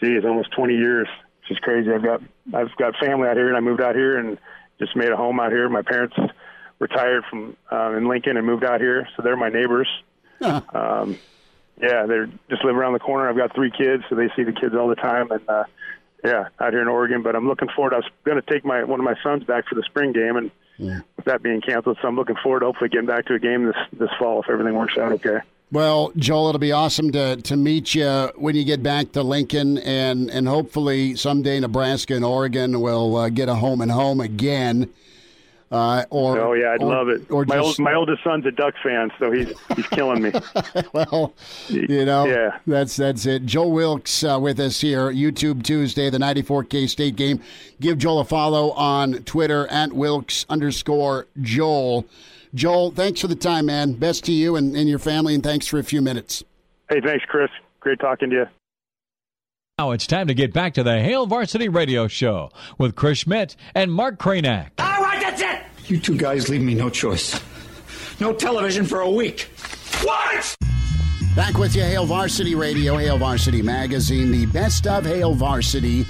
geez, 0.00 0.24
almost 0.24 0.52
20 0.52 0.74
years. 0.74 1.08
Which 1.40 1.50
is 1.50 1.58
crazy. 1.58 1.90
I've 1.90 2.02
got 2.02 2.22
I've 2.54 2.74
got 2.76 2.94
family 2.96 3.28
out 3.28 3.36
here, 3.36 3.48
and 3.48 3.56
I 3.56 3.60
moved 3.60 3.82
out 3.82 3.94
here, 3.94 4.18
and 4.18 4.38
just 4.78 4.96
made 4.96 5.10
a 5.10 5.16
home 5.16 5.40
out 5.40 5.52
here. 5.52 5.68
My 5.68 5.82
parents 5.82 6.16
retired 6.78 7.24
from 7.28 7.56
uh, 7.70 7.92
in 7.96 8.08
Lincoln 8.08 8.36
and 8.36 8.46
moved 8.46 8.64
out 8.64 8.80
here, 8.80 9.06
so 9.16 9.22
they're 9.22 9.36
my 9.36 9.50
neighbors. 9.50 9.88
Um, 10.40 11.18
yeah, 11.80 12.06
they're 12.06 12.26
just 12.48 12.64
live 12.64 12.76
around 12.76 12.92
the 12.92 12.98
corner. 13.00 13.28
I've 13.28 13.36
got 13.36 13.54
three 13.54 13.70
kids, 13.70 14.04
so 14.08 14.14
they 14.14 14.28
see 14.36 14.44
the 14.44 14.52
kids 14.52 14.74
all 14.74 14.88
the 14.88 14.94
time, 14.94 15.30
and 15.30 15.48
uh, 15.48 15.64
yeah, 16.24 16.48
out 16.60 16.72
here 16.72 16.82
in 16.82 16.88
Oregon. 16.88 17.22
But 17.22 17.36
I'm 17.36 17.48
looking 17.48 17.68
forward. 17.74 17.94
I 17.94 17.96
was 17.96 18.08
going 18.24 18.40
to 18.40 18.52
take 18.52 18.64
my 18.64 18.84
one 18.84 19.00
of 19.00 19.04
my 19.04 19.16
sons 19.22 19.44
back 19.44 19.66
for 19.68 19.74
the 19.74 19.82
spring 19.82 20.12
game, 20.12 20.36
and 20.36 20.50
yeah. 20.78 21.00
with 21.16 21.24
that 21.26 21.42
being 21.42 21.60
canceled, 21.60 21.98
so 22.00 22.08
I'm 22.08 22.16
looking 22.16 22.36
forward 22.42 22.60
to 22.60 22.66
hopefully 22.66 22.90
getting 22.90 23.06
back 23.06 23.26
to 23.26 23.34
a 23.34 23.38
game 23.38 23.66
this 23.66 23.76
this 23.92 24.10
fall 24.18 24.42
if 24.42 24.48
everything 24.48 24.74
works 24.74 24.96
out 24.98 25.12
okay. 25.12 25.38
Well, 25.72 26.12
Joel, 26.16 26.50
it'll 26.50 26.60
be 26.60 26.70
awesome 26.70 27.10
to, 27.12 27.34
to 27.36 27.56
meet 27.56 27.96
you 27.96 28.30
when 28.36 28.54
you 28.54 28.64
get 28.64 28.80
back 28.80 29.10
to 29.12 29.24
Lincoln, 29.24 29.78
and, 29.78 30.30
and 30.30 30.46
hopefully 30.46 31.16
someday 31.16 31.58
Nebraska 31.58 32.14
and 32.14 32.24
Oregon 32.24 32.80
will 32.80 33.16
uh, 33.16 33.28
get 33.28 33.48
a 33.48 33.56
home 33.56 33.80
and 33.80 33.90
home 33.90 34.20
again. 34.20 34.88
Uh, 35.70 36.04
or 36.10 36.38
oh 36.38 36.52
yeah, 36.52 36.72
I'd 36.72 36.82
or- 36.82 36.88
love 36.94 37.08
it. 37.08 37.30
Or 37.30 37.44
my 37.46 37.56
just, 37.56 37.66
old, 37.66 37.78
my 37.80 37.94
oldest 37.94 38.22
son's 38.22 38.46
a 38.46 38.50
Ducks 38.52 38.76
fan, 38.82 39.10
so 39.18 39.32
he's 39.32 39.52
he's 39.74 39.86
killing 39.88 40.22
me. 40.22 40.32
well, 40.92 41.34
you 41.68 42.04
know, 42.04 42.26
Yeah. 42.26 42.58
that's 42.66 42.96
that's 42.96 43.26
it. 43.26 43.44
Joel 43.46 43.72
Wilks 43.72 44.22
uh, 44.22 44.38
with 44.40 44.60
us 44.60 44.80
here, 44.80 45.10
YouTube 45.10 45.64
Tuesday, 45.64 46.10
the 46.10 46.18
94K 46.18 46.88
State 46.88 47.16
game. 47.16 47.40
Give 47.80 47.98
Joel 47.98 48.20
a 48.20 48.24
follow 48.24 48.70
on 48.72 49.14
Twitter 49.24 49.66
at 49.68 49.92
Wilks 49.92 50.46
underscore 50.48 51.26
Joel. 51.40 52.04
Joel, 52.54 52.92
thanks 52.92 53.20
for 53.20 53.26
the 53.26 53.34
time, 53.34 53.66
man. 53.66 53.94
Best 53.94 54.24
to 54.26 54.32
you 54.32 54.54
and, 54.54 54.76
and 54.76 54.88
your 54.88 55.00
family, 55.00 55.34
and 55.34 55.42
thanks 55.42 55.66
for 55.66 55.80
a 55.80 55.84
few 55.84 56.00
minutes. 56.00 56.44
Hey, 56.88 57.00
thanks, 57.00 57.24
Chris. 57.26 57.50
Great 57.80 57.98
talking 57.98 58.30
to 58.30 58.36
you. 58.36 58.46
Now 59.78 59.90
it's 59.90 60.06
time 60.06 60.28
to 60.28 60.34
get 60.34 60.52
back 60.52 60.74
to 60.74 60.84
the 60.84 61.00
Hail 61.00 61.26
Varsity 61.26 61.68
Radio 61.68 62.06
Show 62.06 62.50
with 62.78 62.94
Chris 62.94 63.18
Schmidt 63.18 63.56
and 63.74 63.92
Mark 63.92 64.20
Kranak. 64.20 64.68
All 65.24 65.30
right, 65.30 65.38
that's 65.38 65.58
it. 65.86 65.90
You 65.90 65.98
two 65.98 66.16
guys 66.16 66.48
leave 66.48 66.60
me 66.60 66.74
no 66.74 66.90
choice. 66.90 67.40
No 68.20 68.32
television 68.32 68.84
for 68.84 69.00
a 69.00 69.10
week. 69.10 69.50
What? 70.02 70.56
Back 71.34 71.56
with 71.58 71.74
you, 71.74 71.82
Hail 71.82 72.04
Varsity 72.04 72.54
Radio, 72.54 72.96
Hail 72.96 73.18
Varsity 73.18 73.62
Magazine. 73.62 74.30
The 74.30 74.46
best 74.46 74.86
of 74.86 75.04
Hail 75.04 75.34
Varsity 75.34 76.04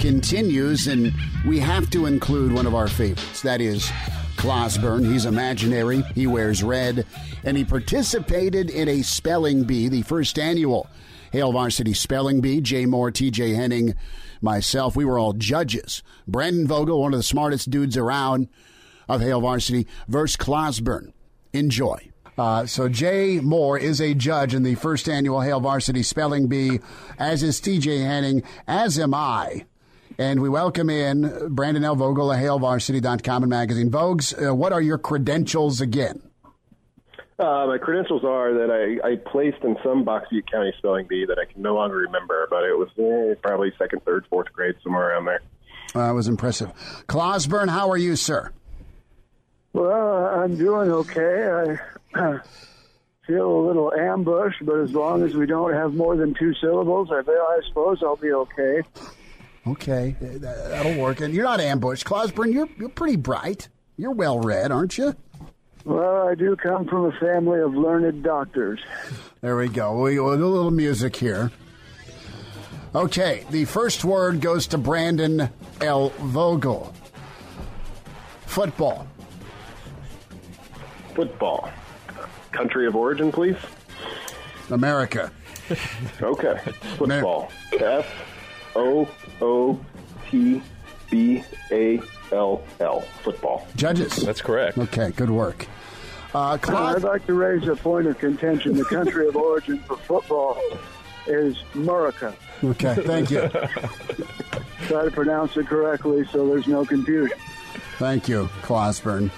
continues, 0.00 0.86
and 0.86 1.12
we 1.46 1.58
have 1.60 1.88
to 1.90 2.06
include 2.06 2.52
one 2.52 2.66
of 2.66 2.74
our 2.74 2.88
favorites. 2.88 3.40
That 3.42 3.60
is 3.60 3.90
Clausburn. 4.36 5.10
He's 5.10 5.24
imaginary, 5.24 6.02
he 6.14 6.26
wears 6.26 6.62
red, 6.62 7.06
and 7.44 7.56
he 7.56 7.64
participated 7.64 8.68
in 8.68 8.88
a 8.88 9.02
spelling 9.02 9.64
bee, 9.64 9.88
the 9.88 10.02
first 10.02 10.38
annual 10.38 10.88
Hail 11.32 11.52
Varsity 11.52 11.94
Spelling 11.94 12.40
Bee. 12.40 12.60
Jay 12.60 12.84
Moore, 12.84 13.10
TJ 13.10 13.54
Henning, 13.54 13.94
myself, 14.40 14.96
we 14.96 15.04
were 15.04 15.18
all 15.18 15.32
judges. 15.32 16.02
Brandon 16.26 16.66
Vogel, 16.66 17.00
one 17.00 17.12
of 17.12 17.18
the 17.18 17.24
smartest 17.24 17.70
dudes 17.70 17.96
around 17.96 18.48
of 19.08 19.20
Hail 19.20 19.40
Varsity, 19.40 19.86
versus 20.08 20.36
Clausburn. 20.36 21.12
Enjoy. 21.52 22.10
Uh, 22.38 22.66
so 22.66 22.88
Jay 22.88 23.40
Moore 23.40 23.78
is 23.78 24.00
a 24.00 24.12
judge 24.12 24.54
in 24.54 24.62
the 24.62 24.74
first 24.74 25.08
annual 25.08 25.40
Hail 25.40 25.60
Varsity 25.60 26.02
Spelling 26.02 26.48
Bee, 26.48 26.80
as 27.18 27.42
is 27.42 27.60
TJ 27.60 28.02
Hanning, 28.02 28.42
as 28.66 28.98
am 28.98 29.14
I. 29.14 29.64
And 30.18 30.40
we 30.40 30.48
welcome 30.48 30.88
in 30.88 31.54
Brandon 31.54 31.84
L. 31.84 31.94
Vogel 31.94 32.32
of 32.32 32.38
HailVarsity.com 32.38 33.42
and 33.42 33.50
magazine. 33.50 33.90
Vogues, 33.90 34.32
uh, 34.34 34.54
what 34.54 34.72
are 34.72 34.80
your 34.80 34.96
credentials 34.96 35.80
again? 35.80 36.22
Uh, 37.38 37.66
my 37.66 37.76
credentials 37.78 38.24
are 38.24 38.54
that 38.54 38.70
I, 38.70 39.06
I 39.06 39.16
placed 39.16 39.62
in 39.62 39.76
some 39.84 40.04
Box 40.04 40.26
Butte 40.30 40.50
County 40.50 40.72
spelling 40.78 41.06
bee 41.06 41.26
that 41.26 41.38
I 41.38 41.44
can 41.50 41.60
no 41.60 41.74
longer 41.74 41.96
remember, 41.96 42.46
but 42.48 42.64
it 42.64 42.76
was 42.78 42.88
eh, 42.98 43.34
probably 43.42 43.72
second, 43.78 44.02
third, 44.04 44.24
fourth 44.30 44.50
grade, 44.52 44.74
somewhere 44.82 45.10
around 45.10 45.26
there. 45.26 45.40
Uh, 45.94 46.12
was 46.14 46.28
impressive. 46.28 46.72
Clausburn, 47.08 47.68
how 47.68 47.90
are 47.90 47.96
you, 47.98 48.16
sir? 48.16 48.52
Well, 49.74 50.26
I'm 50.26 50.56
doing 50.56 50.90
okay. 50.90 51.76
I 52.14 52.38
feel 53.26 53.50
a 53.50 53.64
little 53.66 53.92
ambushed, 53.92 54.64
but 54.64 54.80
as 54.80 54.92
long 54.92 55.22
as 55.22 55.34
we 55.34 55.44
don't 55.46 55.74
have 55.74 55.92
more 55.94 56.16
than 56.16 56.32
two 56.34 56.54
syllables, 56.54 57.10
I, 57.12 57.18
I 57.18 57.60
suppose 57.68 57.98
I'll 58.02 58.16
be 58.16 58.32
okay. 58.32 58.80
Okay, 59.66 60.16
that- 60.20 60.40
that'll 60.70 61.02
work. 61.02 61.20
And 61.20 61.34
you're 61.34 61.44
not 61.44 61.60
ambushed. 61.60 62.06
Clausburn, 62.06 62.52
you're, 62.52 62.68
you're 62.78 62.88
pretty 62.88 63.16
bright. 63.16 63.68
You're 63.98 64.12
well 64.12 64.40
read, 64.40 64.72
aren't 64.72 64.96
you? 64.96 65.14
Well, 65.86 66.26
I 66.26 66.34
do 66.34 66.56
come 66.56 66.84
from 66.88 67.04
a 67.04 67.12
family 67.12 67.60
of 67.60 67.76
learned 67.76 68.24
doctors. 68.24 68.80
There 69.40 69.56
we 69.56 69.68
go. 69.68 70.02
We 70.02 70.18
we'll 70.18 70.36
do 70.36 70.44
a 70.44 70.48
little 70.48 70.72
music 70.72 71.14
here. 71.14 71.52
Okay, 72.92 73.44
the 73.50 73.66
first 73.66 74.04
word 74.04 74.40
goes 74.40 74.66
to 74.68 74.78
Brandon 74.78 75.48
L. 75.80 76.08
Vogel. 76.18 76.92
Football. 78.46 79.06
Football. 81.14 81.70
Country 82.50 82.88
of 82.88 82.96
origin, 82.96 83.30
please. 83.30 83.56
America. 84.70 85.30
Okay. 86.20 86.58
Football. 86.96 87.52
F 87.78 88.12
O 88.74 89.08
O 89.40 89.80
T 90.28 90.60
B 91.10 91.44
A 91.70 92.00
L 92.32 92.64
L. 92.80 93.02
Football. 93.22 93.68
Judges. 93.76 94.16
That's 94.16 94.42
correct. 94.42 94.78
Okay, 94.78 95.12
good 95.12 95.30
work. 95.30 95.68
Uh, 96.36 96.58
I'd 96.68 97.02
like 97.02 97.24
to 97.28 97.32
raise 97.32 97.66
a 97.66 97.74
point 97.74 98.06
of 98.06 98.18
contention. 98.18 98.76
The 98.76 98.84
country 98.84 99.26
of 99.26 99.36
origin 99.36 99.78
for 99.78 99.96
football 99.96 100.60
is 101.26 101.56
America. 101.72 102.36
Okay, 102.62 102.94
thank 102.94 103.30
you. 103.30 103.48
Try 104.86 105.06
to 105.06 105.10
pronounce 105.10 105.56
it 105.56 105.66
correctly 105.66 106.26
so 106.30 106.46
there's 106.46 106.66
no 106.66 106.84
confusion. 106.84 107.38
Thank 107.96 108.28
you, 108.28 108.50
Clausburn. 108.60 109.30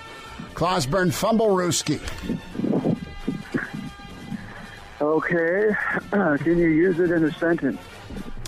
Clausburn 0.55 1.11
Fumblerooski. 1.11 2.01
Okay. 5.01 5.77
Can 6.43 6.59
you 6.59 6.67
use 6.67 6.99
it 6.99 7.13
in 7.13 7.23
a 7.23 7.33
sentence? 7.35 7.81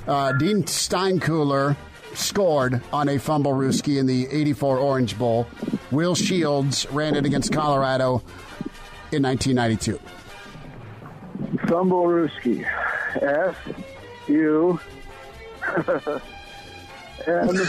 Uh, 0.08 0.32
Dean 0.32 0.64
Steinkuhler 0.64 1.76
scored 2.14 2.82
on 2.92 3.08
a 3.10 3.16
fumble 3.16 3.52
Fumblerooski 3.52 4.00
in 4.00 4.06
the 4.06 4.26
84 4.28 4.78
Orange 4.78 5.16
Bowl. 5.16 5.46
Will 5.90 6.14
Shields 6.14 6.86
ran 6.90 7.16
it 7.16 7.26
against 7.26 7.52
Colorado 7.52 8.22
in 9.12 9.22
1992. 9.22 10.00
Fumblerooski. 11.66 12.66
F 13.16 13.56
U 14.28 14.78
M 17.26 17.48
B 17.48 17.62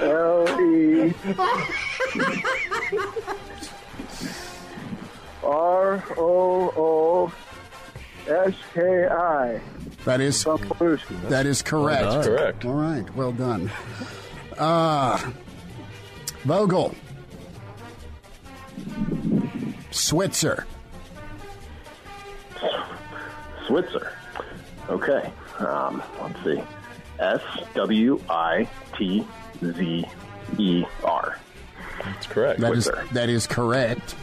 L 0.00 0.60
E 0.60 1.14
R 5.42 6.04
O 6.16 6.72
O 6.76 7.32
S 8.28 8.54
K 8.72 9.06
I. 9.08 9.60
That 10.04 10.20
is 10.20 10.44
that 10.44 11.46
is 11.46 11.62
correct. 11.62 12.02
Well 12.04 12.12
done. 12.14 12.24
Correct. 12.24 12.64
All 12.64 12.74
right, 12.74 13.14
well 13.16 13.32
done. 13.32 13.70
Uh, 14.58 15.32
Vogel. 16.44 16.94
Switzer. 19.90 20.66
Switzer. 23.66 24.12
Okay. 24.90 25.32
Um, 25.58 26.02
let's 26.20 26.44
see. 26.44 26.62
S 27.18 27.40
W 27.74 28.20
I 28.28 28.68
T 28.98 29.26
Z 29.62 30.04
E 30.58 30.84
R. 31.04 31.38
That's 32.04 32.26
correct. 32.26 32.60
That 32.60 32.72
is 32.74 32.84
Switzer. 32.84 33.08
that 33.12 33.28
is 33.30 33.46
correct. 33.46 34.14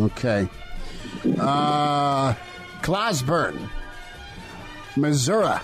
Okay. 0.00 0.48
Uh, 1.38 2.34
Clausburn. 2.82 3.68
Missouri. 5.00 5.58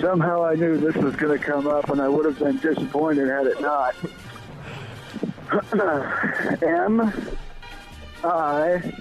Somehow 0.00 0.44
I 0.44 0.54
knew 0.54 0.76
this 0.76 0.96
was 0.96 1.16
going 1.16 1.38
to 1.38 1.44
come 1.44 1.66
up, 1.66 1.88
and 1.88 2.00
I 2.00 2.08
would 2.08 2.24
have 2.26 2.38
been 2.38 2.58
disappointed 2.58 3.28
had 3.28 3.46
it 3.46 3.60
not. 3.60 3.94
M 6.62 7.12
I. 8.22 8.92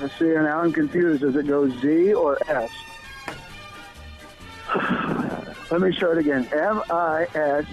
Let's 0.00 0.18
see, 0.18 0.24
now 0.24 0.60
I'm 0.60 0.72
confused. 0.72 1.20
Does 1.22 1.36
it 1.36 1.46
go 1.46 1.68
Z 1.80 2.14
or 2.14 2.38
S? 2.48 2.70
Let 5.70 5.80
me 5.80 5.92
start 5.94 6.18
again. 6.18 6.48
M 6.52 6.82
I 6.90 7.26
S 7.34 7.66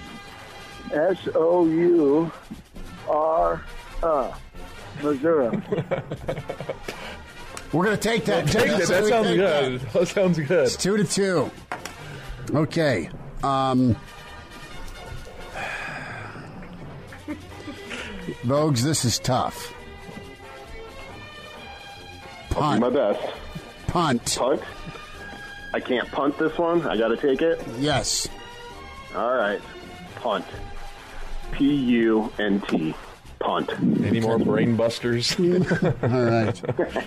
S 0.91 1.27
O 1.33 1.65
U 1.65 2.31
R 3.07 3.63
A. 4.03 4.33
Missouri. 5.01 5.61
We're 7.71 7.85
going 7.85 7.97
to 7.97 8.01
take 8.01 8.25
that. 8.25 8.45
We'll 8.45 8.53
take 8.53 8.71
it. 8.71 8.87
That 8.87 9.03
We 9.03 9.09
sounds 9.09 9.27
good. 9.27 9.79
that. 9.81 9.93
That 9.93 10.07
sounds 10.07 10.39
good. 10.39 10.65
It's 10.65 10.75
two 10.75 10.97
to 10.97 11.03
two. 11.03 11.51
Okay. 12.53 13.09
Um, 13.43 13.95
Vogues, 18.43 18.81
this 18.81 19.05
is 19.05 19.19
tough. 19.19 19.75
I'll 22.55 22.73
do 22.73 22.79
my 22.79 22.89
best. 22.89 23.21
Punt. 23.87 24.35
Punt. 24.37 24.61
I 25.73 25.79
can't 25.79 26.11
punt 26.11 26.37
this 26.39 26.57
one. 26.57 26.85
I 26.87 26.97
got 26.97 27.09
to 27.09 27.17
take 27.17 27.41
it. 27.41 27.61
Yes. 27.77 28.27
All 29.15 29.35
right. 29.35 29.61
Punt. 30.15 30.45
P 31.51 31.73
U 31.73 32.31
N 32.39 32.61
T. 32.67 32.93
Punt. 33.39 33.71
Any 34.03 34.19
more 34.19 34.37
brain 34.37 34.75
busters? 34.75 35.35
All 35.39 35.45
right. 36.01 36.61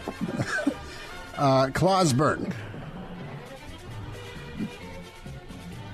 Uh, 1.38 1.66
Clausburn. 1.68 2.52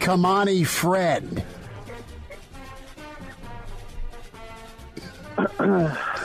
Kimani 0.00 0.66
Fred. 0.66 1.44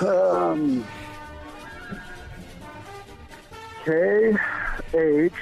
um, 0.02 0.85
K 3.85 4.35
H 4.94 5.34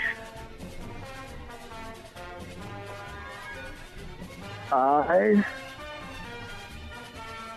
I 4.72 5.45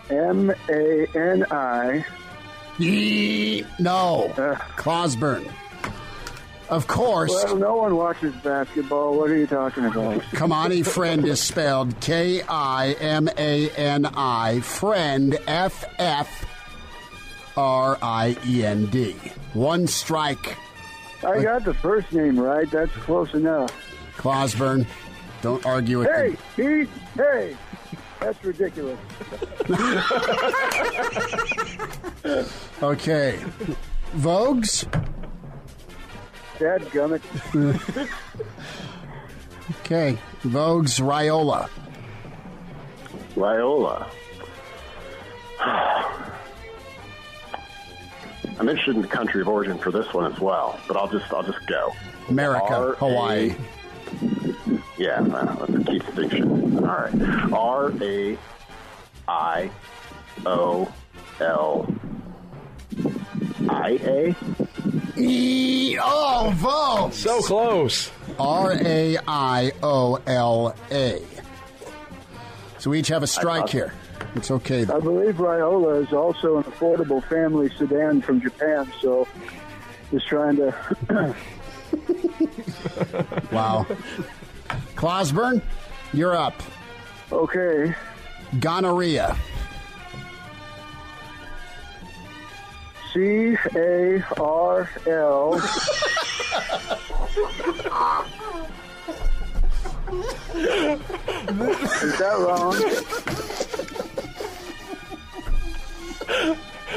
M 0.09 0.53
A 0.69 1.07
N 1.15 1.45
I. 1.51 2.05
No. 3.79 4.33
Clausburn. 4.77 5.51
Of 6.69 6.87
course. 6.87 7.31
Well, 7.31 7.57
no 7.57 7.75
one 7.75 7.95
watches 7.95 8.33
basketball. 8.37 9.17
What 9.17 9.29
are 9.29 9.37
you 9.37 9.45
talking 9.45 9.85
about? 9.85 10.19
Kimani 10.31 10.85
Friend 10.85 11.25
is 11.25 11.39
spelled 11.39 11.99
K 12.01 12.41
I 12.41 12.93
M 12.99 13.29
A 13.37 13.69
N 13.69 14.07
I. 14.07 14.61
Friend 14.61 15.37
F 15.47 15.85
F 15.99 16.45
R 17.55 17.97
I 18.01 18.35
E 18.47 18.65
N 18.65 18.87
D. 18.87 19.15
One 19.53 19.85
strike. 19.87 20.57
I 21.23 21.41
got 21.41 21.63
the 21.63 21.73
first 21.75 22.11
name 22.11 22.39
right. 22.39 22.69
That's 22.69 22.91
close 22.91 23.33
enough. 23.33 23.71
Clausburn. 24.17 24.87
Don't 25.41 25.65
argue 25.65 25.99
with 25.99 26.07
me. 26.07 26.13
Hey, 26.13 26.37
Pete. 26.55 26.89
Hey. 27.15 27.55
That's 28.25 28.43
ridiculous. 28.43 28.97
Okay. 32.81 33.37
Vogues. 34.15 34.85
Dad 36.59 36.81
gummit. 36.85 37.21
Okay. 39.81 40.17
Vogues 40.43 40.99
Raiola. 40.99 41.69
Raiola. 43.35 44.07
I'm 48.59 48.67
interested 48.69 48.95
in 48.95 49.01
the 49.03 49.07
country 49.07 49.41
of 49.41 49.47
origin 49.47 49.77
for 49.79 49.91
this 49.91 50.11
one 50.13 50.31
as 50.31 50.39
well, 50.39 50.79
but 50.87 50.97
I'll 50.97 51.07
just 51.09 51.31
I'll 51.31 51.43
just 51.43 51.65
go. 51.67 51.91
America, 52.29 52.73
R-A- 52.73 52.95
Hawaii. 52.95 53.55
Yeah, 54.97 55.19
well, 56.15 56.27
that's 56.27 56.31
a 56.31 56.35
key 56.35 56.41
distinction. 56.45 56.77
All 56.79 56.95
right. 56.95 57.51
R 57.53 57.93
A 58.01 58.37
I 59.27 59.71
O 60.45 60.93
L 61.39 61.93
I 63.69 63.89
A. 64.03 64.35
E- 65.17 65.97
oh, 66.01 66.53
Vogues. 66.57 67.13
So 67.13 67.41
close. 67.41 68.11
R 68.39 68.73
A 68.73 69.17
I 69.27 69.71
O 69.81 70.21
L 70.27 70.75
A. 70.91 71.21
So 72.79 72.89
we 72.91 72.99
each 72.99 73.07
have 73.07 73.23
a 73.23 73.27
strike 73.27 73.69
here. 73.69 73.93
It's 74.35 74.51
okay. 74.51 74.81
I 74.81 74.99
believe 74.99 75.35
Raiola 75.35 76.05
is 76.05 76.11
also 76.11 76.57
an 76.57 76.63
affordable 76.63 77.23
family 77.29 77.69
sedan 77.77 78.21
from 78.21 78.41
Japan, 78.41 78.91
so 79.01 79.27
just 80.11 80.27
trying 80.27 80.57
to. 80.57 80.75
Wow. 83.51 83.85
Clausburn, 84.95 85.61
you're 86.15 86.35
up. 86.35 86.61
Okay. 87.31 87.93
Gonorrhea. 88.59 89.35
C 93.13 93.55
A 93.75 94.23
R 94.37 94.89
L. 95.07 95.55
Is 100.55 102.17
that 102.19 102.35
wrong? 102.39 102.75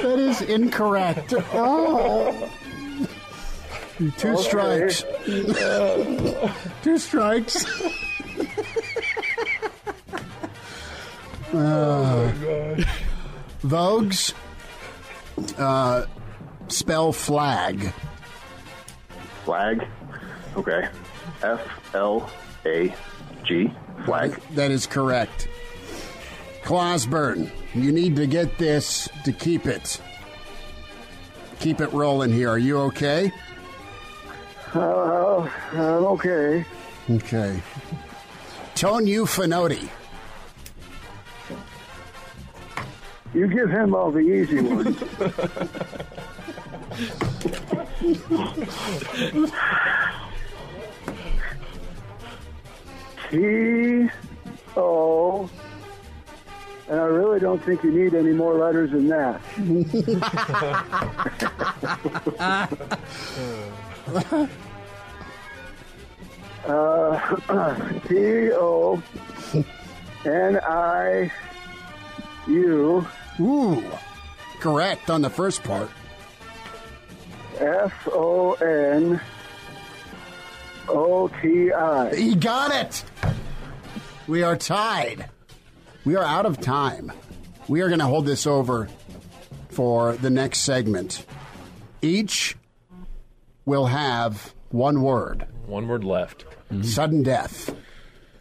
That 0.02 0.18
is 0.18 0.40
incorrect. 0.42 1.34
Oh. 1.52 2.50
Two 4.16 4.28
Okay. 4.28 4.42
strikes. 4.42 5.04
Two 6.82 6.98
strikes. 6.98 7.64
Uh, 11.52 12.32
Vogues. 13.62 14.34
Uh, 15.56 16.04
spell 16.68 17.12
flag. 17.12 17.92
Flag. 19.44 19.86
Okay. 20.56 20.88
F 21.42 21.94
L 21.94 22.30
A 22.66 22.94
G. 23.44 23.72
Flag. 24.04 24.40
That 24.54 24.70
is 24.70 24.86
correct. 24.86 25.48
Clausburn, 26.62 27.50
you 27.74 27.92
need 27.92 28.16
to 28.16 28.26
get 28.26 28.58
this 28.58 29.08
to 29.24 29.32
keep 29.32 29.66
it. 29.66 30.00
Keep 31.60 31.80
it 31.80 31.92
rolling 31.92 32.32
here. 32.32 32.50
Are 32.50 32.58
you 32.58 32.78
okay? 32.80 33.32
Uh, 34.74 35.48
I'm 35.72 36.04
okay. 36.04 36.64
Okay. 37.10 37.62
Toniu 38.74 39.24
Fonoti. 39.24 39.88
You 43.34 43.46
give 43.46 43.70
him 43.70 43.94
all 43.94 44.10
the 44.10 44.20
easy 44.20 44.60
ones. 44.60 44.98
T 53.30 54.08
O. 54.76 55.48
And 56.88 56.98
I 56.98 57.04
really 57.04 57.38
don't 57.38 57.62
think 57.64 57.84
you 57.84 57.90
need 57.90 58.14
any 58.14 58.32
more 58.32 58.54
letters 58.54 58.92
than 58.92 59.08
that. 59.08 59.42
uh, 66.66 68.00
T 68.08 68.50
O 68.52 69.02
N 70.24 70.60
I 70.64 71.30
U. 72.48 73.06
Ooh, 73.40 73.84
correct 74.60 75.10
on 75.10 75.22
the 75.22 75.30
first 75.30 75.62
part. 75.62 75.90
F 77.58 78.08
O 78.12 78.52
N 78.54 79.20
O 80.88 81.28
T 81.42 81.72
I. 81.72 82.12
You 82.12 82.36
got 82.36 82.74
it. 82.74 83.04
We 84.26 84.42
are 84.42 84.56
tied. 84.56 85.28
We 86.04 86.16
are 86.16 86.24
out 86.24 86.46
of 86.46 86.60
time. 86.60 87.12
We 87.68 87.80
are 87.82 87.88
going 87.88 88.00
to 88.00 88.06
hold 88.06 88.26
this 88.26 88.46
over 88.46 88.88
for 89.68 90.14
the 90.16 90.30
next 90.30 90.60
segment. 90.60 91.26
Each 92.00 92.56
will 93.64 93.86
have 93.86 94.54
one 94.70 95.02
word. 95.02 95.46
One 95.66 95.88
word 95.88 96.04
left. 96.04 96.44
Mm-hmm. 96.72 96.82
Sudden 96.82 97.22
death. 97.22 97.74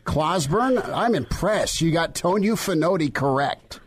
Clausburn, 0.06 0.82
I'm 0.94 1.16
impressed. 1.16 1.82
You 1.82 1.92
got 1.92 2.16
Toniu 2.16 2.54
Fonoti 2.54 3.14
correct. 3.14 3.82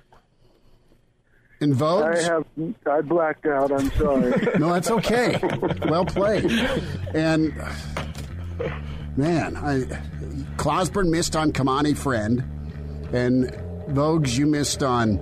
In 1.61 1.75
Vogue? 1.75 2.05
I 2.05 2.23
have 2.23 2.45
I 2.87 3.01
blacked 3.03 3.47
out. 3.47 3.71
I'm 3.71 3.91
sorry. 3.93 4.33
No, 4.59 4.73
that's 4.73 4.91
okay. 4.91 5.39
well 5.89 6.05
played. 6.07 6.51
And 7.15 7.55
man, 9.17 9.57
I 9.57 9.85
Clausburn 10.57 11.11
missed 11.11 11.37
on 11.37 11.53
Kimani 11.53 11.97
Friend, 11.97 12.43
and 13.13 13.51
Vogues 13.91 14.37
you 14.39 14.47
missed 14.47 14.83
on 14.83 15.19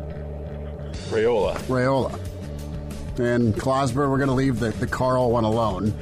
Raiola. 1.10 1.56
Raiola. 1.66 2.19
And 3.19 3.55
Clausburn, 3.55 4.10
we're 4.10 4.19
going 4.19 4.28
to 4.28 4.35
leave 4.35 4.60
the, 4.60 4.70
the 4.70 4.86
Carl 4.86 5.32
one 5.32 5.43
alone. 5.44 5.93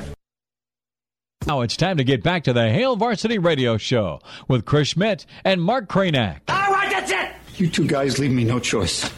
Now 1.47 1.61
it's 1.63 1.77
time 1.77 1.97
to 1.97 2.05
get 2.05 2.23
back 2.23 2.45
to 2.45 2.53
the 2.53 2.69
Hail 2.71 2.97
Varsity 2.97 3.39
Radio 3.39 3.77
Show 3.79 4.21
with 4.49 4.65
Chris 4.65 4.89
Schmidt 4.89 5.25
and 5.45 5.63
Mark 5.63 5.89
Kranak. 5.89 6.41
All 6.49 6.73
right, 6.73 6.91
that's 6.91 7.11
it. 7.11 7.31
You 7.59 7.71
two 7.71 7.87
guys 7.87 8.19
leave 8.19 8.33
me 8.33 8.45
no 8.45 8.59
choice. 8.59 9.11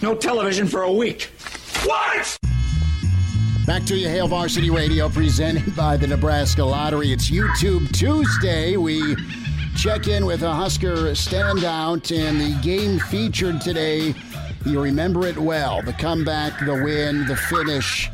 No 0.00 0.14
television 0.14 0.68
for 0.68 0.82
a 0.82 0.92
week. 0.92 1.30
What? 1.84 2.38
Back 3.66 3.84
to 3.86 3.96
you, 3.96 4.08
Hail 4.08 4.28
Varsity 4.28 4.70
Radio, 4.70 5.08
presented 5.08 5.74
by 5.74 5.96
the 5.96 6.06
Nebraska 6.06 6.64
Lottery. 6.64 7.12
It's 7.12 7.28
YouTube 7.28 7.92
Tuesday. 7.92 8.76
We 8.76 9.16
check 9.76 10.06
in 10.06 10.24
with 10.24 10.42
a 10.42 10.54
Husker 10.54 10.94
standout, 11.12 12.16
and 12.16 12.40
the 12.40 12.60
game 12.62 13.00
featured 13.00 13.60
today. 13.60 14.14
You 14.64 14.80
remember 14.80 15.26
it 15.26 15.36
well 15.36 15.82
the 15.82 15.92
comeback, 15.94 16.64
the 16.64 16.74
win, 16.74 17.26
the 17.26 17.36
finish. 17.36 18.08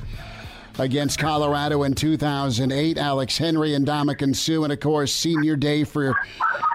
Against 0.78 1.18
Colorado 1.18 1.84
in 1.84 1.94
2008. 1.94 2.98
Alex 2.98 3.38
Henery 3.38 3.74
and 3.74 3.86
Ndamukong 3.86 4.34
Suh, 4.34 4.64
and 4.64 4.72
of 4.72 4.80
course, 4.80 5.12
senior 5.12 5.56
day 5.56 5.84
for 5.84 6.16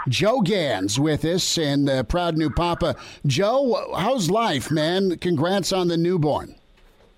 Joe 0.07 0.41
Ganz 0.41 0.97
with 0.97 1.25
us 1.25 1.57
and 1.57 1.89
uh, 1.89 2.03
proud 2.03 2.37
new 2.37 2.49
papa. 2.49 2.95
Joe, 3.25 3.93
how's 3.97 4.29
life, 4.29 4.71
man? 4.71 5.17
Congrats 5.17 5.73
on 5.73 5.89
the 5.89 5.97
newborn. 5.97 6.55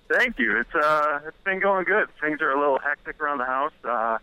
Thank 0.08 0.38
you. 0.38 0.58
It's 0.58 0.74
uh, 0.74 1.20
it's 1.26 1.36
been 1.44 1.60
going 1.60 1.84
good. 1.84 2.08
Things 2.20 2.40
are 2.42 2.50
a 2.50 2.58
little 2.58 2.78
hectic 2.78 3.20
around 3.20 3.38
the 3.38 3.46
house. 3.46 3.72
Uh, 3.84 4.18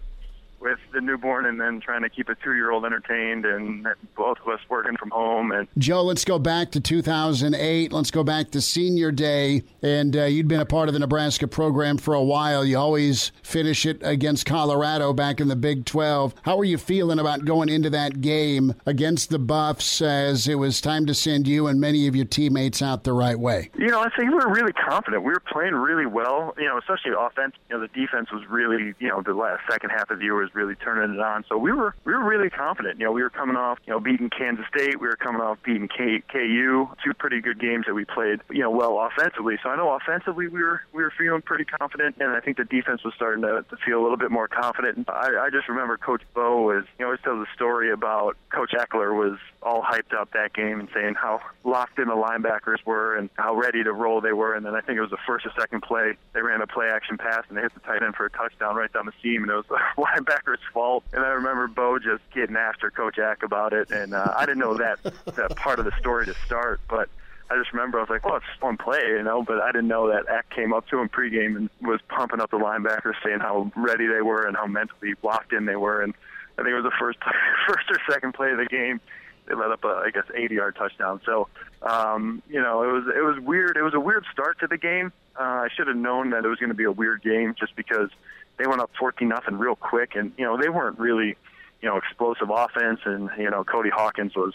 with 0.59 0.79
the 0.93 1.01
newborn 1.01 1.45
and 1.45 1.59
then 1.59 1.79
trying 1.79 2.01
to 2.01 2.09
keep 2.09 2.29
a 2.29 2.35
two 2.35 2.53
year 2.53 2.71
old 2.71 2.85
entertained 2.85 3.45
and 3.45 3.87
both 4.15 4.37
of 4.39 4.47
us 4.47 4.59
working 4.69 4.97
from 4.97 5.09
home 5.09 5.51
and 5.51 5.67
Joe, 5.77 6.03
let's 6.03 6.25
go 6.25 6.39
back 6.39 6.71
to 6.71 6.79
2008. 6.79 7.91
Let's 7.91 8.11
go 8.11 8.23
back 8.23 8.51
to 8.51 8.61
senior 8.61 9.11
day. 9.11 9.63
And 9.81 10.15
uh, 10.15 10.25
you'd 10.25 10.47
been 10.47 10.59
a 10.59 10.65
part 10.65 10.89
of 10.89 10.93
the 10.93 10.99
Nebraska 10.99 11.47
program 11.47 11.97
for 11.97 12.13
a 12.13 12.23
while. 12.23 12.65
You 12.65 12.77
always 12.77 13.31
finish 13.43 13.85
it 13.85 14.01
against 14.03 14.45
Colorado 14.45 15.13
back 15.13 15.39
in 15.39 15.47
the 15.47 15.55
Big 15.55 15.85
12. 15.85 16.35
How 16.43 16.57
were 16.57 16.65
you 16.65 16.77
feeling 16.77 17.19
about 17.19 17.45
going 17.45 17.69
into 17.69 17.89
that 17.91 18.21
game 18.21 18.73
against 18.85 19.29
the 19.29 19.39
Buffs 19.39 20.01
as 20.01 20.47
it 20.47 20.55
was 20.55 20.81
time 20.81 21.05
to 21.05 21.13
send 21.13 21.47
you 21.47 21.67
and 21.67 21.79
many 21.79 22.07
of 22.07 22.15
your 22.15 22.25
teammates 22.25 22.81
out 22.81 23.03
the 23.03 23.13
right 23.13 23.39
way? 23.39 23.69
You 23.77 23.87
know, 23.87 24.01
I 24.01 24.09
think 24.15 24.31
we 24.31 24.35
were 24.35 24.51
really 24.51 24.73
confident. 24.73 25.23
We 25.23 25.31
were 25.31 25.43
playing 25.51 25.73
really 25.73 26.05
well, 26.05 26.53
you 26.57 26.65
know, 26.65 26.77
especially 26.77 27.11
offense. 27.17 27.55
You 27.69 27.77
know, 27.77 27.81
the 27.81 27.99
defense 27.99 28.31
was 28.31 28.43
really, 28.49 28.93
you 28.99 29.07
know, 29.07 29.21
the 29.21 29.33
last 29.33 29.61
second 29.69 29.91
half 29.91 30.09
of 30.09 30.19
the 30.19 30.25
year 30.25 30.35
was 30.35 30.48
was 30.49 30.55
really 30.55 30.75
turning 30.75 31.15
it 31.15 31.19
on. 31.19 31.43
So 31.47 31.57
we 31.57 31.71
were 31.71 31.95
we 32.05 32.13
were 32.13 32.23
really 32.23 32.49
confident. 32.49 32.99
You 32.99 33.05
know, 33.05 33.11
we 33.11 33.21
were 33.21 33.29
coming 33.29 33.55
off 33.55 33.79
you 33.85 33.93
know 33.93 33.99
beating 33.99 34.29
Kansas 34.29 34.65
State, 34.73 34.99
we 34.99 35.07
were 35.07 35.15
coming 35.15 35.41
off 35.41 35.57
beating 35.63 35.87
K- 35.87 36.23
KU, 36.31 36.87
two 37.03 37.13
pretty 37.17 37.41
good 37.41 37.59
games 37.59 37.85
that 37.87 37.93
we 37.93 38.05
played. 38.05 38.39
You 38.49 38.63
know, 38.63 38.71
well 38.71 38.99
offensively. 38.99 39.57
So 39.63 39.69
I 39.69 39.75
know 39.75 39.91
offensively 39.91 40.47
we 40.47 40.61
were 40.61 40.81
we 40.93 41.03
were 41.03 41.13
feeling 41.17 41.41
pretty 41.41 41.65
confident, 41.65 42.17
and 42.19 42.31
I 42.31 42.39
think 42.39 42.57
the 42.57 42.65
defense 42.65 43.03
was 43.03 43.13
starting 43.15 43.43
to, 43.43 43.65
to 43.69 43.77
feel 43.85 43.99
a 43.99 44.03
little 44.03 44.17
bit 44.17 44.31
more 44.31 44.47
confident. 44.47 45.07
I, 45.09 45.45
I 45.45 45.49
just 45.51 45.67
remember 45.69 45.97
Coach 45.97 46.21
Bo 46.33 46.61
was 46.61 46.85
you 46.97 47.05
know 47.05 47.09
always 47.09 47.21
tells 47.21 47.47
a 47.47 47.51
story 47.55 47.91
about 47.91 48.37
Coach 48.53 48.71
Ekeler 48.71 49.15
was 49.15 49.39
all 49.61 49.81
hyped 49.81 50.13
up 50.17 50.31
that 50.33 50.53
game 50.53 50.79
and 50.79 50.89
saying 50.93 51.15
how 51.15 51.41
locked 51.63 51.99
in 51.99 52.07
the 52.07 52.15
linebackers 52.15 52.83
were 52.85 53.15
and 53.17 53.29
how 53.35 53.55
ready 53.55 53.83
to 53.83 53.91
roll 53.91 54.21
they 54.21 54.31
were. 54.31 54.55
And 54.55 54.65
then 54.65 54.73
I 54.73 54.81
think 54.81 54.97
it 54.97 55.01
was 55.01 55.09
the 55.09 55.17
first 55.27 55.45
or 55.45 55.51
second 55.59 55.81
play 55.81 56.13
they 56.33 56.41
ran 56.41 56.61
a 56.61 56.67
play 56.67 56.87
action 56.87 57.17
pass 57.17 57.43
and 57.49 57.57
they 57.57 57.61
hit 57.61 57.73
the 57.73 57.81
tight 57.81 58.01
end 58.01 58.15
for 58.15 58.25
a 58.25 58.29
touchdown 58.29 58.75
right 58.75 58.91
down 58.91 59.05
the 59.05 59.13
seam, 59.21 59.43
and 59.43 59.51
it 59.51 59.55
was 59.55 59.65
the 59.67 59.79
linebacker 60.01 60.39
Packer's 60.39 60.59
fault. 60.73 61.03
And 61.13 61.23
I 61.23 61.29
remember 61.29 61.67
Bo 61.67 61.99
just 61.99 62.21
getting 62.33 62.55
after 62.55 62.89
Coach 62.91 63.17
Ack 63.19 63.43
about 63.43 63.73
it, 63.73 63.91
and 63.91 64.13
uh, 64.13 64.33
I 64.37 64.45
didn't 64.45 64.59
know 64.59 64.77
that 64.77 65.03
that 65.35 65.55
part 65.55 65.79
of 65.79 65.85
the 65.85 65.93
story 65.99 66.25
to 66.25 66.33
start, 66.45 66.81
but. 66.89 67.09
I 67.51 67.57
just 67.57 67.73
remember 67.73 67.97
I 67.97 68.01
was 68.01 68.11
like, 68.11 68.23
well, 68.23 68.35
it's 68.35 68.45
one 68.59 68.77
play, 68.77 69.01
you 69.07 69.23
know, 69.23 69.41
but 69.41 69.59
I 69.59 69.71
didn't 69.71 69.87
know 69.87 70.07
that 70.09 70.29
Ack 70.29 70.51
came 70.51 70.71
up 70.71 70.87
to 70.89 70.99
him 70.99 71.09
pregame 71.09 71.57
and 71.57 71.69
was 71.81 71.99
pumping 72.07 72.39
up 72.39 72.51
the 72.51 72.57
linebackers, 72.57 73.15
saying 73.25 73.39
how 73.39 73.71
ready 73.75 74.05
they 74.05 74.21
were 74.21 74.45
and 74.45 74.55
how 74.55 74.67
mentally 74.67 75.15
locked 75.23 75.51
in 75.51 75.65
they 75.65 75.75
were. 75.75 76.03
And 76.03 76.13
I 76.59 76.61
think 76.61 76.73
it 76.73 76.75
was 76.75 76.83
the 76.83 76.95
first 76.99 77.17
first 77.67 77.89
or 77.89 77.97
second 78.07 78.35
play 78.35 78.51
of 78.51 78.57
the 78.57 78.67
game. 78.67 79.01
They 79.49 79.55
let 79.55 79.71
up 79.71 79.83
a, 79.83 80.03
I 80.05 80.11
guess, 80.13 80.25
80-yard 80.25 80.75
touchdown. 80.75 81.19
So, 81.25 81.47
um, 81.81 82.43
you 82.47 82.61
know, 82.61 82.83
it 82.83 82.91
was 82.93 83.03
it 83.07 83.21
was 83.21 83.39
weird. 83.39 83.75
It 83.75 83.81
was 83.81 83.95
a 83.95 83.99
weird 83.99 84.25
start 84.31 84.59
to 84.59 84.67
the 84.67 84.77
game. 84.77 85.11
Uh, 85.37 85.65
I 85.65 85.67
should 85.75 85.87
have 85.87 85.97
known 85.97 86.29
that 86.29 86.45
it 86.45 86.47
was 86.47 86.59
going 86.59 86.69
to 86.69 86.75
be 86.75 86.83
a 86.83 86.91
weird 86.91 87.23
game 87.23 87.55
just 87.59 87.75
because 87.75 88.09
they 88.57 88.67
went 88.67 88.81
up 88.81 88.91
14 88.99 89.27
nothing 89.27 89.57
real 89.57 89.75
quick, 89.75 90.15
and 90.15 90.31
you 90.37 90.45
know 90.45 90.57
they 90.61 90.69
weren't 90.69 90.99
really, 90.99 91.35
you 91.81 91.89
know, 91.89 91.97
explosive 91.97 92.49
offense, 92.49 92.99
and 93.05 93.29
you 93.37 93.49
know 93.49 93.63
Cody 93.63 93.89
Hawkins 93.89 94.35
was, 94.35 94.53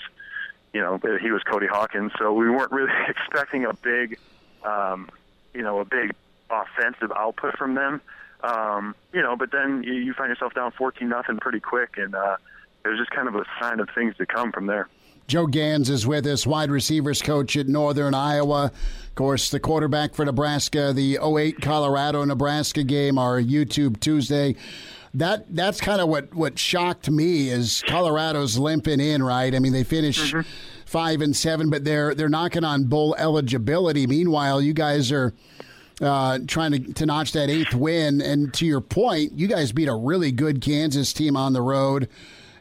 you 0.73 0.81
know, 0.81 1.01
he 1.21 1.31
was 1.31 1.43
Cody 1.43 1.67
Hawkins, 1.67 2.13
so 2.19 2.33
we 2.33 2.49
weren't 2.49 2.71
really 2.71 2.93
expecting 3.09 3.65
a 3.65 3.75
big, 3.75 4.19
um, 4.63 5.09
you 5.53 5.63
know, 5.63 5.81
a 5.81 5.85
big 5.85 6.15
offensive 6.51 7.11
output 7.17 7.57
from 7.57 7.75
them. 7.75 8.01
Um, 8.43 8.95
you 9.15 9.23
know, 9.23 9.37
but 9.37 9.51
then 9.51 9.83
you, 9.83 9.95
you 9.95 10.13
find 10.13 10.29
yourself 10.29 10.53
down 10.55 10.71
14 10.73 11.09
nothing 11.09 11.39
pretty 11.39 11.61
quick, 11.61 11.97
and 11.97 12.15
uh, 12.15 12.37
it 12.85 12.89
was 12.89 12.99
just 12.99 13.11
kind 13.11 13.29
of 13.29 13.35
a 13.35 13.45
sign 13.61 13.81
of 13.81 13.89
things 13.95 14.17
to 14.17 14.27
come 14.27 14.53
from 14.53 14.67
there. 14.67 14.89
Joe 15.27 15.47
Ganz 15.47 15.89
is 15.89 16.07
with 16.07 16.27
us, 16.27 16.47
wide 16.47 16.71
receivers 16.71 17.23
coach 17.23 17.57
at 17.57 17.67
Northern 17.67 18.13
Iowa. 18.15 18.67
Of 18.67 19.15
course, 19.15 19.51
the 19.51 19.59
quarterback 19.59 20.15
for 20.15 20.25
Nebraska, 20.25 20.93
the 20.93 21.19
08 21.23 21.63
Colorado 21.63 22.25
Nebraska 22.25 22.85
game, 22.85 23.19
our 23.19 23.41
YouTube 23.41 24.01
Tuesday. 24.01 24.57
That 25.15 25.55
that's 25.55 25.81
kind 25.81 26.01
of 26.01 26.09
what 26.09 26.35
what 26.35 26.59
shocked 26.59 27.09
me 27.09 27.49
is 27.49 27.83
Colorado's 27.87 28.59
limping 28.59 29.01
in, 29.01 29.23
right? 29.23 29.55
I 29.55 29.61
mean, 29.61 29.73
they 29.73 29.85
finished 29.85 30.35
mm-hmm. 30.35 30.49
five 30.85 31.23
and 31.23 31.35
seven, 31.35 31.71
but 31.71 31.85
they're 31.85 32.15
they're 32.15 32.29
knocking 32.29 32.65
on 32.65 32.85
bowl 32.85 33.15
eligibility. 33.17 34.07
Meanwhile, 34.07 34.61
you 34.61 34.75
guys 34.75 35.13
are 35.13 35.33
uh, 36.01 36.41
trying 36.47 36.73
to, 36.73 36.93
to 36.95 37.07
notch 37.07 37.33
that 37.33 37.49
eighth 37.49 37.75
win. 37.75 38.21
And 38.21 38.53
to 38.55 38.67
your 38.67 38.81
point, 38.81 39.39
you 39.39 39.47
guys 39.47 39.73
beat 39.73 39.89
a 39.89 39.95
really 39.95 40.33
good 40.33 40.61
Kansas 40.61 41.13
team 41.13 41.37
on 41.37 41.53
the 41.53 41.63
road. 41.63 42.09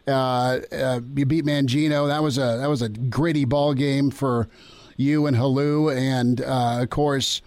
Uh, 0.08 0.60
uh, 0.72 1.02
you 1.16 1.26
beat 1.26 1.46
Mangino. 1.46 2.08
That 2.08 2.24
was 2.24 2.38
a 2.38 2.58
that 2.60 2.70
was 2.70 2.82
a 2.82 2.90
gritty 2.90 3.46
ball 3.46 3.74
game 3.74 4.12
for 4.12 4.50
you 4.98 5.26
and 5.26 5.36
Helu, 5.36 5.96
and 5.96 6.42
uh, 6.42 6.80
of 6.82 6.90
course. 6.90 7.42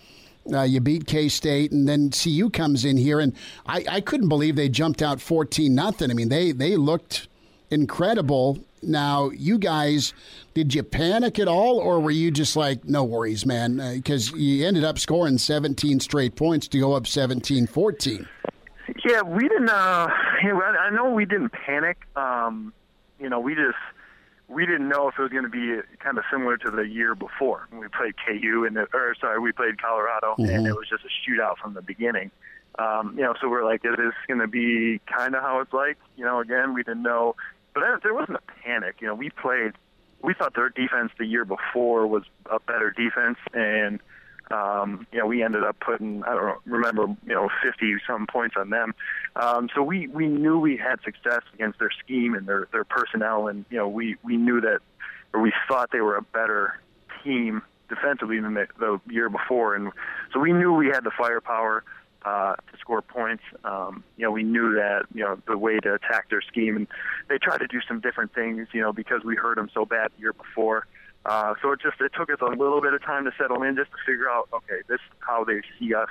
Uh, 0.53 0.63
you 0.63 0.79
beat 0.79 1.09
K 1.09 1.29
State, 1.29 1.73
and 1.73 1.89
then 1.89 2.09
CU 2.09 2.51
comes 2.51 2.85
in 2.85 2.97
here, 2.97 3.19
and 3.19 3.33
I, 3.67 3.85
I 3.91 4.01
couldn't 4.01 4.29
believe 4.29 4.55
they 4.55 4.69
jumped 4.69 5.03
out 5.03 5.21
fourteen 5.21 5.75
nothing. 5.75 6.09
I 6.09 6.15
mean, 6.15 6.29
they 6.29 6.53
they 6.53 6.77
looked 6.77 7.27
incredible. 7.69 8.61
Now, 8.83 9.31
you 9.31 9.59
guys, 9.59 10.13
did 10.55 10.73
you 10.75 10.85
panic 10.85 11.41
at 11.41 11.49
all, 11.49 11.79
or 11.79 11.99
were 11.99 12.13
you 12.13 12.31
just 12.31 12.55
like, 12.55 12.85
no 12.85 13.03
worries, 13.03 13.45
man? 13.45 13.79
Because 13.97 14.33
uh, 14.33 14.37
you 14.37 14.65
ended 14.65 14.85
up 14.85 14.99
scoring 14.99 15.39
17 15.39 15.99
straight 15.99 16.37
points 16.37 16.69
to 16.69 16.79
go 16.79 16.93
up 16.93 17.07
17 17.07 17.67
14. 17.67 18.29
Yeah, 19.05 19.23
we 19.23 19.49
didn't. 19.49 19.69
Uh, 19.69 20.09
I 20.09 20.91
know 20.93 21.11
we 21.11 21.25
didn't 21.25 21.51
panic. 21.51 21.99
Um, 22.15 22.73
you 23.19 23.29
know, 23.29 23.41
we 23.41 23.55
just 23.55 23.77
we 24.49 24.65
didn't 24.65 24.89
know 24.89 25.09
if 25.09 25.19
it 25.19 25.23
was 25.23 25.33
going 25.33 25.45
to 25.45 25.51
be 25.51 25.81
kind 25.99 26.19
of 26.19 26.25
similar 26.31 26.57
to 26.59 26.71
the 26.71 26.83
year 26.83 27.15
before 27.15 27.67
when 27.71 27.81
we 27.81 27.89
played 27.89 28.15
KU 28.25 28.65
and 28.65 28.77
or 28.79 29.15
sorry, 29.21 29.41
we 29.41 29.53
played 29.53 29.81
Colorado, 29.81 30.35
mm-hmm. 30.39 30.51
and 30.51 30.67
it 30.67 30.75
was 30.75 30.89
just 30.89 31.05
a 31.05 31.31
shootout 31.31 31.57
from 31.59 31.75
the 31.75 31.83
beginning. 31.83 32.31
Um, 32.79 33.15
you 33.17 33.23
know, 33.23 33.35
so 33.41 33.49
we're 33.49 33.65
like, 33.65 33.85
is 33.85 33.97
this 33.97 34.13
going 34.29 34.41
to 34.41 34.47
be 34.47 35.01
kind 35.07 35.35
of 35.35 35.43
how 35.43 35.61
it's 35.61 35.73
like? 35.73 35.97
You 36.17 36.25
know, 36.25 36.41
again, 36.41 36.75
we 36.75 36.83
didn't 36.83 37.03
know, 37.03 37.35
but 37.75 37.83
there 38.03 38.15
wasn't 38.15 38.39
a 38.39 38.63
panic. 38.63 38.97
You 39.01 39.09
know, 39.09 39.15
we 39.15 39.31
played. 39.31 39.73
We 40.23 40.35
thought 40.35 40.55
their 40.55 40.71
defense 40.71 41.13
the 41.19 41.27
year 41.27 41.45
before 41.45 42.07
was 42.07 42.25
a 42.51 42.59
better 42.61 42.91
defense, 42.91 43.39
and 43.53 44.01
um, 44.51 45.07
you 45.13 45.19
know, 45.19 45.27
we 45.27 45.43
ended 45.43 45.65
up 45.65 45.79
putting 45.81 46.23
I 46.25 46.35
don't 46.35 46.61
remember 46.67 47.07
you 47.27 47.35
know 47.35 47.49
50 47.63 47.97
some 48.07 48.27
points 48.27 48.57
on 48.57 48.71
them. 48.71 48.95
Um, 49.35 49.69
so 49.75 49.83
we 49.83 50.07
we 50.09 50.27
knew 50.27 50.59
we 50.59 50.77
had 50.77 51.01
success 51.05 51.43
against 51.55 51.79
their 51.79 51.91
scheme 51.91 52.35
and 52.35 52.47
their 52.47 52.69
their 52.73 52.85
personnel, 52.85 53.49
and 53.49 53.65
you 53.71 53.77
know 53.77 53.89
we 53.89 54.17
we 54.23 54.37
knew 54.37 54.61
that 54.61 54.81
or 55.33 55.41
we 55.41 55.53
thought 55.69 55.91
they 55.93 56.01
were 56.01 56.17
a 56.17 56.23
better 56.23 56.79
team 57.25 57.63
defensively 57.89 58.41
than 58.41 58.55
the, 58.55 58.67
the 58.79 59.01
year 59.09 59.29
before, 59.29 59.75
and 59.75 59.91
so 60.33 60.41
we 60.41 60.53
knew 60.53 60.73
we 60.73 60.89
had 60.89 61.05
the 61.05 61.13
firepower. 61.17 61.85
Uh, 62.25 62.57
to 62.57 62.77
score 62.81 63.03
points, 63.03 63.45
um, 63.63 64.03
you 64.17 64.25
know, 64.25 64.33
we 64.33 64.43
knew 64.43 64.75
that 64.75 65.05
you 65.15 65.23
know 65.23 65.39
the 65.47 65.57
way 65.57 65.79
to 65.79 65.95
attack 65.95 66.29
their 66.29 66.43
scheme, 66.43 66.75
and 66.75 66.89
they 67.29 67.39
tried 67.39 67.59
to 67.59 67.69
do 67.69 67.79
some 67.87 68.01
different 68.01 68.35
things, 68.35 68.67
you 68.73 68.81
know, 68.81 68.93
because 68.93 69.23
we 69.23 69.37
hurt 69.37 69.55
them 69.55 69.71
so 69.73 69.85
bad 69.85 70.11
the 70.17 70.23
year 70.23 70.33
before. 70.33 70.89
Uh, 71.27 71.55
so 71.61 71.73
it 71.73 71.81
just 71.81 72.01
it 72.01 72.13
took 72.17 72.31
us 72.31 72.39
a 72.41 72.47
little 72.47 72.81
bit 72.81 72.95
of 72.95 73.03
time 73.03 73.25
to 73.25 73.33
settle 73.37 73.63
in, 73.65 73.75
just 73.75 73.91
to 73.91 73.97
figure 74.07 74.31
out, 74.31 74.49
okay, 74.55 74.81
this 74.89 75.01
is 75.01 75.17
how 75.19 75.43
they 75.43 75.61
see 75.79 75.93
us 75.93 76.09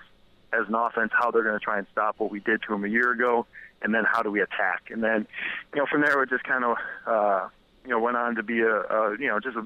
as 0.52 0.68
an 0.68 0.76
offense, 0.76 1.12
how 1.14 1.32
they're 1.32 1.44
going 1.44 1.58
to 1.58 1.64
try 1.64 1.78
and 1.78 1.88
stop 1.94 2.16
what 2.18 2.30
we 2.30 2.42
did 2.42 2.62
to 2.64 2.74
them 2.74 2.84
a 2.84 2.90
year 2.90 3.12
ago, 3.12 3.46
and 3.82 3.96
then 3.96 4.04
how 4.04 4.22
do 4.22 4.30
we 4.30 4.42
attack? 4.42 4.84
And 4.90 5.02
then, 5.02 5.26
you 5.74 5.80
know, 5.80 5.86
from 5.90 6.02
there 6.02 6.22
it 6.22 6.30
just 6.30 6.44
kind 6.44 6.66
of, 6.66 6.78
uh, 7.08 7.48
you 7.86 7.92
know, 7.92 8.00
went 8.00 8.18
on 8.18 8.36
to 8.36 8.44
be 8.44 8.60
a, 8.60 8.76
a 8.76 9.18
you 9.18 9.28
know, 9.28 9.40
just 9.40 9.56
a 9.56 9.66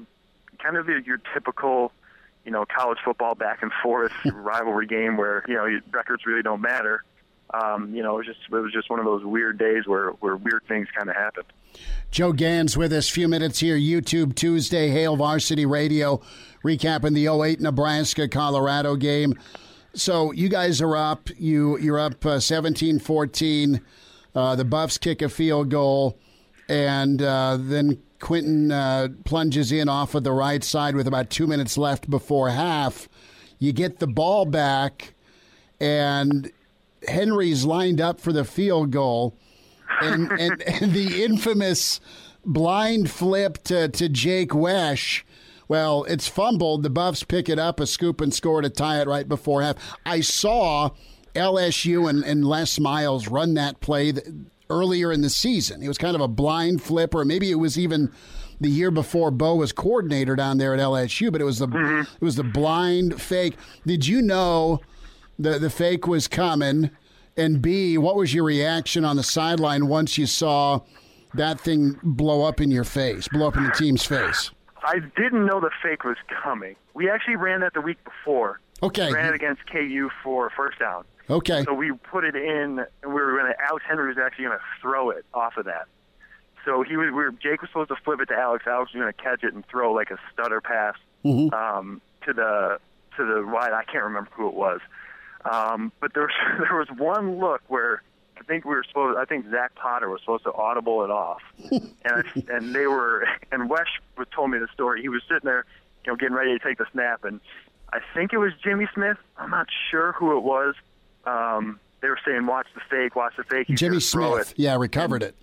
kind 0.62 0.76
of 0.76 0.88
your 0.88 1.20
typical, 1.34 1.90
you 2.44 2.52
know, 2.52 2.64
college 2.64 2.98
football 3.04 3.34
back 3.34 3.62
and 3.62 3.72
forth 3.82 4.12
rivalry 4.32 4.86
game 4.86 5.16
where 5.16 5.42
you 5.48 5.54
know 5.54 5.66
records 5.90 6.26
really 6.26 6.42
don't 6.42 6.60
matter. 6.60 7.02
Um, 7.52 7.94
you 7.94 8.02
know, 8.02 8.14
it 8.14 8.18
was 8.18 8.26
just 8.26 8.40
it 8.50 8.54
was 8.54 8.72
just 8.72 8.90
one 8.90 8.98
of 8.98 9.04
those 9.04 9.24
weird 9.24 9.58
days 9.58 9.86
where 9.86 10.10
where 10.20 10.36
weird 10.36 10.62
things 10.68 10.88
kind 10.96 11.08
of 11.08 11.16
happened. 11.16 11.46
Joe 12.10 12.32
Ganz 12.32 12.76
with 12.76 12.92
us. 12.92 13.08
Few 13.08 13.28
minutes 13.28 13.60
here. 13.60 13.76
YouTube 13.76 14.34
Tuesday. 14.34 14.90
Hail 14.90 15.16
Varsity 15.16 15.66
Radio, 15.66 16.20
recapping 16.64 17.14
the 17.14 17.28
08 17.28 17.60
Nebraska 17.60 18.28
Colorado 18.28 18.96
game. 18.96 19.34
So 19.94 20.32
you 20.32 20.48
guys 20.48 20.80
are 20.80 20.96
up. 20.96 21.28
You 21.36 21.78
you're 21.78 21.98
up 21.98 22.24
uh, 22.24 22.38
17-14. 22.38 23.80
Uh, 24.34 24.54
the 24.54 24.64
Buffs 24.64 24.98
kick 24.98 25.22
a 25.22 25.28
field 25.28 25.70
goal, 25.70 26.16
and 26.68 27.20
uh, 27.20 27.58
then 27.58 28.00
Quinton 28.20 28.70
uh, 28.70 29.08
plunges 29.24 29.72
in 29.72 29.88
off 29.88 30.14
of 30.14 30.22
the 30.22 30.32
right 30.32 30.62
side 30.62 30.94
with 30.94 31.08
about 31.08 31.30
two 31.30 31.48
minutes 31.48 31.76
left 31.76 32.08
before 32.08 32.50
half. 32.50 33.08
You 33.58 33.72
get 33.72 33.98
the 33.98 34.06
ball 34.06 34.44
back, 34.44 35.14
and 35.80 36.50
Henry's 37.08 37.64
lined 37.64 38.00
up 38.00 38.20
for 38.20 38.32
the 38.32 38.44
field 38.44 38.90
goal 38.90 39.36
and, 40.00 40.30
and, 40.40 40.62
and 40.62 40.92
the 40.92 41.22
infamous 41.24 42.00
blind 42.44 43.10
flip 43.10 43.62
to, 43.64 43.88
to 43.88 44.08
Jake 44.08 44.50
Wesch. 44.50 45.22
Well, 45.68 46.04
it's 46.04 46.26
fumbled. 46.26 46.82
The 46.82 46.90
Buffs 46.90 47.22
pick 47.22 47.48
it 47.48 47.58
up, 47.58 47.78
a 47.78 47.86
scoop 47.86 48.20
and 48.20 48.34
score 48.34 48.60
to 48.60 48.70
tie 48.70 49.00
it 49.00 49.06
right 49.06 49.28
before 49.28 49.62
half. 49.62 49.76
I 50.04 50.20
saw 50.20 50.90
LSU 51.34 52.08
and, 52.10 52.24
and 52.24 52.44
Les 52.44 52.78
Miles 52.80 53.28
run 53.28 53.54
that 53.54 53.80
play 53.80 54.12
earlier 54.68 55.12
in 55.12 55.20
the 55.20 55.30
season. 55.30 55.82
It 55.82 55.88
was 55.88 55.98
kind 55.98 56.14
of 56.14 56.20
a 56.20 56.28
blind 56.28 56.82
flip, 56.82 57.14
or 57.14 57.24
maybe 57.24 57.50
it 57.50 57.56
was 57.56 57.78
even 57.78 58.10
the 58.60 58.68
year 58.68 58.90
before 58.90 59.30
Bo 59.30 59.56
was 59.56 59.72
coordinator 59.72 60.36
down 60.36 60.58
there 60.58 60.74
at 60.74 60.80
LSU. 60.80 61.30
But 61.30 61.40
it 61.40 61.44
was 61.44 61.58
the 61.58 61.68
mm-hmm. 61.68 62.02
it 62.02 62.24
was 62.24 62.36
the 62.36 62.44
blind 62.44 63.20
fake. 63.20 63.56
Did 63.86 64.06
you 64.06 64.22
know 64.22 64.80
the 65.40 65.58
the 65.58 65.70
fake 65.70 66.06
was 66.06 66.28
coming? 66.28 66.90
And 67.36 67.62
B, 67.62 67.96
what 67.96 68.16
was 68.16 68.34
your 68.34 68.44
reaction 68.44 69.04
on 69.04 69.16
the 69.16 69.22
sideline 69.22 69.86
once 69.88 70.18
you 70.18 70.26
saw 70.26 70.80
that 71.34 71.60
thing 71.60 71.96
blow 72.02 72.42
up 72.42 72.60
in 72.60 72.70
your 72.70 72.84
face, 72.84 73.28
blow 73.28 73.48
up 73.48 73.56
in 73.56 73.64
the 73.64 73.70
team's 73.70 74.04
face? 74.04 74.50
I 74.82 74.98
didn't 75.16 75.46
know 75.46 75.60
the 75.60 75.70
fake 75.82 76.04
was 76.04 76.16
coming. 76.42 76.74
We 76.94 77.08
actually 77.08 77.36
ran 77.36 77.60
that 77.60 77.72
the 77.74 77.80
week 77.80 77.98
before. 78.04 78.60
Okay. 78.82 79.06
We 79.08 79.12
ran 79.14 79.26
it 79.26 79.34
against 79.34 79.62
KU 79.70 80.10
for 80.24 80.50
first 80.56 80.78
down. 80.80 81.04
Okay. 81.28 81.62
So 81.64 81.72
we 81.74 81.92
put 81.92 82.24
it 82.24 82.34
in, 82.34 82.80
and 82.80 82.86
we 83.04 83.12
were 83.12 83.38
going 83.38 83.52
to. 83.52 83.54
Alex 83.62 83.84
Henery 83.88 84.08
was 84.08 84.18
actually 84.18 84.46
going 84.46 84.58
to 84.58 84.64
throw 84.82 85.10
it 85.10 85.24
off 85.32 85.56
of 85.56 85.66
that. 85.66 85.86
So 86.64 86.82
he 86.82 86.96
was. 86.96 87.06
We 87.06 87.12
were, 87.12 87.30
Jake 87.30 87.62
was 87.62 87.70
supposed 87.70 87.88
to 87.90 87.96
flip 88.04 88.20
it 88.20 88.26
to 88.26 88.34
Alex. 88.36 88.64
Alex 88.66 88.92
was 88.92 89.00
going 89.00 89.12
to 89.12 89.22
catch 89.22 89.44
it 89.44 89.54
and 89.54 89.64
throw 89.66 89.92
like 89.92 90.10
a 90.10 90.18
stutter 90.32 90.60
pass 90.60 90.94
Mhm. 91.24 91.52
um, 91.54 92.00
to 92.26 92.32
the 92.32 92.78
to 93.16 93.24
the 93.24 93.46
wide. 93.46 93.72
I 93.72 93.84
can't 93.84 94.04
remember 94.04 94.30
who 94.32 94.48
it 94.48 94.54
was, 94.54 94.80
um, 95.44 95.92
but 96.00 96.14
there 96.14 96.24
was 96.24 96.32
there 96.58 96.76
was 96.76 96.88
one 96.96 97.38
look 97.38 97.62
where 97.68 98.02
I 98.38 98.42
think 98.44 98.64
we 98.64 98.74
were 98.74 98.84
supposed. 98.86 99.18
I 99.18 99.24
think 99.24 99.46
Zach 99.50 99.74
Potter 99.74 100.08
was 100.08 100.20
supposed 100.20 100.44
to 100.44 100.52
audible 100.52 101.04
it 101.04 101.10
off, 101.10 101.42
and 101.70 101.92
I, 102.04 102.22
and 102.48 102.74
they 102.74 102.86
were. 102.86 103.26
And 103.52 103.68
Wes 103.68 103.86
was 104.16 104.26
told 104.34 104.50
me 104.50 104.58
the 104.58 104.68
story. 104.72 105.02
He 105.02 105.08
was 105.08 105.22
sitting 105.28 105.44
there, 105.44 105.64
you 106.04 106.12
know, 106.12 106.16
getting 106.16 106.34
ready 106.34 106.56
to 106.56 106.64
take 106.64 106.78
the 106.78 106.86
snap, 106.92 107.24
and 107.24 107.40
I 107.92 107.98
think 108.14 108.32
it 108.32 108.38
was 108.38 108.52
Jimmy 108.62 108.86
Smith. 108.94 109.18
I'm 109.36 109.50
not 109.50 109.66
sure 109.90 110.12
who 110.12 110.36
it 110.36 110.42
was. 110.42 110.74
Um, 111.24 111.80
they 112.00 112.08
were 112.08 112.18
saying, 112.24 112.46
"Watch 112.46 112.68
the 112.74 112.80
fake, 112.90 113.16
watch 113.16 113.34
the 113.36 113.44
fake." 113.44 113.66
He's 113.66 113.78
Jimmy 113.78 114.00
Smith, 114.00 114.52
it. 114.52 114.58
yeah, 114.58 114.76
recovered 114.76 115.22
it. 115.22 115.34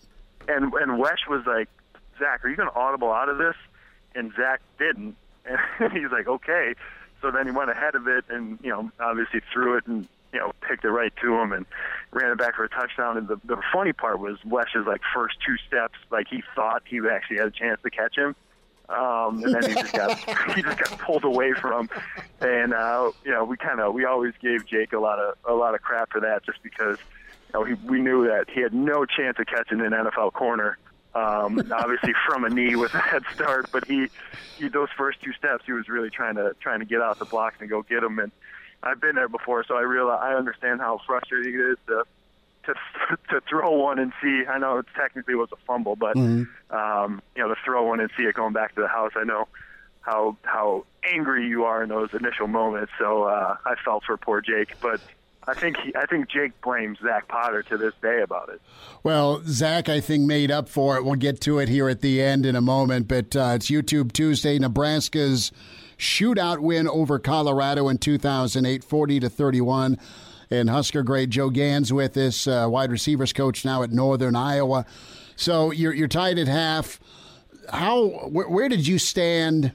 And 0.47 0.73
and 0.73 0.97
Wes 0.97 1.17
was 1.29 1.43
like, 1.45 1.69
"Zach, 2.17 2.43
are 2.43 2.49
you 2.49 2.55
going 2.55 2.69
to 2.69 2.75
audible 2.75 3.11
out 3.11 3.29
of 3.29 3.37
this?" 3.37 3.55
And 4.15 4.31
Zach 4.35 4.61
didn't, 4.79 5.15
and 5.79 5.91
he's 5.93 6.11
like, 6.11 6.27
"Okay." 6.27 6.73
So 7.21 7.31
then 7.31 7.45
he 7.45 7.51
went 7.51 7.69
ahead 7.69 7.95
of 7.95 8.07
it, 8.07 8.25
and 8.29 8.59
you 8.61 8.69
know, 8.69 8.91
obviously 8.99 9.41
threw 9.51 9.77
it, 9.77 9.87
and 9.87 10.07
you 10.33 10.39
know, 10.39 10.51
picked 10.67 10.85
it 10.85 10.89
right 10.89 11.13
to 11.21 11.35
him, 11.35 11.51
and 11.51 11.65
ran 12.11 12.31
it 12.31 12.37
back 12.37 12.55
for 12.55 12.63
a 12.63 12.69
touchdown. 12.69 13.17
And 13.17 13.27
the 13.27 13.39
the 13.45 13.61
funny 13.73 13.93
part 13.93 14.19
was 14.19 14.37
Wes's 14.45 14.85
like 14.85 15.01
first 15.13 15.37
two 15.45 15.55
steps, 15.67 15.97
like 16.11 16.27
he 16.29 16.43
thought 16.55 16.83
he 16.85 16.99
actually 17.09 17.37
had 17.37 17.47
a 17.47 17.51
chance 17.51 17.81
to 17.83 17.89
catch 17.89 18.15
him. 18.15 18.35
Um, 18.89 19.43
and 19.43 19.53
then 19.53 19.69
he 19.69 19.75
just 19.75 19.93
got 19.93 20.17
he 20.55 20.61
just 20.61 20.77
got 20.77 20.99
pulled 20.99 21.23
away 21.23 21.53
from, 21.53 21.89
and 22.39 22.73
uh, 22.73 23.11
you 23.23 23.31
know 23.31 23.43
we 23.43 23.57
kind 23.57 23.79
of 23.79 23.93
we 23.93 24.05
always 24.05 24.33
gave 24.41 24.65
Jake 24.65 24.93
a 24.93 24.99
lot 24.99 25.19
of 25.19 25.35
a 25.45 25.53
lot 25.53 25.75
of 25.75 25.81
crap 25.81 26.11
for 26.11 26.21
that 26.21 26.45
just 26.45 26.61
because 26.63 26.97
you 27.53 27.59
know, 27.59 27.63
he, 27.65 27.73
we 27.85 27.99
knew 27.99 28.27
that 28.27 28.49
he 28.49 28.61
had 28.61 28.73
no 28.73 29.05
chance 29.05 29.37
of 29.39 29.45
catching 29.45 29.81
an 29.81 29.91
NFL 29.91 30.33
corner. 30.33 30.77
Um, 31.17 31.59
obviously 31.71 32.13
from 32.27 32.43
a 32.43 32.49
knee 32.49 32.75
with 32.75 32.93
a 32.93 32.99
head 32.99 33.23
start, 33.33 33.69
but 33.71 33.83
he, 33.87 34.07
he 34.57 34.69
those 34.69 34.89
first 34.97 35.21
two 35.23 35.33
steps 35.33 35.63
he 35.65 35.71
was 35.73 35.89
really 35.89 36.09
trying 36.09 36.35
to 36.35 36.51
trying 36.61 36.79
to 36.79 36.85
get 36.85 37.01
out 37.01 37.17
the 37.19 37.25
blocks 37.25 37.55
and 37.59 37.69
go 37.69 37.81
get 37.81 38.01
them. 38.01 38.19
And 38.19 38.31
I've 38.83 39.01
been 39.01 39.15
there 39.15 39.29
before, 39.29 39.63
so 39.67 39.75
I 39.75 39.81
realize 39.81 40.19
I 40.21 40.33
understand 40.33 40.79
how 40.81 40.99
frustrating 41.07 41.55
it 41.55 41.71
is 41.71 41.77
to 41.87 42.03
to 42.65 42.73
to 43.29 43.41
throw 43.49 43.71
one 43.71 43.99
and 43.99 44.13
see. 44.21 44.43
I 44.47 44.57
know 44.59 44.77
it 44.79 44.85
technically 44.95 45.35
was 45.35 45.49
a 45.51 45.57
fumble, 45.65 45.95
but 45.95 46.15
Mhm. 46.15 46.47
um, 46.69 47.21
you 47.35 47.41
know 47.41 47.49
to 47.49 47.55
throw 47.65 47.83
one 47.85 47.99
and 47.99 48.09
see 48.17 48.23
it 48.23 48.35
going 48.35 48.53
back 48.53 48.75
to 48.75 48.81
the 48.81 48.87
house. 48.87 49.11
I 49.15 49.23
know 49.23 49.47
how 50.01 50.37
how 50.43 50.85
angry 51.03 51.47
you 51.47 51.63
are 51.65 51.81
in 51.83 51.89
those 51.89 52.09
initial 52.13 52.47
moments. 52.47 52.91
So 52.99 53.23
uh, 53.23 53.55
I 53.65 53.75
felt 53.83 54.03
for 54.05 54.17
poor 54.17 54.41
Jake, 54.41 54.75
but 54.81 55.01
I 55.47 55.53
think 55.53 55.77
he, 55.77 55.95
I 55.95 56.05
think 56.05 56.29
Jake 56.29 56.59
blames 56.61 56.99
Zach 57.01 57.29
Potter 57.29 57.63
to 57.63 57.77
this 57.77 57.93
day 58.01 58.21
about 58.21 58.49
it. 58.49 58.61
Well, 59.03 59.41
Zach, 59.45 59.87
I 59.87 60.01
think 60.01 60.25
made 60.25 60.51
up 60.51 60.67
for 60.67 60.97
it. 60.97 61.05
We'll 61.05 61.15
get 61.15 61.39
to 61.41 61.59
it 61.59 61.69
here 61.69 61.87
at 61.87 62.01
the 62.01 62.21
end 62.21 62.45
in 62.45 62.55
a 62.55 62.61
moment, 62.61 63.07
but 63.07 63.33
uh, 63.33 63.53
it's 63.55 63.71
YouTube 63.71 64.11
Tuesday. 64.11 64.59
Nebraska's 64.59 65.53
shootout 65.97 66.59
win 66.59 66.87
over 66.87 67.17
Colorado 67.17 67.87
in 67.87 67.97
2008, 67.97 68.83
40 68.83 69.19
to 69.21 69.29
31. 69.29 69.97
And 70.49 70.69
Husker 70.69 71.03
great 71.03 71.29
Joe 71.29 71.49
Ganz 71.49 71.91
with 71.91 72.15
us, 72.17 72.45
uh, 72.47 72.67
wide 72.69 72.91
receivers 72.91 73.33
coach 73.33 73.63
now 73.63 73.83
at 73.83 73.91
Northern 73.91 74.35
Iowa. 74.35 74.85
So 75.35 75.71
you're 75.71 75.93
you're 75.93 76.07
tied 76.07 76.39
at 76.39 76.47
half. 76.47 76.99
How 77.69 78.07
where, 78.29 78.47
where 78.47 78.69
did 78.69 78.87
you 78.87 78.97
stand 78.97 79.73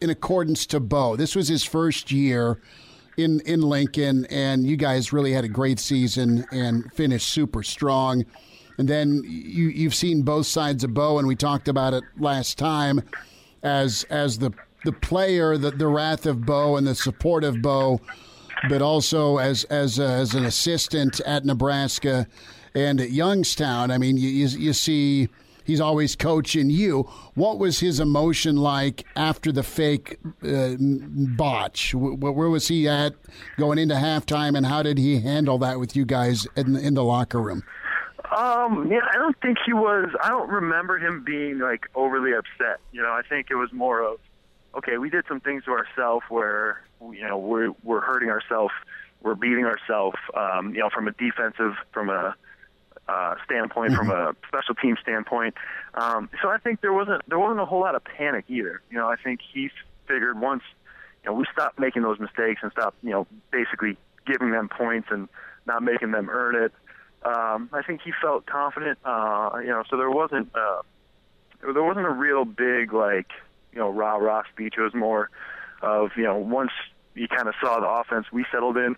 in 0.00 0.08
accordance 0.08 0.64
to 0.66 0.80
Bo? 0.80 1.16
This 1.16 1.36
was 1.36 1.48
his 1.48 1.64
first 1.64 2.10
year 2.10 2.60
in 3.16 3.40
in 3.40 3.62
Lincoln, 3.62 4.26
and 4.26 4.66
you 4.66 4.76
guys 4.76 5.12
really 5.12 5.32
had 5.32 5.44
a 5.44 5.48
great 5.48 5.78
season 5.78 6.44
and 6.50 6.92
finished 6.92 7.28
super 7.28 7.62
strong. 7.62 8.24
And 8.78 8.88
then 8.88 9.22
you 9.24 9.68
you've 9.68 9.94
seen 9.94 10.22
both 10.22 10.46
sides 10.46 10.84
of 10.84 10.94
Bo, 10.94 11.18
and 11.18 11.28
we 11.28 11.36
talked 11.36 11.68
about 11.68 11.94
it 11.94 12.04
last 12.18 12.58
time 12.58 13.02
as 13.62 14.04
as 14.10 14.38
the 14.38 14.52
the 14.84 14.92
player, 14.92 15.56
the 15.56 15.70
the 15.70 15.86
wrath 15.88 16.26
of 16.26 16.44
Bo 16.44 16.76
and 16.76 16.86
the 16.86 16.94
support 16.94 17.44
of 17.44 17.62
Bo, 17.62 18.00
but 18.68 18.82
also 18.82 19.38
as 19.38 19.64
as 19.64 19.98
a, 19.98 20.06
as 20.06 20.34
an 20.34 20.44
assistant 20.44 21.20
at 21.20 21.44
Nebraska 21.44 22.26
and 22.74 23.00
at 23.00 23.10
Youngstown. 23.10 23.90
I 23.90 23.98
mean, 23.98 24.16
you 24.16 24.28
you, 24.28 24.46
you 24.46 24.72
see. 24.72 25.28
He's 25.64 25.80
always 25.80 26.14
coaching 26.16 26.70
you. 26.70 27.02
What 27.34 27.58
was 27.58 27.80
his 27.80 28.00
emotion 28.00 28.56
like 28.56 29.04
after 29.16 29.50
the 29.50 29.62
fake 29.62 30.18
uh, 30.46 30.74
botch? 30.78 31.92
Wh- 31.92 32.20
Where 32.20 32.48
was 32.50 32.68
he 32.68 32.88
at 32.88 33.14
going 33.56 33.78
into 33.78 33.94
halftime, 33.94 34.56
and 34.56 34.66
how 34.66 34.82
did 34.82 34.98
he 34.98 35.20
handle 35.20 35.58
that 35.58 35.80
with 35.80 35.96
you 35.96 36.04
guys 36.04 36.46
in, 36.56 36.76
in 36.76 36.94
the 36.94 37.04
locker 37.04 37.40
room? 37.40 37.62
Um, 38.36 38.90
yeah, 38.90 39.00
I 39.12 39.16
don't 39.16 39.36
think 39.40 39.58
he 39.64 39.72
was. 39.72 40.08
I 40.22 40.28
don't 40.28 40.50
remember 40.50 40.98
him 40.98 41.22
being 41.24 41.58
like 41.58 41.86
overly 41.94 42.32
upset. 42.32 42.80
You 42.92 43.02
know, 43.02 43.10
I 43.12 43.22
think 43.28 43.48
it 43.50 43.54
was 43.54 43.72
more 43.72 44.02
of, 44.02 44.18
okay, 44.76 44.98
we 44.98 45.08
did 45.10 45.24
some 45.28 45.40
things 45.40 45.64
to 45.64 45.70
ourselves 45.72 46.24
where 46.28 46.82
you 47.00 47.26
know 47.26 47.38
we're 47.38 47.70
we're 47.84 48.00
hurting 48.00 48.30
ourselves, 48.30 48.72
we're 49.22 49.34
beating 49.36 49.64
ourselves. 49.66 50.16
Um, 50.34 50.74
you 50.74 50.80
know, 50.80 50.90
from 50.92 51.06
a 51.06 51.12
defensive, 51.12 51.74
from 51.92 52.08
a 52.10 52.34
uh, 53.08 53.34
standpoint, 53.44 53.92
from 53.92 54.10
a 54.10 54.34
special 54.48 54.74
team 54.74 54.96
standpoint. 55.02 55.54
Um, 55.94 56.30
so 56.42 56.48
I 56.48 56.58
think 56.58 56.80
there 56.80 56.92
wasn't 56.92 57.22
there 57.28 57.38
wasn't 57.38 57.60
a 57.60 57.66
whole 57.66 57.80
lot 57.80 57.94
of 57.94 58.02
panic 58.04 58.46
either. 58.48 58.82
You 58.90 58.98
know, 58.98 59.08
I 59.08 59.16
think 59.16 59.40
he 59.52 59.70
figured 60.06 60.40
once 60.40 60.62
you 61.22 61.30
know 61.30 61.36
we 61.36 61.44
stopped 61.52 61.78
making 61.78 62.02
those 62.02 62.18
mistakes 62.18 62.60
and 62.62 62.72
stopped 62.72 62.96
you 63.02 63.10
know 63.10 63.26
basically 63.50 63.96
giving 64.26 64.50
them 64.50 64.68
points 64.68 65.08
and 65.10 65.28
not 65.66 65.82
making 65.82 66.10
them 66.12 66.28
earn 66.30 66.56
it. 66.56 66.72
Um, 67.24 67.70
I 67.72 67.82
think 67.82 68.00
he 68.04 68.12
felt 68.22 68.46
confident. 68.46 68.98
Uh, 69.04 69.50
you 69.60 69.68
know, 69.68 69.82
so 69.88 69.96
there 69.96 70.10
wasn't 70.10 70.50
uh, 70.54 70.82
there 71.60 71.82
wasn't 71.82 72.06
a 72.06 72.10
real 72.10 72.44
big 72.44 72.92
like 72.92 73.28
you 73.72 73.78
know 73.78 73.90
rah 73.90 74.16
rah 74.16 74.42
speech. 74.52 74.74
It 74.76 74.82
was 74.82 74.94
more 74.94 75.30
of 75.82 76.10
you 76.16 76.24
know 76.24 76.36
once 76.38 76.70
you 77.14 77.28
kind 77.28 77.48
of 77.48 77.54
saw 77.60 77.80
the 77.80 77.88
offense 77.88 78.26
we 78.32 78.44
settled 78.50 78.76
in 78.76 78.96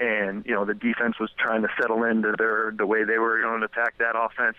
and 0.00 0.44
you 0.46 0.54
know 0.54 0.64
the 0.64 0.74
defense 0.74 1.18
was 1.18 1.30
trying 1.38 1.62
to 1.62 1.68
settle 1.80 2.04
into 2.04 2.34
their 2.36 2.72
the 2.76 2.86
way 2.86 3.04
they 3.04 3.18
were 3.18 3.40
going 3.40 3.60
to 3.60 3.66
attack 3.66 3.98
that 3.98 4.14
offense. 4.16 4.56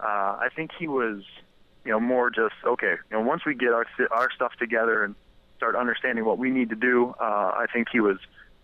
Uh, 0.00 0.38
I 0.40 0.48
think 0.54 0.70
he 0.78 0.86
was, 0.86 1.22
you 1.84 1.92
know, 1.92 2.00
more 2.00 2.30
just 2.30 2.54
okay. 2.64 2.94
You 3.10 3.18
know, 3.18 3.20
once 3.20 3.44
we 3.44 3.54
get 3.54 3.70
our 3.70 3.86
our 4.10 4.30
stuff 4.34 4.52
together 4.58 5.04
and 5.04 5.14
start 5.56 5.76
understanding 5.76 6.24
what 6.24 6.38
we 6.38 6.50
need 6.50 6.70
to 6.70 6.76
do, 6.76 7.14
uh, 7.20 7.22
I 7.22 7.66
think 7.72 7.88
he 7.92 8.00
was 8.00 8.18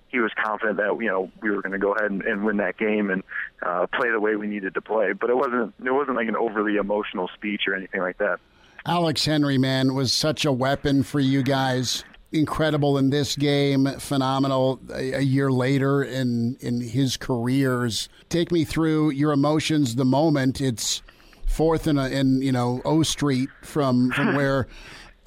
he 0.09 0.21
was 0.21 0.31
confident 0.43 0.77
that 0.79 0.97
you 1.01 1.09
know 1.09 1.31
we 1.43 1.51
were 1.51 1.61
going 1.61 1.73
to 1.73 1.79
go 1.79 1.93
ahead 1.93 2.11
and, 2.11 2.23
and 2.23 2.45
win 2.45 2.59
that 2.59 2.79
game 2.79 3.11
and 3.11 3.23
uh, 3.63 3.87
play 3.93 4.11
the 4.11 4.21
way 4.21 4.37
we 4.37 4.47
needed 4.47 4.75
to 4.75 4.81
play. 4.81 5.13
But 5.13 5.29
it 5.29 5.37
wasn't 5.37 5.75
it 5.85 5.91
wasn't 5.91 6.17
like 6.17 6.29
an 6.29 6.37
overly 6.37 6.77
emotional 6.77 7.29
speech 7.35 7.63
or 7.67 7.75
anything 7.75 8.01
like 8.01 8.19
that. 8.19 8.39
Alex 8.87 9.25
Henery, 9.27 9.59
man, 9.59 9.95
was 9.95 10.13
such 10.13 10.45
a 10.45 10.53
weapon 10.53 11.03
for 11.03 11.19
you 11.19 11.43
guys. 11.43 12.05
Incredible 12.35 12.98
in 12.98 13.11
this 13.11 13.36
game, 13.36 13.86
phenomenal 14.01 14.81
a, 14.93 15.12
a 15.12 15.20
year 15.20 15.52
later 15.52 16.02
in 16.02 16.56
in 16.61 16.81
his 16.81 17.16
careers. 17.16 18.09
Take 18.28 18.51
me 18.51 18.65
through 18.65 19.11
your 19.11 19.31
emotions 19.31 19.94
the 19.94 20.05
moment 20.05 20.61
it's 20.61 21.01
fourth 21.47 21.86
in 21.86 21.97
a, 21.97 22.09
in 22.09 22.43
you 22.43 22.51
know 22.51 22.82
O 22.85 23.05
Street 23.05 23.48
from 23.62 24.11
from 24.11 24.35
where 24.36 24.66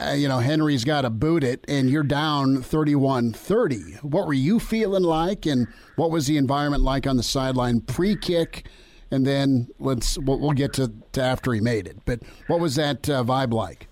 uh, 0.02 0.12
you 0.12 0.28
know 0.28 0.40
Henery's 0.40 0.84
got 0.84 1.02
to 1.02 1.10
boot 1.10 1.46
it 1.46 1.64
and 1.70 1.90
you're 1.90 2.04
down 2.04 2.58
31-30. 2.58 4.04
What 4.04 4.28
were 4.28 4.34
you 4.34 4.60
feeling 4.60 5.04
like 5.04 5.46
and 5.46 5.68
what 5.96 6.12
was 6.12 6.28
the 6.28 6.36
environment 6.36 6.84
like 6.84 7.08
on 7.08 7.16
the 7.16 7.24
sideline 7.24 7.80
pre-kick 7.80 8.68
and 9.12 9.26
then 9.26 9.70
let's 9.80 10.18
we'll, 10.20 10.40
we'll 10.40 10.52
get 10.52 10.74
to, 10.74 10.92
to 11.14 11.22
after 11.22 11.54
he 11.54 11.62
made 11.62 11.88
it. 11.88 12.00
But 12.06 12.22
what 12.48 12.60
was 12.60 12.76
that 12.76 13.10
uh, 13.10 13.24
vibe 13.24 13.54
like? 13.54 13.88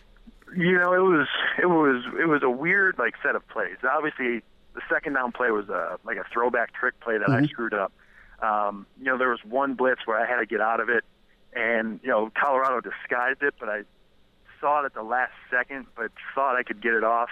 You 0.55 0.77
know, 0.79 0.93
it 0.93 0.99
was 1.03 1.27
it 1.61 1.65
was 1.65 2.03
it 2.19 2.27
was 2.27 2.41
a 2.43 2.49
weird 2.49 2.97
like 2.97 3.15
set 3.21 3.35
of 3.35 3.45
plays. 3.49 3.77
Obviously, 3.83 4.41
the 4.73 4.81
second 4.89 5.13
down 5.13 5.31
play 5.31 5.51
was 5.51 5.67
a 5.69 5.99
like 6.05 6.17
a 6.17 6.23
throwback 6.31 6.73
trick 6.73 6.99
play 7.01 7.17
that 7.17 7.29
I 7.29 7.41
Mhm. 7.41 7.49
screwed 7.49 7.73
up. 7.73 7.91
Um, 8.41 8.85
you 8.97 9.05
know, 9.05 9.17
there 9.17 9.29
was 9.29 9.43
one 9.43 9.73
blitz 9.73 10.05
where 10.05 10.17
I 10.19 10.25
had 10.25 10.37
to 10.37 10.45
get 10.45 10.61
out 10.61 10.79
of 10.79 10.89
it, 10.89 11.03
and 11.53 11.99
you 12.03 12.09
know, 12.09 12.31
Colorado 12.35 12.79
disguised 12.81 13.43
it, 13.43 13.55
but 13.59 13.69
I 13.69 13.83
saw 14.61 14.81
it 14.81 14.85
at 14.85 14.93
the 14.93 15.03
last 15.03 15.33
second, 15.49 15.87
but 15.95 16.11
thought 16.33 16.55
I 16.55 16.63
could 16.63 16.81
get 16.81 16.93
it 16.93 17.03
off, 17.03 17.29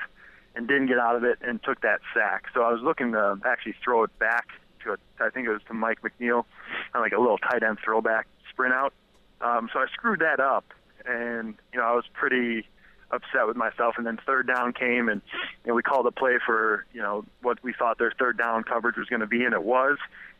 and 0.55 0.67
didn't 0.67 0.87
get 0.87 0.99
out 0.99 1.15
of 1.15 1.23
it, 1.23 1.39
and 1.41 1.61
took 1.63 1.79
that 1.81 2.01
sack. 2.13 2.45
So 2.53 2.63
I 2.63 2.71
was 2.71 2.81
looking 2.81 3.13
to 3.13 3.39
actually 3.45 3.75
throw 3.83 4.03
it 4.03 4.17
back 4.19 4.47
to 4.83 4.93
a, 4.93 4.97
I 5.21 5.29
think 5.29 5.47
it 5.47 5.51
was 5.51 5.63
to 5.67 5.73
Mike 5.73 5.99
McNeill, 6.01 6.45
on 6.93 7.01
like 7.01 7.13
a 7.13 7.19
little 7.19 7.37
tight 7.37 7.63
end 7.63 7.79
throwback 7.83 8.27
sprint 8.49 8.73
out. 8.73 8.93
Um, 9.39 9.69
so 9.71 9.79
I 9.79 9.87
screwed 9.93 10.19
that 10.19 10.39
up, 10.41 10.65
and 11.05 11.55
you 11.73 11.79
know 11.79 11.85
I 11.85 11.93
was 11.93 12.05
pretty 12.13 12.67
upset 13.13 13.47
with 13.47 13.55
myself. 13.55 13.95
And 13.97 14.05
then 14.05 14.19
third 14.25 14.47
down 14.47 14.73
came, 14.73 15.09
and 15.09 15.21
you 15.63 15.69
know 15.69 15.75
we 15.75 15.83
called 15.83 16.05
a 16.07 16.11
play 16.11 16.39
for 16.45 16.85
you 16.93 17.01
know 17.01 17.25
what 17.41 17.63
we 17.63 17.73
thought 17.73 17.97
their 17.97 18.13
third 18.17 18.37
down 18.37 18.63
coverage 18.63 18.97
was 18.97 19.07
going 19.07 19.21
to 19.21 19.27
be, 19.27 19.43
and 19.43 19.53
it 19.53 19.63
was. 19.63 19.97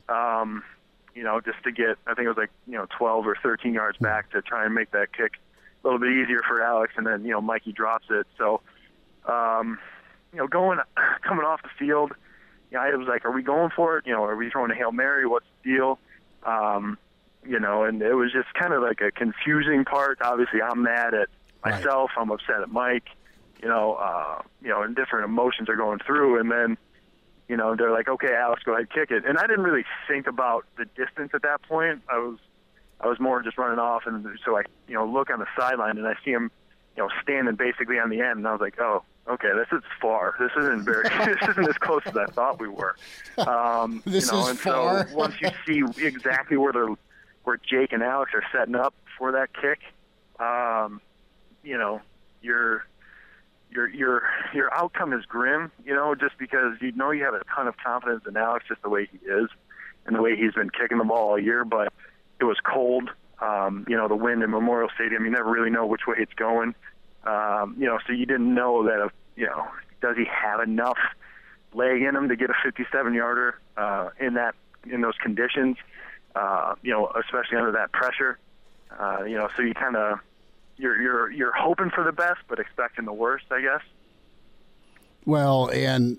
Um, 0.10 0.64
you 1.16 1.24
know, 1.24 1.40
just 1.40 1.64
to 1.64 1.72
get, 1.72 1.98
I 2.08 2.14
think 2.14 2.26
it 2.26 2.30
was 2.30 2.38
like, 2.38 2.50
you 2.68 2.74
know, 2.74 2.88
12 2.98 3.28
or 3.28 3.38
13 3.42 3.74
yards 3.74 3.98
back 4.00 4.32
to 4.32 4.42
try 4.42 4.66
and 4.66 4.74
make 4.74 4.92
that 4.92 5.16
kick 5.16 5.34
a 5.84 5.88
little 5.88 6.00
bit 6.00 6.10
easier 6.10 6.42
for 6.48 6.62
Alex, 6.62 6.94
and 6.98 7.06
then, 7.06 7.24
you 7.24 7.32
know, 7.32 7.42
Mikey 7.42 7.72
drops 7.72 8.08
it. 8.10 8.26
So, 8.38 8.62
um, 9.28 9.78
you 10.32 10.40
know, 10.40 10.48
going, 10.48 10.80
coming 11.22 11.46
off 11.46 11.62
the 11.62 11.70
field, 11.78 12.14
you 12.72 12.78
know, 12.78 12.84
I 12.84 12.96
was 12.96 13.08
like, 13.08 13.26
are 13.26 13.32
we 13.32 13.44
going 13.44 13.70
for 13.76 13.98
it? 13.98 14.08
You 14.08 14.14
know, 14.14 14.24
are 14.24 14.36
we 14.36 14.50
throwing 14.50 14.72
a 14.72 14.76
Hail 14.76 14.92
Mary? 14.92 15.28
What's 15.28 15.46
the 15.64 15.72
deal? 15.72 16.00
Um, 16.44 16.98
you 17.46 17.60
know, 17.60 17.84
and 17.84 18.02
it 18.02 18.14
was 18.14 18.32
just 18.32 18.54
kind 18.54 18.74
of 18.74 18.82
like 18.82 19.02
a 19.02 19.12
confusing 19.12 19.86
part. 19.86 20.20
Obviously, 20.22 20.62
I'm 20.62 20.84
mad 20.84 21.14
at 21.14 21.30
myself. 21.64 22.12
I'm 22.18 22.32
upset 22.32 22.62
at 22.62 22.72
Mike. 22.72 23.06
You 23.62 23.70
know, 23.70 23.94
uh, 23.94 24.42
you 24.62 24.70
know, 24.70 24.82
and 24.82 24.96
different 24.96 25.26
emotions 25.26 25.70
are 25.70 25.76
going 25.78 26.00
through, 26.06 26.40
and 26.40 26.52
then, 26.52 26.78
you 27.48 27.56
know, 27.56 27.76
they're 27.78 27.92
like, 27.92 28.10
okay, 28.10 28.34
Alex, 28.34 28.64
go 28.64 28.74
ahead, 28.74 28.90
kick 28.92 29.10
it. 29.10 29.24
And 29.26 29.38
I 29.38 29.48
didn't 29.48 29.64
really 29.64 29.86
think 30.08 30.28
about 30.28 30.66
the 30.78 30.86
distance 30.86 31.32
at 31.34 31.44
that 31.44 31.62
point. 31.62 32.02
I 32.10 32.18
was, 32.18 32.40
I 33.00 33.08
was 33.08 33.20
more 33.22 33.42
just 33.42 33.58
running 33.58 33.80
off, 33.80 34.04
and 34.06 34.28
so 34.44 34.58
I, 34.58 34.64
you 34.88 34.96
know, 34.96 35.06
look 35.06 35.30
on 35.30 35.40
the 35.40 35.46
sideline 35.58 35.98
and 35.98 36.06
I 36.06 36.16
see 36.26 36.32
him, 36.32 36.52
you 36.98 37.04
know, 37.04 37.10
standing 37.22 37.56
basically 37.56 38.00
on 38.00 38.10
the 38.10 38.20
end, 38.20 38.40
and 38.40 38.48
I 38.48 38.52
was 38.52 38.60
like, 38.60 38.80
oh, 38.82 39.04
okay, 39.30 39.50
this 39.56 39.68
is 39.72 39.84
far. 40.02 40.36
This 40.40 40.52
isn't 40.58 40.84
very, 40.84 41.04
this 41.26 41.50
isn't 41.50 41.70
as 41.70 41.78
close 41.78 42.02
as 42.06 42.18
I 42.18 42.26
thought 42.26 42.60
we 42.60 42.68
were. 42.68 42.96
Um, 43.38 44.02
This 44.06 44.26
you 44.28 44.34
know, 44.34 44.44
is 44.44 44.50
and 44.50 44.60
far. 44.60 45.08
so 45.08 45.16
once 45.16 45.36
you 45.40 45.50
see 45.66 46.06
exactly 46.06 46.58
where 46.58 46.74
they're, 46.74 46.96
where 47.46 47.58
Jake 47.58 47.94
and 47.94 48.04
Alex 48.04 48.32
are 48.34 48.44
setting 48.52 48.76
up 48.76 48.94
for 49.18 49.32
that 49.32 49.50
kick, 49.54 49.80
um, 50.40 51.00
you 51.64 51.78
know, 51.78 52.02
your 52.42 52.86
your 53.72 53.90
your 53.90 54.24
your 54.54 54.74
outcome 54.74 55.14
is 55.14 55.26
grim, 55.26 55.72
you 55.86 55.94
know, 55.94 56.16
just 56.16 56.38
because 56.38 56.76
you 56.82 56.92
know 56.94 57.12
you 57.12 57.24
have 57.24 57.34
a 57.34 57.42
ton 57.56 57.68
of 57.68 57.76
confidence 57.78 58.24
in 58.28 58.38
Alex 58.38 58.66
just 58.68 58.82
the 58.82 58.90
way 58.90 59.08
he 59.12 59.18
is 59.26 59.50
and 60.06 60.16
the 60.16 60.22
way 60.22 60.36
he's 60.36 60.54
been 60.54 60.70
kicking 60.70 60.98
the 60.98 61.04
ball 61.04 61.32
all 61.32 61.40
year, 61.40 61.64
but 61.64 61.94
it 62.40 62.44
was 62.44 62.58
cold. 62.64 63.10
Um, 63.40 63.86
you 63.88 63.96
know, 63.96 64.08
the 64.08 64.16
wind 64.16 64.44
in 64.44 64.52
Memorial 64.52 64.90
Stadium, 64.96 65.26
you 65.26 65.32
never 65.32 65.50
really 65.50 65.70
know 65.70 65.86
which 65.86 66.02
way 66.08 66.16
it's 66.20 66.34
going. 66.34 66.76
Um, 67.26 67.76
you 67.78 67.86
know, 67.86 68.00
so 68.06 68.14
you 68.14 68.26
didn't 68.26 68.54
know 68.54 68.84
that, 68.86 69.02
uh, 69.02 69.10
you 69.36 69.46
know, 69.46 69.68
does 70.02 70.18
he 70.18 70.26
have 70.26 70.60
enough 70.60 70.98
leg 71.74 72.02
in 72.02 72.16
him 72.16 72.30
to 72.30 72.36
get 72.36 72.50
a 72.50 72.54
57 72.64 73.14
yarder 73.14 73.60
uh, 73.78 74.10
in 74.20 74.34
that 74.36 74.56
in 74.86 75.02
those 75.02 75.16
conditions? 75.22 75.78
Uh, 76.36 76.76
you 76.82 76.92
know, 76.92 77.12
especially 77.16 77.58
under 77.58 77.72
that 77.72 77.92
pressure. 77.92 78.38
Uh, 79.00 79.24
you 79.24 79.36
know, 79.36 79.50
so 79.56 79.62
you 79.62 79.74
kind 79.74 79.96
of 79.96 80.20
you're 80.84 81.02
you're 81.02 81.32
you're 81.32 81.56
hoping 81.56 81.90
for 81.90 82.04
the 82.04 82.12
best, 82.12 82.40
but 82.48 82.60
expecting 82.60 83.06
the 83.06 83.14
worst, 83.14 83.46
I 83.50 83.62
guess. 83.62 83.82
Well, 85.26 85.70
and 85.74 86.18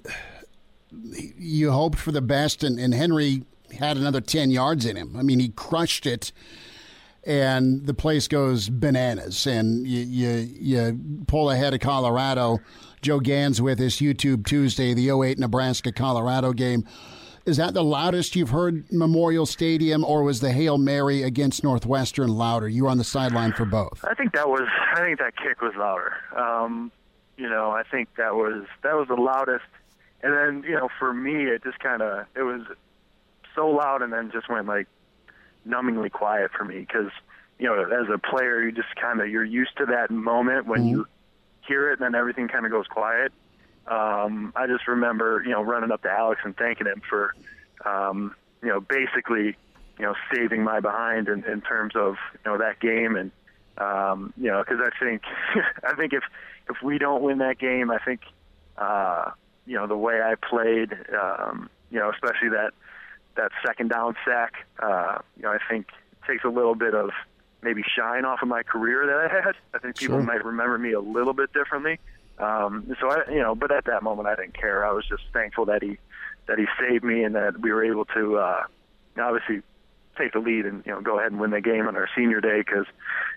you 0.91 1.71
hoped 1.71 1.99
for 1.99 2.11
the 2.11 2.23
best, 2.23 2.65
and, 2.65 2.81
and 2.81 2.95
Henery 2.95 3.45
had 3.79 3.97
another 3.97 4.21
10 4.21 4.51
yards 4.51 4.87
in 4.87 4.97
him. 4.97 5.15
I 5.17 5.23
mean, 5.23 5.41
he 5.41 5.49
crushed 5.51 6.07
it, 6.07 6.33
and 7.25 7.87
the 7.87 7.93
place 7.93 8.29
goes 8.29 8.71
bananas. 8.71 9.47
And 9.47 9.87
you, 9.87 10.01
you, 10.01 10.49
you 10.59 11.25
pull 11.27 11.51
ahead 11.51 11.75
of 11.75 11.81
Colorado. 11.81 12.61
Joe 13.03 13.21
Ganz 13.21 13.61
with 13.61 13.81
us, 13.81 13.97
YouTube 13.97 14.47
Tuesday, 14.47 14.95
the 14.95 15.11
08 15.11 15.39
Nebraska 15.39 15.93
Colorado 15.93 16.55
game. 16.55 16.87
Is 17.47 17.59
that 17.59 17.75
the 17.75 17.85
loudest 17.85 18.37
you've 18.37 18.51
heard 18.51 18.91
Memorial 18.91 19.45
Stadium, 19.45 20.03
or 20.03 20.23
was 20.23 20.41
the 20.41 20.51
Hail 20.51 20.79
Mary 20.79 21.23
against 21.23 21.63
Northwestern 21.63 22.31
louder? 22.31 22.69
You 22.69 22.85
were 22.85 22.91
on 22.91 22.97
the 22.97 23.05
sideline 23.05 23.53
for 23.53 23.67
both. 23.67 24.03
I 24.03 24.15
think 24.15 24.33
that 24.33 24.49
was 24.49 24.67
I 24.95 25.01
think 25.01 25.19
that 25.19 25.37
kick 25.37 25.61
was 25.61 25.75
louder. 25.77 26.15
Um, 26.35 26.91
you 27.37 27.49
know, 27.49 27.71
I 27.71 27.83
think 27.83 28.09
that 28.17 28.35
was 28.35 28.67
that 28.83 28.95
was 28.95 29.09
the 29.09 29.15
loudest. 29.15 29.65
And 30.23 30.33
then 30.33 30.65
you 30.69 30.75
know, 30.75 30.89
for 30.99 31.13
me, 31.13 31.45
it 31.45 31.63
just 31.63 31.79
kind 31.81 32.01
of 32.01 32.27
it 32.35 32.43
was 32.43 32.63
so 33.55 33.69
loud, 33.69 34.01
and 34.01 34.11
then 34.11 34.31
just 34.33 34.49
went 34.49 34.67
like 34.67 34.87
numbingly 35.69 36.11
quiet 36.11 36.51
for 36.57 36.65
me 36.65 36.81
because 36.81 37.11
you 37.59 37.67
know, 37.67 37.85
as 37.85 38.09
a 38.13 38.19
player, 38.19 38.63
you 38.63 38.73
just 38.73 38.95
kind 39.01 39.21
of 39.21 39.29
you're 39.29 39.45
used 39.45 39.77
to 39.77 39.87
that 39.87 40.11
moment 40.11 40.67
when 40.67 40.87
you 40.87 41.07
hear 41.67 41.91
it, 41.91 42.01
and 42.01 42.03
then 42.03 42.19
everything 42.19 42.49
kind 42.49 42.65
of 42.65 42.73
goes 42.73 42.87
quiet. 42.87 43.33
Um, 43.87 44.53
I 44.57 44.67
just 44.67 44.89
remember, 44.89 45.43
you 45.45 45.53
know, 45.53 45.63
running 45.63 45.91
up 45.91 46.03
to 46.03 46.11
Alex 46.11 46.41
and 46.45 46.57
thanking 46.57 46.87
him 46.87 47.03
for, 47.09 47.35
um, 47.85 48.35
you 48.63 48.69
know, 48.69 48.81
basically, 48.81 49.57
you 49.99 50.05
know, 50.05 50.15
saving 50.35 50.63
my 50.65 50.81
behind 50.81 51.29
in, 51.29 51.45
in 51.45 51.61
terms 51.61 51.95
of, 51.95 52.17
you 52.33 52.51
know, 52.51 52.59
that 52.59 52.81
game. 52.81 53.17
And, 53.17 53.31
um, 53.79 54.33
you 54.37 54.51
know, 54.51 54.63
because 54.67 54.81
I 54.81 55.05
think, 55.05 55.23
I 55.85 55.95
think 55.95 56.13
if, 56.13 56.23
if 56.71 56.77
we 56.83 56.99
don't 56.99 57.23
win 57.23 57.39
that 57.39 57.59
game, 57.59 57.91
I 57.91 57.99
think, 57.99 58.21
uh, 58.79 59.31
you 59.67 59.75
know, 59.77 59.87
the 59.87 59.97
way 59.97 60.21
I 60.23 60.35
played, 60.35 60.93
um, 61.21 61.69
you 61.91 61.99
know, 61.99 62.11
especially 62.11 62.51
that, 62.51 62.73
that 63.37 63.51
second 63.67 63.91
down 63.91 64.15
sack, 64.25 64.67
uh, 64.83 65.19
you 65.37 65.43
know, 65.43 65.51
I 65.51 65.59
think 65.69 65.89
takes 66.27 66.45
a 66.45 66.49
little 66.49 66.75
bit 66.75 66.95
of 66.95 67.11
maybe 67.63 67.83
shine 67.97 68.25
off 68.25 68.41
of 68.43 68.49
my 68.49 68.63
career 68.63 69.07
that 69.07 69.17
I 69.31 69.35
had. 69.47 69.55
I 69.75 69.79
think 69.79 69.97
people 69.97 70.17
Sure. 70.19 70.23
might 70.23 70.45
remember 70.45 70.79
me 70.79 70.93
a 70.93 71.01
little 71.01 71.33
bit 71.33 71.53
differently. 71.53 71.99
Um, 72.39 72.95
so 73.01 73.11
I, 73.11 73.31
you 73.31 73.41
know, 73.41 73.55
but 73.55 73.71
at 73.71 73.85
that 73.85 74.03
moment 74.03 74.29
I 74.29 74.35
didn't 74.35 74.59
care. 74.59 74.85
I 74.85 74.93
was 74.93 75.07
just 75.07 75.23
thankful 75.33 75.67
that 75.67 75.83
he, 75.83 75.99
that 76.47 76.59
he 76.59 76.67
saved 76.81 77.05
me 77.05 77.23
and 77.23 77.35
that 77.35 77.61
we 77.61 77.73
were 77.73 77.85
able 77.85 78.05
to, 78.07 78.39
uh, 78.39 78.63
obviously 79.19 79.63
take 80.19 80.33
the 80.33 80.39
lead 80.39 80.67
and, 80.67 80.85
you 80.87 80.93
know, 80.93 81.01
go 81.01 81.19
ahead 81.19 81.33
and 81.33 81.41
win 81.41 81.51
the 81.51 81.61
game 81.61 81.87
on 81.87 81.97
our 81.97 82.09
senior 82.17 82.41
day 82.41 82.59
because, 82.59 82.87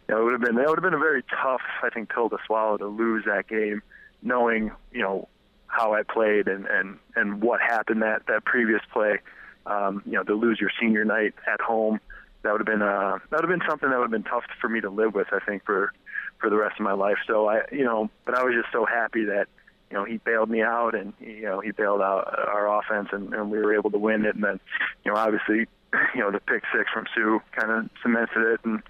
you 0.07 0.15
know, 0.15 0.21
it 0.21 0.23
would 0.25 0.33
have 0.33 0.41
been, 0.41 0.55
that 0.55 0.67
would 0.67 0.77
have 0.77 0.83
been 0.83 0.93
a 0.93 0.99
very 0.99 1.23
tough, 1.23 1.61
I 1.83 1.89
think, 1.89 2.09
pill 2.13 2.29
to 2.29 2.37
swallow 2.45 2.77
to 2.77 2.87
lose 2.87 3.25
that 3.25 3.47
game 3.47 3.81
knowing, 4.21 4.71
you 4.91 5.01
know, 5.01 5.27
how 5.67 5.93
I 5.93 6.03
played 6.03 6.47
and, 6.47 6.65
and, 6.65 6.97
and 7.15 7.41
what 7.41 7.61
happened 7.61 8.01
that, 8.01 8.27
that 8.27 8.45
previous 8.45 8.81
play, 8.91 9.19
um, 9.65 10.01
you 10.05 10.13
know, 10.13 10.23
to 10.23 10.33
lose 10.33 10.59
your 10.59 10.71
senior 10.79 11.05
night 11.05 11.33
at 11.51 11.61
home. 11.61 11.99
That 12.43 12.51
would 12.51 12.61
have 12.61 12.67
been, 12.67 12.81
uh, 12.81 13.17
that 13.29 13.41
would 13.41 13.49
have 13.49 13.59
been 13.59 13.67
something 13.67 13.89
that 13.89 13.97
would 13.97 14.05
have 14.05 14.11
been 14.11 14.23
tough 14.23 14.43
for 14.61 14.69
me 14.69 14.79
to 14.81 14.89
live 14.89 15.13
with, 15.13 15.27
I 15.31 15.39
think, 15.39 15.65
for, 15.65 15.91
for 16.39 16.49
the 16.49 16.55
rest 16.57 16.79
of 16.79 16.83
my 16.83 16.93
life. 16.93 17.17
So 17.25 17.47
I, 17.47 17.61
you 17.71 17.83
know, 17.83 18.09
but 18.25 18.35
I 18.35 18.43
was 18.43 18.53
just 18.53 18.71
so 18.71 18.85
happy 18.85 19.25
that, 19.25 19.47
you 19.89 19.97
know, 19.97 20.03
he 20.03 20.17
bailed 20.17 20.49
me 20.49 20.61
out 20.61 20.95
and, 20.95 21.13
you 21.19 21.43
know, 21.43 21.59
he 21.59 21.71
bailed 21.71 22.01
out 22.01 22.27
our 22.47 22.79
offense 22.79 23.09
and, 23.11 23.33
and 23.33 23.49
we 23.49 23.57
were 23.57 23.73
able 23.73 23.89
to 23.91 23.97
win 23.97 24.25
it. 24.25 24.35
And 24.35 24.43
then, 24.43 24.59
you 25.03 25.11
know, 25.11 25.17
obviously, 25.17 25.67
you 26.13 26.19
know, 26.21 26.31
the 26.31 26.39
pick 26.39 26.63
six 26.75 26.91
from 26.93 27.05
Suh 27.15 27.39
kind 27.57 27.71
of 27.71 27.89
cemented 28.01 28.53
it. 28.53 28.59
And, 28.65 28.83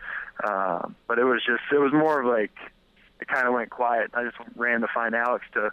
uh, 0.44 0.88
but 1.08 1.20
it 1.20 1.24
was 1.24 1.44
just, 1.46 1.62
it 1.72 1.80
was 1.80 1.94
more 1.94 2.22
of 2.22 2.26
like, 2.26 2.52
it 3.22 3.28
kind 3.28 3.48
of 3.48 3.54
went 3.54 3.70
quiet. 3.70 4.12
I 4.14 4.24
just 4.24 4.38
ran 4.56 4.82
to 4.82 4.88
find 4.94 5.16
Alex 5.16 5.46
to, 5.54 5.72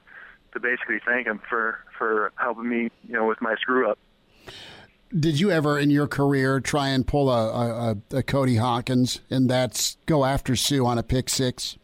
to 0.52 0.60
basically 0.60 1.00
thank 1.04 1.26
him 1.26 1.40
for, 1.48 1.78
for 1.98 2.32
helping 2.36 2.68
me, 2.68 2.90
you 3.06 3.14
know, 3.14 3.26
with 3.26 3.40
my 3.40 3.54
screw 3.56 3.90
up. 3.90 3.98
Did 5.18 5.38
you 5.38 5.50
ever 5.50 5.78
in 5.78 5.90
your 5.90 6.08
career 6.08 6.58
try 6.60 6.88
and 6.88 7.06
pull 7.06 7.30
a, 7.30 7.92
a, 8.10 8.16
a- 8.16 8.22
Cody 8.22 8.56
Hawkins 8.56 9.20
and 9.30 9.48
that's 9.48 9.96
go 10.06 10.24
after 10.24 10.56
Suh 10.56 10.84
on 10.84 10.98
a 10.98 11.02
pick 11.04 11.28
six? 11.28 11.76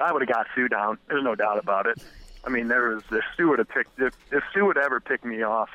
I 0.00 0.12
would 0.12 0.22
have 0.22 0.28
got 0.28 0.46
Suh 0.54 0.68
down. 0.68 0.98
There's 1.06 1.22
no 1.22 1.34
doubt 1.34 1.58
about 1.58 1.86
it. 1.86 2.02
I 2.44 2.50
mean, 2.50 2.68
there 2.68 2.90
was 2.90 3.02
if 3.12 3.22
Suh 3.36 3.48
would 3.48 3.58
have 3.58 3.68
picked 3.68 3.98
if, 3.98 4.14
if 4.30 4.42
Suh 4.54 4.64
would 4.64 4.78
ever 4.78 5.00
pick 5.00 5.24
me 5.24 5.42
off 5.42 5.68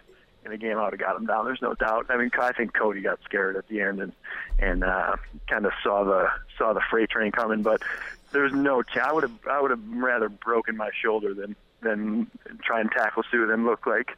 in 0.45 0.51
a 0.51 0.57
game, 0.57 0.77
I 0.77 0.85
would 0.85 0.93
have 0.93 0.99
got 0.99 1.15
him 1.15 1.25
down. 1.25 1.45
There's 1.45 1.61
no 1.61 1.73
doubt. 1.75 2.07
I 2.09 2.17
mean, 2.17 2.31
I 2.39 2.51
think 2.51 2.73
Cody 2.73 3.01
got 3.01 3.19
scared 3.25 3.55
at 3.55 3.67
the 3.67 3.81
end 3.81 3.99
and 4.01 4.11
and 4.57 4.83
uh, 4.83 5.17
kind 5.47 5.65
of 5.65 5.71
saw 5.83 6.03
the 6.03 6.29
saw 6.57 6.73
the 6.73 6.81
freight 6.89 7.11
train 7.11 7.31
coming. 7.31 7.61
But 7.61 7.83
there's 8.31 8.53
no 8.53 8.81
chance. 8.81 9.05
I 9.07 9.13
would 9.13 9.23
have 9.23 9.47
I 9.49 9.61
would 9.61 9.71
have 9.71 9.87
rather 9.87 10.29
broken 10.29 10.77
my 10.77 10.89
shoulder 10.99 11.33
than 11.35 11.55
than 11.81 12.29
try 12.63 12.81
and 12.81 12.91
tackle 12.91 13.23
Suh 13.31 13.45
than 13.45 13.65
look 13.65 13.85
like. 13.85 14.17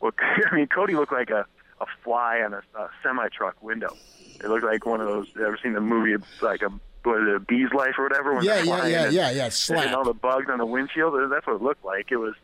Well, 0.00 0.12
I 0.18 0.54
mean, 0.54 0.68
Cody 0.68 0.94
looked 0.94 1.12
like 1.12 1.30
a 1.30 1.46
a 1.80 1.86
fly 2.02 2.40
on 2.40 2.54
a, 2.54 2.62
a 2.78 2.90
semi 3.02 3.28
truck 3.28 3.62
window. 3.62 3.94
It 4.42 4.48
looked 4.48 4.64
like 4.64 4.86
one 4.86 5.00
of 5.00 5.06
those. 5.06 5.26
Ever 5.36 5.58
seen 5.62 5.72
the 5.74 5.80
movie 5.80 6.16
like 6.42 6.62
a 6.62 6.70
what 7.04 7.20
is 7.22 7.28
it, 7.28 7.34
a 7.36 7.40
bee's 7.40 7.72
life 7.74 7.94
or 7.98 8.04
whatever? 8.04 8.34
When 8.34 8.44
Yeah, 8.44 8.62
yeah, 8.62 8.86
yeah, 8.86 9.04
and- 9.04 9.14
yeah, 9.14 9.30
yeah, 9.30 9.82
and 9.82 9.94
all 9.94 10.04
the 10.04 10.14
bugs 10.14 10.46
on 10.50 10.58
the 10.58 10.66
windshield. 10.66 11.14
That's 11.30 11.46
what 11.46 11.56
it 11.56 11.62
looked 11.62 11.84
like. 11.84 12.10
It 12.10 12.16
was. 12.16 12.34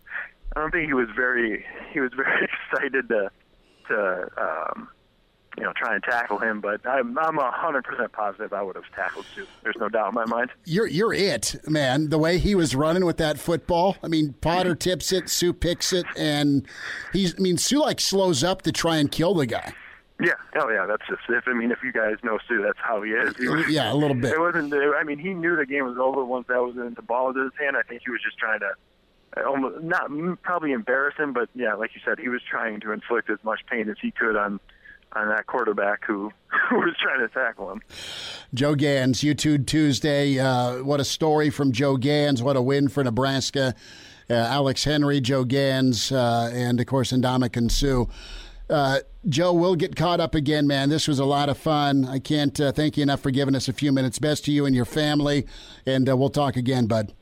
I 0.55 0.61
don't 0.61 0.71
think 0.71 0.87
he 0.87 0.95
was 0.95 1.09
very. 1.15 1.65
He 1.93 2.01
was 2.01 2.13
very 2.15 2.49
excited 2.73 3.09
to 3.09 3.31
to 3.89 4.29
um, 4.37 4.89
you 5.59 5.65
know 5.65 5.73
try 5.77 5.95
and 5.95 6.03
tackle 6.03 6.39
him. 6.39 6.61
But 6.61 6.87
I'm 6.87 7.19
I'm 7.19 7.39
a 7.39 7.51
hundred 7.51 7.85
percent 7.85 8.13
positive 8.13 8.53
I 8.53 8.63
would 8.63 8.77
have 8.77 8.85
tackled 8.95 9.27
Suh. 9.35 9.43
There's 9.63 9.77
no 9.79 9.89
doubt 9.89 10.09
in 10.11 10.15
my 10.15 10.25
mind. 10.27 10.51
You're 10.65 10.87
you're 10.87 11.13
it, 11.13 11.57
man. 11.67 12.09
The 12.11 12.19
way 12.19 12.39
he 12.39 12.55
was 12.55 12.75
running 12.75 13.05
with 13.05 13.17
that 13.19 13.39
football. 13.39 13.97
I 14.03 14.09
mean, 14.09 14.35
Potter 14.41 14.75
tips 14.77 15.13
it, 15.13 15.29
Suh 15.29 15.53
picks 15.53 15.93
it, 15.93 16.07
and 16.17 16.67
he's. 17.13 17.35
I 17.35 17.39
mean, 17.43 17.57
Suh 17.59 17.81
like 17.81 18.01
slows 18.01 18.43
up 18.45 18.63
to 18.63 18.73
try 18.73 18.97
and 18.97 19.11
kill 19.11 19.35
the 19.35 19.47
guy. 19.47 19.73
Yeah, 20.23 20.35
oh 20.57 20.69
yeah, 20.69 20.85
that's 20.85 21.07
just 21.09 21.23
if 21.31 21.45
I 21.49 21.55
mean 21.55 21.71
if 21.73 21.79
you 21.83 21.93
guys 21.93 22.17
know 22.23 22.39
Suh, 22.47 22.61
that's 22.63 22.79
how 22.83 23.01
he 23.03 23.13
is. 23.13 23.35
He 23.39 23.49
was- 23.49 23.69
Yeah, 23.71 23.91
a 23.91 23.95
little 23.95 24.15
bit. 24.17 24.35
It 24.35 24.39
wasn't. 24.39 24.75
I 24.75 25.03
mean, 25.03 25.19
he 25.19 25.33
knew 25.33 25.57
the 25.57 25.65
game 25.65 25.87
was 25.87 25.97
over 25.99 26.23
once 26.25 26.47
that 26.49 26.63
was 26.63 26.77
in 26.77 26.93
the 26.95 27.01
ball 27.03 27.29
was 27.29 27.37
in 27.37 27.45
his 27.45 27.53
hand. 27.59 27.75
I 27.77 27.83
think 27.83 28.03
he 28.05 28.11
was 28.11 28.21
just 28.23 28.37
trying 28.37 28.61
to 28.61 28.71
uh, 29.39 29.49
almost 29.49 29.83
not 29.83 30.11
probably 30.43 30.73
embarrass 30.73 31.17
him, 31.17 31.33
but 31.33 31.49
yeah, 31.55 31.73
like 31.73 31.93
you 31.95 32.03
said, 32.05 32.19
he 32.19 32.29
was 32.29 32.43
trying 32.43 32.81
to 32.81 32.93
inflict 32.93 33.31
as 33.31 33.39
much 33.45 33.61
pain 33.71 33.89
as 33.89 33.97
he 34.03 34.11
could 34.11 34.37
on 34.37 34.61
on 35.13 35.29
that 35.29 35.47
quarterback 35.47 36.05
who, 36.05 36.33
who 36.69 36.77
was 36.77 36.95
trying 37.01 37.21
to 37.21 37.29
tackle 37.29 37.71
him. 37.71 37.83
Joe 38.55 38.75
Ganz, 38.75 39.21
YouTube 39.21 39.67
Tuesday. 39.67 40.39
Uh, 40.39 40.83
what 40.83 41.01
a 41.01 41.05
story 41.05 41.51
from 41.51 41.73
Joe 41.73 41.97
Ganz. 41.97 42.43
What 42.43 42.57
a 42.57 42.63
win 42.63 42.89
for 42.89 43.05
Nebraska. 43.05 43.75
Uh, 44.29 44.35
Alex 44.35 44.85
Henery, 44.85 45.21
Joe 45.21 45.45
Ganz, 45.45 46.13
uh, 46.13 46.51
and 46.55 46.79
of 46.79 46.87
course, 46.87 47.11
Ndamukong 47.11 47.71
Suh. 47.71 48.07
Uh, 48.73 49.01
Joe, 49.29 49.53
we'll 49.53 49.75
get 49.75 49.97
caught 49.97 50.21
up 50.21 50.37
again, 50.37 50.69
man. 50.69 50.89
This 50.89 51.09
was 51.09 51.19
a 51.19 51.25
lot 51.25 51.49
of 51.49 51.59
fun. 51.59 52.05
I 52.05 52.21
can't 52.21 52.59
uh, 52.61 52.71
thank 52.71 52.97
you 52.97 53.03
enough 53.03 53.21
for 53.21 53.33
giving 53.33 53.57
us 53.57 53.67
a 53.67 53.73
few 53.73 53.91
minutes. 53.91 54.21
Best 54.21 54.45
to 54.45 54.53
you 54.53 54.65
and 54.65 54.75
your 54.75 54.85
family, 54.85 55.47
and 55.85 56.09
uh, 56.09 56.17
we'll 56.17 56.31
talk 56.31 56.57
again, 56.57 56.87
bud. 56.87 57.13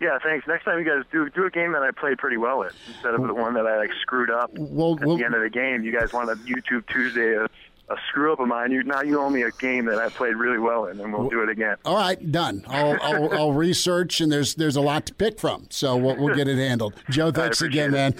Yeah, 0.00 0.18
thanks. 0.22 0.46
Next 0.46 0.64
time 0.64 0.78
you 0.78 0.84
guys 0.84 1.04
do 1.12 1.28
do 1.28 1.44
a 1.44 1.50
game 1.50 1.72
that 1.72 1.82
I 1.82 1.90
played 1.90 2.18
pretty 2.18 2.38
well 2.38 2.64
at 2.64 2.72
instead 2.88 3.14
of 3.14 3.26
the 3.26 3.34
one 3.34 3.54
that 3.54 3.66
I 3.66 3.76
like 3.76 3.90
screwed 4.00 4.30
up 4.30 4.50
well, 4.56 4.94
at 4.94 5.00
the 5.00 5.24
end 5.24 5.34
of 5.34 5.42
the 5.42 5.50
game. 5.50 5.84
You 5.84 5.92
guys 5.92 6.12
want 6.12 6.30
a 6.30 6.36
YouTube 6.36 6.86
Tuesday 6.86 7.34
a, 7.34 7.44
a 7.44 7.96
screw 8.08 8.32
up 8.32 8.40
of 8.40 8.48
mine. 8.48 8.70
You 8.70 8.82
now 8.82 9.02
you 9.02 9.20
owe 9.20 9.28
me 9.28 9.42
a 9.42 9.50
game 9.50 9.84
that 9.86 9.98
I 9.98 10.08
played 10.08 10.36
really 10.36 10.58
well 10.58 10.86
in, 10.86 10.98
and 11.00 11.12
we'll 11.12 11.28
do 11.28 11.42
it 11.42 11.50
again. 11.50 11.76
All 11.84 11.96
right, 11.96 12.32
done. 12.32 12.64
I'll, 12.66 12.96
I'll, 13.02 13.32
I'll 13.32 13.52
research, 13.52 14.22
and 14.22 14.32
there's 14.32 14.54
there's 14.54 14.76
a 14.76 14.80
lot 14.80 15.04
to 15.06 15.14
pick 15.14 15.38
from, 15.38 15.66
so 15.68 15.98
we'll, 15.98 16.16
we'll 16.16 16.34
get 16.34 16.48
it 16.48 16.56
handled. 16.56 16.94
Joe, 17.10 17.30
thanks 17.32 17.60
again, 17.60 17.90
it. 17.90 17.92
man. 17.92 18.14